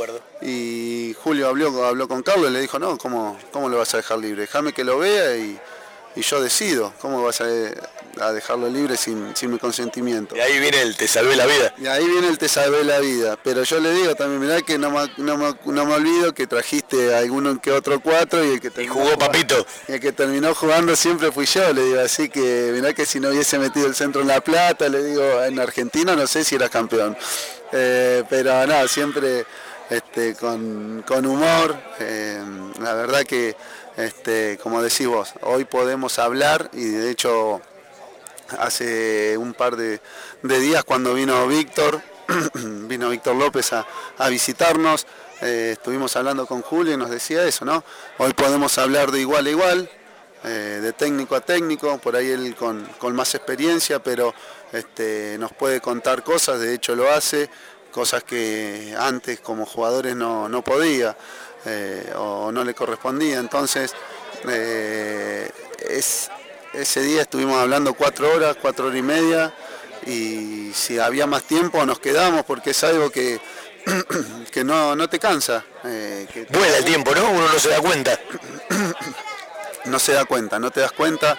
Y 0.42 1.14
Julio 1.22 1.48
habló, 1.48 1.84
habló 1.84 2.06
con 2.06 2.22
Carlos 2.22 2.50
y 2.50 2.52
le 2.52 2.60
dijo, 2.60 2.78
no, 2.78 2.96
¿cómo, 2.98 3.38
cómo 3.50 3.68
lo 3.68 3.78
vas 3.78 3.92
a 3.94 3.96
dejar 3.98 4.18
libre? 4.18 4.42
Déjame 4.42 4.72
que 4.72 4.84
lo 4.84 4.98
vea 4.98 5.36
y, 5.36 5.58
y 6.14 6.20
yo 6.22 6.40
decido. 6.40 6.92
¿Cómo 7.00 7.22
vas 7.22 7.40
a...? 7.40 7.46
A 8.20 8.32
dejarlo 8.32 8.68
libre 8.68 8.96
sin, 8.96 9.34
sin 9.36 9.50
mi 9.50 9.58
consentimiento. 9.58 10.36
Y 10.36 10.40
ahí 10.40 10.58
viene 10.58 10.82
el 10.82 10.96
te 10.96 11.06
salvé 11.08 11.36
la 11.36 11.46
vida. 11.46 11.74
Y 11.78 11.86
ahí 11.86 12.04
viene 12.06 12.28
el 12.28 12.38
te 12.38 12.48
salvé 12.48 12.84
la 12.84 12.98
vida. 12.98 13.38
Pero 13.42 13.62
yo 13.64 13.78
le 13.80 13.92
digo 13.92 14.14
también, 14.14 14.40
mirá 14.40 14.62
que 14.62 14.78
no 14.78 14.90
me, 14.90 15.10
no 15.18 15.36
me- 15.36 15.56
no 15.66 15.84
me 15.86 15.94
olvido 15.94 16.32
que 16.34 16.46
trajiste 16.46 17.14
a 17.14 17.18
alguno 17.18 17.60
que 17.60 17.70
otro 17.72 18.00
cuatro 18.00 18.44
y 18.44 18.54
el 18.54 18.60
que 18.60 18.70
terminó 18.70 18.94
jugó 18.94 19.04
jugando- 19.06 19.26
Papito. 19.26 19.66
y 19.88 19.92
el 19.92 20.00
que 20.00 20.12
terminó 20.12 20.54
jugando 20.54 20.96
siempre 20.96 21.30
fui 21.32 21.46
yo, 21.46 21.72
le 21.72 21.82
digo. 21.84 22.00
Así 22.00 22.28
que 22.28 22.70
mirá 22.74 22.92
que 22.94 23.04
si 23.06 23.20
no 23.20 23.28
hubiese 23.28 23.58
metido 23.58 23.86
el 23.86 23.94
centro 23.94 24.20
en 24.22 24.28
La 24.28 24.40
Plata, 24.40 24.88
le 24.88 25.02
digo, 25.02 25.44
en 25.44 25.58
Argentina 25.58 26.14
no 26.16 26.26
sé 26.26 26.44
si 26.44 26.54
era 26.54 26.68
campeón. 26.68 27.16
Eh, 27.72 28.22
pero 28.30 28.66
no, 28.66 28.86
siempre 28.88 29.44
este, 29.90 30.34
con, 30.36 31.04
con 31.06 31.26
humor. 31.26 31.76
eh, 32.00 32.40
la 32.80 32.94
verdad 32.94 33.24
que, 33.24 33.56
este, 33.96 34.58
como 34.62 34.82
decís 34.82 35.06
vos, 35.06 35.32
hoy 35.42 35.64
podemos 35.64 36.18
hablar 36.18 36.70
y 36.72 36.84
de 36.84 37.10
hecho 37.10 37.60
hace 38.58 39.36
un 39.36 39.54
par 39.54 39.76
de, 39.76 40.00
días 40.42 40.84
cuando 40.84 41.14
vino 41.14 41.46
Víctor, 41.46 42.00
vino 42.54 43.10
Víctor 43.10 43.36
López 43.36 43.72
a, 43.72 43.86
visitarnos, 44.28 45.06
eh, 45.42 45.70
estuvimos 45.72 46.16
hablando 46.16 46.46
con 46.46 46.62
Julio 46.62 46.94
y 46.94 46.96
nos 46.96 47.10
decía 47.10 47.44
eso, 47.44 47.64
¿no? 47.64 47.84
Hoy 48.18 48.32
podemos 48.32 48.78
hablar 48.78 49.10
de 49.10 49.20
igual 49.20 49.46
a 49.46 49.50
igual, 49.50 49.90
eh, 50.44 50.80
de 50.82 50.92
técnico 50.92 51.34
a 51.34 51.40
técnico, 51.40 51.98
por 51.98 52.16
ahí 52.16 52.30
él 52.30 52.54
con, 52.56 52.86
más 53.14 53.34
experiencia, 53.34 53.98
pero 53.98 54.34
este, 54.72 55.36
nos 55.38 55.52
puede 55.52 55.80
contar 55.80 56.22
cosas, 56.22 56.60
de 56.60 56.74
hecho 56.74 56.94
lo 56.94 57.10
hace, 57.10 57.50
cosas 57.90 58.24
que 58.24 58.94
antes 58.98 59.40
como 59.40 59.66
jugadores 59.66 60.16
no, 60.16 60.48
no 60.48 60.62
podía 60.62 61.16
eh, 61.64 62.12
o 62.16 62.52
no 62.52 62.62
le 62.62 62.74
correspondía. 62.74 63.38
Entonces, 63.38 63.92
es, 65.88 66.30
ese 66.76 67.02
día 67.02 67.22
estuvimos 67.22 67.58
hablando 67.58 67.94
cuatro 67.94 68.32
horas, 68.34 68.56
cuatro 68.60 68.86
horas 68.86 68.98
y 68.98 69.02
media, 69.02 69.52
y 70.06 70.70
si 70.74 70.98
había 70.98 71.26
más 71.26 71.42
tiempo 71.44 71.84
nos 71.86 71.98
quedamos 71.98 72.44
porque 72.44 72.70
es 72.70 72.84
algo 72.84 73.10
que, 73.10 73.40
que 74.52 74.62
no, 74.64 74.94
no 74.94 75.08
te 75.08 75.18
cansa. 75.18 75.64
eh, 75.84 76.26
que- 76.32 76.44
Vuela 76.44 76.78
el 76.78 76.84
tiempo, 76.84 77.14
¿no? 77.14 77.30
Uno 77.30 77.48
no 77.52 77.58
se 77.58 77.68
da 77.70 77.80
cuenta. 77.80 78.18
no 79.86 79.98
se 79.98 80.12
da 80.12 80.24
cuenta, 80.24 80.58
no 80.58 80.70
te 80.70 80.80
das 80.80 80.92
cuenta, 80.92 81.36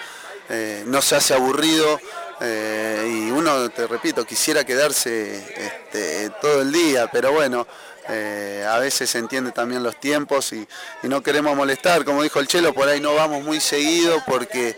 eh, 0.50 0.84
no 0.88 1.02
se 1.02 1.16
hace 1.18 1.34
aburrido 1.34 2.00
eh, 2.40 3.06
y 3.28 3.32
uno, 3.32 3.70
te 3.70 3.88
repito, 3.88 4.26
quisiera 4.26 4.64
quedarse 4.64 5.38
este, 5.58 6.30
todo 6.42 6.62
el 6.62 6.72
día, 6.72 7.10
pero 7.12 7.32
bueno, 7.34 7.68
eh, 8.10 8.66
a 8.70 8.80
veces 8.80 9.10
se 9.10 9.18
entiende 9.18 9.52
también 9.52 9.84
los 9.84 10.00
tiempos 10.00 10.54
y, 10.54 10.66
y 11.04 11.08
no 11.10 11.22
queremos 11.22 11.56
molestar, 11.58 12.06
como 12.06 12.24
dijo 12.24 12.40
el 12.40 12.48
Chelo, 12.48 12.74
por 12.74 12.88
ahí 12.88 13.02
no 13.02 13.14
vamos 13.16 13.44
muy 13.44 13.60
seguido 13.60 14.24
porque 14.26 14.78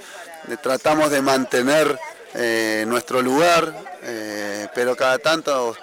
tratamos 0.57 1.11
de 1.11 1.21
mantener 1.21 1.97
eh, 2.33 2.83
nuestro 2.87 3.21
lugar, 3.21 3.73
eh, 4.03 4.67
pero 4.75 4.95
cada 4.95 5.17
tanto 5.19 5.75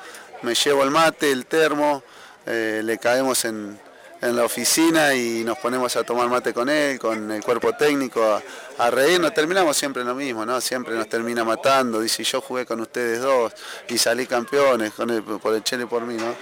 me 0.43 0.55
llevo 0.55 0.82
el 0.84 0.90
mate, 0.90 1.30
el 1.32 1.47
termo, 1.47 2.02
eh, 2.47 2.80
le 2.84 2.98
caemos 2.98 3.44
en, 3.44 3.78
en 4.22 4.36
la 4.36 4.44
oficina 4.44 5.14
y 5.14 5.43
nos 5.44 5.59
ponemos 5.59 5.97
a 5.97 6.05
tomar 6.05 6.28
mate 6.28 6.52
con 6.55 6.68
él, 6.68 6.98
con 6.98 7.30
el 7.30 7.43
cuerpo 7.43 7.72
técnico, 7.72 8.22
a, 8.24 8.43
a 8.78 8.90
reírnos. 8.90 9.34
Terminamos 9.34 9.76
siempre 9.76 10.05
lo 10.05 10.14
mismo, 10.14 10.47
¿no? 10.47 10.60
Siempre 10.60 10.94
nos 10.94 11.09
termina 11.09 11.44
matando. 11.44 12.01
Dice, 12.01 12.22
yo 12.24 12.40
jugué 12.40 12.64
con 12.64 12.80
ustedes 12.80 13.20
dos 13.20 13.52
y 13.88 13.98
salí 13.98 14.26
campeones 14.26 14.93
con 14.93 15.10
el- 15.10 15.22
por 15.22 15.55
el 15.55 15.62
Chele 15.64 15.86
por 15.86 16.02
mí, 16.02 16.14
¿no? 16.14 16.34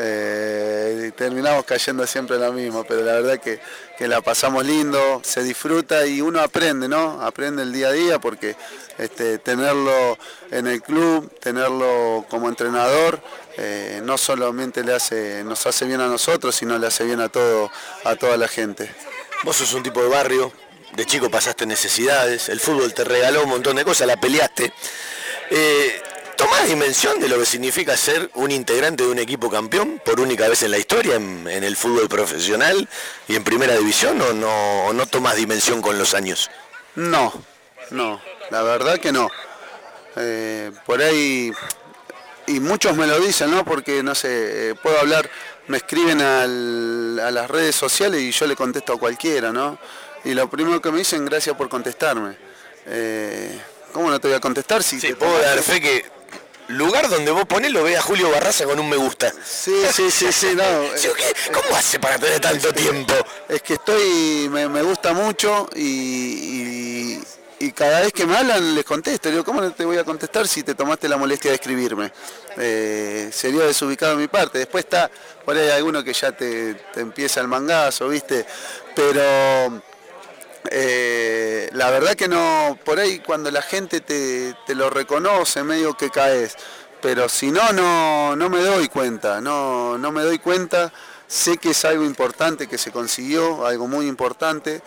Eh, 0.00 1.10
terminamos 1.16 1.64
cayendo 1.64 2.06
siempre 2.06 2.36
en 2.36 2.42
lo 2.42 2.52
mismo, 2.52 2.84
pero 2.84 3.02
la 3.02 3.14
verdad 3.14 3.40
que, 3.40 3.60
que 3.98 4.06
la 4.06 4.20
pasamos 4.20 4.64
lindo, 4.64 5.20
se 5.24 5.42
disfruta 5.42 6.06
y 6.06 6.20
uno 6.20 6.40
aprende, 6.40 6.88
¿no? 6.88 7.20
Aprende 7.20 7.62
el 7.64 7.72
día 7.72 7.88
a 7.88 7.92
día 7.92 8.18
porque 8.20 8.54
este, 8.98 9.38
tenerlo 9.38 10.16
en 10.50 10.68
el 10.68 10.82
club, 10.82 11.32
tenerlo 11.40 12.24
como 12.28 12.48
entrenador, 12.48 13.20
eh, 13.56 14.00
no 14.04 14.16
solamente 14.18 14.84
le 14.84 14.94
hace, 14.94 15.42
nos 15.42 15.66
hace 15.66 15.84
bien 15.84 16.00
a 16.00 16.06
nosotros, 16.06 16.54
sino 16.54 16.78
le 16.78 16.86
hace 16.86 17.04
bien 17.04 17.20
a 17.20 17.28
todo, 17.28 17.70
a 18.04 18.14
toda 18.14 18.36
la 18.36 18.46
gente. 18.46 18.88
Vos 19.42 19.56
sos 19.56 19.72
un 19.72 19.82
tipo 19.82 20.00
de 20.00 20.08
barrio, 20.08 20.52
de 20.94 21.06
chico 21.06 21.28
pasaste 21.28 21.66
necesidades, 21.66 22.48
el 22.48 22.60
fútbol 22.60 22.94
te 22.94 23.02
regaló 23.04 23.42
un 23.42 23.50
montón 23.50 23.76
de 23.76 23.84
cosas, 23.84 24.06
la 24.06 24.16
peleaste. 24.16 24.72
Eh, 25.50 26.02
¿Tomás 26.38 26.68
dimensión 26.68 27.18
de 27.18 27.28
lo 27.28 27.36
que 27.36 27.44
significa 27.44 27.96
ser 27.96 28.30
un 28.34 28.52
integrante 28.52 29.02
de 29.02 29.10
un 29.10 29.18
equipo 29.18 29.50
campeón 29.50 30.00
por 30.04 30.20
única 30.20 30.48
vez 30.48 30.62
en 30.62 30.70
la 30.70 30.78
historia 30.78 31.16
en, 31.16 31.48
en 31.48 31.64
el 31.64 31.76
fútbol 31.76 32.08
profesional 32.08 32.88
y 33.26 33.34
en 33.34 33.42
primera 33.42 33.76
división 33.76 34.22
o 34.22 34.32
no, 34.32 34.86
o 34.86 34.92
no 34.92 35.04
tomás 35.06 35.34
dimensión 35.34 35.82
con 35.82 35.98
los 35.98 36.14
años? 36.14 36.48
No, 36.94 37.32
no, 37.90 38.20
la 38.50 38.62
verdad 38.62 38.98
que 39.00 39.10
no. 39.10 39.28
Eh, 40.14 40.70
por 40.86 41.02
ahí, 41.02 41.50
y 42.46 42.60
muchos 42.60 42.96
me 42.96 43.08
lo 43.08 43.18
dicen, 43.18 43.50
¿no? 43.50 43.64
Porque, 43.64 44.04
no 44.04 44.14
sé, 44.14 44.70
eh, 44.70 44.74
puedo 44.80 44.96
hablar, 45.00 45.28
me 45.66 45.78
escriben 45.78 46.20
al- 46.22 47.18
a 47.20 47.32
las 47.32 47.50
redes 47.50 47.74
sociales 47.74 48.20
y 48.22 48.30
yo 48.30 48.46
le 48.46 48.54
contesto 48.54 48.92
a 48.92 48.98
cualquiera, 48.98 49.50
¿no? 49.52 49.76
Y 50.24 50.34
lo 50.34 50.48
primero 50.48 50.80
que 50.80 50.92
me 50.92 50.98
dicen, 50.98 51.24
gracias 51.24 51.56
por 51.56 51.68
contestarme. 51.68 52.36
Eh, 52.86 53.60
¿Cómo 53.92 54.08
no 54.08 54.20
te 54.20 54.28
voy 54.28 54.36
a 54.36 54.40
contestar 54.40 54.84
si 54.84 55.00
te 55.00 55.16
Puedo 55.16 55.36
dar 55.40 55.58
fe 55.60 55.80
que 55.80 56.17
lugar 56.68 57.08
donde 57.08 57.30
vos 57.30 57.44
ponés 57.46 57.72
lo 57.72 57.82
ve 57.82 57.96
a 57.96 58.02
Julio 58.02 58.30
Barraza 58.30 58.64
con 58.64 58.78
un 58.78 58.88
me 58.88 58.96
gusta. 58.96 59.32
Sí, 59.44 59.74
sí, 59.92 60.10
sí, 60.10 60.32
sí, 60.32 60.54
no. 60.54 60.64
¿Sí 60.96 61.08
o 61.08 61.14
qué? 61.14 61.34
¿Cómo 61.52 61.74
hace 61.76 61.98
para 61.98 62.18
tener 62.18 62.40
tanto 62.40 62.72
tiempo? 62.72 63.14
Es 63.48 63.62
que 63.62 63.74
estoy, 63.74 64.48
me, 64.50 64.68
me 64.68 64.82
gusta 64.82 65.12
mucho 65.12 65.68
y, 65.74 65.82
y- 65.82 67.22
y 67.60 67.72
cada 67.72 68.02
vez 68.02 68.12
que 68.12 68.24
me 68.24 68.36
hablan 68.36 68.74
les 68.76 68.84
contesto. 68.84 69.28
Digo, 69.30 69.42
¿cómo 69.44 69.60
no 69.60 69.72
te 69.72 69.84
voy 69.84 69.98
a 69.98 70.04
contestar 70.04 70.46
si 70.46 70.62
te 70.62 70.76
tomaste 70.76 71.08
la 71.08 71.16
molestia 71.16 71.50
de 71.50 71.56
escribirme? 71.56 72.12
Eh, 72.56 73.30
sería 73.32 73.64
desubicado 73.64 74.12
de 74.12 74.18
mi 74.22 74.28
parte. 74.28 74.58
Después 74.58 74.84
está, 74.84 75.10
por 75.44 75.56
ahí 75.56 75.64
hay 75.64 75.70
alguno 75.78 76.04
que 76.04 76.12
ya 76.12 76.30
te, 76.30 76.74
te 76.74 77.00
empieza 77.00 77.40
el 77.40 77.48
mangazo, 77.48 78.08
¿viste? 78.08 78.46
Pero 78.94 79.82
eh, 80.70 81.68
la 81.72 81.90
verdad 81.90 82.14
que 82.14 82.28
no, 82.28 82.78
por 82.84 82.98
ahí 82.98 83.20
cuando 83.20 83.50
la 83.50 83.62
gente 83.62 84.00
te, 84.00 84.54
te 84.66 84.74
lo 84.74 84.90
reconoce, 84.90 85.62
medio 85.64 85.94
que 85.94 86.10
caes. 86.10 86.56
Pero 87.00 87.28
si 87.28 87.50
no, 87.52 87.72
no, 87.72 88.34
no 88.34 88.50
me 88.50 88.60
doy 88.60 88.88
cuenta, 88.88 89.40
no, 89.40 89.96
no 89.98 90.10
me 90.10 90.22
doy 90.22 90.38
cuenta. 90.38 90.92
Sé 91.28 91.58
que 91.58 91.70
es 91.70 91.84
algo 91.84 92.04
importante 92.04 92.66
que 92.66 92.78
se 92.78 92.90
consiguió, 92.90 93.66
algo 93.66 93.86
muy 93.86 94.06
importante, 94.06 94.82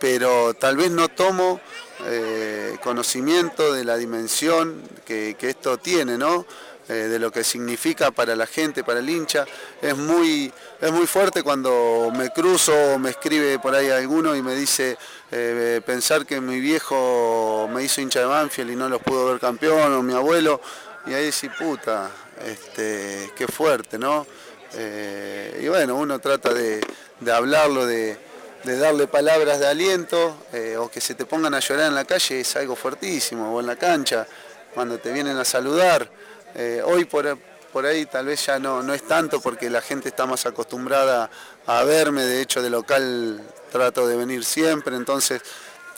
pero 0.00 0.54
tal 0.54 0.76
vez 0.76 0.90
no 0.90 1.08
tomo 1.08 1.60
eh, 2.06 2.76
conocimiento 2.82 3.72
de 3.72 3.84
la 3.84 3.96
dimensión 3.96 4.82
que, 5.04 5.36
que 5.38 5.50
esto 5.50 5.78
tiene, 5.78 6.18
¿no? 6.18 6.46
Eh, 6.88 6.94
de 6.94 7.20
lo 7.20 7.30
que 7.30 7.44
significa 7.44 8.10
para 8.10 8.34
la 8.34 8.44
gente, 8.44 8.82
para 8.82 8.98
el 8.98 9.08
hincha. 9.08 9.44
Es 9.80 9.96
muy, 9.96 10.52
es 10.80 10.90
muy 10.90 11.06
fuerte 11.06 11.44
cuando 11.44 12.10
me 12.12 12.30
cruzo 12.30 12.74
o 12.94 12.98
me 12.98 13.10
escribe 13.10 13.60
por 13.60 13.72
ahí 13.72 13.88
alguno 13.88 14.34
y 14.34 14.42
me 14.42 14.56
dice 14.56 14.98
eh, 15.30 15.80
pensar 15.86 16.26
que 16.26 16.40
mi 16.40 16.58
viejo 16.58 17.68
me 17.72 17.84
hizo 17.84 18.00
hincha 18.00 18.18
de 18.18 18.26
Banfield 18.26 18.72
y 18.72 18.76
no 18.76 18.88
los 18.88 19.00
pudo 19.00 19.26
ver 19.26 19.38
campeón, 19.38 19.92
o 19.92 20.02
mi 20.02 20.12
abuelo, 20.12 20.60
y 21.06 21.14
ahí 21.14 21.26
decís, 21.26 21.50
puta, 21.56 22.10
este, 22.44 23.30
qué 23.36 23.46
fuerte, 23.46 23.96
¿no? 23.96 24.26
Eh, 24.74 25.60
y 25.62 25.68
bueno, 25.68 25.94
uno 25.94 26.18
trata 26.18 26.52
de, 26.52 26.80
de 27.20 27.32
hablarlo, 27.32 27.86
de, 27.86 28.18
de 28.64 28.76
darle 28.76 29.06
palabras 29.06 29.60
de 29.60 29.68
aliento, 29.68 30.36
o 30.78 30.90
que 30.90 31.00
se 31.00 31.14
te 31.14 31.26
pongan 31.26 31.54
a 31.54 31.60
llorar 31.60 31.86
en 31.86 31.94
la 31.94 32.04
calle 32.04 32.40
es 32.40 32.56
algo 32.56 32.74
fuertísimo, 32.74 33.54
o 33.54 33.60
en 33.60 33.66
la 33.66 33.76
cancha, 33.76 34.26
cuando 34.74 34.98
te 34.98 35.12
vienen 35.12 35.36
a 35.36 35.44
saludar. 35.44 36.21
Eh, 36.54 36.82
hoy 36.84 37.04
por, 37.04 37.38
por 37.72 37.86
ahí 37.86 38.06
tal 38.06 38.26
vez 38.26 38.44
ya 38.46 38.58
no, 38.58 38.82
no 38.82 38.94
es 38.94 39.06
tanto 39.06 39.40
porque 39.40 39.70
la 39.70 39.80
gente 39.80 40.08
está 40.08 40.26
más 40.26 40.46
acostumbrada 40.46 41.30
a 41.66 41.84
verme, 41.84 42.22
de 42.22 42.40
hecho 42.40 42.62
de 42.62 42.70
local 42.70 43.40
trato 43.70 44.06
de 44.06 44.16
venir 44.16 44.44
siempre, 44.44 44.96
entonces 44.96 45.40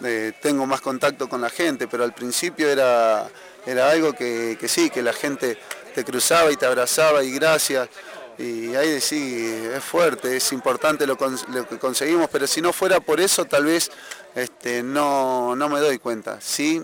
eh, 0.05 0.33
tengo 0.41 0.67
más 0.67 0.81
contacto 0.81 1.29
con 1.29 1.41
la 1.41 1.51
gente, 1.51 1.89
pero 1.89 2.05
al 2.05 2.15
principio 2.15 2.69
era, 2.69 3.29
era 3.67 3.91
algo 3.91 4.13
que, 4.13 4.57
que 4.61 4.69
sí, 4.69 4.91
que 4.91 5.03
la 5.03 5.13
gente 5.13 5.59
te 5.95 6.05
cruzaba 6.05 6.51
y 6.51 6.57
te 6.57 6.67
abrazaba 6.67 7.23
y 7.23 7.33
gracias. 7.33 7.89
Y 8.37 8.75
ahí 8.75 8.91
decís, 8.91 9.13
es 9.13 9.85
fuerte, 9.85 10.37
es 10.37 10.53
importante 10.53 11.07
lo, 11.07 11.17
lo 11.53 11.69
que 11.69 11.79
conseguimos, 11.79 12.29
pero 12.31 12.49
si 12.49 12.61
no 12.61 12.73
fuera 12.73 12.99
por 12.99 13.21
eso 13.21 13.45
tal 13.45 13.67
vez 13.67 13.93
este, 14.35 14.83
no, 14.83 15.55
no 15.55 15.69
me 15.69 15.79
doy 15.79 15.99
cuenta. 15.99 16.41
Sí, 16.41 16.83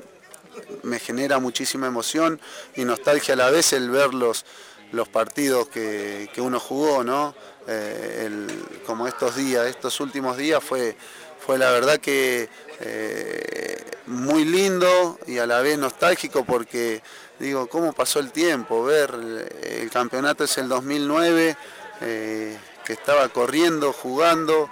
me 0.82 0.98
genera 0.98 1.38
muchísima 1.38 1.86
emoción 1.86 2.40
y 2.76 2.84
nostalgia 2.84 3.34
a 3.34 3.36
la 3.36 3.50
vez 3.50 3.72
el 3.72 3.90
ver 3.90 4.14
los, 4.14 4.44
los 4.92 5.08
partidos 5.08 5.68
que, 5.68 6.30
que 6.32 6.40
uno 6.40 6.58
jugó, 6.60 7.04
¿no? 7.04 7.34
Eh, 7.66 8.46
como 8.86 9.06
estos 9.06 9.36
días, 9.36 9.66
estos 9.66 10.00
últimos 10.00 10.36
días 10.36 10.62
fue, 10.62 10.96
fue 11.38 11.58
la 11.58 11.70
verdad 11.70 11.98
que 11.98 12.48
eh, 12.80 13.84
muy 14.06 14.44
lindo 14.44 15.18
y 15.26 15.38
a 15.38 15.46
la 15.46 15.60
vez 15.60 15.78
nostálgico 15.78 16.44
porque 16.44 17.02
digo, 17.38 17.68
¿cómo 17.68 17.92
pasó 17.92 18.18
el 18.18 18.32
tiempo? 18.32 18.82
Ver 18.82 19.14
el, 19.62 19.90
campeonato 19.90 20.42
es 20.44 20.58
el 20.58 20.68
2009, 20.68 21.56
eh, 22.00 22.58
que 22.84 22.92
estaba 22.92 23.28
corriendo, 23.28 23.92
jugando, 23.92 24.68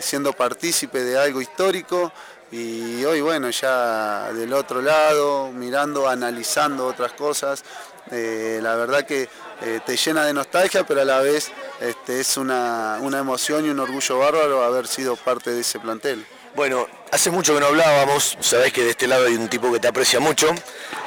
siendo 0.00 0.32
partícipe 0.32 1.02
de 1.02 1.18
algo 1.18 1.40
histórico 1.40 2.12
Y 2.52 3.04
hoy, 3.04 3.20
bueno, 3.20 3.50
ya 3.50 4.32
del 4.32 4.52
otro 4.52 4.82
lado, 4.82 5.52
mirando, 5.52 6.08
analizando 6.08 6.86
otras 6.86 7.12
cosas, 7.12 7.62
eh, 8.10 8.58
la 8.60 8.74
verdad 8.74 9.06
que 9.06 9.28
eh, 9.62 9.80
te 9.86 9.96
llena 9.96 10.24
de 10.24 10.32
nostalgia, 10.32 10.84
pero 10.84 11.02
a 11.02 11.04
la 11.04 11.20
vez 11.20 11.52
este, 11.80 12.18
es 12.18 12.36
una, 12.36 12.98
una 13.02 13.20
emoción 13.20 13.66
y 13.66 13.68
un 13.68 13.78
orgullo 13.78 14.18
bárbaro 14.18 14.64
haber 14.64 14.88
sido 14.88 15.14
parte 15.14 15.52
de 15.52 15.60
ese 15.60 15.78
plantel. 15.78 16.26
Bueno, 16.56 16.88
hace 17.12 17.30
mucho 17.30 17.54
que 17.54 17.60
no 17.60 17.66
hablábamos, 17.66 18.36
sabés 18.40 18.72
que 18.72 18.82
de 18.82 18.90
este 18.90 19.06
lado 19.06 19.26
hay 19.26 19.36
un 19.36 19.48
tipo 19.48 19.72
que 19.72 19.78
te 19.78 19.86
aprecia 19.86 20.18
mucho, 20.18 20.48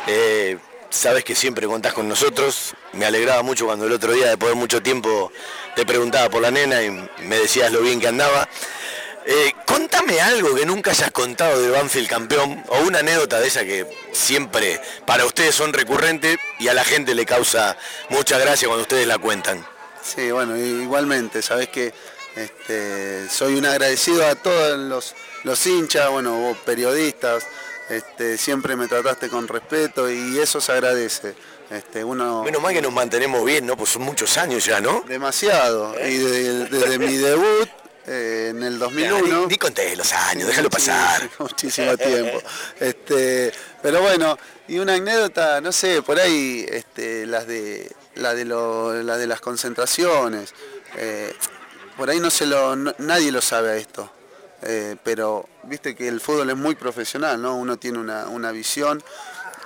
eh, 0.08 0.58
sabes 0.90 1.26
que 1.26 1.36
siempre 1.36 1.68
contás 1.68 1.92
con 1.92 2.08
nosotros, 2.08 2.74
me 2.94 3.06
alegraba 3.06 3.44
mucho 3.44 3.66
cuando 3.66 3.86
el 3.86 3.92
otro 3.92 4.14
día, 4.14 4.28
después 4.28 4.54
de 4.54 4.56
mucho 4.56 4.82
tiempo, 4.82 5.34
te 5.76 5.86
preguntaba 5.86 6.30
por 6.30 6.42
la 6.42 6.52
nena 6.52 6.82
y 6.82 6.90
me 6.92 7.38
decías 7.38 7.70
lo 7.74 7.82
bien 7.82 8.00
que 8.00 8.08
andaba. 8.08 8.48
Eh, 9.26 9.54
contame 9.66 10.20
algo 10.20 10.54
que 10.54 10.66
nunca 10.66 10.92
hayas 10.92 11.12
contado 11.12 11.62
del 11.62 11.72
Banfield 11.72 12.10
campeón 12.10 12.64
o 12.68 12.80
una 12.80 13.00
anécdota 13.00 13.40
de 13.40 13.48
esa 13.48 13.64
que 13.64 13.88
siempre 14.12 14.82
para 15.06 15.26
ustedes 15.26 15.56
son 15.56 15.72
recurrentes 15.72 16.38
y 16.60 16.68
a 16.68 16.74
la 16.74 16.84
gente 16.84 17.16
le 17.16 17.26
causa 17.26 17.78
mucha 18.10 18.38
gracia 18.38 18.68
cuando 18.68 18.82
ustedes 18.82 19.08
la 19.08 19.18
cuentan. 19.18 19.66
Sí, 20.04 20.32
bueno, 20.32 20.58
igualmente, 20.58 21.42
sabes 21.42 21.70
que 21.70 21.94
este, 22.36 23.30
soy 23.30 23.56
un 23.56 23.66
agradecido 23.66 24.28
a 24.28 24.36
todos 24.36 24.78
los, 24.78 25.16
los 25.44 25.66
hinchas, 25.66 26.10
bueno, 26.10 26.38
vos 26.38 26.58
periodistas, 26.66 27.46
este, 27.90 28.38
siempre 28.38 28.76
me 28.76 28.88
trataste 28.88 29.30
con 29.30 29.48
respeto 29.48 30.12
y 30.12 30.38
eso 30.40 30.60
se 30.60 30.74
agradece. 30.74 31.36
Este, 31.70 32.04
uno... 32.04 32.44
Menos 32.44 32.62
mal 32.62 32.74
que 32.74 32.82
nos 32.82 32.92
mantenemos 32.92 33.46
bien, 33.46 33.66
¿no? 33.66 33.78
Pues 33.78 33.92
son 33.92 34.02
muchos 34.02 34.38
años 34.38 34.66
ya, 34.66 34.82
¿no? 34.82 35.04
Demasiado. 35.08 35.96
Y 36.06 36.18
desde 36.18 37.00
mi 37.00 37.16
debut 37.18 37.70
eh, 38.08 38.48
en 38.50 38.64
el 38.64 38.80
2001. 38.80 39.48
Ni, 39.48 39.58
conté 39.58 39.96
los 39.96 40.12
años, 40.12 40.48
déjalo 40.48 40.70
pasar. 40.70 41.30
Muchísimo 41.40 41.98
tiempo. 41.98 42.42
Este, 42.80 43.52
pero 43.82 44.02
bueno, 44.02 44.38
y 44.68 44.80
una 44.80 44.96
anécdota, 44.96 45.62
no 45.62 45.72
sé, 45.72 46.02
por 46.02 46.20
ahí 46.20 46.66
este, 46.70 47.26
las 47.26 47.48
de 47.48 47.92
la 48.16 48.34
de, 48.34 48.46
la 48.46 49.18
de 49.18 49.28
las 49.28 49.42
concentraciones. 49.42 50.54
Eh, 50.98 51.34
por 51.98 52.10
ahí 52.10 52.20
no 52.20 52.30
se 52.30 52.46
lo, 52.46 52.76
nadie 52.76 53.32
lo 53.32 53.42
sabe 53.42 53.78
esto. 53.80 54.12
Eh, 54.64 54.96
pero 55.04 55.48
viste 55.64 55.96
que 55.96 56.08
el 56.08 56.22
fútbol 56.22 56.50
es 56.50 56.56
muy 56.56 56.76
profesional, 56.76 57.42
¿no? 57.42 57.56
Uno 57.56 57.78
tiene 57.78 58.00
una, 58.00 58.28
una 58.28 58.52
visión, 58.52 59.04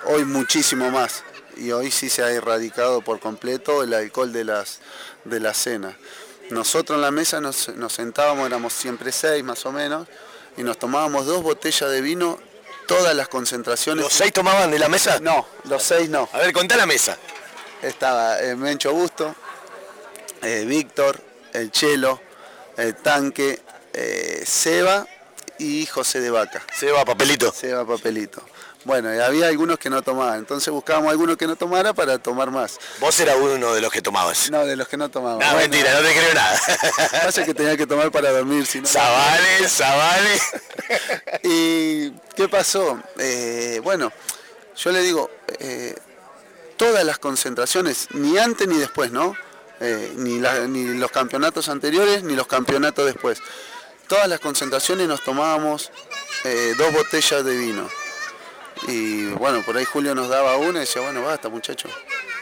hoy 0.06 0.26
muchísimo 0.26 0.90
más. 0.90 1.24
Y 1.56 1.72
hoy 1.72 1.90
sí 1.90 2.10
se 2.10 2.24
ha 2.24 2.30
erradicado 2.32 3.02
por 3.02 3.20
completo 3.20 3.84
el 3.84 3.94
alcohol 3.94 4.32
de 4.32 4.44
las 4.44 4.80
de 5.24 5.40
la 5.40 5.54
cena. 5.54 5.98
Nosotros 6.50 6.96
en 6.96 7.02
la 7.02 7.12
mesa 7.12 7.42
nos, 7.42 7.70
sentábamos, 7.90 8.46
éramos 8.46 8.74
siempre 8.74 9.12
seis 9.12 9.44
más 9.44 9.66
o 9.66 9.72
menos, 9.72 10.08
y 10.56 10.64
nos 10.64 10.80
tomábamos 10.80 11.26
dos 11.26 11.44
botellas 11.44 11.90
de 11.90 12.02
vino 12.02 12.40
todas 12.88 13.16
las 13.16 13.28
concentraciones. 13.28 14.04
¿Los 14.04 14.14
seis 14.14 14.32
tomaban 14.32 14.72
de 14.72 14.80
la 14.80 14.88
mesa? 14.88 15.20
No, 15.20 15.46
los 15.66 15.84
seis 15.84 16.10
no. 16.10 16.30
A 16.32 16.40
ver, 16.40 16.54
contá 16.54 16.78
la 16.78 16.86
mesa. 16.86 17.18
Estaba 17.82 18.40
eh, 18.42 18.56
Mencho 18.56 18.94
Busto, 18.94 19.36
eh, 20.42 20.64
Víctor, 20.66 21.20
el 21.54 21.70
Chelo, 21.72 22.22
el 22.78 22.96
Tanque, 22.96 23.62
eh, 23.94 24.44
Seba 24.46 25.06
y 25.60 25.86
José 25.86 26.22
de 26.22 26.30
Vaca. 26.30 26.64
Seba 26.74 27.04
Papelito. 27.04 27.52
Seba 27.52 27.86
Papelito. 27.86 28.42
Bueno, 28.88 29.14
y 29.14 29.20
había 29.20 29.48
algunos 29.48 29.78
que 29.78 29.90
no 29.90 30.02
tomaban, 30.02 30.40
entonces 30.40 30.74
buscábamos 30.74 31.12
algunos 31.12 31.36
que 31.36 31.46
no 31.46 31.58
tomara 31.58 31.94
para 31.94 32.20
tomar 32.20 32.52
más. 32.52 32.80
¿Vos 33.02 33.20
eras 33.20 33.36
uno 33.38 33.74
de 33.74 33.82
los 33.82 33.92
que 33.92 34.02
tomabas? 34.02 34.50
No, 34.50 34.66
de 34.66 34.78
los 34.78 34.88
que 34.88 34.96
no 34.96 35.10
tomaban. 35.10 35.46
No, 35.46 35.58
mentira, 35.58 35.94
no 35.94 36.00
te 36.00 36.14
creo 36.14 36.34
nada. 36.34 36.58
Pasa 37.26 37.44
que 37.44 37.54
tenía 37.54 37.76
que 37.76 37.86
tomar 37.86 38.12
para 38.12 38.32
dormir, 38.32 38.66
si 38.66 38.80
no... 38.80 38.88
Zabales, 38.88 39.74
Zabales. 39.74 40.42
¿Y 41.44 42.12
qué 42.34 42.48
pasó? 42.50 42.98
Eh, 43.18 43.82
bueno, 43.84 44.14
yo 44.78 44.92
le 44.94 45.02
digo, 45.02 45.30
eh, 45.60 45.94
todas 46.78 47.04
las 47.04 47.20
concentraciones, 47.20 48.08
ni 48.14 48.38
antes 48.38 48.70
ni 48.70 48.78
después, 48.78 49.12
¿no? 49.12 49.36
Eh, 49.82 50.14
ni, 50.16 50.40
ni 50.70 50.98
los 50.98 51.12
campeonatos 51.12 51.68
anteriores 51.68 52.24
ni 52.24 52.38
los 52.38 52.48
campeonatos 52.48 53.06
después. 53.06 53.40
Todas 54.08 54.30
las 54.30 54.40
concentraciones 54.40 55.10
nos 55.10 55.22
tomábamos 55.26 55.92
dos 56.78 56.94
botellas 56.94 57.44
de 57.44 57.58
vino 57.58 57.90
y 58.88 59.26
bueno, 59.28 59.62
por 59.64 59.78
ahí 59.78 59.86
Julio 59.86 60.14
nos 60.14 60.30
daba 60.30 60.58
una 60.58 60.78
y 60.78 60.82
decía, 60.82 61.02
bueno, 61.02 61.24
basta 61.24 61.50
muchacho. 61.50 61.88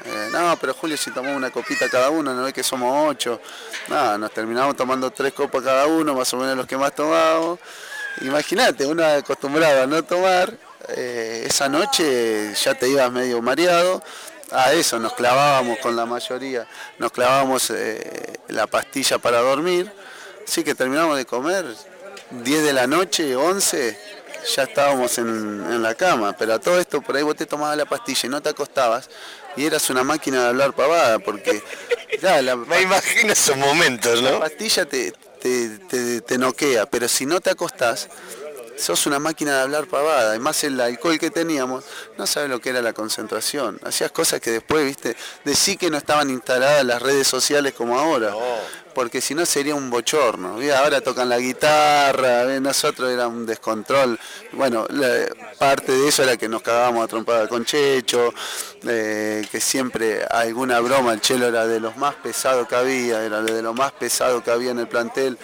Eh, 0.06 0.30
no, 0.32 0.58
pero 0.60 0.74
Julio 0.74 0.98
si 0.98 1.12
tomamos 1.12 1.38
una 1.38 1.52
copita 1.52 1.90
cada 1.90 2.10
uno, 2.10 2.34
no 2.34 2.44
ve 2.44 2.54
que 2.54 2.64
somos 2.64 3.10
ocho. 3.10 3.42
No, 3.88 4.18
nos 4.18 4.32
terminamos 4.32 4.76
tomando 4.76 5.12
tres 5.12 5.34
copas 5.34 5.64
cada 5.64 5.88
uno, 5.88 6.14
más 6.14 6.34
o 6.34 6.38
menos 6.38 6.58
los 6.58 6.68
que 6.68 6.78
más 6.78 6.94
tomamos. 6.94 7.60
Imagínate, 8.22 8.86
uno 8.86 9.06
acostumbrado 9.06 9.84
a 9.84 9.88
no 9.88 10.04
tomar, 10.04 10.54
eh, 10.90 11.44
esa 11.48 11.68
noche 11.68 12.54
ya 12.54 12.74
te 12.76 12.90
ibas 12.90 13.12
medio 13.12 13.42
mareado. 13.42 14.04
A 14.52 14.74
eso 14.74 15.00
nos 15.00 15.14
clavábamos 15.14 15.80
con 15.80 15.96
la 15.96 16.06
mayoría, 16.06 16.68
nos 17.00 17.12
clavábamos 17.12 17.72
eh, 17.72 18.40
la 18.50 18.68
pastilla 18.68 19.18
para 19.18 19.40
dormir. 19.40 19.92
Así 20.48 20.64
que 20.64 20.76
terminamos 20.76 21.18
de 21.18 21.26
comer 21.26 21.66
10 22.30 22.64
de 22.64 22.74
la 22.74 22.86
noche, 22.86 23.36
11 23.36 24.15
ya 24.54 24.64
estábamos 24.64 25.18
en, 25.18 25.82
la 25.82 25.96
cama, 25.96 26.34
pero 26.38 26.54
a 26.54 26.60
todo 26.60 26.80
esto 26.80 27.02
por 27.02 27.16
ahí 27.16 27.24
vos 27.24 27.36
te 27.36 27.46
tomabas 27.46 27.78
la 27.78 27.86
pastilla 27.86 28.22
y 28.28 28.30
no 28.30 28.42
te 28.42 28.50
acostabas 28.50 29.10
y 29.56 29.66
eras 29.66 29.90
una 29.90 30.04
máquina 30.04 30.42
de 30.44 30.50
hablar 30.50 30.74
pavada, 30.74 31.20
porque 31.20 31.64
me 32.68 32.82
imagino 32.82 33.34
esos 33.34 33.58
momentos, 33.58 34.22
¿no? 34.22 34.32
La 34.32 34.40
pastilla 34.40 34.86
te, 34.86 35.14
te, 35.42 36.22
te, 36.22 36.38
noquea, 36.38 36.86
pero 36.86 37.08
si 37.08 37.26
no 37.26 37.40
te 37.40 37.52
acostás, 37.52 38.10
sos 38.78 39.06
una 39.06 39.20
máquina 39.20 39.56
de 39.56 39.62
hablar 39.62 39.88
pavada, 39.88 40.30
además 40.32 40.64
el 40.64 40.80
alcohol 40.80 41.20
que 41.20 41.30
teníamos, 41.30 41.84
no 42.18 42.28
sabes 42.28 42.50
lo 42.50 42.60
que 42.60 42.70
era 42.70 42.82
la 42.82 42.94
concentración, 42.94 43.80
hacías 43.84 44.12
cosas 44.12 44.42
que 44.42 44.52
después, 44.52 44.86
viste, 44.86 45.16
decí 45.44 45.78
que 45.78 45.90
no 45.90 45.98
estaban 45.98 46.30
instaladas 46.30 46.84
las 46.84 47.02
redes 47.02 47.28
sociales 47.28 47.74
como 47.74 47.98
ahora 47.98 48.34
porque 48.96 49.22
si 49.22 49.36
no 49.36 49.46
sería 49.46 49.76
un 49.76 49.92
bochorno. 49.92 50.58
Ahora 50.76 51.02
tocan 51.02 51.30
la 51.30 51.38
guitarra, 51.38 52.46
nosotros 52.60 53.12
era 53.12 53.28
un 53.28 53.46
descontrol. 53.46 54.18
Bueno, 54.54 54.88
parte 55.60 55.92
de 55.92 56.08
eso 56.08 56.24
era 56.24 56.38
que 56.38 56.50
nos 56.50 56.64
cagábamos 56.64 57.04
a 57.04 57.08
trompada 57.08 57.48
con 57.48 57.66
Checho, 57.66 58.34
eh, 58.88 59.46
que 59.52 59.60
siempre 59.60 60.24
alguna 60.24 60.80
broma, 60.80 61.14
el 61.14 61.22
chelo 61.22 61.48
era 61.48 61.68
de 61.68 61.80
los 61.80 61.98
más 61.98 62.16
pesados 62.16 62.68
que 62.68 62.76
había, 62.76 63.24
era 63.24 63.42
de 63.42 63.62
lo 63.62 63.74
más 63.74 63.92
pesado 63.92 64.42
que 64.42 64.50
había 64.50 64.72
en 64.72 64.80
el 64.80 64.88
plantel. 64.88 65.38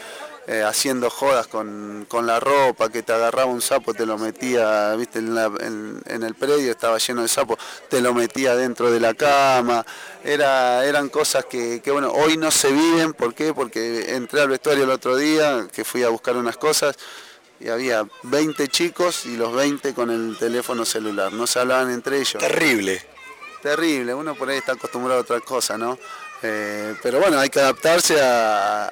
Eh, 0.47 0.63
haciendo 0.63 1.11
jodas 1.11 1.45
con, 1.45 2.07
la 2.23 2.39
ropa, 2.39 2.89
que 2.89 3.03
te 3.03 3.13
agarraba 3.13 3.45
un 3.45 3.61
sapo, 3.61 3.93
te 3.93 4.07
lo 4.07 4.18
metía, 4.18 4.95
viste, 4.95 5.19
en, 5.19 6.01
el 6.07 6.34
predio 6.34 6.72
estaba 6.72 6.97
lleno 6.97 7.22
de 7.22 7.27
sapos, 7.27 7.59
te 7.89 8.01
lo 8.01 8.15
metía 8.15 8.55
dentro 8.55 8.91
de 8.91 8.99
la 8.99 9.13
cama, 9.13 9.85
Era, 10.23 10.84
eran 10.84 11.09
cosas 11.09 11.45
que, 11.45 11.80
bueno, 11.91 12.11
hoy 12.11 12.38
no 12.38 12.49
se 12.49 12.72
viven, 12.72 13.13
¿por 13.13 13.35
qué? 13.35 13.53
Porque 13.53 14.15
entré 14.15 14.41
al 14.41 14.49
vestuario 14.49 14.84
el 14.85 14.89
otro 14.89 15.15
día, 15.15 15.68
que 15.72 15.85
fui 15.85 16.01
a 16.01 16.09
buscar 16.09 16.35
unas 16.35 16.57
cosas, 16.57 16.97
y 17.59 17.69
había 17.69 18.07
20 18.23 18.68
chicos 18.69 19.27
y 19.27 19.38
los 19.38 19.53
20 19.53 19.93
con 19.93 20.09
el 20.09 20.38
teléfono 20.39 20.85
celular, 20.85 21.31
no 21.31 21.45
se 21.45 21.59
hablaban 21.59 21.91
entre 21.91 22.18
ellos. 22.18 22.41
Terrible. 22.41 23.05
Terrible, 23.61 24.15
uno 24.15 24.34
por 24.34 24.49
ahí 24.49 24.57
está 24.57 24.72
acostumbrado 24.72 25.19
a 25.19 25.22
otra 25.22 25.39
cosa, 25.39 25.77
¿no? 25.77 25.99
Eh, 26.43 26.95
pero 27.03 27.19
bueno, 27.19 27.39
hay 27.39 27.49
que 27.49 27.59
adaptarse 27.59 28.19
a, 28.22 28.91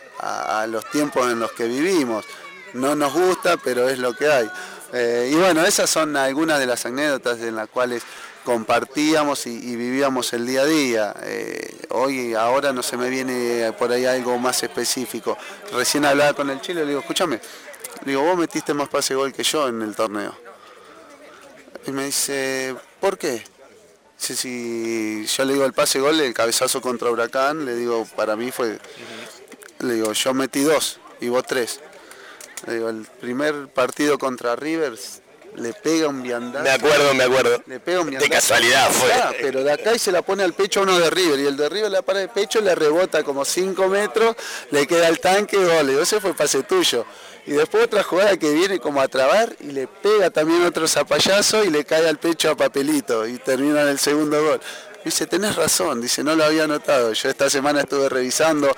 los 0.68 0.90
tiempos 0.92 1.32
en 1.32 1.40
los 1.40 1.52
que 1.54 1.66
vivimos. 1.66 2.26
No 2.74 2.96
nos 2.96 3.14
gusta, 3.14 3.58
pero 3.58 3.90
es 3.90 3.98
lo 3.98 4.14
que 4.14 4.28
hay. 4.28 4.50
Eh, 4.94 5.30
y 5.32 5.36
bueno, 5.36 5.66
esas 5.66 5.90
son 5.90 6.16
algunas 6.18 6.60
de 6.60 6.66
las 6.66 6.86
anécdotas 6.86 7.40
en 7.40 7.56
las 7.56 7.70
cuales 7.70 8.04
compartíamos 8.44 9.48
y, 9.48 9.76
vivíamos 9.76 10.34
el 10.34 10.46
día 10.46 10.62
a 10.62 10.66
día. 10.66 11.16
Eh, 11.24 11.78
hoy, 11.90 12.34
ahora 12.34 12.74
no 12.74 12.84
se 12.84 12.98
me 12.98 13.10
viene 13.10 13.72
por 13.80 13.92
ahí 13.92 14.06
algo 14.06 14.38
más 14.38 14.62
específico. 14.62 15.38
Recién 15.74 16.06
hablaba 16.06 16.34
con 16.34 16.50
el 16.50 16.62
chile, 16.62 16.82
le 16.82 16.88
digo, 16.90 17.00
escúchame, 17.00 17.40
digo, 18.06 18.24
vos 18.24 18.38
metiste 18.38 18.74
más 18.74 18.90
pase 18.90 19.16
gol 19.16 19.34
que 19.34 19.44
yo 19.44 19.68
en 19.68 19.82
el 19.82 19.96
torneo. 19.96 20.36
Y 21.88 21.92
me 21.92 22.06
dice, 22.06 22.76
¿por 23.00 23.18
qué? 23.18 23.44
Sí, 24.20 24.36
sí, 24.36 25.26
yo 25.26 25.46
le 25.46 25.54
digo 25.54 25.66
el 25.66 25.72
pase 25.72 26.02
gol, 26.02 26.20
el 26.20 26.34
cabezazo 26.34 26.82
contra 26.82 27.10
Huracán, 27.10 27.66
le 27.66 27.74
digo, 27.74 28.06
para 28.18 28.36
mí 28.36 28.52
fue, 28.52 28.78
le 29.80 29.94
digo, 29.94 30.12
yo 30.12 30.34
metí 30.34 30.62
dos 30.62 31.00
y 31.22 31.30
vos 31.30 31.46
tres. 31.48 31.80
Le 32.68 32.74
digo, 32.76 32.90
el 32.90 33.06
primer 33.22 33.70
partido 33.70 34.18
contra 34.20 34.58
Rivers 34.58 35.22
le 35.56 35.74
pega 35.74 36.10
un 36.10 36.22
viandazo. 36.22 36.64
Me 36.66 36.70
acuerdo, 36.70 37.14
me 37.14 37.24
acuerdo. 37.24 37.64
Le 37.66 37.80
pega 37.80 38.02
un 38.02 38.12
De 38.12 38.30
casualidad 38.30 38.92
fue. 38.92 39.10
pero 39.42 39.64
de 39.64 39.72
acá 39.72 39.96
y 39.96 40.00
se 40.00 40.12
la 40.12 40.22
pone 40.22 40.44
al 40.44 40.54
pecho 40.54 40.82
a 40.82 40.84
uno 40.84 41.00
de 41.00 41.10
River 41.10 41.40
y 41.40 41.46
el 41.48 41.56
de 41.56 41.70
River 41.70 41.90
le 41.90 42.04
para 42.04 42.22
el 42.22 42.30
pecho, 42.30 42.60
le 42.60 42.76
rebota 42.76 43.24
como 43.24 43.46
5 43.46 43.88
metros, 43.88 44.36
le 44.72 44.86
queda 44.86 45.08
el 45.08 45.22
tanque, 45.22 45.58
gol. 45.58 45.90
ese 45.92 46.20
fue 46.20 46.34
pase 46.34 46.64
tuyo. 46.64 47.06
Y 47.50 47.54
después 47.54 47.86
otra 47.86 48.04
jugada 48.04 48.38
que 48.38 48.54
viene 48.54 48.80
como 48.80 49.02
a 49.02 49.08
trabar 49.08 49.56
y 49.60 49.72
le 49.72 49.88
pega 49.88 50.30
también 50.30 50.64
otro 50.66 50.88
zapallazo 50.88 51.64
y 51.64 51.72
le 51.72 51.84
cae 51.84 52.08
al 52.08 52.20
pecho 52.20 52.52
a 52.52 52.56
Papelito 52.56 53.26
y 53.26 53.40
termina 53.40 53.82
en 53.82 53.88
el 53.88 53.98
segundo 53.98 54.40
gol. 54.44 54.62
Dice, 55.04 55.26
tenés 55.26 55.56
razón, 55.56 56.00
dice, 56.00 56.24
no 56.24 56.36
lo 56.36 56.44
había 56.44 56.68
notado. 56.68 57.12
Yo 57.12 57.28
esta 57.28 57.50
semana 57.50 57.82
estuve 57.82 58.08
revisando 58.08 58.72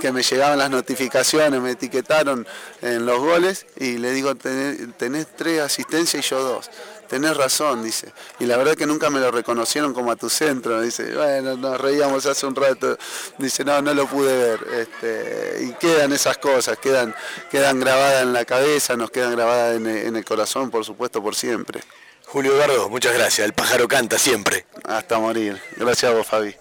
que 0.00 0.10
me 0.10 0.24
llegaban 0.24 0.58
las 0.58 0.68
notificaciones, 0.68 1.60
me 1.60 1.70
etiquetaron 1.70 2.44
en 2.82 3.06
los 3.06 3.20
goles 3.20 3.66
y 3.76 3.98
le 3.98 4.10
digo, 4.10 4.34
tenés, 4.34 4.78
tenés 4.96 5.28
tres 5.36 5.60
asistencias 5.60 6.26
y 6.26 6.28
yo 6.28 6.42
dos 6.42 6.70
tenés 7.08 7.36
razón, 7.36 7.82
dice. 7.82 8.12
Y 8.38 8.46
la 8.46 8.56
verdad 8.56 8.74
que 8.74 8.86
nunca 8.86 9.10
me 9.10 9.18
lo 9.20 9.30
reconocieron 9.30 9.92
como 9.94 10.12
a 10.12 10.16
tu 10.16 10.28
centro. 10.28 10.80
Dice, 10.80 11.14
bueno, 11.14 11.56
nos 11.56 11.80
reíamos 11.80 12.26
hace 12.26 12.46
un 12.46 12.54
rato. 12.54 12.96
Dice, 13.38 13.64
no, 13.64 13.80
no 13.82 13.94
lo 13.94 14.06
pude 14.06 14.36
ver. 14.36 14.60
Este, 14.80 15.64
y 15.64 15.72
quedan 15.72 16.12
esas 16.12 16.38
cosas, 16.38 16.78
quedan, 16.78 17.14
quedan 17.50 17.80
grabadas 17.80 18.22
en 18.22 18.32
la 18.32 18.44
cabeza, 18.44 18.96
nos 18.96 19.10
quedan 19.10 19.32
grabadas 19.32 19.76
en, 19.76 19.86
en 19.86 20.16
el 20.16 20.24
corazón, 20.24 20.70
por 20.70 20.84
supuesto, 20.84 21.22
por 21.22 21.34
siempre. 21.34 21.80
Julio 22.26 22.52
Eduardo, 22.54 22.88
muchas 22.90 23.14
gracias. 23.14 23.46
El 23.46 23.54
pájaro 23.54 23.88
canta 23.88 24.18
siempre. 24.18 24.66
Hasta 24.84 25.18
morir. 25.18 25.58
Gracias 25.76 26.12
a 26.12 26.14
vos, 26.14 26.26
Fabi. 26.26 26.54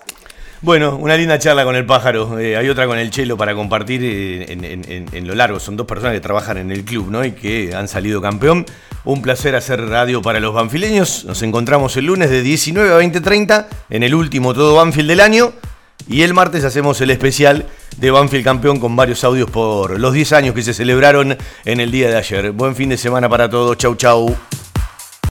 Bueno, 0.61 0.95
una 0.95 1.15
linda 1.15 1.37
charla 1.37 1.63
con 1.65 1.75
el 1.75 1.85
pájaro. 1.85 2.39
Eh, 2.39 2.57
hay 2.57 2.67
otra 2.69 2.87
con 2.87 2.97
el 2.97 3.11
chelo 3.11 3.37
para 3.37 3.53
compartir 3.53 4.01
eh, 4.03 4.51
en, 4.51 4.63
en- 4.65 5.05
en 5.13 5.27
lo 5.27 5.35
largo. 5.35 5.59
Son 5.59 5.77
dos 5.77 5.85
personas 5.85 6.13
que 6.13 6.19
trabajan 6.19 6.57
en 6.57 6.71
el 6.71 6.83
club, 6.83 7.11
¿no? 7.11 7.23
Y 7.23 7.33
que 7.33 7.75
han 7.75 7.87
salido 7.87 8.21
campeón. 8.21 8.65
Un 9.07 9.21
placer 9.21 9.55
hacer 9.55 9.87
radio 9.87 10.21
para 10.21 10.41
los 10.41 10.53
banfileños. 10.53 11.23
Nos 11.23 11.41
encontramos 11.41 11.95
el 11.95 12.07
lunes 12.07 12.29
de 12.29 12.41
19 12.41 12.93
a 12.93 12.99
20.30 12.99 13.67
en 13.89 14.03
el 14.03 14.13
último 14.13 14.53
Todo 14.53 14.75
Banfield 14.75 15.07
del 15.07 15.21
año. 15.21 15.53
Y 16.09 16.23
el 16.23 16.33
martes 16.33 16.65
hacemos 16.65 16.99
el 16.99 17.11
especial 17.11 17.67
de 17.95 18.11
Banfield 18.11 18.43
campeón 18.43 18.81
con 18.81 18.97
varios 18.97 19.23
audios 19.23 19.49
por 19.49 19.97
los 19.97 20.11
10 20.11 20.33
años 20.33 20.55
que 20.55 20.61
se 20.61 20.73
celebraron 20.73 21.37
en 21.63 21.79
el 21.79 21.89
día 21.89 22.09
de 22.09 22.17
ayer. 22.17 22.51
Buen 22.51 22.75
fin 22.75 22.89
de 22.89 22.97
semana 22.97 23.29
para 23.29 23.49
todos. 23.49 23.77
Chau, 23.77 23.95
chau. 23.95 24.35